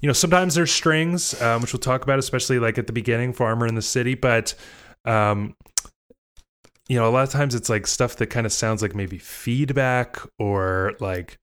you 0.00 0.06
know 0.06 0.12
sometimes 0.12 0.54
there's 0.54 0.70
strings 0.70 1.40
um, 1.42 1.60
which 1.60 1.72
we'll 1.72 1.80
talk 1.80 2.04
about 2.04 2.20
especially 2.20 2.60
like 2.60 2.78
at 2.78 2.86
the 2.86 2.92
beginning 2.92 3.32
farmer 3.32 3.66
in 3.66 3.74
the 3.74 3.82
city. 3.82 4.14
But 4.14 4.54
um, 5.04 5.54
you 6.88 6.96
know 6.96 7.08
a 7.08 7.10
lot 7.10 7.24
of 7.24 7.30
times 7.30 7.54
it's 7.54 7.68
like 7.68 7.86
stuff 7.86 8.16
that 8.16 8.28
kind 8.28 8.46
of 8.46 8.52
sounds 8.52 8.82
like 8.82 8.94
maybe 8.94 9.18
feedback 9.18 10.18
or 10.38 10.94
like 11.00 11.38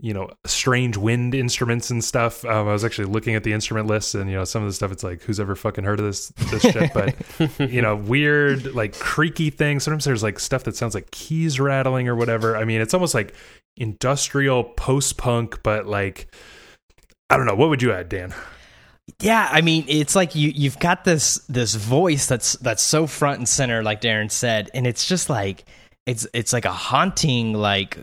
you 0.00 0.14
know 0.14 0.30
strange 0.46 0.96
wind 0.96 1.34
instruments 1.34 1.90
and 1.90 2.02
stuff. 2.02 2.44
Um, 2.44 2.68
i 2.68 2.72
was 2.72 2.84
actually 2.84 3.06
looking 3.06 3.34
at 3.34 3.44
the 3.44 3.52
instrument 3.52 3.86
list 3.86 4.14
and 4.14 4.30
you 4.30 4.36
know 4.36 4.44
some 4.44 4.62
of 4.62 4.68
the 4.68 4.72
stuff 4.72 4.90
it's 4.92 5.04
like 5.04 5.22
who's 5.22 5.38
ever 5.38 5.54
fucking 5.54 5.84
heard 5.84 6.00
of 6.00 6.06
this 6.06 6.28
this 6.50 6.62
shit? 6.62 6.92
But 6.94 7.14
you 7.70 7.82
know 7.82 7.96
weird 7.96 8.74
like 8.74 8.98
creaky 8.98 9.50
things. 9.50 9.84
Sometimes 9.84 10.04
there's 10.04 10.22
like 10.22 10.38
stuff 10.38 10.64
that 10.64 10.76
sounds 10.76 10.94
like 10.94 11.10
keys 11.10 11.60
rattling 11.60 12.08
or 12.08 12.16
whatever. 12.16 12.56
I 12.56 12.64
mean 12.64 12.80
it's 12.80 12.94
almost 12.94 13.14
like 13.14 13.34
industrial 13.76 14.64
post-punk 14.64 15.62
but 15.62 15.86
like 15.86 16.34
i 17.28 17.36
don't 17.36 17.46
know. 17.46 17.54
What 17.54 17.68
would 17.68 17.82
you 17.82 17.92
add 17.92 18.08
dan? 18.08 18.34
Yeah, 19.20 19.48
I 19.50 19.60
mean, 19.60 19.84
it's 19.88 20.14
like 20.14 20.34
you 20.34 20.52
you've 20.54 20.78
got 20.78 21.04
this 21.04 21.38
this 21.48 21.74
voice 21.74 22.26
that's 22.26 22.52
that's 22.54 22.82
so 22.82 23.06
front 23.06 23.38
and 23.38 23.48
center, 23.48 23.82
like 23.82 24.00
Darren 24.00 24.30
said, 24.30 24.70
and 24.72 24.86
it's 24.86 25.06
just 25.06 25.28
like 25.28 25.64
it's 26.10 26.26
it's 26.32 26.52
like 26.52 26.64
a 26.64 26.72
haunting, 26.72 27.52
like 27.54 27.98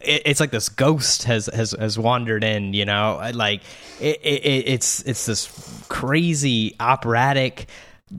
it, 0.00 0.22
it's 0.24 0.38
like 0.38 0.52
this 0.52 0.68
ghost 0.68 1.24
has 1.24 1.46
has 1.46 1.72
has 1.72 1.98
wandered 1.98 2.44
in, 2.44 2.72
you 2.72 2.84
know, 2.84 3.20
like 3.34 3.62
it, 4.00 4.20
it, 4.22 4.68
it's 4.68 5.02
it's 5.02 5.26
this 5.26 5.84
crazy 5.88 6.76
operatic. 6.78 7.66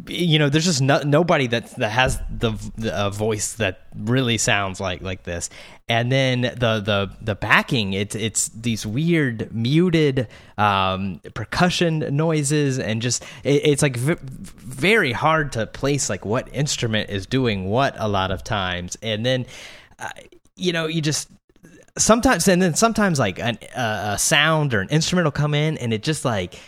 You 0.07 0.39
know, 0.39 0.49
there's 0.49 0.65
just 0.65 0.81
no, 0.81 1.03
nobody 1.03 1.45
that 1.47 1.75
that 1.75 1.89
has 1.89 2.19
the, 2.29 2.51
the 2.77 3.11
voice 3.11 3.53
that 3.53 3.81
really 3.95 4.39
sounds 4.39 4.79
like 4.79 5.03
like 5.03 5.23
this. 5.23 5.51
And 5.87 6.11
then 6.11 6.41
the 6.41 6.79
the 6.79 7.11
the 7.21 7.35
backing, 7.35 7.93
it's 7.93 8.15
it's 8.15 8.49
these 8.49 8.87
weird 8.87 9.53
muted 9.53 10.29
um, 10.57 11.21
percussion 11.35 11.99
noises, 12.15 12.79
and 12.79 13.03
just 13.03 13.23
it, 13.43 13.65
it's 13.65 13.81
like 13.83 13.97
very 13.97 15.11
hard 15.11 15.51
to 15.51 15.67
place 15.67 16.09
like 16.09 16.25
what 16.25 16.47
instrument 16.53 17.11
is 17.11 17.27
doing 17.27 17.65
what 17.65 17.93
a 17.97 18.07
lot 18.07 18.31
of 18.31 18.43
times. 18.43 18.97
And 19.03 19.23
then, 19.23 19.45
uh, 19.99 20.09
you 20.55 20.73
know, 20.73 20.87
you 20.87 21.01
just 21.01 21.29
sometimes 21.97 22.47
and 22.47 22.61
then 22.61 22.73
sometimes 22.73 23.19
like 23.19 23.37
an, 23.39 23.59
uh, 23.75 24.13
a 24.15 24.17
sound 24.17 24.73
or 24.73 24.81
an 24.81 24.89
instrument 24.89 25.25
will 25.25 25.31
come 25.31 25.53
in, 25.53 25.77
and 25.77 25.93
it 25.93 26.01
just 26.01 26.25
like 26.25 26.59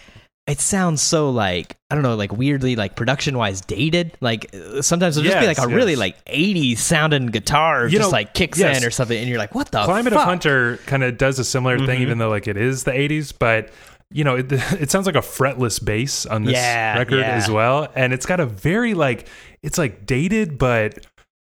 it 0.47 0.59
sounds 0.59 1.01
so 1.01 1.29
like 1.31 1.75
I 1.89 1.95
don't 1.95 2.03
know, 2.03 2.15
like 2.15 2.31
weirdly 2.31 2.75
like 2.75 2.95
production 2.95 3.37
wise 3.37 3.61
dated. 3.61 4.15
Like 4.21 4.53
sometimes 4.81 5.17
it'll 5.17 5.27
just 5.29 5.39
be 5.39 5.47
like 5.47 5.57
a 5.59 5.67
really 5.67 5.95
like 5.95 6.23
'80s 6.25 6.77
sounding 6.77 7.27
guitar, 7.27 7.85
You 7.87 7.97
just 7.97 8.09
know, 8.11 8.15
like 8.15 8.33
kicks 8.33 8.59
yes. 8.59 8.77
in 8.81 8.87
or 8.87 8.91
something, 8.91 9.17
and 9.17 9.27
you're 9.27 9.37
like, 9.39 9.55
what 9.55 9.71
the 9.71 9.83
Climate 9.83 10.13
fuck? 10.13 10.21
of 10.21 10.27
Hunter 10.27 10.77
kind 10.85 11.03
of 11.03 11.17
does 11.17 11.39
a 11.39 11.43
similar 11.43 11.77
Mm-hmm. 11.77 11.85
thing, 11.87 12.01
even 12.01 12.17
though 12.19 12.29
like 12.29 12.47
it 12.47 12.57
is 12.57 12.83
the 12.83 12.91
'80s, 12.91 13.33
but 13.37 13.71
you 14.11 14.23
know, 14.23 14.35
it, 14.35 14.51
it 14.51 14.91
sounds 14.91 15.07
like 15.07 15.15
a 15.15 15.19
fretless 15.21 15.83
bass 15.83 16.25
on 16.27 16.43
this 16.43 16.53
Yeah, 16.53 16.97
record 16.99 17.19
yeah. 17.21 17.31
as 17.35 17.49
well, 17.49 17.87
and 17.95 18.13
it's 18.13 18.25
got 18.27 18.39
a 18.39 18.45
very 18.45 18.93
like 18.93 19.27
it's 19.63 19.77
like 19.79 20.05
dated, 20.05 20.57
but 20.59 21.05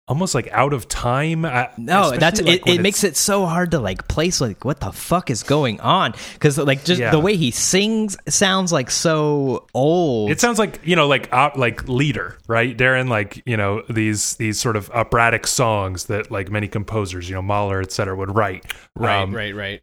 almost 0.07 0.33
like 0.33 0.47
out 0.53 0.71
of 0.71 0.87
time. 0.87 1.43
I- 1.43 1.69
No, 1.77 2.11
that's 2.15 2.41
like, 2.41 2.65
it. 2.65 2.67
It 2.75 2.81
makes 2.81 3.03
it 3.03 3.17
so 3.17 3.45
hard 3.45 3.71
to 3.71 3.79
like 3.79 4.07
place 4.07 4.39
like 4.39 4.63
what 4.63 4.79
the 4.79 4.91
fuck 4.91 5.29
is 5.29 5.43
going 5.43 5.79
on 5.81 6.13
because 6.33 6.57
like 6.57 6.85
just 6.85 7.01
Yeah. 7.01 7.11
the 7.11 7.19
way 7.19 7.35
he 7.35 7.51
sings 7.51 8.15
sounds 8.27 8.71
like 8.71 8.89
so 8.89 9.67
old. 9.73 10.31
It 10.31 10.39
sounds 10.39 10.59
like 10.59 10.79
you 10.83 10.95
know, 10.95 11.07
like 11.07 11.27
op, 11.33 11.57
like 11.57 11.87
lieder, 11.89 12.37
right, 12.47 12.75
Darren? 12.77 13.09
Like 13.09 13.43
you 13.45 13.57
know, 13.57 13.83
these 13.89 14.35
these 14.37 14.59
sort 14.59 14.77
of 14.77 14.89
operatic 14.91 15.45
songs 15.45 16.05
that 16.05 16.31
like 16.31 16.49
many 16.49 16.67
composers, 16.69 17.27
you 17.29 17.35
know, 17.35 17.41
Mahler, 17.41 17.81
et 17.81 17.91
cetera, 17.91 18.15
would 18.15 18.33
write. 18.33 18.71
Right, 18.95 19.21
Um, 19.21 19.35
right, 19.35 19.53
right. 19.53 19.81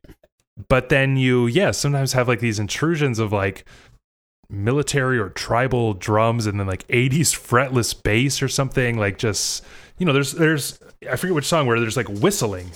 but 0.69 0.89
then 0.89 1.17
you 1.19 1.47
yeah 1.49 1.71
sometimes 1.73 2.15
have 2.15 2.29
like 2.29 2.41
these 2.41 2.59
intrusions 2.59 3.19
of 3.19 3.31
like 3.33 3.65
military 4.51 5.19
or 5.19 5.31
tribal 5.31 5.95
drums 5.95 6.47
and 6.47 6.61
then 6.61 6.67
like 6.67 6.87
80s 6.89 7.35
fretless 7.35 7.95
bass 8.01 8.43
or 8.43 8.49
something 8.49 8.97
like 8.99 9.19
just 9.19 9.65
you 9.99 10.07
know 10.07 10.13
there's 10.13 10.33
there's 10.33 10.79
i 11.11 11.17
forget 11.17 11.35
which 11.35 11.45
song 11.47 11.67
where 11.67 11.79
there's 11.81 11.97
like 11.97 12.09
whistling 12.09 12.71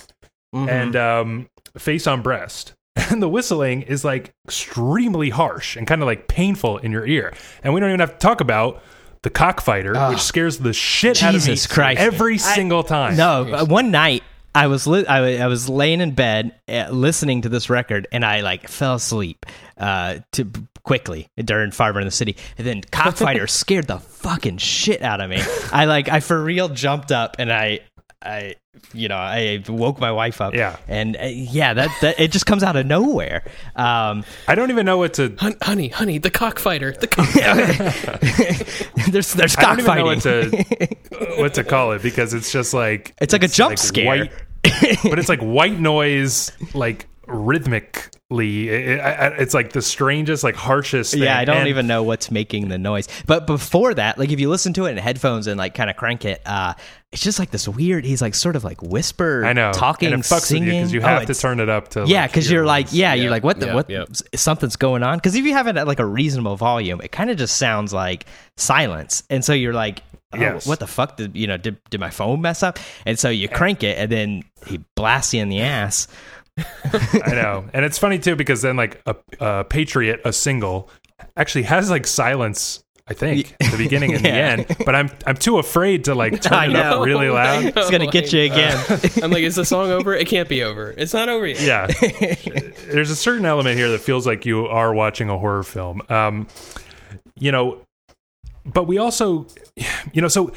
and 0.53 0.95
um 0.95 1.49
face 1.77 2.07
on 2.07 2.21
breast. 2.21 2.73
And 3.11 3.21
the 3.21 3.29
whistling 3.29 3.83
is 3.83 4.03
like 4.03 4.33
extremely 4.47 5.29
harsh 5.29 5.75
and 5.77 5.87
kind 5.87 6.01
of 6.01 6.05
like 6.07 6.27
painful 6.27 6.79
in 6.79 6.91
your 6.91 7.05
ear. 7.07 7.33
And 7.63 7.73
we 7.73 7.79
don't 7.79 7.89
even 7.89 8.01
have 8.01 8.13
to 8.13 8.17
talk 8.17 8.41
about 8.41 8.83
the 9.23 9.29
cockfighter 9.29 9.93
which 10.09 10.19
scares 10.19 10.57
the 10.57 10.73
shit 10.73 11.23
out 11.23 11.33
of 11.35 11.45
me 11.47 11.55
Christ. 11.69 11.99
every 12.01 12.33
I- 12.33 12.37
single 12.37 12.83
time. 12.83 13.15
No, 13.15 13.53
uh, 13.53 13.65
one 13.65 13.91
night 13.91 14.23
I 14.55 14.67
was 14.67 14.85
li- 14.87 15.05
I, 15.05 15.47
was 15.47 15.69
laying 15.69 16.01
in 16.01 16.11
bed 16.11 16.55
uh, 16.67 16.87
listening 16.89 17.43
to 17.43 17.49
this 17.49 17.69
record, 17.69 18.07
and 18.11 18.25
I 18.25 18.41
like 18.41 18.67
fell 18.67 18.95
asleep 18.95 19.45
uh, 19.79 20.19
to 20.33 20.47
quickly 20.83 21.27
during 21.37 21.71
Farmer 21.71 21.99
in 21.99 22.05
the 22.05 22.11
City, 22.11 22.35
and 22.57 22.67
then 22.67 22.81
Cockfighter 22.81 23.47
scared 23.47 23.87
the 23.87 23.99
fucking 23.99 24.57
shit 24.57 25.01
out 25.01 25.21
of 25.21 25.29
me. 25.29 25.41
I 25.71 25.85
like 25.85 26.09
I 26.09 26.19
for 26.19 26.41
real 26.43 26.69
jumped 26.69 27.11
up, 27.11 27.37
and 27.39 27.51
I 27.51 27.79
I 28.21 28.55
you 28.93 29.07
know 29.07 29.17
I 29.17 29.63
woke 29.67 29.99
my 29.99 30.11
wife 30.11 30.41
up. 30.41 30.53
Yeah. 30.53 30.77
and 30.87 31.15
uh, 31.17 31.23
yeah, 31.25 31.73
that, 31.73 31.89
that 32.01 32.19
it 32.19 32.31
just 32.31 32.45
comes 32.45 32.63
out 32.63 32.75
of 32.75 32.85
nowhere. 32.85 33.43
Um, 33.75 34.23
i 34.47 34.55
don't 34.55 34.69
even 34.71 34.85
know 34.85 34.97
what 34.97 35.13
to 35.15 35.35
Hun- 35.37 35.57
honey, 35.61 35.89
honey, 35.89 36.17
the 36.17 36.31
cockfighter, 36.31 36.91
the 36.93 37.07
cockfighter. 37.07 38.93
there's 39.11 39.33
there's 39.33 39.57
I 39.57 39.61
don't 39.61 39.79
even 39.79 39.95
know 39.97 40.13
cockfighting. 40.15 40.51
what 40.51 41.17
to 41.17 41.35
what 41.41 41.53
to 41.55 41.63
call 41.63 41.91
it 41.93 42.01
because 42.01 42.33
it's 42.33 42.51
just 42.51 42.73
like 42.73 43.13
It's 43.21 43.33
like 43.33 43.43
a 43.43 43.47
jump 43.47 43.77
scare. 43.79 44.05
white, 44.05 44.31
but 45.03 45.19
it's 45.19 45.29
like 45.29 45.41
white 45.41 45.79
noise, 45.79 46.51
like 46.73 47.07
rhythmically. 47.27 48.18
It- 48.31 48.99
it- 48.99 49.33
it's 49.39 49.53
like 49.55 49.71
the 49.71 49.81
strangest, 49.81 50.43
like 50.43 50.55
harshest. 50.55 51.13
Thing. 51.13 51.23
Yeah, 51.23 51.37
I 51.39 51.45
don't 51.45 51.57
And 51.57 51.67
even 51.67 51.87
know 51.87 52.03
what's 52.03 52.29
making 52.29 52.67
the 52.69 52.77
noise. 52.77 53.07
But 53.25 53.47
before 53.47 53.93
that, 53.95 54.19
like 54.19 54.31
if 54.31 54.39
you 54.39 54.49
listen 54.49 54.71
to 54.73 54.85
it 54.85 54.91
in 54.91 54.97
headphones 54.97 55.47
and 55.47 55.57
like 55.57 55.73
kind 55.73 55.89
of 55.89 55.95
crank 55.95 56.25
it, 56.25 56.41
uh, 56.45 56.75
it's 57.11 57.23
just 57.23 57.39
like 57.39 57.49
this 57.49 57.67
weird. 57.67 58.05
He's 58.05 58.21
like 58.21 58.35
sort 58.35 58.55
of 58.55 58.63
like 58.63 58.83
whisper, 58.83 59.43
I 59.43 59.53
know 59.53 59.71
talking, 59.73 60.13
and 60.13 60.21
it 60.23 60.27
fucks 60.27 60.41
singing. 60.41 60.65
with 60.67 60.73
you 60.75 60.79
because 60.81 60.93
you 60.93 60.99
Oh, 61.01 61.05
have 61.05 61.25
to 61.25 61.33
turn 61.33 61.59
it 61.59 61.69
up 61.69 61.87
to. 61.89 62.05
Yeah, 62.05 62.27
because 62.27 62.45
hear 62.47 62.57
you're 62.59 62.65
like, 62.67 62.85
what's- 62.85 62.93
yeah, 62.93 63.15
you're 63.15 63.31
like, 63.31 63.43
what 63.43 63.59
the 63.59 63.65
yeah, 63.65 63.73
what? 63.73 63.89
yeah. 63.89 64.03
Something's 64.35 64.75
going 64.75 65.01
on. 65.01 65.17
Because 65.17 65.33
if 65.35 65.43
you 65.43 65.53
have 65.53 65.65
it 65.65 65.75
at 65.75 65.87
like 65.87 65.99
a 65.99 66.05
reasonable 66.05 66.55
volume, 66.55 67.01
it 67.01 67.11
kind 67.11 67.31
of 67.31 67.37
just 67.37 67.57
sounds 67.57 67.93
like 67.93 68.25
silence, 68.57 69.23
and 69.29 69.43
so 69.43 69.53
you're 69.53 69.73
like. 69.73 70.03
Oh, 70.31 70.37
Yes. 70.37 70.67
what 70.67 70.79
the 70.79 70.85
fuck 70.85 71.17
did 71.17 71.35
you 71.35 71.47
know? 71.47 71.57
Did 71.57 71.77
did 71.89 71.99
my 71.99 72.11
phone 72.11 72.39
mess 72.39 72.61
up? 72.61 72.77
And 73.03 73.17
so 73.17 73.29
you 73.31 73.49
crank 73.49 73.81
it, 73.81 73.97
and 73.97 74.11
then 74.11 74.43
he 74.67 74.79
blasts 74.95 75.33
you 75.33 75.41
in 75.41 75.49
the 75.49 75.61
ass. 75.61 76.07
I 76.57 77.31
know, 77.31 77.65
and 77.73 77.85
it's 77.85 77.97
funny 77.97 78.19
too 78.19 78.35
because 78.35 78.61
then 78.61 78.75
like 78.75 79.01
a, 79.05 79.15
a 79.39 79.63
Patriot, 79.63 80.21
a 80.25 80.33
single, 80.33 80.89
actually 81.37 81.63
has 81.63 81.89
like 81.89 82.05
silence. 82.07 82.83
I 83.07 83.13
think 83.15 83.57
the 83.57 83.75
beginning 83.75 84.13
and 84.13 84.21
Yeah. 84.25 84.55
the 84.55 84.63
end, 84.69 84.77
but 84.85 84.93
I'm 84.93 85.09
I'm 85.25 85.35
too 85.35 85.57
afraid 85.57 86.03
to 86.05 86.13
like 86.13 86.33
I 86.51 86.67
turn 86.67 86.75
it 86.75 86.75
up 86.75 87.03
really 87.03 87.29
loud. 87.29 87.65
It's 87.75 87.89
gonna 87.89 88.05
get 88.05 88.31
you 88.31 88.43
again. 88.43 88.77
I'm 89.23 89.31
like, 89.31 89.41
is 89.41 89.55
the 89.55 89.65
song 89.65 89.89
over? 89.89 90.13
It 90.13 90.27
can't 90.27 90.47
be 90.47 90.61
over. 90.61 90.93
It's 90.95 91.13
not 91.13 91.27
over 91.27 91.47
yet. 91.47 91.59
yeah 91.61 91.87
there's 92.91 93.09
a 93.09 93.15
certain 93.15 93.45
element 93.45 93.77
here 93.77 93.89
that 93.89 94.01
feels 94.01 94.27
like 94.27 94.45
you 94.45 94.67
are 94.67 94.93
watching 94.93 95.29
a 95.29 95.37
horror 95.39 95.63
film 95.63 96.01
um 96.09 96.47
you 97.35 97.51
know 97.51 97.81
but 98.65 98.85
we 98.85 98.97
also 98.99 99.47
you 100.13 100.21
know 100.21 100.27
so 100.27 100.51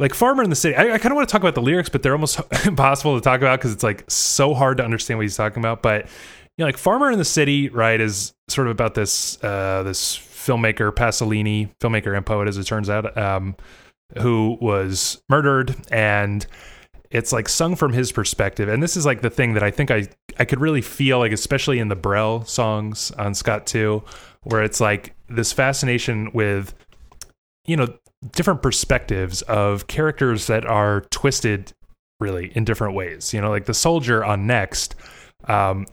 like 0.00 0.14
farmer 0.14 0.42
in 0.42 0.50
the 0.50 0.56
city 0.56 0.74
i, 0.74 0.94
I 0.94 0.98
kind 0.98 1.12
of 1.12 1.16
want 1.16 1.28
to 1.28 1.32
talk 1.32 1.42
about 1.42 1.54
the 1.54 1.62
lyrics 1.62 1.88
but 1.88 2.02
they're 2.02 2.14
almost 2.14 2.40
impossible 2.66 3.14
to 3.14 3.20
talk 3.20 3.40
about 3.40 3.60
because 3.60 3.72
it's 3.72 3.84
like 3.84 4.10
so 4.10 4.54
hard 4.54 4.78
to 4.78 4.84
understand 4.84 5.18
what 5.18 5.22
he's 5.22 5.36
talking 5.36 5.60
about 5.60 5.82
but 5.82 6.06
you 6.06 6.64
know 6.64 6.66
like 6.66 6.78
farmer 6.78 7.10
in 7.12 7.18
the 7.18 7.24
city 7.24 7.68
right 7.68 8.00
is 8.00 8.32
sort 8.48 8.66
of 8.66 8.72
about 8.72 8.94
this 8.94 9.42
uh 9.44 9.82
this 9.84 10.16
filmmaker 10.16 10.90
pasolini 10.90 11.70
filmmaker 11.80 12.16
and 12.16 12.26
poet 12.26 12.48
as 12.48 12.58
it 12.58 12.64
turns 12.64 12.90
out 12.90 13.16
um 13.16 13.54
who 14.18 14.58
was 14.60 15.22
murdered 15.28 15.76
and 15.92 16.46
it's 17.10 17.32
like 17.32 17.48
sung 17.48 17.76
from 17.76 17.92
his 17.92 18.10
perspective 18.10 18.68
and 18.68 18.82
this 18.82 18.96
is 18.96 19.04
like 19.04 19.20
the 19.20 19.30
thing 19.30 19.54
that 19.54 19.62
i 19.62 19.70
think 19.70 19.90
i 19.90 20.08
i 20.38 20.44
could 20.44 20.60
really 20.60 20.80
feel 20.80 21.18
like 21.18 21.32
especially 21.32 21.78
in 21.78 21.88
the 21.88 21.96
brel 21.96 22.44
songs 22.44 23.10
on 23.12 23.34
scott 23.34 23.66
2 23.66 24.02
where 24.44 24.62
it's 24.62 24.80
like 24.80 25.14
this 25.28 25.52
fascination 25.52 26.30
with 26.32 26.74
you 27.66 27.76
know 27.76 27.86
different 28.32 28.62
perspectives 28.62 29.42
of 29.42 29.86
characters 29.86 30.46
that 30.46 30.64
are 30.66 31.02
twisted 31.10 31.72
really 32.18 32.52
in 32.54 32.64
different 32.64 32.94
ways 32.94 33.32
you 33.32 33.40
know 33.40 33.48
like 33.48 33.64
the 33.64 33.74
soldier 33.74 34.22
on 34.24 34.46
next 34.46 34.94
um 35.48 35.86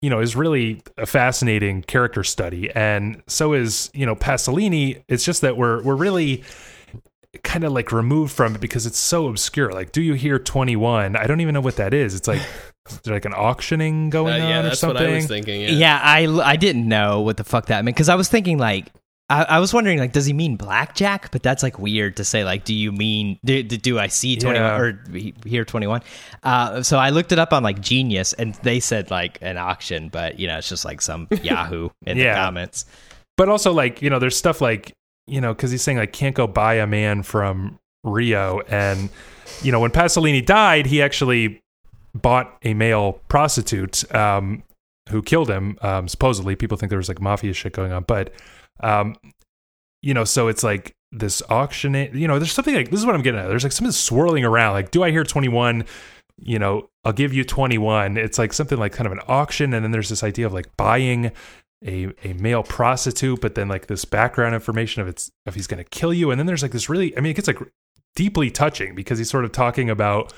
you 0.00 0.08
know 0.08 0.20
is 0.20 0.36
really 0.36 0.80
a 0.98 1.06
fascinating 1.06 1.82
character 1.82 2.22
study 2.22 2.70
and 2.70 3.22
so 3.26 3.52
is 3.52 3.90
you 3.92 4.06
know 4.06 4.14
pasolini 4.14 5.02
it's 5.08 5.24
just 5.24 5.40
that 5.40 5.56
we're 5.56 5.82
we're 5.82 5.96
really 5.96 6.44
kind 7.42 7.64
of 7.64 7.72
like 7.72 7.92
removed 7.92 8.32
from 8.32 8.54
it 8.54 8.60
because 8.60 8.84
it's 8.84 8.98
so 8.98 9.26
obscure. 9.26 9.72
Like, 9.72 9.90
do 9.92 10.02
you 10.02 10.12
hear 10.12 10.38
21? 10.38 11.16
I 11.16 11.26
don't 11.26 11.40
even 11.40 11.54
know 11.54 11.62
what 11.62 11.76
that 11.76 11.94
is. 11.94 12.14
It's 12.14 12.28
like, 12.28 12.42
is 12.90 13.00
there 13.04 13.14
like 13.14 13.24
an 13.24 13.32
auctioning 13.32 14.08
Uh, 14.08 14.10
going 14.10 14.36
yeah, 14.42 14.58
on 14.58 14.64
or 14.66 14.68
that's 14.68 14.80
something? 14.80 15.02
what 15.02 15.12
I 15.12 15.16
was 15.16 15.26
thinking. 15.28 15.62
Yeah. 15.62 15.68
Yeah, 15.70 16.00
I, 16.02 16.26
I 16.26 16.56
didn't 16.56 16.86
know 16.86 17.22
what 17.22 17.38
the 17.38 17.44
fuck 17.44 17.66
that 17.66 17.86
meant 17.86 17.96
because 17.96 18.10
I 18.10 18.16
was 18.16 18.28
thinking 18.28 18.58
like 18.58 18.92
I, 19.32 19.56
I 19.56 19.58
was 19.60 19.72
wondering 19.72 19.98
like 19.98 20.12
does 20.12 20.26
he 20.26 20.32
mean 20.32 20.56
blackjack? 20.56 21.30
But 21.30 21.42
that's 21.42 21.62
like 21.62 21.78
weird 21.78 22.16
to 22.16 22.24
say 22.24 22.44
like 22.44 22.64
do 22.64 22.74
you 22.74 22.92
mean 22.92 23.38
do, 23.44 23.62
do, 23.62 23.98
I 23.98 24.08
see 24.08 24.36
twenty 24.36 24.58
Yeah. 24.58 24.76
or 24.78 25.02
hear 25.46 25.64
twenty 25.64 25.86
one? 25.86 26.02
Uh, 26.42 26.82
so 26.82 26.98
I 26.98 27.10
looked 27.10 27.32
it 27.32 27.38
up 27.38 27.52
on 27.52 27.62
like 27.62 27.80
Genius 27.80 28.32
and 28.34 28.54
they 28.56 28.80
said 28.80 29.10
like 29.10 29.38
an 29.40 29.56
auction, 29.58 30.08
but 30.08 30.38
you 30.38 30.46
know 30.48 30.58
it's 30.58 30.68
just 30.68 30.84
like 30.84 31.00
some 31.00 31.28
Yahoo 31.42 31.88
in 32.06 32.16
Yeah. 32.18 32.34
the 32.34 32.40
comments. 32.40 32.84
but 33.36 33.48
also 33.48 33.72
like 33.72 34.02
you 34.02 34.10
know 34.10 34.18
there's 34.18 34.36
stuff 34.36 34.60
like 34.60 34.92
you 35.26 35.40
know 35.40 35.54
because 35.54 35.70
he's 35.70 35.82
saying 35.82 35.98
like 35.98 36.12
can't 36.12 36.34
go 36.34 36.46
buy 36.46 36.74
a 36.74 36.86
man 36.86 37.22
from 37.22 37.78
rio 38.04 38.60
and 38.68 39.08
you 39.62 39.70
know 39.70 39.78
when 39.78 39.90
pasolini 39.92 40.44
died 40.44 40.86
he 40.86 41.00
actually 41.00 41.60
bought 42.14 42.56
a 42.64 42.74
male 42.74 43.20
prostitute 43.28 44.02
um 44.14 44.62
who 45.10 45.22
killed 45.22 45.48
him 45.48 45.78
um 45.82 46.08
supposedly 46.08 46.56
people 46.56 46.76
think 46.76 46.90
there 46.90 46.98
was 46.98 47.08
like 47.08 47.20
mafia 47.20 47.52
shit 47.52 47.72
going 47.72 47.92
on 47.92 48.02
but 48.08 48.32
um 48.80 49.16
you 50.02 50.14
know 50.14 50.24
so 50.24 50.48
it's 50.48 50.62
like 50.62 50.94
this 51.12 51.42
auction 51.48 51.94
you 51.94 52.26
know 52.26 52.38
there's 52.38 52.52
something 52.52 52.74
like 52.74 52.90
this 52.90 53.00
is 53.00 53.06
what 53.06 53.14
i'm 53.14 53.22
getting 53.22 53.40
at. 53.40 53.48
There's 53.48 53.64
like 53.64 53.72
something 53.72 53.92
swirling 53.92 54.44
around 54.44 54.72
like 54.72 54.90
do 54.90 55.02
i 55.02 55.10
hear 55.10 55.24
21 55.24 55.84
you 56.38 56.58
know 56.58 56.88
i'll 57.04 57.12
give 57.12 57.34
you 57.34 57.44
21 57.44 58.16
it's 58.16 58.38
like 58.38 58.52
something 58.52 58.78
like 58.78 58.92
kind 58.92 59.06
of 59.06 59.12
an 59.12 59.20
auction 59.28 59.74
and 59.74 59.84
then 59.84 59.90
there's 59.92 60.08
this 60.08 60.22
idea 60.22 60.46
of 60.46 60.52
like 60.52 60.74
buying 60.76 61.32
a 61.84 62.08
a 62.24 62.32
male 62.34 62.62
prostitute, 62.62 63.40
but 63.40 63.54
then 63.54 63.68
like 63.68 63.86
this 63.86 64.04
background 64.04 64.54
information 64.54 65.02
of 65.02 65.08
it's 65.08 65.30
if 65.46 65.54
he's 65.54 65.66
to 65.66 65.84
kill 65.84 66.12
you, 66.12 66.30
and 66.30 66.38
then 66.38 66.46
there's 66.46 66.62
like 66.62 66.72
this 66.72 66.88
really, 66.88 67.16
I 67.16 67.20
mean, 67.20 67.30
it 67.30 67.34
gets 67.34 67.48
like 67.48 67.58
deeply 68.14 68.50
touching 68.50 68.94
because 68.94 69.18
he's 69.18 69.30
sort 69.30 69.44
of 69.44 69.52
talking 69.52 69.90
about 69.90 70.32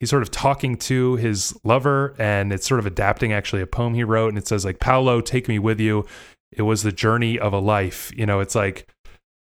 he's 0.00 0.10
sort 0.10 0.22
of 0.22 0.30
talking 0.30 0.76
to 0.76 1.16
his 1.16 1.56
lover, 1.64 2.14
and 2.18 2.52
it's 2.52 2.66
sort 2.66 2.80
of 2.80 2.86
adapting 2.86 3.32
actually 3.32 3.62
a 3.62 3.66
poem 3.66 3.94
he 3.94 4.04
wrote, 4.04 4.28
and 4.28 4.38
it 4.38 4.46
says 4.46 4.64
like 4.64 4.78
Paolo, 4.78 5.20
take 5.20 5.48
me 5.48 5.58
with 5.58 5.80
you. 5.80 6.06
It 6.56 6.62
was 6.62 6.82
the 6.82 6.92
journey 6.92 7.38
of 7.38 7.52
a 7.52 7.58
life. 7.58 8.12
You 8.16 8.26
know, 8.26 8.40
it's 8.40 8.54
like 8.54 8.88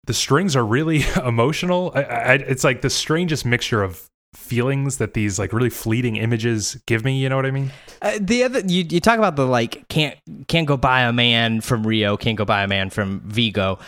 the 0.05 0.13
strings 0.13 0.55
are 0.55 0.65
really 0.65 1.03
emotional. 1.25 1.91
I, 1.95 2.01
I, 2.01 2.33
it's 2.35 2.63
like 2.63 2.81
the 2.81 2.89
strangest 2.89 3.45
mixture 3.45 3.83
of 3.83 4.09
feelings 4.35 4.97
that 4.97 5.13
these 5.13 5.39
like 5.39 5.53
really 5.53 5.69
fleeting 5.69 6.17
images 6.17 6.81
give 6.85 7.03
me. 7.03 7.17
You 7.19 7.29
know 7.29 7.35
what 7.35 7.45
I 7.45 7.51
mean? 7.51 7.71
Uh, 8.01 8.17
the 8.19 8.43
other 8.43 8.59
you, 8.59 8.83
you 8.83 8.99
talk 8.99 9.17
about 9.17 9.35
the 9.35 9.45
like 9.45 9.87
can't 9.87 10.17
can't 10.47 10.67
go 10.67 10.77
buy 10.77 11.01
a 11.01 11.13
man 11.13 11.61
from 11.61 11.85
Rio, 11.85 12.17
can't 12.17 12.37
go 12.37 12.45
buy 12.45 12.63
a 12.63 12.67
man 12.67 12.89
from 12.89 13.21
Vigo. 13.21 13.79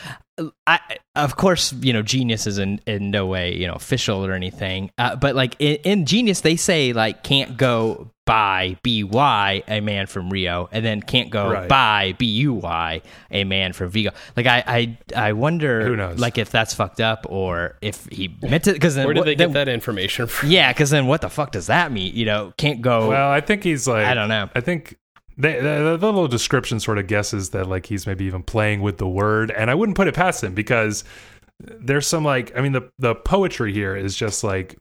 I 0.68 0.80
of 1.16 1.36
course 1.36 1.74
you 1.74 1.94
know 1.94 2.02
Genius 2.04 2.46
is 2.48 2.60
in 2.60 2.80
in 2.86 3.10
no 3.12 3.26
way 3.26 3.56
you 3.56 3.68
know 3.68 3.74
official 3.74 4.26
or 4.26 4.34
anything, 4.34 4.92
uh, 4.98 5.16
but 5.16 5.36
like 5.36 5.56
in, 5.60 5.76
in 5.78 6.06
Genius 6.06 6.42
they 6.42 6.56
say 6.56 6.94
like 6.94 7.24
can't 7.24 7.58
go 7.58 8.12
buy 8.28 8.78
B 8.84 9.04
Y 9.04 9.64
a 9.68 9.80
man 9.82 10.06
from 10.06 10.30
Rio, 10.30 10.70
and 10.72 10.86
then 10.86 11.02
can't 11.02 11.32
go 11.32 11.50
Right. 11.50 11.68
buy 11.68 12.14
B 12.20 12.28
U 12.28 12.54
Y 12.54 13.02
a 13.32 13.44
man 13.44 13.74
from 13.74 13.90
Vigo. 13.90 14.12
Like 14.36 14.46
I 14.46 14.64
I 14.68 14.98
I 15.30 15.34
wonder 15.34 15.84
Who 15.88 15.96
knows? 15.96 16.20
like 16.20 16.38
if 16.38 16.52
that's 16.52 16.76
fucked 16.76 17.02
up 17.02 17.26
or 17.30 17.78
if 17.82 18.06
he 18.12 18.38
meant 18.44 18.68
it 18.68 18.74
because 18.74 18.94
then 18.94 19.06
Where 19.06 19.16
did 19.16 19.22
what- 19.22 19.26
they 19.26 19.36
get 19.36 19.46
then- 19.46 19.54
that 19.54 19.68
information 19.70 20.28
from? 20.28 20.50
Yeah, 20.58 20.72
because 20.72 20.92
then 20.92 21.08
what 21.08 21.22
the 21.22 21.30
fuck 21.30 21.52
does 21.52 21.66
that 21.66 21.92
mean? 21.92 22.14
You 22.16 22.26
know, 22.26 22.54
can't 22.58 22.82
go. 22.84 23.10
Well, 23.10 23.32
I 23.32 23.42
think 23.42 23.64
he's 23.64 23.88
like 23.88 24.06
I 24.06 24.14
don't 24.14 24.30
know. 24.30 24.50
I 24.54 24.62
think 24.62 24.96
the, 25.40 25.50
the, 25.54 25.98
the 26.00 26.06
little 26.08 26.28
description 26.28 26.80
sort 26.80 26.98
of 26.98 27.08
guesses 27.08 27.52
that 27.52 27.68
like 27.68 27.86
he's 27.88 28.06
maybe 28.06 28.26
even 28.26 28.44
playing 28.44 28.82
with 28.82 28.98
the 28.98 29.08
word, 29.08 29.52
and 29.52 29.72
I 29.72 29.76
wouldn't 29.76 29.96
put 29.96 30.08
it 30.08 30.14
past 30.16 30.44
him 30.44 30.54
because 30.54 31.04
there's 31.60 32.06
some 32.06 32.24
like 32.24 32.56
I 32.58 32.62
mean 32.62 32.72
the 32.74 32.90
the 33.00 33.16
poetry 33.16 33.74
here 33.74 33.96
is 33.96 34.16
just 34.16 34.44
like 34.44 34.78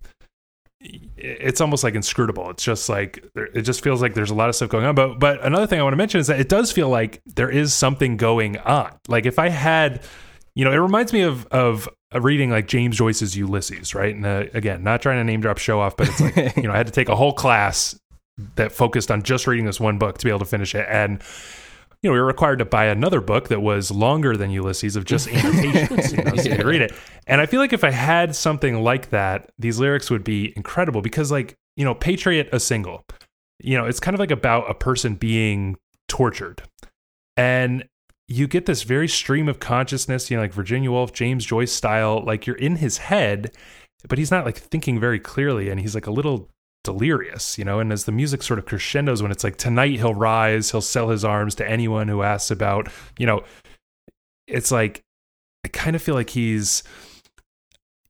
it's 0.80 1.60
almost 1.60 1.82
like 1.82 1.94
inscrutable. 1.94 2.50
It's 2.50 2.62
just 2.62 2.88
like 2.88 3.24
it 3.34 3.62
just 3.62 3.82
feels 3.82 4.02
like 4.02 4.14
there's 4.14 4.30
a 4.30 4.34
lot 4.34 4.48
of 4.48 4.54
stuff 4.54 4.68
going 4.68 4.84
on. 4.84 4.94
But 4.94 5.18
but 5.18 5.44
another 5.44 5.66
thing 5.66 5.80
I 5.80 5.82
want 5.82 5.94
to 5.94 5.98
mention 5.98 6.20
is 6.20 6.26
that 6.26 6.38
it 6.38 6.48
does 6.48 6.72
feel 6.72 6.88
like 6.88 7.22
there 7.26 7.50
is 7.50 7.72
something 7.72 8.16
going 8.16 8.58
on. 8.58 8.92
Like 9.08 9.26
if 9.26 9.38
I 9.38 9.48
had, 9.48 10.02
you 10.54 10.64
know, 10.64 10.72
it 10.72 10.76
reminds 10.76 11.12
me 11.12 11.22
of 11.22 11.46
of 11.46 11.88
reading 12.14 12.50
like 12.50 12.68
James 12.68 12.96
Joyce's 12.96 13.36
Ulysses, 13.36 13.94
right? 13.94 14.14
And 14.14 14.26
uh, 14.26 14.44
again, 14.54 14.82
not 14.84 15.02
trying 15.02 15.18
to 15.18 15.24
name 15.24 15.40
drop 15.40 15.58
show 15.58 15.80
off, 15.80 15.96
but 15.96 16.08
it's 16.08 16.20
like 16.20 16.56
you 16.56 16.64
know 16.64 16.72
I 16.72 16.76
had 16.76 16.86
to 16.86 16.92
take 16.92 17.08
a 17.08 17.16
whole 17.16 17.32
class 17.32 17.98
that 18.56 18.70
focused 18.70 19.10
on 19.10 19.22
just 19.22 19.46
reading 19.46 19.64
this 19.64 19.80
one 19.80 19.98
book 19.98 20.18
to 20.18 20.24
be 20.24 20.30
able 20.30 20.40
to 20.40 20.44
finish 20.44 20.74
it 20.74 20.86
and 20.90 21.22
you 22.06 22.10
know, 22.12 22.14
we 22.14 22.20
were 22.20 22.26
required 22.26 22.60
to 22.60 22.64
buy 22.64 22.84
another 22.84 23.20
book 23.20 23.48
that 23.48 23.60
was 23.60 23.90
longer 23.90 24.36
than 24.36 24.48
Ulysses 24.52 24.94
of 24.94 25.04
just 25.04 25.26
annotations, 25.32 26.12
you 26.12 26.22
know, 26.22 26.36
so 26.36 26.50
you 26.50 26.54
could 26.54 26.64
read 26.64 26.80
it. 26.80 26.92
And 27.26 27.40
I 27.40 27.46
feel 27.46 27.58
like 27.58 27.72
if 27.72 27.82
I 27.82 27.90
had 27.90 28.36
something 28.36 28.80
like 28.80 29.10
that, 29.10 29.50
these 29.58 29.80
lyrics 29.80 30.08
would 30.08 30.22
be 30.22 30.52
incredible 30.54 31.02
because, 31.02 31.32
like, 31.32 31.56
you 31.74 31.84
know, 31.84 31.96
Patriot 31.96 32.48
a 32.52 32.60
single, 32.60 33.04
you 33.58 33.76
know, 33.76 33.86
it's 33.86 33.98
kind 33.98 34.14
of 34.14 34.20
like 34.20 34.30
about 34.30 34.70
a 34.70 34.74
person 34.74 35.16
being 35.16 35.74
tortured. 36.06 36.62
And 37.36 37.88
you 38.28 38.46
get 38.46 38.66
this 38.66 38.84
very 38.84 39.08
stream 39.08 39.48
of 39.48 39.58
consciousness, 39.58 40.30
you 40.30 40.36
know, 40.36 40.44
like 40.44 40.52
Virginia 40.52 40.92
Woolf, 40.92 41.12
James 41.12 41.44
Joyce 41.44 41.72
style, 41.72 42.22
like 42.24 42.46
you're 42.46 42.54
in 42.54 42.76
his 42.76 42.98
head, 42.98 43.50
but 44.08 44.16
he's 44.16 44.30
not 44.30 44.44
like 44.44 44.58
thinking 44.58 45.00
very 45.00 45.18
clearly 45.18 45.70
and 45.70 45.80
he's 45.80 45.96
like 45.96 46.06
a 46.06 46.12
little 46.12 46.50
delirious, 46.86 47.58
you 47.58 47.64
know. 47.64 47.78
And 47.78 47.92
as 47.92 48.04
the 48.04 48.12
music 48.12 48.42
sort 48.42 48.58
of 48.58 48.64
crescendos, 48.64 49.22
when 49.22 49.30
it's 49.30 49.44
like 49.44 49.56
tonight 49.56 49.98
he'll 49.98 50.14
rise, 50.14 50.70
he'll 50.70 50.80
sell 50.80 51.10
his 51.10 51.24
arms 51.24 51.54
to 51.56 51.68
anyone 51.68 52.08
who 52.08 52.22
asks 52.22 52.50
about, 52.50 52.88
you 53.18 53.26
know, 53.26 53.44
it's 54.46 54.70
like 54.70 55.04
I 55.64 55.68
kind 55.68 55.94
of 55.94 56.02
feel 56.02 56.14
like 56.14 56.30
he's, 56.30 56.82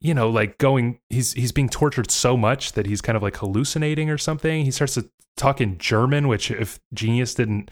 you 0.01 0.15
know, 0.15 0.31
like 0.31 0.59
going, 0.59 1.01
he's 1.11 1.33
he's 1.33 1.53
being 1.53 1.69
tortured 1.69 2.11
so 2.11 2.37
much 2.37 2.73
that 2.73 2.87
he's 2.87 3.01
kind 3.01 3.17
of 3.17 3.23
like 3.23 3.37
hallucinating 3.37 4.11
or 4.11 4.19
something. 4.19 4.65
He 4.65 4.71
starts 4.71 4.95
to 4.95 5.11
talk 5.37 5.61
in 5.61 5.79
German, 5.79 6.29
which 6.29 6.51
if 6.51 6.79
Genius 6.95 7.35
didn't 7.35 7.71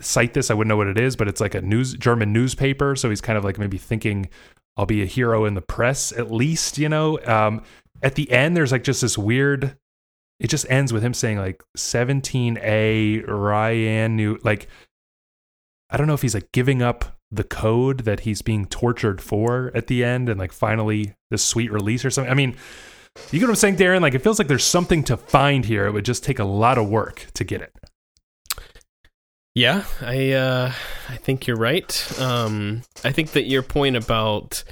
cite 0.00 0.34
this, 0.34 0.50
I 0.50 0.54
wouldn't 0.54 0.68
know 0.68 0.76
what 0.76 0.88
it 0.88 0.98
is, 0.98 1.16
but 1.16 1.28
it's 1.28 1.40
like 1.40 1.54
a 1.54 1.60
news 1.60 1.94
German 1.94 2.32
newspaper. 2.32 2.96
So 2.96 3.10
he's 3.10 3.20
kind 3.20 3.38
of 3.38 3.44
like 3.44 3.58
maybe 3.58 3.78
thinking 3.78 4.28
I'll 4.76 4.86
be 4.86 5.02
a 5.02 5.06
hero 5.06 5.44
in 5.44 5.54
the 5.54 5.62
press 5.62 6.12
at 6.12 6.30
least, 6.30 6.78
you 6.78 6.88
know. 6.88 7.18
Um, 7.24 7.62
at 8.02 8.14
the 8.14 8.30
end, 8.30 8.56
there's 8.56 8.72
like 8.72 8.84
just 8.84 9.00
this 9.00 9.16
weird. 9.16 9.76
It 10.38 10.48
just 10.48 10.66
ends 10.70 10.92
with 10.92 11.02
him 11.02 11.14
saying 11.14 11.38
like 11.38 11.62
17A 11.76 13.26
Ryan 13.26 14.16
New 14.16 14.38
like 14.44 14.68
I 15.90 15.96
don't 15.96 16.06
know 16.06 16.14
if 16.14 16.22
he's 16.22 16.34
like 16.34 16.52
giving 16.52 16.82
up 16.82 17.16
the 17.30 17.44
code 17.44 18.00
that 18.00 18.20
he's 18.20 18.42
being 18.42 18.66
tortured 18.66 19.20
for 19.20 19.70
at 19.74 19.86
the 19.86 20.04
end 20.04 20.28
and 20.28 20.38
like 20.38 20.52
finally 20.52 21.14
this 21.30 21.44
sweet 21.44 21.72
release 21.72 22.04
or 22.04 22.10
something. 22.10 22.30
I 22.30 22.34
mean, 22.34 22.56
you 23.30 23.38
get 23.38 23.46
what 23.46 23.52
I'm 23.52 23.56
saying, 23.56 23.76
Darren? 23.76 24.00
Like 24.00 24.14
it 24.14 24.20
feels 24.20 24.38
like 24.38 24.48
there's 24.48 24.64
something 24.64 25.02
to 25.04 25.16
find 25.16 25.64
here. 25.64 25.86
It 25.86 25.92
would 25.92 26.04
just 26.04 26.24
take 26.24 26.38
a 26.38 26.44
lot 26.44 26.78
of 26.78 26.88
work 26.88 27.26
to 27.34 27.44
get 27.44 27.62
it. 27.62 27.72
Yeah, 29.54 29.84
I 30.02 30.32
uh, 30.32 30.72
I 31.08 31.16
think 31.16 31.46
you're 31.46 31.56
right. 31.56 32.20
Um, 32.20 32.82
I 33.04 33.12
think 33.12 33.30
that 33.30 33.44
your 33.46 33.62
point 33.62 33.96
about 33.96 34.64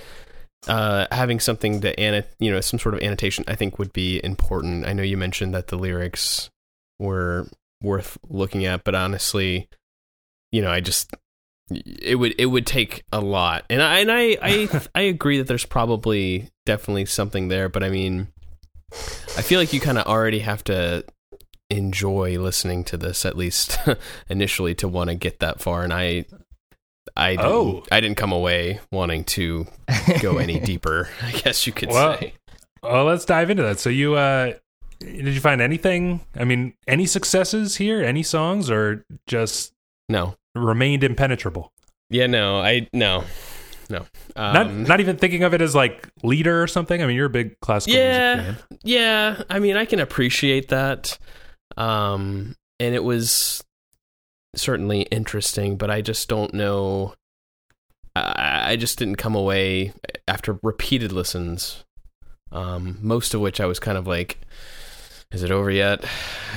uh, 0.69 1.07
having 1.13 1.41
something 1.41 1.81
to 1.83 1.99
anno- 1.99 2.27
you 2.39 2.51
know, 2.51 2.61
some 2.61 2.79
sort 2.79 2.95
of 2.95 3.03
annotation, 3.03 3.45
I 3.49 3.55
think 3.55 3.79
would 3.79 3.93
be 3.93 4.23
important. 4.25 4.87
I 4.87 4.93
know 4.93 5.03
you 5.03 5.17
mentioned 5.17 5.55
that 5.55 5.69
the 5.69 5.77
lyrics 5.77 6.51
were 6.99 7.49
worth 7.83 8.19
looking 8.29 8.65
at, 8.65 8.85
but 8.85 8.95
honestly, 8.95 9.69
you 10.53 10.63
know, 10.63 10.71
I 10.71 10.81
just 10.81 11.11
it 11.71 12.19
would 12.19 12.35
it 12.39 12.47
would 12.47 12.67
take 12.67 13.05
a 13.13 13.21
lot, 13.21 13.65
and 13.71 13.83
I 13.83 14.01
and 14.01 14.11
I 14.13 14.37
I, 14.41 14.81
I 14.95 15.01
agree 15.03 15.39
that 15.39 15.47
there's 15.47 15.67
probably 15.67 16.51
definitely 16.67 17.07
something 17.07 17.49
there, 17.49 17.69
but 17.69 17.83
I 17.83 17.91
mean, 17.91 18.29
I 18.93 19.43
feel 19.43 19.61
like 19.61 19.73
you 19.73 19.81
kind 19.81 19.99
of 19.99 20.07
already 20.07 20.41
have 20.41 20.65
to 20.65 21.05
enjoy 21.71 22.39
listening 22.39 22.85
to 22.85 22.97
this 22.97 23.25
at 23.25 23.37
least 23.37 23.79
initially 24.29 24.75
to 24.75 24.87
want 24.87 25.09
to 25.09 25.15
get 25.15 25.41
that 25.41 25.63
far 25.63 25.83
and 25.83 25.95
i 25.95 26.23
i 27.17 27.31
didn't, 27.37 27.47
Oh. 27.47 27.83
i 27.93 28.01
didn't 28.01 28.17
come 28.17 28.33
away 28.33 28.81
wanting 28.93 29.25
to 29.25 29.67
go 30.21 30.39
any 30.39 30.59
deeper 30.71 31.09
i 31.23 31.31
guess 31.33 31.67
you 31.67 31.73
could 31.73 31.91
Well, 31.91 32.19
say 32.19 32.35
Well, 32.83 33.05
let's 33.05 33.25
dive 33.25 33.51
into 33.51 33.63
that. 33.63 33.79
So 33.79 33.91
you 33.91 34.15
uh 34.15 34.53
did 35.01 35.35
you 35.35 35.41
find 35.41 35.61
anything? 35.61 36.21
I 36.37 36.45
mean, 36.45 36.73
any 36.87 37.05
successes 37.05 37.77
here? 37.77 38.03
Any 38.03 38.23
songs 38.23 38.71
or 38.71 39.05
just 39.27 39.73
no 40.09 40.37
remained 40.55 41.05
impenetrable? 41.05 41.73
yeah 42.11 42.27
no 42.27 42.61
i 42.61 42.87
no 42.93 43.25
no 43.91 43.99
um, 44.37 44.53
not 44.55 44.73
not 44.73 45.01
even 45.01 45.17
thinking 45.17 45.43
of 45.43 45.53
it 45.55 45.61
as 45.63 45.75
like 45.75 46.09
lieder 46.23 46.63
or 46.63 46.67
something. 46.67 47.03
I 47.03 47.07
mean, 47.07 47.17
you're 47.17 47.27
a 47.27 47.31
big 47.31 47.59
classical 47.61 47.99
Yeah. 47.99 48.35
music 48.37 48.55
fan. 48.57 48.79
yeah 48.85 49.43
i 49.51 49.59
mean 49.59 49.77
i 49.77 49.85
can 49.85 50.01
appreciate 50.01 50.69
that 50.69 51.19
um 51.77 52.55
and 52.81 52.95
it 52.95 53.03
was 53.05 53.63
certainly 54.59 55.03
interesting 55.03 55.77
but 55.77 55.91
i 55.91 56.01
just 56.01 56.29
don't 56.29 56.55
know 56.55 57.15
i, 58.17 58.73
I 58.73 58.77
just 58.77 58.99
didn't 58.99 59.17
come 59.17 59.35
away 59.35 59.93
after 60.29 60.59
repeated 60.63 61.13
listens 61.13 61.85
um 62.53 62.99
most 63.01 63.35
of 63.35 63.41
which 63.41 63.61
i 63.61 63.67
was 63.67 63.79
kind 63.79 63.99
of 63.99 64.07
like 64.07 64.39
is 65.35 65.43
it 65.43 65.51
over 65.51 65.71
yet? 65.71 66.05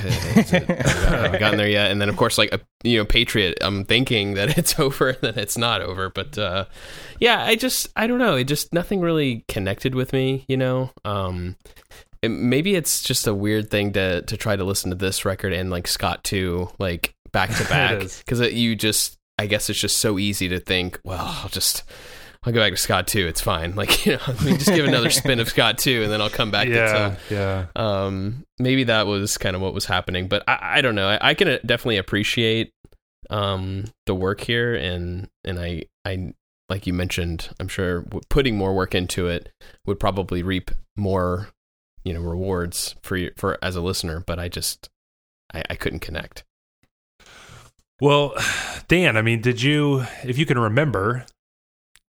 It, 0.04 0.68
have 0.68 1.34
I 1.34 1.38
gotten 1.38 1.58
there 1.58 1.68
yet? 1.68 1.90
And 1.90 2.00
then, 2.00 2.08
of 2.08 2.16
course, 2.16 2.38
like, 2.38 2.54
you 2.84 2.98
know, 2.98 3.04
Patriot, 3.04 3.58
I'm 3.60 3.84
thinking 3.84 4.34
that 4.34 4.56
it's 4.56 4.78
over, 4.80 5.14
then 5.14 5.36
it's 5.36 5.58
not 5.58 5.82
over. 5.82 6.08
But 6.10 6.38
uh, 6.38 6.66
yeah, 7.18 7.44
I 7.44 7.56
just, 7.56 7.88
I 7.96 8.06
don't 8.06 8.20
know. 8.20 8.36
It 8.36 8.44
just, 8.44 8.72
nothing 8.72 9.00
really 9.00 9.44
connected 9.48 9.96
with 9.96 10.12
me, 10.12 10.44
you 10.46 10.56
know? 10.56 10.90
Um, 11.04 11.56
maybe 12.22 12.76
it's 12.76 13.02
just 13.02 13.26
a 13.26 13.34
weird 13.34 13.68
thing 13.68 13.92
to, 13.94 14.22
to 14.22 14.36
try 14.36 14.54
to 14.54 14.64
listen 14.64 14.90
to 14.90 14.96
this 14.96 15.24
record 15.24 15.52
and 15.52 15.70
like 15.70 15.88
Scott 15.88 16.22
Two, 16.22 16.70
like 16.78 17.14
back 17.32 17.54
to 17.56 17.64
back. 17.68 18.00
Because 18.00 18.40
you 18.52 18.76
just, 18.76 19.18
I 19.38 19.46
guess 19.46 19.70
it's 19.70 19.80
just 19.80 19.98
so 19.98 20.18
easy 20.18 20.48
to 20.48 20.60
think, 20.60 21.00
well, 21.04 21.38
I'll 21.42 21.48
just 21.48 21.84
I'll 22.44 22.52
go 22.52 22.60
back 22.60 22.72
to 22.72 22.78
Scott 22.78 23.06
Two. 23.06 23.26
It's 23.26 23.40
fine. 23.40 23.74
Like 23.78 24.06
you 24.06 24.12
know, 24.12 24.22
let 24.26 24.42
me 24.42 24.52
just 24.56 24.66
give 24.66 24.86
another 24.86 25.10
spin 25.10 25.38
of 25.38 25.48
Scott 25.48 25.78
Two, 25.78 26.02
and 26.02 26.12
then 26.12 26.20
I'll 26.20 26.30
come 26.30 26.50
back. 26.50 26.68
Yeah, 26.68 27.16
to, 27.28 27.34
yeah. 27.34 27.66
Um, 27.76 28.44
maybe 28.58 28.84
that 28.84 29.06
was 29.06 29.38
kind 29.38 29.54
of 29.54 29.62
what 29.62 29.74
was 29.74 29.84
happening, 29.84 30.28
but 30.28 30.42
I, 30.48 30.78
I 30.78 30.80
don't 30.80 30.94
know. 30.94 31.08
I, 31.08 31.30
I 31.30 31.34
can 31.34 31.48
uh, 31.48 31.58
definitely 31.64 31.98
appreciate 31.98 32.72
um 33.30 33.84
the 34.06 34.14
work 34.14 34.40
here, 34.40 34.74
and 34.74 35.28
and 35.44 35.58
I 35.58 35.84
I 36.04 36.32
like 36.68 36.86
you 36.86 36.92
mentioned, 36.92 37.50
I'm 37.60 37.68
sure 37.68 38.04
putting 38.28 38.56
more 38.56 38.74
work 38.74 38.94
into 38.94 39.26
it 39.26 39.50
would 39.86 39.98
probably 39.98 40.42
reap 40.42 40.70
more, 40.96 41.48
you 42.04 42.12
know, 42.12 42.20
rewards 42.20 42.94
for 43.02 43.16
you 43.16 43.30
for 43.36 43.58
as 43.62 43.76
a 43.76 43.80
listener. 43.80 44.22
But 44.26 44.38
I 44.38 44.48
just 44.48 44.88
I, 45.52 45.62
I 45.70 45.74
couldn't 45.76 46.00
connect. 46.00 46.44
Well, 48.00 48.34
Dan, 48.88 49.16
I 49.16 49.22
mean, 49.22 49.40
did 49.40 49.62
you, 49.62 50.04
if 50.24 50.38
you 50.38 50.46
can 50.46 50.58
remember, 50.58 51.26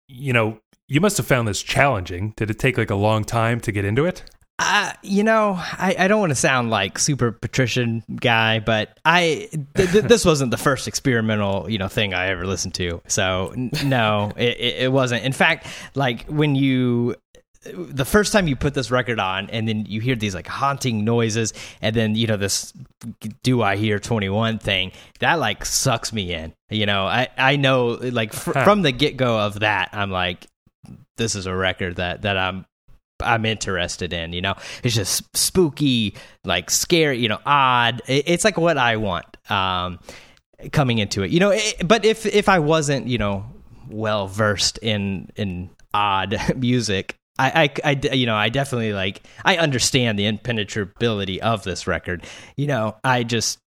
you 0.07 0.33
know, 0.33 0.59
you 0.87 1.01
must 1.01 1.17
have 1.17 1.27
found 1.27 1.47
this 1.47 1.61
challenging. 1.61 2.33
Did 2.35 2.49
it 2.49 2.59
take 2.59 2.77
like 2.77 2.89
a 2.89 2.95
long 2.95 3.23
time 3.23 3.59
to 3.61 3.71
get 3.71 3.85
into 3.85 4.05
it? 4.05 4.23
Uh, 4.61 4.91
you 5.03 5.23
know, 5.23 5.53
I, 5.57 5.95
I 5.97 6.07
don't 6.09 6.19
want 6.19 6.31
to 6.31 6.35
sound 6.35 6.69
like 6.69 6.99
super 6.99 7.31
patrician 7.31 8.03
guy, 8.19 8.59
but 8.59 8.99
I 9.05 9.47
th- 9.75 9.91
th- 9.91 10.03
this 10.03 10.25
wasn't 10.25 10.51
the 10.51 10.57
first 10.57 10.85
experimental 10.85 11.69
you 11.69 11.77
know 11.77 11.87
thing 11.87 12.13
I 12.13 12.27
ever 12.27 12.45
listened 12.45 12.73
to. 12.73 13.01
So 13.07 13.53
n- 13.55 13.71
no, 13.85 14.33
it, 14.35 14.57
it 14.59 14.91
wasn't. 14.91 15.23
In 15.23 15.31
fact, 15.31 15.65
like 15.95 16.25
when 16.25 16.55
you 16.55 17.15
the 17.63 18.05
first 18.05 18.31
time 18.31 18.47
you 18.47 18.55
put 18.55 18.73
this 18.73 18.89
record 18.89 19.19
on 19.19 19.49
and 19.49 19.67
then 19.67 19.85
you 19.85 19.99
hear 19.99 20.15
these 20.15 20.33
like 20.33 20.47
haunting 20.47 21.03
noises 21.03 21.53
and 21.81 21.95
then 21.95 22.15
you 22.15 22.25
know 22.25 22.37
this 22.37 22.73
do 23.43 23.61
i 23.61 23.75
hear 23.75 23.99
21 23.99 24.59
thing 24.59 24.91
that 25.19 25.35
like 25.35 25.65
sucks 25.65 26.13
me 26.13 26.33
in 26.33 26.53
you 26.69 26.85
know? 26.85 27.05
I 27.05 27.27
i 27.37 27.57
know 27.57 27.99
like 28.01 28.33
fr- 28.33 28.53
huh. 28.53 28.63
from 28.63 28.81
the 28.81 28.91
get-go 28.91 29.39
of 29.39 29.59
that 29.59 29.89
i'm 29.91 30.09
like 30.09 30.47
this 31.17 31.35
is 31.35 31.47
a 31.47 31.55
record 31.55 31.97
that 31.97 32.21
that 32.21 32.37
i'm 32.37 32.65
i'm 33.21 33.45
interested 33.45 34.13
in 34.13 34.31
you 34.31 34.41
know? 34.41 34.55
It's 34.83 34.95
just 34.95 35.23
spooky 35.35 36.15
like 36.45 36.69
scary 36.69 37.17
you 37.17 37.27
know 37.27 37.39
odd. 37.45 38.01
It's 38.07 38.45
like 38.45 38.57
what 38.57 38.77
i 38.77 38.95
want 38.95 39.25
um 39.51 39.99
coming 40.71 40.99
into 40.99 41.23
it 41.23 41.31
you 41.31 41.41
know? 41.41 41.51
It, 41.51 41.85
but 41.85 42.05
if 42.05 42.25
if 42.25 42.47
i 42.47 42.59
wasn't 42.59 43.07
you 43.07 43.17
know 43.17 43.45
well 43.89 44.27
versed 44.27 44.77
in 44.77 45.29
in 45.35 45.69
odd 45.93 46.37
music 46.55 47.18
I, 47.39 47.71
I, 47.83 47.91
I, 47.91 48.13
you 48.13 48.25
know, 48.25 48.35
I 48.35 48.49
definitely 48.49 48.93
like, 48.93 49.23
I 49.45 49.57
understand 49.57 50.19
the 50.19 50.25
impenetrability 50.25 51.41
of 51.41 51.63
this 51.63 51.87
record. 51.87 52.25
You 52.57 52.67
know, 52.67 52.97
I 53.03 53.23
just, 53.23 53.59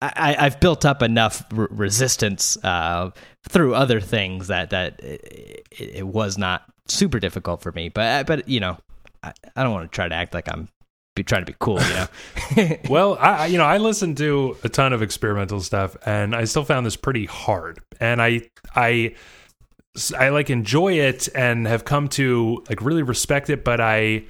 I, 0.00 0.36
I've 0.38 0.60
built 0.60 0.84
up 0.84 1.02
enough 1.02 1.44
r- 1.56 1.68
resistance 1.70 2.56
uh, 2.64 3.10
through 3.48 3.74
other 3.74 4.00
things 4.00 4.48
that 4.48 4.70
that 4.70 5.00
it, 5.02 5.66
it, 5.70 6.06
was 6.06 6.36
not 6.36 6.62
super 6.88 7.20
difficult 7.20 7.62
for 7.62 7.70
me. 7.70 7.88
But 7.88 8.26
but 8.26 8.48
you 8.48 8.58
know, 8.58 8.78
I, 9.22 9.32
I 9.54 9.62
don't 9.62 9.72
want 9.72 9.90
to 9.90 9.94
try 9.94 10.08
to 10.08 10.14
act 10.14 10.34
like 10.34 10.48
I'm 10.48 10.68
be 11.14 11.22
trying 11.22 11.42
to 11.42 11.52
be 11.52 11.56
cool, 11.60 11.80
you 11.80 11.94
know. 11.94 12.76
well, 12.88 13.16
I 13.20 13.46
you 13.46 13.58
know 13.58 13.64
I 13.64 13.78
listened 13.78 14.16
to 14.18 14.56
a 14.64 14.68
ton 14.68 14.92
of 14.92 15.02
experimental 15.02 15.60
stuff, 15.60 15.96
and 16.04 16.34
I 16.34 16.44
still 16.44 16.64
found 16.64 16.84
this 16.84 16.96
pretty 16.96 17.26
hard. 17.26 17.80
And 18.00 18.20
I 18.20 18.48
I 18.74 19.14
I 20.18 20.30
like 20.30 20.48
enjoy 20.50 20.94
it 20.94 21.28
and 21.34 21.66
have 21.66 21.84
come 21.84 22.08
to 22.10 22.64
like 22.68 22.80
really 22.80 23.02
respect 23.02 23.50
it, 23.50 23.64
but 23.64 23.80
I 23.80 24.24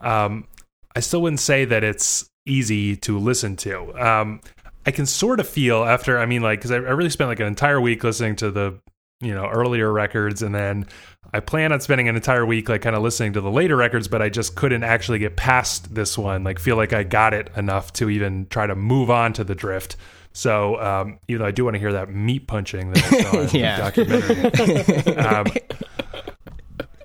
um 0.00 0.46
I 0.94 1.00
still 1.00 1.22
wouldn't 1.22 1.40
say 1.40 1.64
that 1.64 1.82
it's 1.84 2.28
easy 2.46 2.96
to 2.96 3.18
listen 3.18 3.56
to. 3.56 3.92
Um 4.00 4.40
I 4.86 4.90
can 4.90 5.06
sort 5.06 5.40
of 5.40 5.48
feel 5.48 5.84
after 5.84 6.18
I 6.18 6.26
mean 6.26 6.42
like 6.42 6.60
cuz 6.60 6.70
I, 6.70 6.76
I 6.76 6.92
really 6.92 7.10
spent 7.10 7.28
like 7.28 7.40
an 7.40 7.46
entire 7.46 7.80
week 7.80 8.04
listening 8.04 8.36
to 8.36 8.50
the 8.50 8.78
you 9.20 9.34
know 9.34 9.48
earlier 9.48 9.92
records 9.92 10.42
and 10.42 10.54
then 10.54 10.86
I 11.34 11.40
plan 11.40 11.72
on 11.72 11.80
spending 11.80 12.08
an 12.08 12.14
entire 12.14 12.46
week 12.46 12.68
like 12.68 12.82
kind 12.82 12.94
of 12.94 13.02
listening 13.02 13.32
to 13.32 13.40
the 13.40 13.50
later 13.50 13.76
records 13.76 14.06
but 14.06 14.22
I 14.22 14.28
just 14.28 14.54
couldn't 14.54 14.84
actually 14.84 15.18
get 15.18 15.36
past 15.36 15.92
this 15.94 16.16
one 16.16 16.44
like 16.44 16.60
feel 16.60 16.76
like 16.76 16.92
I 16.92 17.02
got 17.02 17.34
it 17.34 17.50
enough 17.56 17.92
to 17.94 18.08
even 18.08 18.46
try 18.50 18.68
to 18.68 18.76
move 18.76 19.10
on 19.10 19.32
to 19.32 19.42
the 19.42 19.56
drift 19.56 19.96
so 20.32 20.80
um, 20.80 21.18
even 21.28 21.42
though 21.42 21.48
I 21.48 21.50
do 21.50 21.64
want 21.64 21.74
to 21.74 21.80
hear 21.80 21.92
that 21.92 22.10
meat 22.10 22.46
punching 22.46 22.92
that 22.92 23.04
I 23.04 23.22
saw 23.22 23.40
in 23.40 23.48
yeah. 23.60 23.90
the 23.90 24.04
documentary, 24.04 25.16
um, 25.16 25.46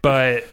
but 0.01 0.45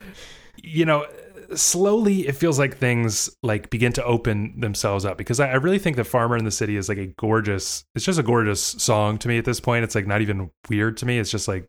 you 0.63 0.85
know, 0.85 1.07
slowly 1.55 2.27
it 2.27 2.37
feels 2.37 2.59
like 2.59 2.77
things 2.77 3.31
like 3.43 3.71
begin 3.71 3.93
to 3.93 4.05
open 4.05 4.59
themselves 4.61 5.05
up 5.05 5.19
because 5.19 5.41
I, 5.41 5.51
I, 5.51 5.55
really 5.55 5.79
think 5.79 5.97
that 5.97 6.05
Farmer 6.05 6.37
in 6.37 6.45
the 6.45 6.51
City 6.51 6.77
is 6.77 6.89
like 6.89 6.99
a 6.99 7.07
gorgeous. 7.07 7.85
It's 7.95 8.05
just 8.05 8.19
a 8.19 8.23
gorgeous 8.23 8.63
song 8.63 9.19
to 9.19 9.29
me 9.29 9.39
at 9.39 9.45
this 9.45 9.61
point. 9.61 9.85
It's 9.85 9.95
like 9.95 10.07
not 10.07 10.21
even 10.21 10.51
weird 10.69 10.97
to 10.99 11.07
me. 11.07 11.19
It's 11.19 11.31
just 11.31 11.49
like 11.49 11.69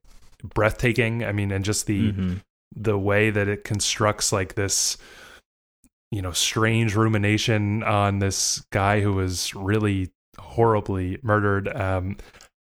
breathtaking. 0.53 1.23
I 1.23 1.31
mean, 1.31 1.51
and 1.51 1.65
just 1.65 1.87
the 1.87 2.11
mm-hmm. 2.11 2.33
the 2.75 2.97
way 2.97 3.29
that 3.29 3.47
it 3.47 3.63
constructs 3.63 4.31
like 4.31 4.55
this 4.55 4.97
you 6.11 6.21
know 6.21 6.31
strange 6.31 6.95
rumination 6.95 7.83
on 7.83 8.19
this 8.19 8.63
guy 8.71 9.01
who 9.01 9.13
was 9.13 9.55
really 9.55 10.11
horribly 10.41 11.19
murdered. 11.23 11.67
Um, 11.75 12.17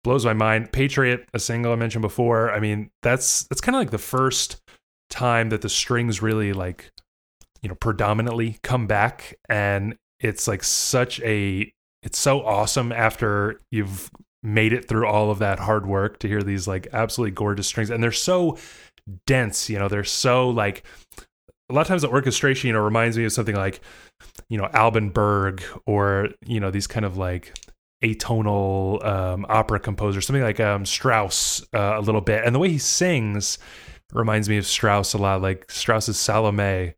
blows 0.04 0.26
my 0.26 0.34
mind. 0.34 0.72
Patriot, 0.72 1.28
a 1.34 1.40
single 1.40 1.74
I 1.74 1.76
mentioned 1.76 2.02
before. 2.02 2.52
I 2.52 2.60
mean, 2.60 2.90
that's 3.04 3.44
that's 3.44 3.62
kind 3.62 3.76
of 3.76 3.82
like 3.82 3.92
the 3.92 3.98
first 3.98 4.62
time 5.10 5.50
that 5.50 5.62
the 5.62 5.70
strings 5.70 6.22
really 6.22 6.54
like 6.54 6.92
you 7.62 7.70
know 7.70 7.76
predominantly 7.76 8.58
come 8.64 8.88
back, 8.88 9.38
and 9.50 9.98
it's 10.20 10.48
like 10.48 10.64
such 10.64 11.20
a 11.22 11.72
it's 12.04 12.20
so 12.20 12.46
awesome 12.46 12.92
after 12.92 13.60
you've 13.72 14.10
made 14.44 14.72
it 14.72 14.88
through 14.88 15.08
all 15.08 15.30
of 15.30 15.40
that 15.40 15.60
hard 15.60 15.86
work 15.86 16.20
to 16.20 16.28
hear 16.28 16.42
these 16.42 16.68
like 16.68 16.88
absolutely 16.94 17.32
gorgeous 17.32 17.68
strings, 17.68 17.90
and 17.90 18.02
they're 18.02 18.12
so 18.12 18.58
dense. 19.26 19.70
You 19.70 19.80
know, 19.80 19.88
they're 19.88 20.04
so 20.04 20.50
like 20.50 20.84
a 21.70 21.74
lot 21.74 21.82
of 21.82 21.88
times 21.88 22.02
the 22.02 22.10
orchestration, 22.10 22.68
you 22.68 22.74
know, 22.74 22.82
reminds 22.82 23.18
me 23.18 23.26
of 23.26 23.34
something 23.34 23.56
like, 23.56 23.82
you 24.50 24.58
know, 24.58 24.70
Alban 24.74 25.10
Berg 25.10 25.64
or, 25.86 26.30
you 26.46 26.60
know, 26.60 26.72
these 26.72 26.88
kind 26.88 27.06
of 27.06 27.18
like 27.18 27.54
atonal 28.04 29.04
um, 29.06 29.46
opera 29.50 29.80
composer, 29.80 30.22
something 30.22 30.44
like 30.44 30.60
um, 30.60 30.86
Strauss 30.86 31.62
uh, 31.74 31.96
a 31.96 32.02
little 32.02 32.22
bit. 32.22 32.44
And 32.46 32.54
the 32.54 32.60
way 32.60 32.70
he 32.70 32.78
sings 32.78 33.58
reminds 34.14 34.48
me 34.48 34.58
of 34.58 34.66
Strauss 34.66 35.14
a 35.14 35.18
lot, 35.18 35.42
like 35.42 35.70
Strauss's 35.70 36.20
Salome, 36.20 36.94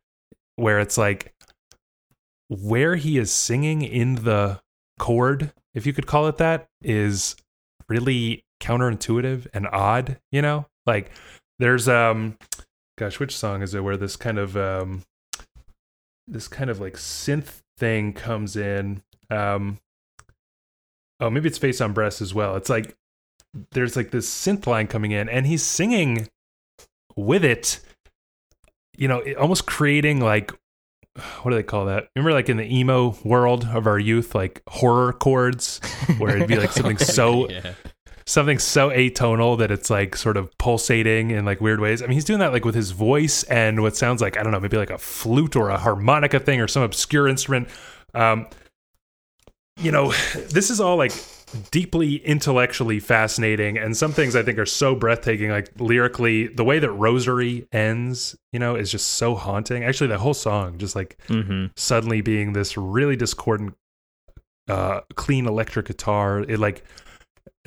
where 0.56 0.80
it's 0.80 0.98
like 0.98 1.34
where 2.50 2.96
he 2.96 3.18
is 3.18 3.32
singing 3.32 3.82
in 3.82 4.16
the 4.16 4.60
chord, 5.00 5.54
if 5.74 5.86
you 5.86 5.94
could 5.94 6.08
call 6.08 6.28
it 6.28 6.38
that, 6.38 6.68
is 6.82 7.36
really 7.88 8.44
counterintuitive 8.62 9.48
and 9.54 9.68
odd, 9.72 10.20
you 10.32 10.42
know? 10.42 10.68
Like 10.86 11.12
there's 11.60 11.88
um 11.88 12.38
gosh, 12.98 13.20
which 13.20 13.38
song 13.38 13.62
is 13.62 13.74
it 13.74 13.84
where 13.84 13.98
this 13.98 14.16
kind 14.16 14.38
of 14.38 14.58
um 14.58 15.04
this 16.30 16.48
kind 16.48 16.70
of 16.70 16.80
like 16.80 16.94
synth 16.94 17.62
thing 17.78 18.14
comes 18.14 18.56
in? 18.56 19.02
Um 19.30 19.80
oh, 21.20 21.30
maybe 21.30 21.48
it's 21.48 21.58
face 21.58 21.82
on 21.82 21.94
breast 21.94 22.22
as 22.22 22.34
well. 22.34 22.56
It's 22.56 22.70
like 22.70 22.96
there's 23.72 23.96
like 23.96 24.12
this 24.12 24.30
synth 24.30 24.68
line 24.68 24.88
coming 24.88 25.12
in 25.12 25.28
and 25.30 25.46
he's 25.46 25.64
singing 25.64 26.28
with 27.16 27.44
it, 27.44 27.80
you 28.98 29.08
know, 29.08 29.22
almost 29.40 29.66
creating 29.66 30.20
like 30.20 30.52
what 31.42 31.52
do 31.52 31.58
they 31.58 31.64
call 31.64 31.86
that? 31.86 32.08
Remember, 32.16 32.32
like 32.34 32.50
in 32.50 32.58
the 32.58 32.78
emo 32.78 33.18
world 33.26 33.66
of 33.66 33.88
our 33.88 34.00
youth, 34.00 34.36
like 34.36 34.62
horror 34.70 35.12
chords, 35.12 35.82
where 36.18 36.36
it'd 36.36 36.48
be 36.48 36.56
like 36.56 36.72
something 36.72 36.98
so 37.00 37.50
yeah 37.50 37.74
something 38.30 38.60
so 38.60 38.90
atonal 38.92 39.58
that 39.58 39.72
it's 39.72 39.90
like 39.90 40.16
sort 40.16 40.38
of 40.38 40.56
pulsating 40.60 41.32
in 41.32 41.46
like 41.46 41.60
weird 41.60 41.80
ways. 41.80 42.04
I 42.04 42.06
mean, 42.06 42.14
he's 42.14 42.26
doing 42.26 42.40
that 42.40 42.54
like 42.54 42.64
with 42.64 42.76
his 42.76 42.92
voice 42.92 43.42
and 43.44 43.82
what 43.82 43.98
sounds 43.98 44.22
like 44.22 44.38
I 44.38 44.44
don't 44.44 44.52
know, 44.52 44.60
maybe 44.60 44.78
like 44.78 44.92
a 44.92 45.00
flute 45.00 45.56
or 45.56 45.70
a 45.70 45.80
harmonica 45.80 46.40
thing 46.40 46.62
or 46.62 46.68
some 46.68 46.84
obscure 46.84 47.28
instrument. 47.28 47.70
Um, 48.14 48.46
you 49.78 49.92
know, 49.92 50.12
this 50.52 50.70
is 50.70 50.80
all 50.80 50.96
like 50.96 51.12
deeply 51.72 52.18
intellectually 52.18 53.00
fascinating 53.00 53.80
and 53.80 53.98
some 53.98 54.12
things 54.12 54.36
I 54.36 54.44
think 54.44 54.60
are 54.60 54.66
so 54.68 54.94
breathtaking 54.94 55.50
like 55.50 55.72
lyrically 55.80 56.46
the 56.46 56.64
way 56.64 56.78
that 56.78 56.92
Rosary 56.92 57.68
ends, 57.72 58.38
you 58.54 58.60
know, 58.60 58.76
is 58.76 58.92
just 58.92 59.08
so 59.08 59.34
haunting. 59.34 59.84
Actually, 59.84 60.08
the 60.08 60.20
whole 60.20 60.36
song 60.36 60.78
just 60.78 60.96
like 60.96 61.18
mm-hmm. 61.30 61.68
suddenly 61.76 62.22
being 62.22 62.54
this 62.54 62.78
really 62.78 63.16
discordant 63.16 63.74
uh 64.68 65.02
clean 65.16 65.48
electric 65.48 65.88
guitar. 65.88 66.42
It 66.42 66.60
like 66.60 66.84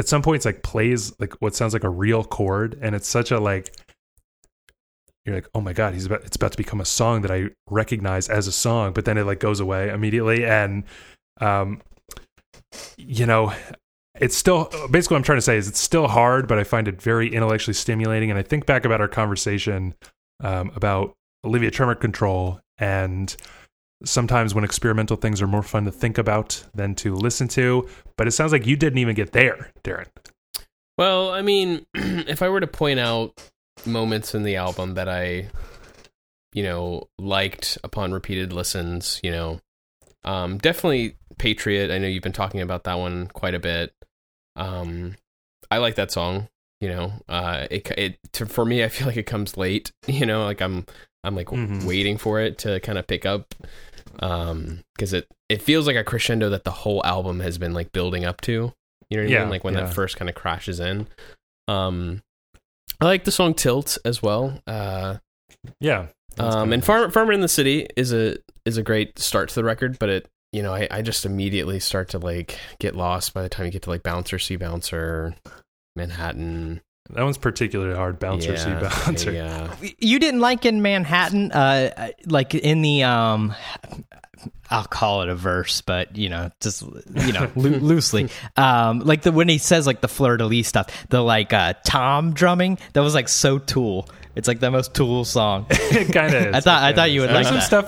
at 0.03 0.09
some 0.09 0.23
points 0.23 0.45
like 0.45 0.63
plays 0.63 1.13
like 1.19 1.33
what 1.41 1.55
sounds 1.55 1.73
like 1.73 1.85
a 1.85 1.89
real 1.89 2.25
chord 2.25 2.77
and 2.83 2.95
it's 2.95 3.09
such 3.09 3.31
a 3.31 3.39
like 3.39 3.73
you're 5.25 5.35
like, 5.37 5.49
oh 5.55 5.61
my 5.61 5.73
god, 5.73 5.95
he's 5.95 6.07
about 6.07 6.25
it's 6.25 6.37
about 6.37 6.53
to 6.53 6.59
become 6.59 6.81
a 6.81 6.85
song 6.85 7.23
that 7.23 7.31
I 7.31 7.51
recognize 7.71 8.29
as 8.29 8.47
a 8.47 8.53
song, 8.53 8.93
but 8.93 9.05
then 9.05 9.17
it 9.17 9.25
like 9.25 9.39
goes 9.39 9.61
away 9.61 9.89
immediately, 9.89 10.45
and 10.45 10.85
um, 11.41 11.81
you 12.97 13.27
know, 13.27 13.53
it's 14.21 14.37
still 14.37 14.65
basically 14.91 15.15
what 15.15 15.19
I'm 15.19 15.23
trying 15.23 15.39
to 15.39 15.43
say 15.43 15.57
is 15.57 15.69
it's 15.69 15.81
still 15.81 16.09
hard, 16.09 16.49
but 16.49 16.59
I 16.59 16.65
find 16.65 16.89
it 16.89 17.01
very 17.01 17.33
intellectually 17.33 17.75
stimulating, 17.75 18.31
and 18.31 18.39
I 18.39 18.43
think 18.43 18.67
back 18.67 18.85
about 18.85 19.01
our 19.01 19.09
conversation 19.09 19.95
um, 20.41 20.73
about 20.75 21.15
Olivia 21.45 21.71
Tremor 21.71 21.95
Control 21.95 22.61
and 22.79 23.37
sometimes 24.05 24.55
when 24.55 24.65
experimental 24.65 25.17
things 25.17 25.41
are 25.43 25.47
more 25.47 25.63
fun 25.63 25.85
to 25.85 25.93
think 25.93 26.19
about 26.19 26.65
than 26.75 26.95
to 26.97 27.15
listen 27.15 27.49
to. 27.49 27.89
But 28.17 28.27
it 28.27 28.33
sounds 28.33 28.53
like 28.53 28.67
you 28.67 28.77
didn't 28.77 28.99
even 28.99 29.15
get 29.15 29.33
there, 29.33 29.71
Darren. 29.85 30.07
Well, 30.99 31.31
I 31.31 31.43
mean, 31.43 31.87
if 31.95 32.43
I 32.43 32.49
were 32.49 32.61
to 32.61 32.67
point 32.67 33.01
out 33.01 33.33
moments 33.87 34.35
in 34.35 34.43
the 34.43 34.57
album 34.57 34.95
that 34.95 35.09
I, 35.09 35.49
you 36.53 36.63
know, 36.63 37.09
liked 37.19 37.79
upon 37.83 38.13
repeated 38.13 38.53
listens, 38.53 39.21
you 39.23 39.31
know, 39.31 39.61
um, 40.25 40.59
definitely 40.59 41.17
Patriot. 41.39 41.91
I 41.91 41.99
know 41.99 42.07
you've 42.09 42.23
been 42.23 42.33
talking 42.33 42.61
about 42.61 42.85
that 42.85 42.99
one 42.99 43.27
quite 43.29 43.55
a 43.55 43.59
bit. 43.59 43.93
Um, 44.55 45.17
I 45.71 45.79
like 45.79 45.95
that 45.97 46.13
song. 46.13 46.49
You 46.81 46.89
know, 46.89 47.13
uh, 47.29 47.67
it 47.71 47.91
it 47.97 48.19
to, 48.33 48.47
for 48.47 48.65
me, 48.65 48.83
I 48.85 48.89
feel 48.89 49.07
like 49.07 49.17
it 49.17 49.27
comes 49.27 49.57
late. 49.57 49.93
You 50.07 50.27
know, 50.27 50.45
like 50.45 50.61
I'm 50.61 50.85
I'm 51.25 51.35
like 51.37 51.47
Mhm. 51.47 51.85
waiting 51.85 52.19
for 52.19 52.41
it 52.41 52.59
to 52.59 52.81
kind 52.81 52.99
of 52.99 53.07
pick 53.07 53.25
up, 53.25 53.55
um, 54.21 54.81
because 54.95 55.13
it 55.13 55.27
it 55.49 55.63
feels 55.63 55.87
like 55.87 55.97
a 55.97 56.05
crescendo 56.05 56.51
that 56.51 56.65
the 56.65 56.71
whole 56.71 57.05
album 57.05 57.41
has 57.41 57.59
been 57.59 57.73
like 57.75 57.93
building 57.93 58.25
up 58.25 58.41
to. 58.43 58.73
You 59.11 59.17
know 59.19 59.25
what 59.25 59.37
I 59.37 59.41
mean? 59.41 59.51
Like 59.51 59.65
when 59.65 59.75
yeah. 59.75 59.83
that 59.83 59.95
first 59.95 60.17
kind 60.17 60.29
of 60.29 60.35
crashes 60.35 60.81
in. 60.81 61.07
Um, 61.69 62.23
I 63.01 63.05
like 63.07 63.25
the 63.25 63.33
song 63.33 63.55
"Tilt" 63.55 63.99
as 64.05 64.23
well. 64.23 64.59
Uh, 64.67 65.19
Yeah. 65.81 66.07
Um, 66.39 66.73
and. 66.73 66.85
Farmer, 66.85 67.11
Farmer 67.11 67.33
in 67.33 67.41
the 67.41 67.49
City 67.49 67.87
is 67.97 68.13
a 68.13 68.37
is 68.65 68.79
a 68.79 68.83
great 68.83 69.19
start 69.19 69.49
to 69.51 69.55
the 69.55 69.65
record, 69.65 69.99
but 69.99 70.09
it 70.09 70.29
you 70.53 70.63
know 70.63 70.73
I, 70.73 70.89
I 70.91 71.03
just 71.03 71.27
immediately 71.27 71.81
start 71.81 72.11
to 72.11 72.19
like 72.19 72.59
get 72.79 72.97
lost 72.97 73.35
by 73.35 73.43
the 73.43 73.49
time 73.49 73.67
you 73.67 73.73
get 73.73 73.83
to 73.83 73.91
like 73.91 74.03
Bouncer, 74.03 74.39
See 74.39 74.57
Bouncer, 74.57 75.35
Manhattan. 75.97 76.81
That 77.11 77.25
one's 77.25 77.39
particularly 77.39 77.95
hard. 77.95 78.19
Bouncer, 78.19 78.57
see 78.57 78.71
bouncer. 78.73 79.33
Yeah, 79.33 79.75
You 79.99 80.19
didn't 80.19 80.41
like 80.41 80.65
in 80.65 80.83
Manhattan, 80.83 81.53
uh, 81.53 82.11
like 82.27 82.55
in 82.55 82.81
the 82.83 83.03
um, 83.05 83.55
I'll 84.71 84.85
call 84.85 85.21
it 85.23 85.29
a 85.29 85.35
verse, 85.35 85.83
but 85.83 86.17
you 86.17 86.31
know, 86.31 86.51
just 86.61 86.83
you 86.83 87.33
know, 87.33 87.51
loo- 87.55 87.79
loosely, 87.81 88.31
um, 88.57 89.01
like 89.01 89.23
the 89.23 89.33
when 89.33 89.49
he 89.49 89.59
says 89.59 89.87
like 89.87 90.01
the 90.01 90.09
fleur 90.09 90.39
de 90.39 90.47
lis 90.47 90.67
stuff, 90.67 91.07
the 91.11 91.21
like 91.21 91.53
uh, 91.53 91.75
tom 91.85 92.33
drumming 92.33 92.79
that 92.95 93.01
was 93.01 93.15
like 93.15 93.29
so 93.29 93.59
Tool. 93.59 94.09
It's 94.35 94.49
like 94.49 94.61
the 94.61 94.71
most 94.71 94.95
Tool 94.95 95.25
song. 95.25 95.67
it 95.71 96.13
kind 96.13 96.35
of. 96.35 96.55
I 96.55 96.61
thought 96.61 96.83
I 96.83 96.93
thought 96.93 97.11
you 97.11 97.21
would 97.21 97.31
like 97.31 97.47
some 97.47 97.57
that. 97.57 97.63
stuff. 97.63 97.87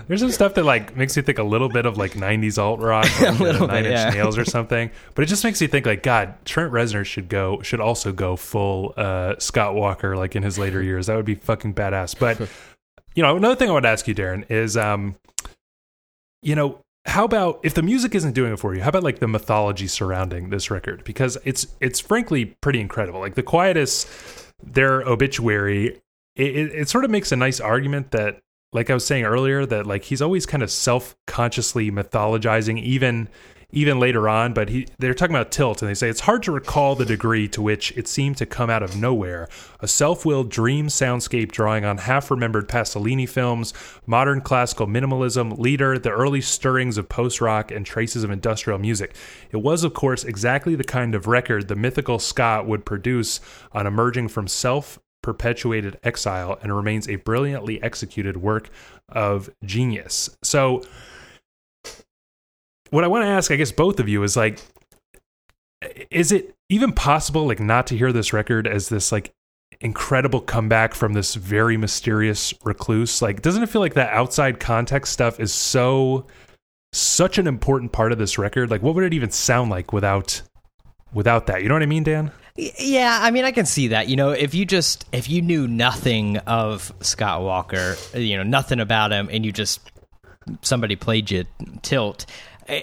There's 0.08 0.20
some 0.20 0.30
stuff 0.30 0.54
that 0.54 0.64
like 0.64 0.96
makes 0.96 1.16
you 1.16 1.22
think 1.22 1.38
a 1.38 1.42
little 1.42 1.68
bit 1.68 1.86
of 1.86 1.98
like 1.98 2.12
'90s 2.12 2.58
alt 2.58 2.80
rock, 2.80 3.06
or, 3.20 3.66
Nine 3.66 3.82
bit, 3.82 3.86
Inch 3.86 3.92
yeah. 3.92 4.10
Nails 4.10 4.38
or 4.38 4.44
something. 4.44 4.90
But 5.14 5.22
it 5.22 5.26
just 5.26 5.42
makes 5.42 5.60
you 5.60 5.66
think 5.66 5.86
like, 5.86 6.02
God, 6.02 6.34
Trent 6.44 6.72
Reznor 6.72 7.04
should 7.04 7.28
go, 7.28 7.60
should 7.62 7.80
also 7.80 8.12
go 8.12 8.36
full 8.36 8.94
uh, 8.96 9.34
Scott 9.38 9.74
Walker, 9.74 10.16
like 10.16 10.36
in 10.36 10.44
his 10.44 10.58
later 10.58 10.82
years. 10.82 11.08
That 11.08 11.16
would 11.16 11.24
be 11.24 11.34
fucking 11.34 11.74
badass. 11.74 12.16
But 12.16 12.48
you 13.16 13.22
know, 13.22 13.36
another 13.36 13.56
thing 13.56 13.68
I 13.68 13.72
would 13.72 13.86
ask 13.86 14.06
you, 14.06 14.14
Darren, 14.14 14.48
is 14.48 14.76
um, 14.76 15.16
you 16.42 16.54
know, 16.54 16.78
how 17.06 17.24
about 17.24 17.60
if 17.62 17.74
the 17.74 17.82
music 17.82 18.14
isn't 18.14 18.32
doing 18.32 18.52
it 18.52 18.58
for 18.58 18.74
you? 18.74 18.82
How 18.82 18.90
about 18.90 19.02
like 19.02 19.18
the 19.18 19.28
mythology 19.28 19.88
surrounding 19.88 20.50
this 20.50 20.70
record? 20.70 21.02
Because 21.04 21.38
it's 21.44 21.66
it's 21.80 21.98
frankly 21.98 22.46
pretty 22.60 22.80
incredible. 22.80 23.20
Like 23.20 23.34
the 23.34 23.42
Quietus, 23.42 24.45
their 24.62 25.02
obituary, 25.02 26.00
it, 26.34 26.56
it, 26.56 26.74
it 26.74 26.88
sort 26.88 27.04
of 27.04 27.10
makes 27.10 27.32
a 27.32 27.36
nice 27.36 27.60
argument 27.60 28.10
that, 28.10 28.40
like 28.72 28.90
I 28.90 28.94
was 28.94 29.06
saying 29.06 29.24
earlier, 29.24 29.64
that 29.66 29.86
like 29.86 30.04
he's 30.04 30.20
always 30.20 30.46
kind 30.46 30.62
of 30.62 30.70
self 30.70 31.16
consciously 31.26 31.90
mythologizing, 31.90 32.82
even 32.82 33.28
even 33.70 33.98
later 33.98 34.28
on. 34.28 34.52
But 34.52 34.68
he 34.68 34.86
they're 34.98 35.14
talking 35.14 35.34
about 35.34 35.50
tilt, 35.50 35.82
and 35.82 35.88
they 35.88 35.94
say 35.94 36.08
it's 36.08 36.20
hard 36.20 36.42
to 36.44 36.52
recall 36.52 36.94
the 36.94 37.04
degree 37.04 37.48
to 37.48 37.62
which 37.62 37.92
it 37.96 38.08
seemed 38.08 38.36
to 38.38 38.46
come 38.46 38.70
out 38.70 38.82
of 38.82 38.96
nowhere. 38.96 39.48
A 39.80 39.88
self 39.88 40.24
willed 40.24 40.50
dream 40.50 40.88
soundscape 40.88 41.52
drawing 41.52 41.84
on 41.84 41.98
half 41.98 42.30
remembered 42.30 42.68
Pasolini 42.68 43.28
films, 43.28 43.72
modern 44.06 44.40
classical 44.40 44.86
minimalism, 44.86 45.58
lieder, 45.58 45.98
the 45.98 46.10
early 46.10 46.40
stirrings 46.40 46.98
of 46.98 47.08
post 47.08 47.40
rock, 47.40 47.70
and 47.70 47.84
traces 47.84 48.24
of 48.24 48.30
industrial 48.30 48.78
music. 48.78 49.14
It 49.50 49.58
was, 49.58 49.84
of 49.84 49.94
course, 49.94 50.24
exactly 50.24 50.74
the 50.74 50.84
kind 50.84 51.14
of 51.14 51.26
record 51.26 51.68
the 51.68 51.76
mythical 51.76 52.18
Scott 52.18 52.66
would 52.66 52.84
produce 52.84 53.40
on 53.72 53.86
emerging 53.86 54.28
from 54.28 54.48
self 54.48 54.98
perpetuated 55.26 55.98
exile 56.04 56.56
and 56.62 56.74
remains 56.74 57.08
a 57.08 57.16
brilliantly 57.16 57.82
executed 57.82 58.36
work 58.36 58.70
of 59.08 59.50
genius. 59.64 60.30
So, 60.44 60.84
what 62.90 63.04
I 63.04 63.08
want 63.08 63.24
to 63.24 63.28
ask, 63.28 63.50
I 63.50 63.56
guess, 63.56 63.72
both 63.72 64.00
of 64.00 64.08
you 64.08 64.22
is 64.22 64.36
like, 64.36 64.60
is 66.10 66.32
it 66.32 66.54
even 66.68 66.92
possible, 66.92 67.46
like, 67.46 67.60
not 67.60 67.86
to 67.88 67.96
hear 67.96 68.12
this 68.12 68.32
record 68.32 68.66
as 68.66 68.88
this, 68.88 69.12
like, 69.12 69.32
incredible 69.80 70.40
comeback 70.40 70.94
from 70.94 71.12
this 71.12 71.34
very 71.34 71.76
mysterious 71.76 72.54
recluse? 72.64 73.20
Like, 73.20 73.42
doesn't 73.42 73.62
it 73.62 73.68
feel 73.68 73.82
like 73.82 73.94
that 73.94 74.12
outside 74.12 74.60
context 74.60 75.12
stuff 75.12 75.38
is 75.38 75.52
so, 75.52 76.26
such 76.92 77.38
an 77.38 77.46
important 77.46 77.92
part 77.92 78.12
of 78.12 78.18
this 78.18 78.38
record? 78.38 78.70
Like, 78.70 78.82
what 78.82 78.94
would 78.94 79.04
it 79.04 79.14
even 79.14 79.30
sound 79.30 79.70
like 79.70 79.92
without, 79.92 80.42
without 81.12 81.46
that? 81.46 81.62
You 81.62 81.68
know 81.68 81.74
what 81.74 81.82
I 81.82 81.86
mean, 81.86 82.04
Dan? 82.04 82.32
Yeah, 82.56 83.18
I 83.20 83.30
mean, 83.30 83.44
I 83.44 83.52
can 83.52 83.66
see 83.66 83.88
that. 83.88 84.08
You 84.08 84.16
know, 84.16 84.30
if 84.30 84.54
you 84.54 84.64
just 84.64 85.04
if 85.12 85.28
you 85.28 85.42
knew 85.42 85.68
nothing 85.68 86.38
of 86.38 86.90
Scott 87.02 87.42
Walker, 87.42 87.96
you 88.14 88.34
know, 88.38 88.44
nothing 88.44 88.80
about 88.80 89.12
him, 89.12 89.28
and 89.30 89.44
you 89.44 89.52
just 89.52 89.80
somebody 90.62 90.96
played 90.96 91.30
you 91.30 91.44
tilt, 91.82 92.24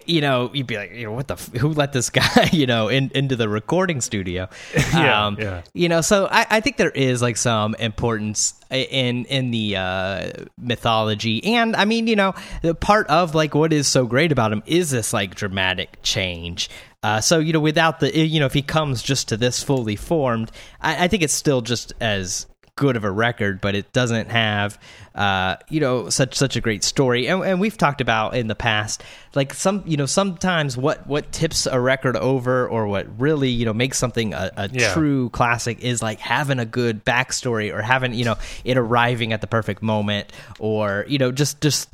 you 0.06 0.22
know, 0.22 0.50
you'd 0.54 0.68
be 0.68 0.78
like, 0.78 0.92
you 0.92 1.06
know, 1.06 1.12
what 1.12 1.28
the 1.28 1.36
f- 1.36 1.54
who 1.54 1.70
let 1.70 1.94
this 1.94 2.10
guy, 2.12 2.50
you 2.52 2.66
know, 2.66 2.88
in, 2.88 3.12
into 3.14 3.36
the 3.36 3.50
recording 3.50 4.02
studio? 4.02 4.48
Yeah, 4.94 5.32
yeah. 5.38 5.62
You 5.74 5.90
know, 5.90 6.02
so 6.02 6.28
I, 6.30 6.46
I 6.50 6.60
think 6.60 6.78
there 6.78 6.92
is 6.92 7.22
like 7.22 7.36
some 7.36 7.76
importance 7.76 8.54
in 8.70 9.26
in 9.26 9.52
the 9.52 9.76
uh, 9.76 10.32
mythology, 10.58 11.44
and 11.56 11.76
I 11.76 11.86
mean, 11.86 12.08
you 12.08 12.16
know, 12.16 12.36
the 12.62 12.76
part 12.76 13.08
of 13.08 13.34
like 13.34 13.56
what 13.56 13.74
is 13.74 13.88
so 13.88 14.06
great 14.06 14.32
about 14.32 14.54
him 14.54 14.62
is 14.66 14.92
this 14.92 15.14
like 15.14 15.36
dramatic 15.36 15.98
change. 16.04 16.70
Uh, 17.02 17.20
so 17.20 17.40
you 17.40 17.54
know, 17.54 17.60
without 17.60 18.00
the 18.00 18.16
you 18.18 18.40
know, 18.40 18.46
if 18.46 18.54
he 18.54 18.62
comes 18.62 19.02
just 19.02 19.30
to 19.30 19.38
this 19.38 19.62
fully 19.64 19.96
formed, 19.96 20.52
I, 20.80 21.06
I 21.06 21.08
think 21.08 21.24
it's 21.24 21.34
still 21.34 21.62
just 21.62 21.94
as 22.00 22.46
good 22.76 22.96
of 22.96 23.04
a 23.04 23.12
record, 23.12 23.62
but 23.62 23.76
it 23.76 23.94
doesn't 23.94 24.30
have 24.32 24.80
uh, 25.16 25.58
you 25.70 25.80
know 25.80 26.10
such 26.10 26.34
such 26.36 26.56
a 26.56 26.62
great 26.62 26.84
story. 26.84 27.28
And, 27.28 27.44
and 27.44 27.60
we've 27.60 27.78
talked 27.78 28.02
about 28.02 28.36
in 28.36 28.48
the 28.48 28.56
past, 28.56 29.04
like 29.36 29.54
some 29.54 29.84
you 29.86 29.96
know 29.98 30.06
sometimes 30.08 30.76
what 30.76 31.06
what 31.06 31.32
tips 31.32 31.68
a 31.68 31.80
record 31.80 32.16
over 32.18 32.68
or 32.68 32.88
what 32.88 33.08
really 33.20 33.50
you 33.50 33.66
know 33.66 33.74
makes 33.74 33.98
something 33.98 34.34
a, 34.34 34.52
a 34.58 34.70
Yeah. 34.72 34.94
true 34.94 35.30
classic 35.30 35.82
is 35.82 36.02
like 36.02 36.20
having 36.20 36.60
a 36.60 36.66
good 36.66 37.06
backstory 37.06 37.72
or 37.74 37.82
having 37.82 38.14
you 38.14 38.26
know 38.26 38.36
it 38.64 38.78
arriving 38.78 39.34
at 39.34 39.42
the 39.42 39.48
perfect 39.48 39.84
moment 39.84 40.32
or 40.60 41.06
you 41.08 41.20
know 41.20 41.32
just 41.32 41.62
just 41.62 41.90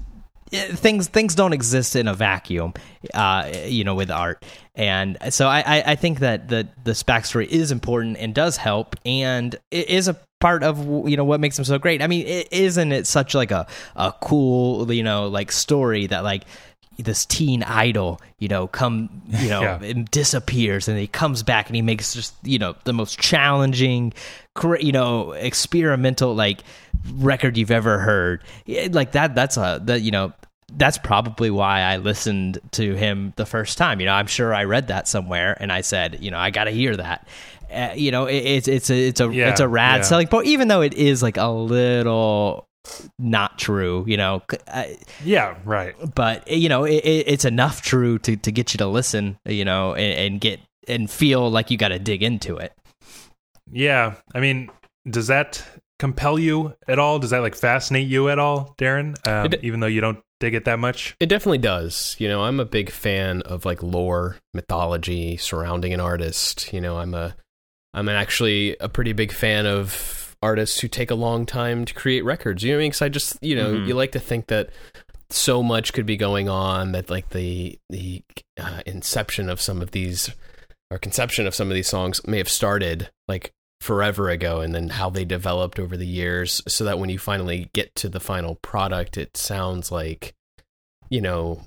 eh, 0.54 0.74
things 0.76 1.08
things 1.10 1.36
don't 1.36 1.54
exist 1.54 1.96
in 1.96 2.08
a 2.08 2.14
vacuum 2.14 2.74
uh 3.14 3.52
you 3.66 3.84
know 3.84 3.96
with 3.96 4.10
art 4.12 4.44
and 4.76 5.18
so 5.30 5.48
i 5.48 5.60
i, 5.66 5.84
I 5.88 5.96
think 5.96 6.20
that 6.20 6.48
the 6.48 6.68
this 6.84 7.04
backstory 7.04 7.48
is 7.48 7.72
important 7.72 8.18
and 8.18 8.34
does 8.34 8.56
help 8.58 8.96
and 9.06 9.56
it 9.72 9.90
is 9.90 10.08
a 10.08 10.18
part 10.40 10.64
of 10.64 10.78
you 11.08 11.18
know 11.18 11.26
what 11.26 11.40
makes 11.40 11.58
him 11.60 11.66
so 11.66 11.78
great 11.78 12.02
i 12.02 12.08
mean 12.08 12.26
is 12.26 12.46
isn't 12.52 12.92
it 12.92 13.06
such 13.06 13.36
like 13.36 13.52
a 13.52 13.68
a 13.96 14.14
cool 14.22 14.92
you 14.92 15.04
know 15.04 15.28
like 15.28 15.52
story 15.52 16.08
that 16.08 16.24
like 16.24 16.44
this 16.98 17.26
teen 17.26 17.64
idol, 17.64 18.20
you 18.40 18.50
know, 18.50 18.68
come, 18.68 19.22
you 19.30 19.48
know, 19.48 19.62
Yeah. 19.62 19.82
and 19.82 20.12
disappears, 20.12 20.90
and 20.90 21.00
he 21.00 21.08
comes 21.08 21.44
back, 21.44 21.68
and 21.68 21.76
he 21.78 21.82
makes 21.82 22.14
just, 22.14 22.36
you 22.44 22.60
know, 22.60 22.76
the 22.84 22.92
most 22.92 23.18
challenging, 23.18 24.12
you 24.82 24.92
know, 24.92 25.32
experimental 25.32 26.36
like 26.36 26.60
record 27.14 27.56
you've 27.58 27.72
ever 27.72 28.00
heard. 28.00 28.44
Like 28.92 29.14
that. 29.14 29.34
That's 29.34 29.56
a 29.56 29.80
that 29.86 30.02
you 30.02 30.12
know. 30.12 30.34
That's 30.76 30.98
probably 31.00 31.50
why 31.50 31.82
I 31.82 31.98
listened 31.98 32.60
to 32.74 32.94
him 32.96 33.32
the 33.38 33.46
first 33.46 33.78
time. 33.78 34.02
You 34.02 34.06
know, 34.06 34.14
I'm 34.14 34.28
sure 34.28 34.54
I 34.54 34.66
read 34.66 34.88
that 34.90 35.08
somewhere, 35.08 35.56
and 35.60 35.72
I 35.72 35.82
said, 35.82 36.18
you 36.22 36.30
know, 36.32 36.38
I 36.38 36.52
got 36.52 36.66
to 36.66 36.72
hear 36.72 36.96
that. 36.98 37.28
Uh, 37.72 37.94
you 37.96 38.12
know, 38.12 38.26
it, 38.26 38.38
it's 38.38 38.68
it's 38.68 38.90
a 38.90 39.08
it's 39.10 39.20
a 39.22 39.30
Yeah, 39.32 39.50
it's 39.50 39.60
a 39.60 39.68
rad 39.68 39.98
yeah. 39.98 40.02
selling 40.04 40.28
point, 40.28 40.48
even 40.48 40.68
though 40.68 40.82
it 40.82 40.94
is 40.94 41.22
like 41.24 41.38
a 41.38 41.48
little 41.50 42.68
not 43.20 43.60
true. 43.60 44.04
You 44.08 44.18
know, 44.18 44.42
C- 44.50 44.58
I, 44.68 44.98
Yeah, 45.24 45.56
right. 45.66 45.96
but 46.16 46.50
you 46.50 46.70
know 46.70 46.86
it, 46.86 46.96
it, 47.06 47.28
it's 47.28 47.46
enough 47.46 47.82
true 47.82 48.18
to, 48.20 48.36
to 48.38 48.52
get 48.52 48.74
you 48.74 48.78
to 48.80 48.88
listen 48.88 49.38
you 49.46 49.66
know 49.66 49.94
and, 49.94 50.34
and 50.34 50.42
get 50.42 50.60
and 50.88 51.10
feel 51.12 51.52
like 51.52 51.70
you 51.70 51.78
got 51.78 51.90
to 51.90 52.00
dig 52.00 52.24
into 52.24 52.58
it 52.58 52.74
Yeah, 53.72 54.16
I 54.34 54.40
mean, 54.40 54.70
does 55.08 55.28
that 55.28 55.64
compel 56.00 56.40
you 56.40 56.74
at 56.88 56.98
all? 56.98 57.20
Does 57.20 57.30
that 57.32 57.40
like 57.42 57.56
fascinate 57.56 58.08
you 58.08 58.30
at 58.30 58.40
all, 58.40 58.74
Darren? 58.80 59.16
Um, 59.28 59.46
It- 59.54 59.64
even 59.64 59.80
though 59.82 59.88
you 59.88 60.02
don't 60.02 60.20
dig 60.40 60.56
it 60.56 60.64
that 60.66 60.80
much. 60.80 61.16
It 61.20 61.28
definitely 61.28 61.58
does. 61.60 62.16
You 62.18 62.30
know, 62.30 62.44
I'm 62.44 62.60
a 62.62 62.66
big 62.66 62.90
fan 62.90 63.42
of 63.44 63.66
like 63.66 63.84
lore, 63.84 64.38
mythology 64.54 65.36
surrounding 65.38 65.94
an 65.94 66.00
artist. 66.00 66.72
You 66.74 66.80
know, 66.82 66.98
I'm 66.98 67.14
a 67.14 67.36
I'm 67.94 68.10
actually 68.10 68.76
a 68.80 68.88
pretty 68.90 69.14
big 69.14 69.32
fan 69.32 69.66
of 69.66 70.36
artists 70.42 70.80
who 70.80 70.88
take 70.88 71.12
a 71.12 71.16
long 71.16 71.46
time 71.46 71.86
to 71.86 71.94
create 71.94 72.24
records. 72.24 72.64
You 72.64 72.72
know 72.72 72.78
what 72.78 72.82
I 72.82 72.84
mean? 72.84 72.90
Because 72.92 73.02
I 73.02 73.10
just 73.10 73.38
you 73.42 73.56
know 73.56 73.74
Mhm. 73.74 73.88
you 73.88 73.94
like 73.96 74.12
to 74.14 74.20
think 74.20 74.48
that 74.48 74.70
so 75.32 75.62
much 75.62 75.94
could 75.94 76.06
be 76.06 76.18
going 76.18 76.50
on 76.50 76.92
that 76.94 77.10
like 77.10 77.30
the 77.30 77.78
the 77.90 78.24
uh, 78.60 78.82
inception 78.86 79.50
of 79.50 79.60
some 79.62 79.82
of 79.82 79.92
these 79.92 80.32
or 80.92 80.98
conception 80.98 81.46
of 81.46 81.54
some 81.54 81.68
of 81.70 81.76
these 81.76 81.88
songs 81.88 82.26
may 82.26 82.38
have 82.40 82.50
started 82.50 83.10
like 83.28 83.52
forever 83.82 84.30
ago 84.30 84.60
and 84.62 84.74
then 84.74 84.90
how 84.90 85.10
they 85.10 85.24
developed 85.24 85.78
over 85.80 85.96
the 85.96 86.08
years 86.08 86.62
so 86.68 86.84
that 86.84 86.98
when 87.00 87.10
you 87.10 87.20
finally 87.20 87.70
get 87.74 87.94
to 87.96 88.10
the 88.10 88.20
final 88.20 88.56
product 88.56 89.18
it 89.18 89.38
sounds 89.38 89.92
like 89.92 90.34
you 91.10 91.22
know 91.22 91.62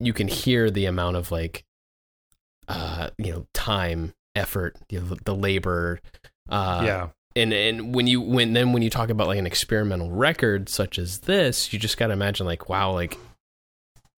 you 0.00 0.12
can 0.14 0.26
hear 0.28 0.70
the 0.70 0.86
amount 0.86 1.16
of 1.16 1.30
like 1.30 1.62
uh 2.68 3.10
you 3.18 3.30
know 3.32 3.46
time 3.54 4.12
effort 4.34 4.76
know, 4.90 5.16
the 5.24 5.34
labor 5.34 6.00
uh 6.48 6.82
yeah. 6.84 7.08
and 7.36 7.52
and 7.52 7.94
when 7.94 8.06
you 8.06 8.20
when 8.20 8.52
then 8.52 8.72
when 8.72 8.82
you 8.82 8.90
talk 8.90 9.10
about 9.10 9.26
like 9.26 9.38
an 9.38 9.46
experimental 9.46 10.10
record 10.10 10.68
such 10.68 10.98
as 10.98 11.20
this 11.20 11.72
you 11.72 11.78
just 11.78 11.98
got 11.98 12.08
to 12.08 12.12
imagine 12.12 12.46
like 12.46 12.68
wow 12.68 12.92
like 12.92 13.18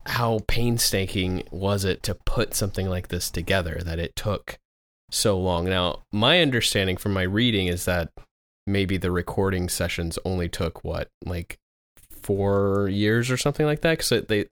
how 0.07 0.41
painstaking 0.47 1.43
was 1.51 1.85
it 1.85 2.03
to 2.03 2.15
put 2.15 2.55
something 2.55 2.89
like 2.89 3.09
this 3.09 3.31
together 3.31 3.81
that 3.85 3.99
it 3.99 4.15
took 4.15 4.59
so 5.11 5.39
long 5.39 5.65
now 5.65 6.03
my 6.13 6.41
understanding 6.41 6.97
from 6.97 7.13
my 7.13 7.23
reading 7.23 7.67
is 7.67 7.85
that 7.85 8.11
maybe 8.67 8.97
the 8.97 9.11
recording 9.11 9.69
sessions 9.69 10.19
only 10.25 10.49
took 10.49 10.85
what 10.85 11.09
like 11.25 11.59
four 12.23 12.89
years 12.91 13.31
or 13.31 13.37
something 13.37 13.67
like 13.67 13.81
that 13.83 13.99
because 13.99 14.27
they 14.29 14.47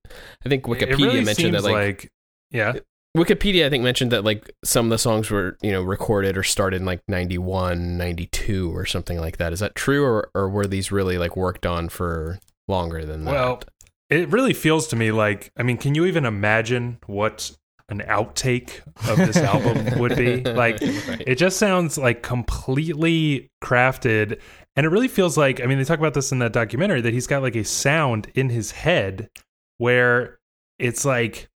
i 0.44 0.48
think 0.48 0.64
wikipedia 0.64 0.98
really 0.98 1.24
mentioned 1.24 1.54
that 1.54 1.62
seems 1.62 1.72
like 1.72 2.10
yeah. 2.52 2.74
Wikipedia, 3.16 3.66
I 3.66 3.70
think, 3.70 3.84
mentioned 3.84 4.10
that 4.12 4.24
like 4.24 4.50
some 4.64 4.86
of 4.86 4.90
the 4.90 4.98
songs 4.98 5.30
were, 5.30 5.58
you 5.62 5.70
know, 5.70 5.82
recorded 5.82 6.36
or 6.38 6.42
started 6.42 6.80
in 6.80 6.86
like 6.86 7.02
91, 7.08 7.98
92 7.98 8.74
or 8.74 8.86
something 8.86 9.18
like 9.20 9.36
that. 9.36 9.52
Is 9.52 9.60
that 9.60 9.74
true 9.74 10.02
or, 10.04 10.30
or 10.34 10.48
were 10.48 10.66
these 10.66 10.90
really 10.90 11.18
like 11.18 11.36
worked 11.36 11.66
on 11.66 11.90
for 11.90 12.38
longer 12.68 13.04
than 13.04 13.24
that? 13.24 13.32
Well, 13.32 13.62
it 14.08 14.28
really 14.30 14.54
feels 14.54 14.88
to 14.88 14.96
me 14.96 15.12
like 15.12 15.52
I 15.58 15.62
mean, 15.62 15.76
can 15.76 15.94
you 15.94 16.06
even 16.06 16.24
imagine 16.24 16.98
what 17.06 17.50
an 17.90 18.00
outtake 18.06 18.80
of 19.10 19.18
this 19.18 19.36
album 19.36 19.98
would 20.00 20.16
be? 20.16 20.42
Like 20.42 20.80
Right. 20.80 21.22
it 21.26 21.34
just 21.36 21.58
sounds 21.58 21.98
like 21.98 22.22
completely 22.22 23.50
crafted 23.62 24.40
and 24.74 24.86
it 24.86 24.88
really 24.88 25.08
feels 25.08 25.36
like 25.36 25.60
I 25.60 25.66
mean 25.66 25.76
they 25.76 25.84
talk 25.84 25.98
about 25.98 26.14
this 26.14 26.32
in 26.32 26.38
that 26.38 26.54
documentary 26.54 27.02
that 27.02 27.12
he's 27.12 27.26
got 27.26 27.42
like 27.42 27.56
a 27.56 27.64
sound 27.64 28.30
in 28.34 28.48
his 28.48 28.70
head 28.70 29.28
where 29.76 30.38
it's 30.78 31.04
like 31.04 31.48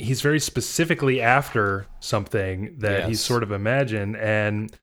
he's 0.00 0.20
very 0.20 0.40
specifically 0.40 1.20
after 1.20 1.86
something 2.00 2.74
that 2.78 3.08
he's 3.08 3.20
sort 3.20 3.42
of 3.42 3.52
imagined. 3.52 4.16
And 4.16 4.76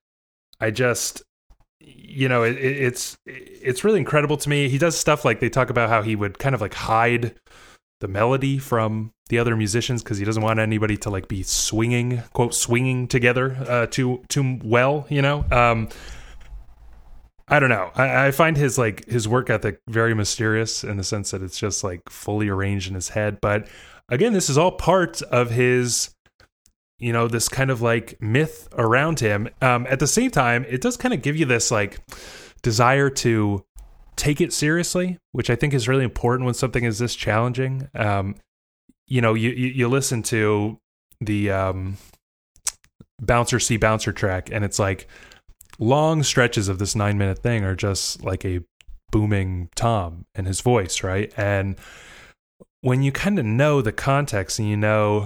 I 0.60 0.72
just 0.72 1.23
you 1.80 2.27
know 2.27 2.44
it, 2.44 2.57
it's 2.57 3.18
it's 3.26 3.84
really 3.84 3.99
incredible 3.99 4.38
to 4.38 4.49
me. 4.49 4.69
He 4.69 4.77
does 4.77 4.98
stuff 4.98 5.26
like 5.26 5.39
they 5.39 5.49
talk 5.49 5.69
about 5.69 5.89
how 5.89 6.02
he 6.02 6.15
would 6.15 6.39
kind 6.39 6.56
of 6.56 6.61
like 6.61 6.73
hide 6.73 7.35
the 7.99 8.07
melody 8.07 8.57
from 8.60 9.11
the 9.30 9.39
other 9.39 9.56
musicians 9.56 10.03
because 10.03 10.18
he 10.18 10.26
doesn't 10.26 10.44
want 10.44 10.60
anybody 10.60 10.98
to 10.98 11.10
like 11.10 11.27
be 11.27 11.44
swinging 11.44 12.22
quote 12.34 12.53
swinging 12.53 13.07
together 13.07 13.57
uh 13.68 13.88
too 13.88 14.23
too 14.30 14.60
well 14.64 15.06
you 15.10 15.22
know? 15.22 15.44
Um 15.52 15.89
i 17.48 17.60
don't 17.60 17.69
know. 17.69 17.91
I, 17.95 18.27
I 18.27 18.31
find 18.31 18.56
his 18.56 18.77
like 18.77 19.06
his 19.06 19.27
work 19.27 19.49
ethic 19.49 19.80
very 19.89 20.14
mysterious 20.14 20.84
in 20.84 20.98
the 20.98 21.03
sense 21.03 21.31
that 21.31 21.41
it's 21.41 21.57
just 21.57 21.84
like 21.84 22.07
fully 22.10 22.49
arranged 22.49 22.88
in 22.88 22.95
his 22.95 23.10
head. 23.10 23.39
But 23.41 23.68
again 24.10 24.34
this 24.34 24.50
is 24.50 24.58
all 24.58 24.72
part 24.72 25.22
of 25.24 25.52
his 25.52 26.14
you 27.00 27.14
know 27.14 27.28
this 27.28 27.48
kind 27.50 27.70
of 27.70 27.82
like 27.82 28.20
myth 28.22 28.68
around 28.78 29.20
him. 29.20 29.50
Um 29.62 29.86
at 29.90 30.00
the 30.00 30.08
same 30.08 30.32
time 30.32 30.66
it 30.68 30.82
does 30.82 30.98
kind 30.98 31.14
of 31.14 31.22
give 31.22 31.36
you 31.36 31.46
this 31.46 31.72
like 31.72 32.00
desire 32.62 33.10
to 33.10 33.64
take 34.16 34.42
it 34.42 34.52
seriously 34.52 35.20
which 35.32 35.52
i 35.52 35.56
think 35.56 35.76
is 35.76 35.88
really 35.88 36.04
important 36.04 36.46
when 36.46 36.56
something 36.56 36.84
is 36.84 37.00
this 37.00 37.16
challenging. 37.16 37.90
Um 37.94 38.36
you 39.08 39.22
know 39.22 39.34
you 39.34 39.52
you, 39.52 39.68
you 39.68 39.88
listen 39.88 40.24
to 40.24 40.80
the 41.22 41.52
um 41.52 41.98
bouncer 43.20 43.60
see 43.60 43.78
bouncer 43.78 44.12
track 44.12 44.50
and 44.52 44.64
it's 44.64 44.80
like 44.80 45.08
long 45.80 46.24
stretches 46.24 46.68
of 46.68 46.80
this 46.80 46.96
nine 46.96 47.18
minute 47.18 47.40
thing 47.40 47.64
are 47.64 47.76
just 47.76 48.24
like 48.24 48.44
a 48.46 48.62
booming 49.12 49.70
tom 49.76 50.26
and 50.36 50.48
his 50.48 50.62
voice 50.62 51.04
right? 51.04 51.34
And 51.38 51.78
when 52.82 53.02
you 53.02 53.12
kind 53.12 53.40
of 53.40 53.45
know 53.45 53.82
the 53.82 53.91
context 53.91 54.60
and 54.60 54.70
you 54.70 54.78
know 54.78 55.26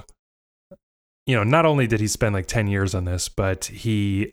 you 1.26 1.36
know 1.36 1.44
not 1.44 1.66
only 1.66 1.88
did 1.88 2.00
he 2.00 2.08
spend 2.08 2.34
like 2.34 2.48
10 2.48 2.68
years 2.68 2.96
on 2.96 3.06
this 3.06 3.30
but 3.30 3.66
he 3.66 4.32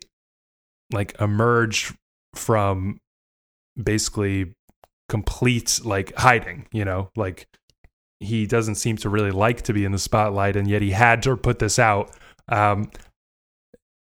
like 0.91 1.15
emerged 1.19 1.95
from 2.35 2.99
basically 3.81 4.53
complete 5.07 5.79
like 5.83 6.15
hiding 6.15 6.67
you 6.71 6.85
know? 6.85 7.09
Like 7.15 7.47
he 8.19 8.45
doesn't 8.45 8.75
seem 8.75 8.97
to 8.97 9.09
really 9.09 9.31
like 9.31 9.61
to 9.63 9.73
be 9.73 9.85
in 9.85 9.91
the 9.91 9.99
spotlight 9.99 10.55
and 10.55 10.67
yet 10.69 10.81
he 10.81 10.91
had 10.91 11.23
to 11.23 11.37
put 11.37 11.59
this 11.59 11.79
out. 11.79 12.11
Um 12.47 12.91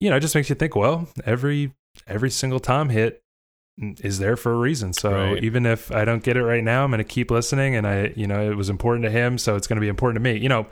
you 0.01 0.11
know 0.11 0.17
it 0.17 0.21
just 0.21 0.35
makes 0.35 0.49
you 0.49 0.55
think 0.55 0.77
well 0.77 1.09
every 1.25 1.73
every 2.07 2.31
single 2.31 2.61
tom 2.61 2.89
hit 2.91 3.24
is 3.79 4.19
there 4.21 4.37
for 4.37 4.53
a 4.53 4.57
reason 4.57 4.93
so 4.93 5.11
Right. 5.11 5.43
even 5.43 5.67
if 5.67 5.91
i 5.91 6.05
don't 6.05 6.23
get 6.23 6.37
it 6.37 6.45
right 6.45 6.63
now 6.63 6.85
i'm 6.85 6.91
going 6.91 6.99
to 6.99 7.05
keep 7.05 7.31
listening 7.31 7.75
and 7.75 7.87
i 7.87 8.13
you 8.15 8.27
know 8.27 8.41
it 8.51 8.57
was 8.57 8.71
important 8.71 9.05
to 9.05 9.11
him 9.11 9.37
so 9.37 9.57
it's 9.57 9.67
going 9.67 9.77
to 9.77 9.81
be 9.81 9.89
important 9.89 10.23
to 10.25 10.33
me 10.33 10.39
you 10.39 10.49
know 10.49 10.67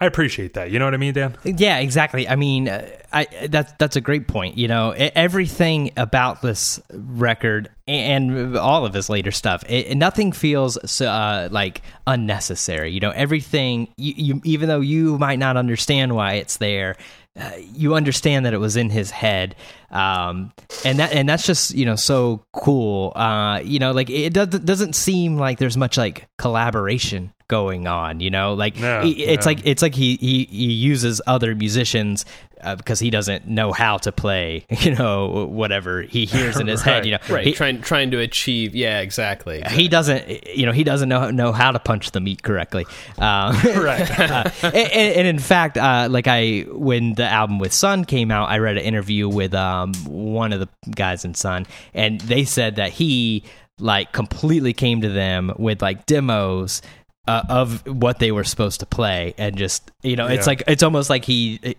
i 0.00 0.06
appreciate 0.06 0.54
that 0.54 0.70
you 0.72 0.78
know 0.80 0.84
what 0.84 0.94
i 0.94 0.96
mean 0.96 1.14
dan 1.14 1.36
Yeah, 1.44 1.78
exactly. 1.78 2.28
I 2.28 2.34
mean, 2.36 2.68
uh, 2.68 2.88
I 3.12 3.26
that's 3.48 3.72
that's 3.78 3.96
a 3.96 4.00
great 4.00 4.28
point. 4.28 4.56
You 4.58 4.68
know, 4.68 4.90
everything 4.92 5.90
about 5.96 6.42
this 6.42 6.80
record 6.92 7.70
and 7.88 8.56
all 8.56 8.84
of 8.86 8.92
his 8.94 9.08
later 9.08 9.30
stuff, 9.32 9.64
it, 9.68 9.96
nothing 9.96 10.30
feels 10.32 11.00
uh, 11.00 11.48
like 11.50 11.82
unnecessary. 12.06 12.92
You 12.92 13.00
know, 13.00 13.10
everything. 13.10 13.88
You, 13.96 14.14
you 14.16 14.40
even 14.44 14.68
though 14.68 14.80
you 14.80 15.16
might 15.18 15.38
not 15.38 15.56
understand 15.56 16.14
why 16.14 16.34
it's 16.34 16.58
there, 16.58 16.96
uh, 17.38 17.50
you 17.58 17.94
understand 17.94 18.46
that 18.46 18.52
it 18.54 18.58
was 18.58 18.76
in 18.76 18.90
his 18.90 19.10
head, 19.10 19.54
um, 19.90 20.52
and 20.84 20.98
that 20.98 21.12
and 21.12 21.28
that's 21.28 21.46
just 21.46 21.74
you 21.74 21.84
know 21.86 21.96
so 21.96 22.44
cool. 22.52 23.12
Uh, 23.16 23.60
you 23.60 23.78
know, 23.78 23.92
like 23.92 24.10
it 24.10 24.32
does, 24.32 24.48
doesn't 24.48 24.94
seem 24.94 25.36
like 25.36 25.58
there's 25.58 25.76
much 25.76 25.96
like 25.96 26.28
collaboration 26.38 27.32
going 27.48 27.86
on. 27.86 28.20
You 28.20 28.30
know, 28.30 28.54
like 28.54 28.76
No, 28.78 29.00
it- 29.02 29.18
it's 29.18 29.46
no. 29.46 29.50
like 29.50 29.60
it's 29.64 29.82
like 29.82 29.94
he 29.94 30.16
he, 30.16 30.44
he 30.44 30.72
uses 30.72 31.20
other 31.26 31.54
musicians 31.54 32.24
uh, 32.60 32.74
because 32.74 32.98
he 32.98 33.08
doesn't 33.08 33.46
know 33.46 33.70
how 33.72 33.96
to 33.98 34.10
play. 34.12 34.66
You 34.78 34.94
know, 34.94 35.46
whatever 35.46 36.02
he 36.02 36.24
hears 36.26 36.58
in 36.60 36.66
his 36.66 36.82
head. 36.88 37.04
You 37.06 37.12
know, 37.12 37.18
right. 37.30 37.46
He, 37.46 37.52
trying 37.52 37.80
trying 37.80 38.10
to 38.12 38.18
achieve. 38.20 38.74
Yeah, 38.74 39.00
exactly. 39.00 39.62
he 39.70 39.88
doesn't, 39.88 40.46
you 40.56 40.66
know, 40.66 40.72
he 40.72 40.84
doesn't 40.84 41.08
know 41.08 41.30
know 41.30 41.52
how 41.52 41.72
to 41.72 41.78
punch 41.78 42.10
the 42.12 42.20
meat 42.20 42.42
correctly. 42.42 42.84
Um, 43.18 43.56
right 43.76 44.08
uh, 44.20 44.50
and, 44.62 44.74
and- 44.74 45.16
and 45.18 45.26
in 45.28 45.38
fact, 45.38 45.76
uh, 45.78 46.08
like 46.10 46.26
I, 46.28 46.60
when 46.70 47.14
the 47.14 47.24
album 47.26 47.58
with 47.58 47.72
Sunn 47.72 48.02
O))) 48.02 48.04
came 48.04 48.30
out, 48.30 48.48
I 48.50 48.58
read 48.58 48.76
an 48.76 48.84
interview 48.84 49.28
with 49.28 49.54
um, 49.54 49.77
one 49.86 50.52
of 50.52 50.60
the 50.60 50.68
guys 50.90 51.24
in 51.24 51.34
Sunn 51.34 51.64
O))), 51.66 51.70
and 51.94 52.20
they 52.22 52.44
said 52.44 52.76
that 52.76 52.92
he 52.92 53.44
like 53.78 54.12
completely 54.12 54.72
came 54.72 55.00
to 55.02 55.08
them 55.08 55.52
with 55.58 55.82
like 55.82 56.06
demos. 56.06 56.82
Uh, 57.26 57.44
of 57.50 57.86
what 57.86 58.20
they 58.20 58.32
were 58.32 58.42
supposed 58.42 58.80
to 58.80 58.86
play, 58.86 59.34
and 59.36 59.58
just 59.58 59.90
you 60.02 60.16
know, 60.16 60.26
it's 60.26 60.46
like 60.46 60.62
it's 60.66 60.82
almost 60.82 61.10
like 61.10 61.26
he 61.26 61.76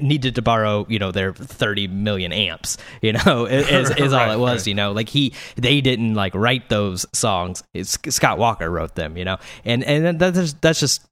needed 0.00 0.34
to 0.34 0.42
borrow 0.42 0.86
you 0.88 0.98
know 0.98 1.10
their 1.10 1.32
30 1.32 1.88
million 1.88 2.32
amps 2.32 2.76
you 3.02 3.12
know 3.12 3.46
is, 3.50 3.90
is 3.90 4.12
all 4.12 4.30
it 4.30 4.38
was 4.38 4.66
you 4.66 4.74
know 4.74 4.92
like 4.92 5.08
he 5.08 5.32
they 5.56 5.80
didn't 5.80 6.14
like 6.14 6.34
write 6.34 6.68
those 6.68 7.06
songs 7.12 7.62
it's, 7.72 7.98
scott 8.14 8.38
walker 8.38 8.70
wrote 8.70 8.94
them 8.94 9.16
you 9.16 9.24
know 9.24 9.36
and 9.64 9.82
and 9.84 10.18
that's 10.18 10.52
that's 10.54 10.80
just 10.80 11.04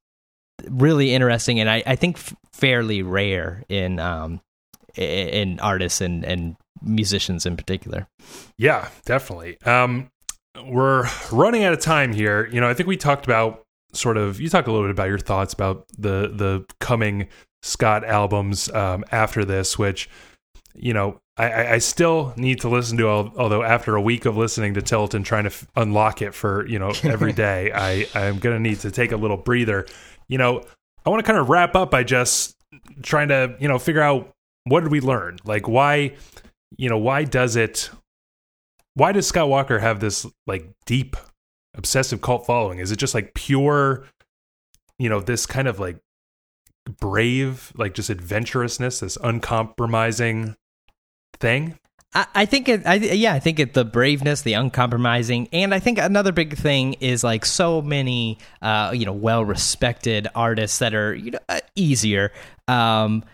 really 0.68 1.14
interesting 1.14 1.60
and 1.60 1.68
i 1.68 1.82
i 1.86 1.96
think 1.96 2.18
fairly 2.52 3.02
rare 3.02 3.62
in 3.68 3.98
um 3.98 4.40
in 4.96 5.58
artists 5.60 6.00
and 6.00 6.24
and 6.24 6.56
musicians 6.84 7.46
in 7.46 7.56
particular 7.56 8.06
Yeah, 8.58 8.88
definitely. 9.04 9.56
Um, 9.62 10.10
we're 10.66 11.08
running 11.30 11.64
out 11.64 11.72
of 11.72 11.80
time 11.80 12.12
here. 12.12 12.46
You 12.52 12.60
know, 12.60 12.68
I 12.68 12.74
think 12.74 12.86
we 12.88 12.96
talked 12.96 13.24
about 13.24 13.62
sort 13.92 14.16
of. 14.16 14.40
You 14.40 14.48
talked 14.48 14.68
a 14.68 14.72
little 14.72 14.86
bit 14.86 14.90
about 14.90 15.08
your 15.08 15.18
thoughts 15.18 15.54
about 15.54 15.86
the 15.96 16.28
the 16.34 16.64
coming 16.80 17.28
Scott 17.62 18.04
albums 18.04 18.68
um, 18.70 19.04
after 19.12 19.44
this, 19.44 19.78
which 19.78 20.08
you 20.74 20.92
know. 20.92 21.18
I, 21.38 21.72
I- 21.74 21.78
still 21.78 22.34
need 22.36 22.60
to 22.60 22.68
listen 22.68 22.98
to, 22.98 23.08
al- 23.08 23.32
although 23.38 23.62
after 23.62 23.96
a 23.96 24.02
week 24.02 24.26
of 24.26 24.36
listening 24.36 24.74
to 24.74 24.82
Tilt 24.82 25.14
and 25.14 25.24
trying 25.24 25.44
to 25.44 25.50
f- 25.50 25.66
unlock 25.76 26.20
it 26.20 26.34
for 26.34 26.66
you 26.66 26.78
know 26.78 26.92
every 27.04 27.32
day, 27.46 27.72
I 27.74 28.06
I'm 28.14 28.38
gonna 28.38 28.58
need 28.60 28.80
to 28.80 28.90
take 28.90 29.12
a 29.12 29.16
little 29.16 29.38
breather. 29.38 29.86
You 30.28 30.36
know, 30.36 30.62
I 31.06 31.08
want 31.10 31.24
to 31.24 31.26
kind 31.26 31.38
of 31.38 31.48
wrap 31.48 31.74
up 31.74 31.90
by 31.90 32.02
just 32.04 32.54
trying 33.02 33.28
to 33.28 33.56
you 33.58 33.66
know 33.66 33.78
figure 33.78 34.02
out 34.02 34.30
what 34.64 34.80
did 34.80 34.92
we 34.92 35.00
learn, 35.00 35.38
like 35.44 35.68
why 35.68 36.14
you 36.76 36.88
know 36.88 36.98
why 36.98 37.24
does 37.24 37.56
it 37.56 37.90
why 38.94 39.12
does 39.12 39.26
Scott 39.26 39.48
Walker 39.48 39.78
have 39.78 40.00
this 40.00 40.26
like 40.46 40.66
deep 40.86 41.16
obsessive 41.74 42.20
cult 42.20 42.46
following? 42.46 42.78
Is 42.78 42.92
it 42.92 42.96
just 42.96 43.14
like 43.14 43.34
pure, 43.34 44.04
you 44.98 45.08
know, 45.08 45.20
this 45.20 45.46
kind 45.46 45.68
of 45.68 45.80
like 45.80 45.98
brave, 47.00 47.72
like 47.76 47.94
just 47.94 48.10
adventurousness, 48.10 49.00
this 49.00 49.16
uncompromising 49.22 50.56
thing? 51.40 51.78
I, 52.14 52.44
think 52.44 52.68
it. 52.68 52.86
I, 52.86 52.96
yeah, 52.96 53.32
I 53.32 53.38
think 53.38 53.58
it. 53.58 53.72
The 53.72 53.86
braveness, 53.86 54.42
the 54.42 54.52
uncompromising, 54.52 55.48
and 55.50 55.72
I 55.72 55.78
think 55.78 55.96
another 55.98 56.30
big 56.30 56.58
thing 56.58 56.92
is 57.00 57.24
like 57.24 57.46
so 57.46 57.80
many, 57.80 58.36
uh, 58.60 58.92
you 58.94 59.06
know, 59.06 59.14
well-respected 59.14 60.28
artists 60.34 60.78
that 60.80 60.92
are 60.94 61.14
you 61.14 61.30
know 61.30 61.38
uh, 61.48 61.60
easier. 61.74 62.30
Um, 62.68 63.24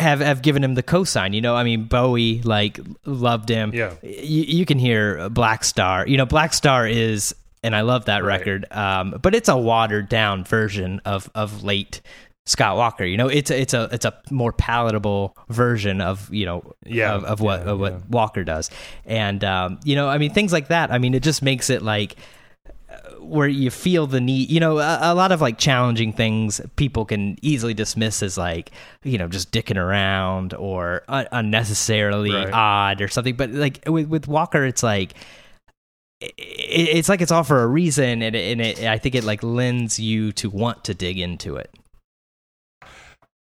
have 0.00 0.20
have 0.20 0.42
given 0.42 0.64
him 0.64 0.74
the 0.74 0.82
cosign. 0.82 1.34
You 1.34 1.40
know, 1.40 1.54
I 1.54 1.62
mean, 1.64 1.84
Bowie 1.84 2.40
like 2.42 2.80
loved 3.04 3.48
him. 3.48 3.72
Yeah. 3.74 3.94
you, 4.02 4.42
you 4.42 4.66
can 4.66 4.78
hear 4.78 5.28
Blackstar. 5.30 6.08
You 6.08 6.16
know, 6.16 6.26
Blackstar 6.26 6.90
is, 6.90 7.34
and 7.62 7.76
I 7.76 7.82
love 7.82 8.06
that 8.06 8.24
Right. 8.24 8.38
record. 8.38 8.66
Um, 8.70 9.18
but 9.22 9.34
it's 9.34 9.48
a 9.48 9.56
watered 9.56 10.08
down 10.08 10.44
version 10.44 11.00
of 11.04 11.30
of 11.34 11.62
late 11.62 12.00
Scott 12.46 12.76
Walker. 12.76 13.04
You 13.04 13.16
know, 13.16 13.28
it's 13.28 13.50
a, 13.50 13.60
it's 13.60 13.74
a 13.74 13.88
it's 13.92 14.04
a 14.04 14.18
more 14.30 14.52
palatable 14.52 15.36
version 15.48 16.00
of 16.00 16.32
you 16.32 16.46
know 16.46 16.72
Yeah, 16.84 17.14
of, 17.14 17.24
of 17.24 17.40
what 17.40 17.60
yeah, 17.64 17.70
of 17.72 17.78
what 17.80 17.92
yeah. 17.92 17.98
Walker 18.08 18.42
does, 18.44 18.70
and 19.04 19.44
um, 19.44 19.78
you 19.84 19.94
know, 19.94 20.08
I 20.08 20.18
mean, 20.18 20.32
things 20.32 20.52
like 20.52 20.68
that. 20.68 20.90
I 20.90 20.98
mean, 20.98 21.14
it 21.14 21.22
just 21.22 21.42
makes 21.42 21.70
it 21.70 21.82
like 21.82 22.16
where 23.20 23.48
you 23.48 23.70
feel 23.70 24.06
the 24.06 24.20
need 24.20 24.50
you 24.50 24.58
know 24.60 24.78
a, 24.78 24.98
a 25.02 25.14
lot 25.14 25.30
of 25.32 25.40
like 25.40 25.58
challenging 25.58 26.12
things 26.12 26.60
people 26.76 27.04
can 27.04 27.36
easily 27.42 27.74
dismiss 27.74 28.22
as 28.22 28.36
like 28.38 28.70
you 29.04 29.18
know 29.18 29.28
just 29.28 29.52
dicking 29.52 29.76
around 29.76 30.54
or 30.54 31.02
un- 31.08 31.28
unnecessarily 31.32 32.32
Right. 32.32 32.52
odd 32.52 33.00
or 33.00 33.08
something 33.08 33.36
but 33.36 33.50
like 33.50 33.80
with, 33.86 34.06
with 34.08 34.26
walker 34.28 34.64
it's 34.64 34.82
like 34.82 35.14
i- 36.22 36.26
i- 36.26 36.92
it's 36.96 37.08
like 37.08 37.20
it's 37.20 37.32
all 37.32 37.44
for 37.44 37.62
a 37.62 37.66
reason 37.66 38.22
and, 38.22 38.34
it, 38.34 38.52
and 38.52 38.60
it, 38.60 38.84
i 38.84 38.98
think 38.98 39.14
it 39.14 39.24
like 39.24 39.42
lends 39.42 40.00
you 40.00 40.32
to 40.32 40.48
want 40.50 40.84
to 40.84 40.94
dig 40.94 41.18
into 41.18 41.56
it 41.56 41.70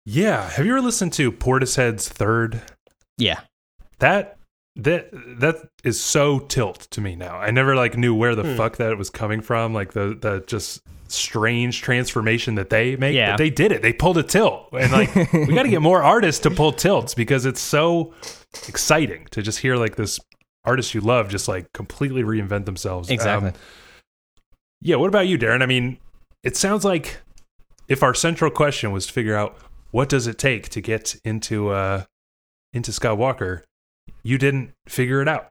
Yeah. 0.06 0.48
Have 0.50 0.66
you 0.66 0.72
ever 0.72 0.80
listened 0.80 1.12
to 1.14 1.30
Portishead's 1.30 2.08
third? 2.08 2.62
yeah 3.18 3.40
That 4.00 4.38
that 4.76 5.10
that 5.12 5.56
is 5.84 6.00
so 6.00 6.38
tilt 6.38 6.88
to 6.92 7.00
me 7.00 7.16
now. 7.16 7.36
I 7.36 7.50
never 7.50 7.74
like 7.76 7.96
knew 7.96 8.14
where 8.14 8.34
the 8.34 8.42
Hmm. 8.44 8.56
fuck 8.56 8.76
that 8.76 8.92
it 8.92 8.98
was 8.98 9.10
coming 9.10 9.40
from. 9.40 9.74
Like 9.74 9.92
the 9.92 10.16
the 10.20 10.44
just 10.46 10.80
strange 11.08 11.82
transformation 11.82 12.54
that 12.54 12.70
they 12.70 12.94
make. 12.96 13.14
Yeah. 13.16 13.32
But 13.32 13.38
they 13.38 13.50
did 13.50 13.72
it. 13.72 13.82
They 13.82 13.92
pulled 13.92 14.16
a 14.16 14.22
tilt. 14.22 14.68
And 14.72 14.92
like 14.92 15.12
we 15.32 15.46
got 15.54 15.64
to 15.64 15.68
get 15.68 15.82
more 15.82 16.02
artists 16.02 16.40
to 16.42 16.50
pull 16.50 16.72
tilts 16.72 17.14
because 17.14 17.46
it's 17.46 17.60
so 17.60 18.14
exciting 18.68 19.26
to 19.32 19.42
just 19.42 19.58
hear 19.58 19.76
like 19.76 19.96
this 19.96 20.20
artist 20.64 20.94
you 20.94 21.00
love 21.00 21.28
just 21.28 21.48
like 21.48 21.72
completely 21.72 22.22
reinvent 22.22 22.64
themselves. 22.64 23.10
Exactly. 23.10 23.48
Um, 23.48 23.54
yeah. 24.80 24.96
What 24.96 25.08
about 25.08 25.26
you, 25.26 25.36
Darren? 25.36 25.62
I 25.62 25.66
mean, 25.66 25.98
it 26.44 26.56
sounds 26.56 26.84
like 26.84 27.18
if 27.88 28.04
our 28.04 28.14
central 28.14 28.50
question 28.50 28.92
was 28.92 29.06
to 29.06 29.12
figure 29.12 29.34
out 29.36 29.58
what 29.90 30.08
does 30.08 30.28
it 30.28 30.38
take 30.38 30.68
to 30.68 30.80
get 30.80 31.16
into 31.24 31.70
uh 31.70 32.04
into 32.72 32.92
Scott 32.92 33.18
Walker, 33.18 33.64
you 34.22 34.38
didn't 34.38 34.72
figure 34.86 35.20
it 35.22 35.28
out. 35.28 35.50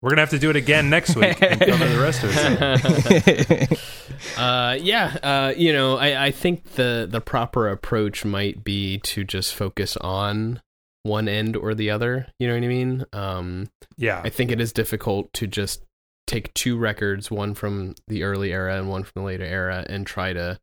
We're 0.00 0.10
gonna 0.10 0.22
have 0.22 0.30
to 0.30 0.38
do 0.38 0.50
it 0.50 0.56
again 0.56 0.90
next 0.90 1.16
week 1.16 1.42
and 1.42 1.60
cover 1.60 1.88
the 1.88 2.00
rest 2.00 2.22
of 2.24 2.30
it. 2.34 3.80
Uh, 4.36 4.76
yeah, 4.80 5.16
uh, 5.22 5.54
you 5.56 5.72
know, 5.72 5.96
I, 5.96 6.26
I 6.26 6.30
think 6.32 6.72
the 6.72 7.06
the 7.08 7.20
proper 7.20 7.68
approach 7.68 8.24
might 8.24 8.64
be 8.64 8.98
to 9.04 9.22
just 9.22 9.54
focus 9.54 9.96
on 9.98 10.60
one 11.04 11.28
end 11.28 11.56
or 11.56 11.72
the 11.74 11.90
other. 11.90 12.26
You 12.38 12.48
know 12.48 12.54
what 12.54 12.64
I 12.64 12.68
mean? 12.68 13.04
Um, 13.12 13.70
Yeah, 13.96 14.20
I 14.24 14.28
think 14.28 14.50
it 14.50 14.60
is 14.60 14.72
difficult 14.72 15.32
to 15.34 15.46
just 15.46 15.82
take 16.26 16.52
two 16.54 16.76
records, 16.76 17.30
one 17.30 17.54
from 17.54 17.94
the 18.08 18.24
early 18.24 18.52
era 18.52 18.76
and 18.76 18.88
one 18.88 19.04
from 19.04 19.22
the 19.22 19.26
later 19.26 19.44
era, 19.44 19.84
and 19.88 20.04
try 20.06 20.32
to 20.32 20.58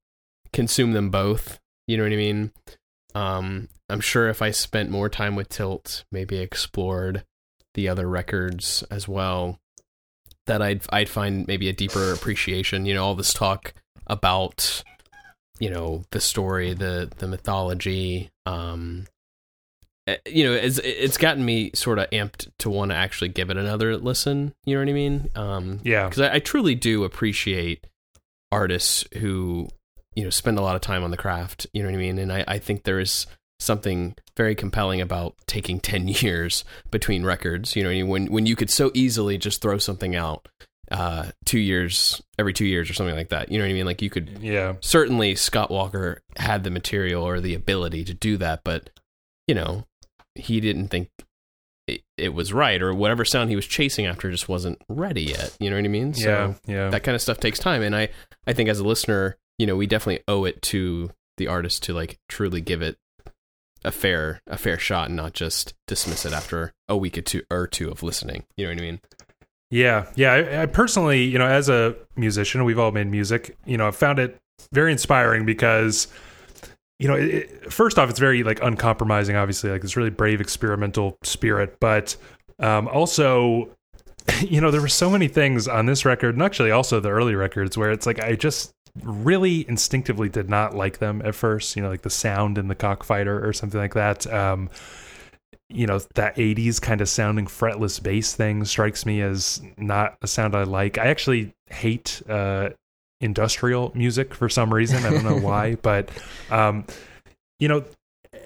consume 0.52 0.92
them 0.92 1.10
both. 1.10 1.60
You 1.88 1.98
know 1.98 2.04
what 2.04 2.14
I 2.14 2.18
mean? 2.18 2.52
Um, 3.16 3.70
I'm 3.90 4.02
sure 4.02 4.30
if 4.30 4.42
I 4.42 4.52
spent 4.52 4.92
more 4.92 5.10
time 5.10 5.36
with 5.36 5.50
Tilt, 5.50 6.04
maybe 6.12 6.38
explored 6.38 7.24
the 7.74 7.88
other 7.88 8.08
records 8.08 8.84
as 8.92 9.08
well, 9.08 9.60
that 10.48 10.62
I'd 10.62 10.84
I'd 10.92 11.10
find 11.10 11.48
maybe 11.48 11.70
a 11.70 11.74
deeper 11.74 12.12
appreciation. 12.12 12.86
You 12.86 12.94
know, 12.94 13.06
all 13.06 13.16
this 13.16 13.34
talk 13.34 13.74
about 14.06 14.84
you 15.60 15.70
know 15.70 16.04
the 16.12 16.20
story, 16.20 16.74
the 16.74 17.12
the 17.18 17.28
mythology. 17.28 18.30
Um, 18.46 19.06
eh, 20.08 20.18
you 20.26 20.44
know, 20.44 20.54
it's 20.54 20.80
it's 20.80 21.18
gotten 21.18 21.46
me 21.46 21.72
sort 21.74 22.00
of 22.00 22.10
amped 22.10 22.52
to 22.60 22.70
want 22.70 22.92
to 22.92 22.98
actually 22.98 23.30
give 23.30 23.50
it 23.50 23.58
another 23.58 23.96
listen. 23.98 24.54
You 24.66 24.76
know 24.76 24.82
what 24.82 24.90
I 24.90 24.94
mean? 24.94 25.30
Um, 25.36 25.80
yeah, 25.84 26.10
because 26.10 26.22
I, 26.22 26.36
I 26.36 26.40
truly 26.40 26.76
do 26.76 27.06
appreciate 27.06 27.88
artists 28.52 29.06
who 29.18 29.70
you 30.16 30.24
know 30.24 30.30
spend 30.30 30.58
a 30.58 30.62
lot 30.62 30.76
of 30.76 30.82
time 30.82 31.04
on 31.04 31.12
the 31.12 31.18
craft 31.18 31.68
you 31.74 31.82
know 31.82 31.90
what 31.90 31.96
i 31.96 32.00
mean 32.00 32.18
and 32.18 32.32
i, 32.32 32.44
I 32.48 32.60
think 32.60 32.84
there 32.84 33.00
is 33.00 33.28
something 33.60 34.16
very 34.36 34.56
compelling 34.56 35.02
about 35.02 35.36
taking 35.48 35.80
10 35.82 36.08
years 36.08 36.64
between 36.92 37.24
records 37.24 37.76
you 37.76 37.84
know 37.84 37.90
I 37.90 37.94
mean? 37.94 38.08
when 38.08 38.28
when 38.28 38.46
you 38.46 38.56
could 38.56 38.70
so 38.70 38.92
easily 38.94 39.38
just 39.38 39.62
throw 39.62 39.78
something 39.78 40.16
out 40.16 40.48
uh 40.92 41.32
two 41.46 41.60
years 41.60 42.22
every 42.38 42.54
two 42.54 42.66
years 42.66 42.90
or 42.90 42.94
something 42.94 43.16
like 43.16 43.30
that 43.30 43.52
you 43.52 43.58
know 43.58 43.64
what 43.64 43.72
i 43.72 43.74
mean 43.74 43.88
like 43.88 44.04
you 44.04 44.10
could 44.10 44.38
yeah, 44.42 44.74
certainly 44.82 45.36
Scott 45.36 45.72
Walker 45.72 46.22
had 46.38 46.64
the 46.64 46.70
material 46.70 47.24
or 47.24 47.40
the 47.40 47.56
ability 47.56 48.04
to 48.04 48.14
do 48.14 48.38
that, 48.38 48.62
but 48.64 48.92
you 49.48 49.56
know, 49.56 49.86
he 50.36 50.60
didn't 50.60 50.90
think 50.90 51.10
it, 51.88 52.02
it 52.18 52.34
was 52.34 52.54
right, 52.54 52.82
or 52.82 52.94
whatever 52.94 53.26
sound 53.26 53.50
he 53.50 53.56
was 53.56 53.68
chasing 53.68 54.06
after 54.06 54.30
just 54.32 54.50
wasn't 54.50 54.80
ready 54.90 55.24
yet. 55.24 55.56
You 55.60 55.70
know 55.70 55.76
what 55.76 55.86
I 55.86 55.90
mean? 55.90 56.14
yeah, 56.16 56.54
yeah. 56.66 56.90
that 56.90 57.04
kind 57.04 57.16
of 57.16 57.22
stuff 57.22 57.40
takes 57.40 57.60
time, 57.60 57.82
and 57.82 57.96
I 57.96 58.10
I 58.48 58.54
think 58.54 58.70
as 58.70 58.80
a 58.80 58.84
listener, 58.84 59.38
you 59.58 59.66
know, 59.66 59.76
we 59.76 59.88
definitely 59.88 60.24
owe 60.28 60.46
it 60.46 60.62
to 60.64 61.12
the 61.38 61.48
artist 61.48 61.84
to 61.84 61.94
like 61.94 62.20
truly 62.30 62.62
give 62.62 62.82
it 62.82 62.98
a 63.84 63.92
fair 63.92 64.42
a 64.48 64.58
fair 64.58 64.80
shot 64.80 65.08
and 65.08 65.16
not 65.16 65.34
just 65.34 65.74
dismiss 65.88 66.26
it 66.26 66.34
after 66.34 66.74
a 66.90 66.98
week 66.98 67.18
or 67.18 67.22
two 67.22 67.44
or 67.52 67.68
two 67.68 67.90
of 67.90 68.04
listening. 68.04 68.46
You 68.58 68.66
know 68.66 68.72
what 68.72 68.80
I 68.80 68.82
mean? 68.82 69.00
Yeah, 69.70 70.08
yeah. 70.16 70.34
I, 70.34 70.62
I 70.64 70.66
personally, 70.66 71.24
you 71.24 71.38
know, 71.38 71.48
as 71.48 71.70
a 71.70 71.96
musician, 72.16 72.64
we've 72.66 72.80
all 72.80 72.92
made 72.92 73.08
music. 73.08 73.58
You 73.66 73.78
know, 73.78 73.88
I 73.88 73.92
found 73.92 74.20
it 74.20 74.38
very 74.72 74.92
inspiring 74.92 75.46
because, 75.46 76.08
you 77.00 77.08
know, 77.08 77.16
it, 77.16 77.72
first 77.72 77.98
off, 77.98 78.10
it's 78.10 78.20
very 78.20 78.44
like 78.44 78.62
uncompromising. 78.62 79.36
Obviously, 79.36 79.70
like 79.70 79.82
this 79.82 79.98
really 79.98 80.12
brave 80.12 80.40
experimental 80.40 81.18
spirit, 81.24 81.78
but 81.80 82.16
um, 82.60 82.88
also, 82.88 83.70
you 84.42 84.62
know, 84.62 84.72
there 84.72 84.82
were 84.82 84.88
so 84.88 85.10
many 85.10 85.28
things 85.28 85.68
on 85.68 85.86
this 85.86 86.06
record, 86.06 86.36
and 86.36 86.44
actually 86.44 86.72
also 86.72 87.00
the 87.00 87.10
early 87.10 87.36
records, 87.36 87.78
where 87.78 87.92
it's 87.92 88.06
like 88.06 88.20
I 88.20 88.36
just 88.36 88.72
really 89.04 89.68
instinctively 89.68 90.30
did 90.30 90.50
not 90.50 90.74
like 90.74 91.00
them 91.00 91.22
at 91.24 91.36
first. 91.36 91.76
You 91.76 91.84
know, 91.84 91.90
like 91.90 92.04
the 92.04 92.10
sound 92.10 92.58
in 92.58 92.68
the 92.68 92.76
cockfighter 92.76 93.46
or 93.46 93.54
something 93.54 93.80
like 93.80 93.94
that. 93.94 94.32
Um, 94.32 94.70
you 95.70 95.88
know 95.88 96.00
that 96.14 96.36
80s 96.36 96.82
kind 96.82 97.02
of 97.02 97.10
sounding 97.10 97.48
fretless 97.48 98.02
bass 98.02 98.36
thing 98.36 98.66
strikes 98.66 99.06
me 99.06 99.22
as 99.22 99.62
not 99.78 100.16
a 100.22 100.28
sound 100.28 100.56
i 100.56 100.64
like 100.64 100.98
i 100.98 101.08
actually 101.08 101.54
hate 101.68 102.22
uh 102.30 102.70
industrial 103.20 103.92
music 103.96 104.34
for 104.34 104.48
some 104.48 104.74
reason 104.74 105.04
i 105.04 105.10
don't 105.10 105.24
know 105.24 105.38
why 105.48 105.76
but 105.76 106.10
um 106.52 106.86
you 107.60 107.68
know 107.68 107.84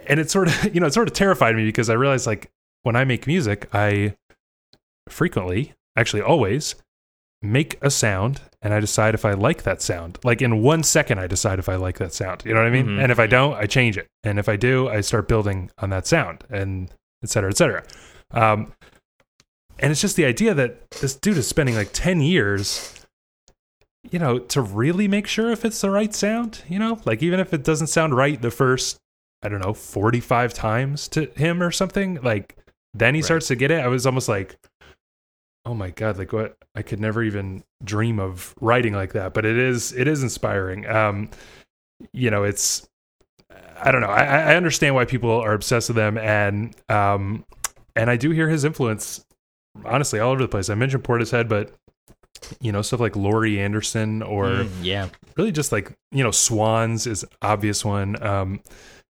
and 0.07 0.19
it 0.19 0.31
sort 0.31 0.47
of 0.47 0.63
you 0.73 0.79
know 0.79 0.87
it 0.87 0.93
sort 0.93 1.07
of 1.07 1.13
terrified 1.13 1.55
me 1.55 1.65
because 1.65 1.89
i 1.89 1.93
realized 1.93 2.25
like 2.25 2.49
when 2.83 2.95
i 2.95 3.03
make 3.03 3.27
music 3.27 3.67
i 3.73 4.15
frequently 5.09 5.73
actually 5.97 6.21
always 6.21 6.75
make 7.41 7.77
a 7.81 7.89
sound 7.89 8.41
and 8.61 8.73
i 8.73 8.79
decide 8.79 9.15
if 9.15 9.23
i 9.23 9.31
like 9.33 9.63
that 9.63 9.81
sound. 9.81 10.17
Like 10.23 10.41
in 10.41 10.61
one 10.61 10.83
second 10.83 11.19
i 11.19 11.27
decide 11.27 11.57
if 11.59 11.69
i 11.69 11.75
like 11.75 11.97
that 11.99 12.13
sound. 12.13 12.43
You 12.45 12.53
know 12.53 12.59
what 12.61 12.67
i 12.67 12.71
mean? 12.71 12.87
Mhm. 12.87 13.01
and 13.03 13.11
if 13.11 13.19
i 13.19 13.27
don't 13.27 13.53
i 13.55 13.65
change 13.65 13.97
it. 13.97 14.07
And 14.23 14.37
if 14.39 14.49
i 14.49 14.55
do 14.57 14.89
i 14.89 14.99
start 15.01 15.27
building 15.27 15.71
on 15.77 15.89
that 15.91 16.05
sound 16.07 16.43
and 16.49 16.89
et 17.23 17.29
cetera 17.29 17.49
et 17.49 17.57
cetera. 17.57 17.83
Um, 18.31 18.73
and 19.79 19.91
it's 19.91 20.01
just 20.01 20.17
the 20.17 20.25
idea 20.25 20.53
that 20.53 20.89
this 20.91 21.15
dude 21.15 21.37
is 21.37 21.47
spending 21.47 21.75
like 21.75 21.91
10 21.93 22.19
years 22.21 22.93
you 24.11 24.19
know 24.19 24.39
to 24.39 24.61
really 24.61 25.07
make 25.07 25.27
sure 25.27 25.51
if 25.51 25.63
it's 25.65 25.79
the 25.81 25.89
right 25.91 26.13
sound 26.13 26.63
you 26.67 26.79
know? 26.79 26.99
Like 27.05 27.23
even 27.23 27.39
if 27.39 27.53
it 27.53 27.63
doesn't 27.63 27.87
sound 27.87 28.15
right 28.15 28.41
the 28.41 28.51
first 28.51 28.97
i 29.43 29.47
don't 29.47 29.63
know 29.63 29.73
45 29.73 30.53
times 30.53 31.07
to 31.09 31.27
him 31.37 31.63
or 31.63 31.71
something 31.71 32.19
like 32.21 32.57
then 32.93 33.13
he 33.15 33.19
Right. 33.21 33.25
starts 33.25 33.47
to 33.47 33.55
get 33.55 33.69
it. 33.71 33.79
I 33.79 33.87
was 33.87 34.05
almost 34.05 34.27
like 34.27 34.57
oh 35.65 35.73
my 35.73 35.89
god 35.91 36.17
like 36.17 36.33
what? 36.33 36.57
I 36.75 36.81
could 36.81 36.99
never 36.99 37.21
even 37.23 37.63
dream 37.83 38.19
of 38.19 38.53
writing 38.61 38.93
like 38.93 39.13
that 39.13 39.33
but 39.33 39.45
it 39.45 39.57
is 39.57 39.91
it 39.93 40.07
is 40.07 40.23
inspiring. 40.23 40.87
Um 40.87 41.29
you 42.13 42.31
know 42.31 42.43
it's 42.43 42.87
i 43.81 43.91
don't 43.91 43.99
know 44.01 44.07
i 44.07 44.23
i 44.23 44.55
understand 44.55 44.95
why 44.95 45.03
people 45.05 45.31
are 45.31 45.53
obsessed 45.53 45.89
with 45.89 45.95
them 45.97 46.17
and 46.17 46.73
um 46.89 47.43
and 47.95 48.09
i 48.09 48.15
do 48.15 48.29
hear 48.31 48.47
his 48.47 48.63
influence 48.63 49.25
honestly 49.85 50.19
all 50.19 50.31
over 50.31 50.41
the 50.41 50.47
place. 50.47 50.69
I 50.69 50.75
mentioned 50.75 51.03
portishead 51.03 51.49
but 51.49 51.71
you 52.61 52.71
know 52.71 52.81
stuff 52.81 53.01
like 53.01 53.17
laurie 53.17 53.59
anderson 53.59 54.21
or 54.21 54.45
Mm, 54.49 54.69
yeah. 54.81 55.09
really 55.35 55.51
just 55.51 55.71
like 55.73 55.91
you 56.11 56.23
know 56.23 56.31
swans 56.31 57.05
is 57.05 57.25
obvious 57.41 57.83
one. 57.83 58.21
Um 58.25 58.61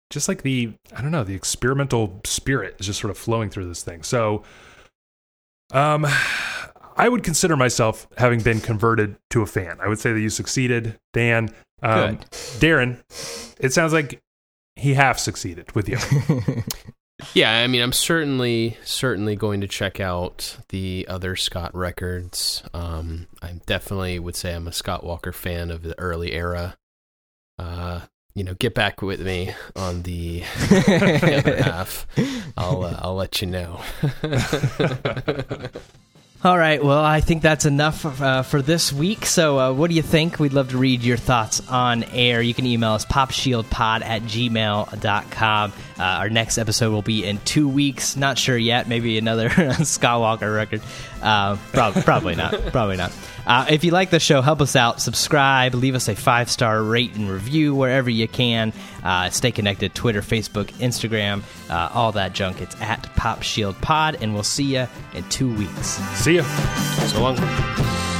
just 0.09 0.27
like 0.27 0.41
the 0.43 0.73
i 0.95 1.01
don't 1.01 1.11
know 1.11 1.23
the 1.23 1.35
experimental 1.35 2.19
spirit 2.25 2.75
is 2.79 2.85
just 2.87 2.99
sort 2.99 3.11
of 3.11 3.17
flowing 3.17 3.49
through 3.49 3.67
this 3.67 3.81
thing. 3.83 4.03
So 4.03 4.43
um 5.73 6.05
i 6.95 7.09
would 7.09 7.23
consider 7.23 7.57
myself 7.57 8.07
having 8.17 8.39
been 8.39 8.61
converted 8.61 9.17
to 9.29 9.41
a 9.41 9.45
fan 9.45 9.77
i 9.81 9.87
would 9.87 9.99
say 9.99 10.13
that 10.13 10.19
you 10.21 10.29
succeeded 10.29 10.97
dan 11.11 11.49
um 11.81 12.17
darren 12.59 13.01
it 13.59 13.73
sounds 13.73 13.91
like 13.91 14.21
he 14.75 14.93
half 14.93 15.19
succeeded 15.19 15.71
with 15.75 15.89
you 15.89 15.97
Yeah, 17.33 17.51
I 17.51 17.67
mean, 17.67 17.81
I'm 17.81 17.93
certainly 17.93 18.77
certainly 18.83 19.35
going 19.35 19.61
to 19.61 19.67
check 19.67 19.99
out 19.99 20.57
the 20.69 21.05
other 21.09 21.35
Scott 21.35 21.73
records. 21.75 22.63
Um, 22.73 23.27
I 23.41 23.53
definitely 23.65 24.19
would 24.19 24.35
say 24.35 24.53
I'm 24.53 24.67
a 24.67 24.73
Scott 24.73 25.03
Walker 25.03 25.31
fan 25.31 25.71
of 25.71 25.83
the 25.83 25.97
early 25.99 26.33
era. 26.33 26.75
Uh, 27.57 28.01
you 28.35 28.43
know, 28.43 28.55
get 28.55 28.73
back 28.73 29.01
with 29.01 29.21
me 29.21 29.53
on 29.75 30.01
the, 30.03 30.39
the 30.69 31.43
other 31.45 31.63
half. 31.63 32.07
I'll 32.57 32.83
uh, 32.83 32.99
I'll 32.99 33.15
let 33.15 33.41
you 33.41 33.47
know. 33.47 33.79
All 36.43 36.57
right. 36.57 36.83
Well, 36.83 37.01
I 37.01 37.21
think 37.21 37.41
that's 37.41 37.63
enough 37.65 38.21
uh, 38.21 38.41
for 38.41 38.61
this 38.61 38.91
week. 38.91 39.25
So, 39.25 39.59
uh, 39.59 39.71
what 39.71 39.89
do 39.89 39.95
you 39.95 40.01
think? 40.01 40.39
We'd 40.39 40.51
love 40.51 40.71
to 40.71 40.77
read 40.77 41.01
your 41.01 41.15
thoughts 41.15 41.65
on 41.69 42.03
air. 42.05 42.41
You 42.41 42.53
can 42.53 42.65
email 42.65 42.91
us 42.91 43.05
popshieldpod 43.05 44.03
at 44.03 44.23
gmail.com. 44.23 45.73
Uh, 45.97 46.03
our 46.03 46.29
next 46.29 46.57
episode 46.57 46.91
will 46.91 47.01
be 47.01 47.25
in 47.25 47.37
two 47.39 47.67
weeks. 47.67 48.15
Not 48.15 48.37
sure 48.37 48.57
yet. 48.57 48.87
Maybe 48.87 49.17
another 49.17 49.49
Skywalker 49.49 50.53
record. 50.53 50.81
Uh, 51.21 51.57
prob- 51.71 52.03
probably 52.03 52.35
not. 52.35 52.53
Probably 52.73 52.97
not. 52.97 53.13
Uh, 53.45 53.65
if 53.69 53.83
you 53.83 53.91
like 53.91 54.09
the 54.09 54.19
show, 54.19 54.41
help 54.41 54.61
us 54.61 54.75
out. 54.75 55.01
Subscribe, 55.01 55.73
leave 55.73 55.95
us 55.95 56.07
a 56.07 56.15
five 56.15 56.49
star 56.49 56.81
rate 56.81 57.13
and 57.15 57.29
review 57.29 57.75
wherever 57.75 58.09
you 58.09 58.27
can. 58.27 58.73
Uh, 59.03 59.29
stay 59.29 59.51
connected 59.51 59.93
Twitter, 59.93 60.21
Facebook, 60.21 60.65
Instagram, 60.73 61.43
uh, 61.69 61.89
all 61.93 62.11
that 62.13 62.33
junk. 62.33 62.61
It's 62.61 62.79
at 62.81 63.03
Pop 63.15 63.41
Shield 63.43 63.75
Pod, 63.81 64.17
and 64.21 64.33
we'll 64.33 64.43
see 64.43 64.75
you 64.75 64.87
in 65.13 65.23
two 65.29 65.53
weeks. 65.55 65.87
See 66.15 66.35
ya. 66.37 66.43
so 67.07 67.21
long. 67.21 68.12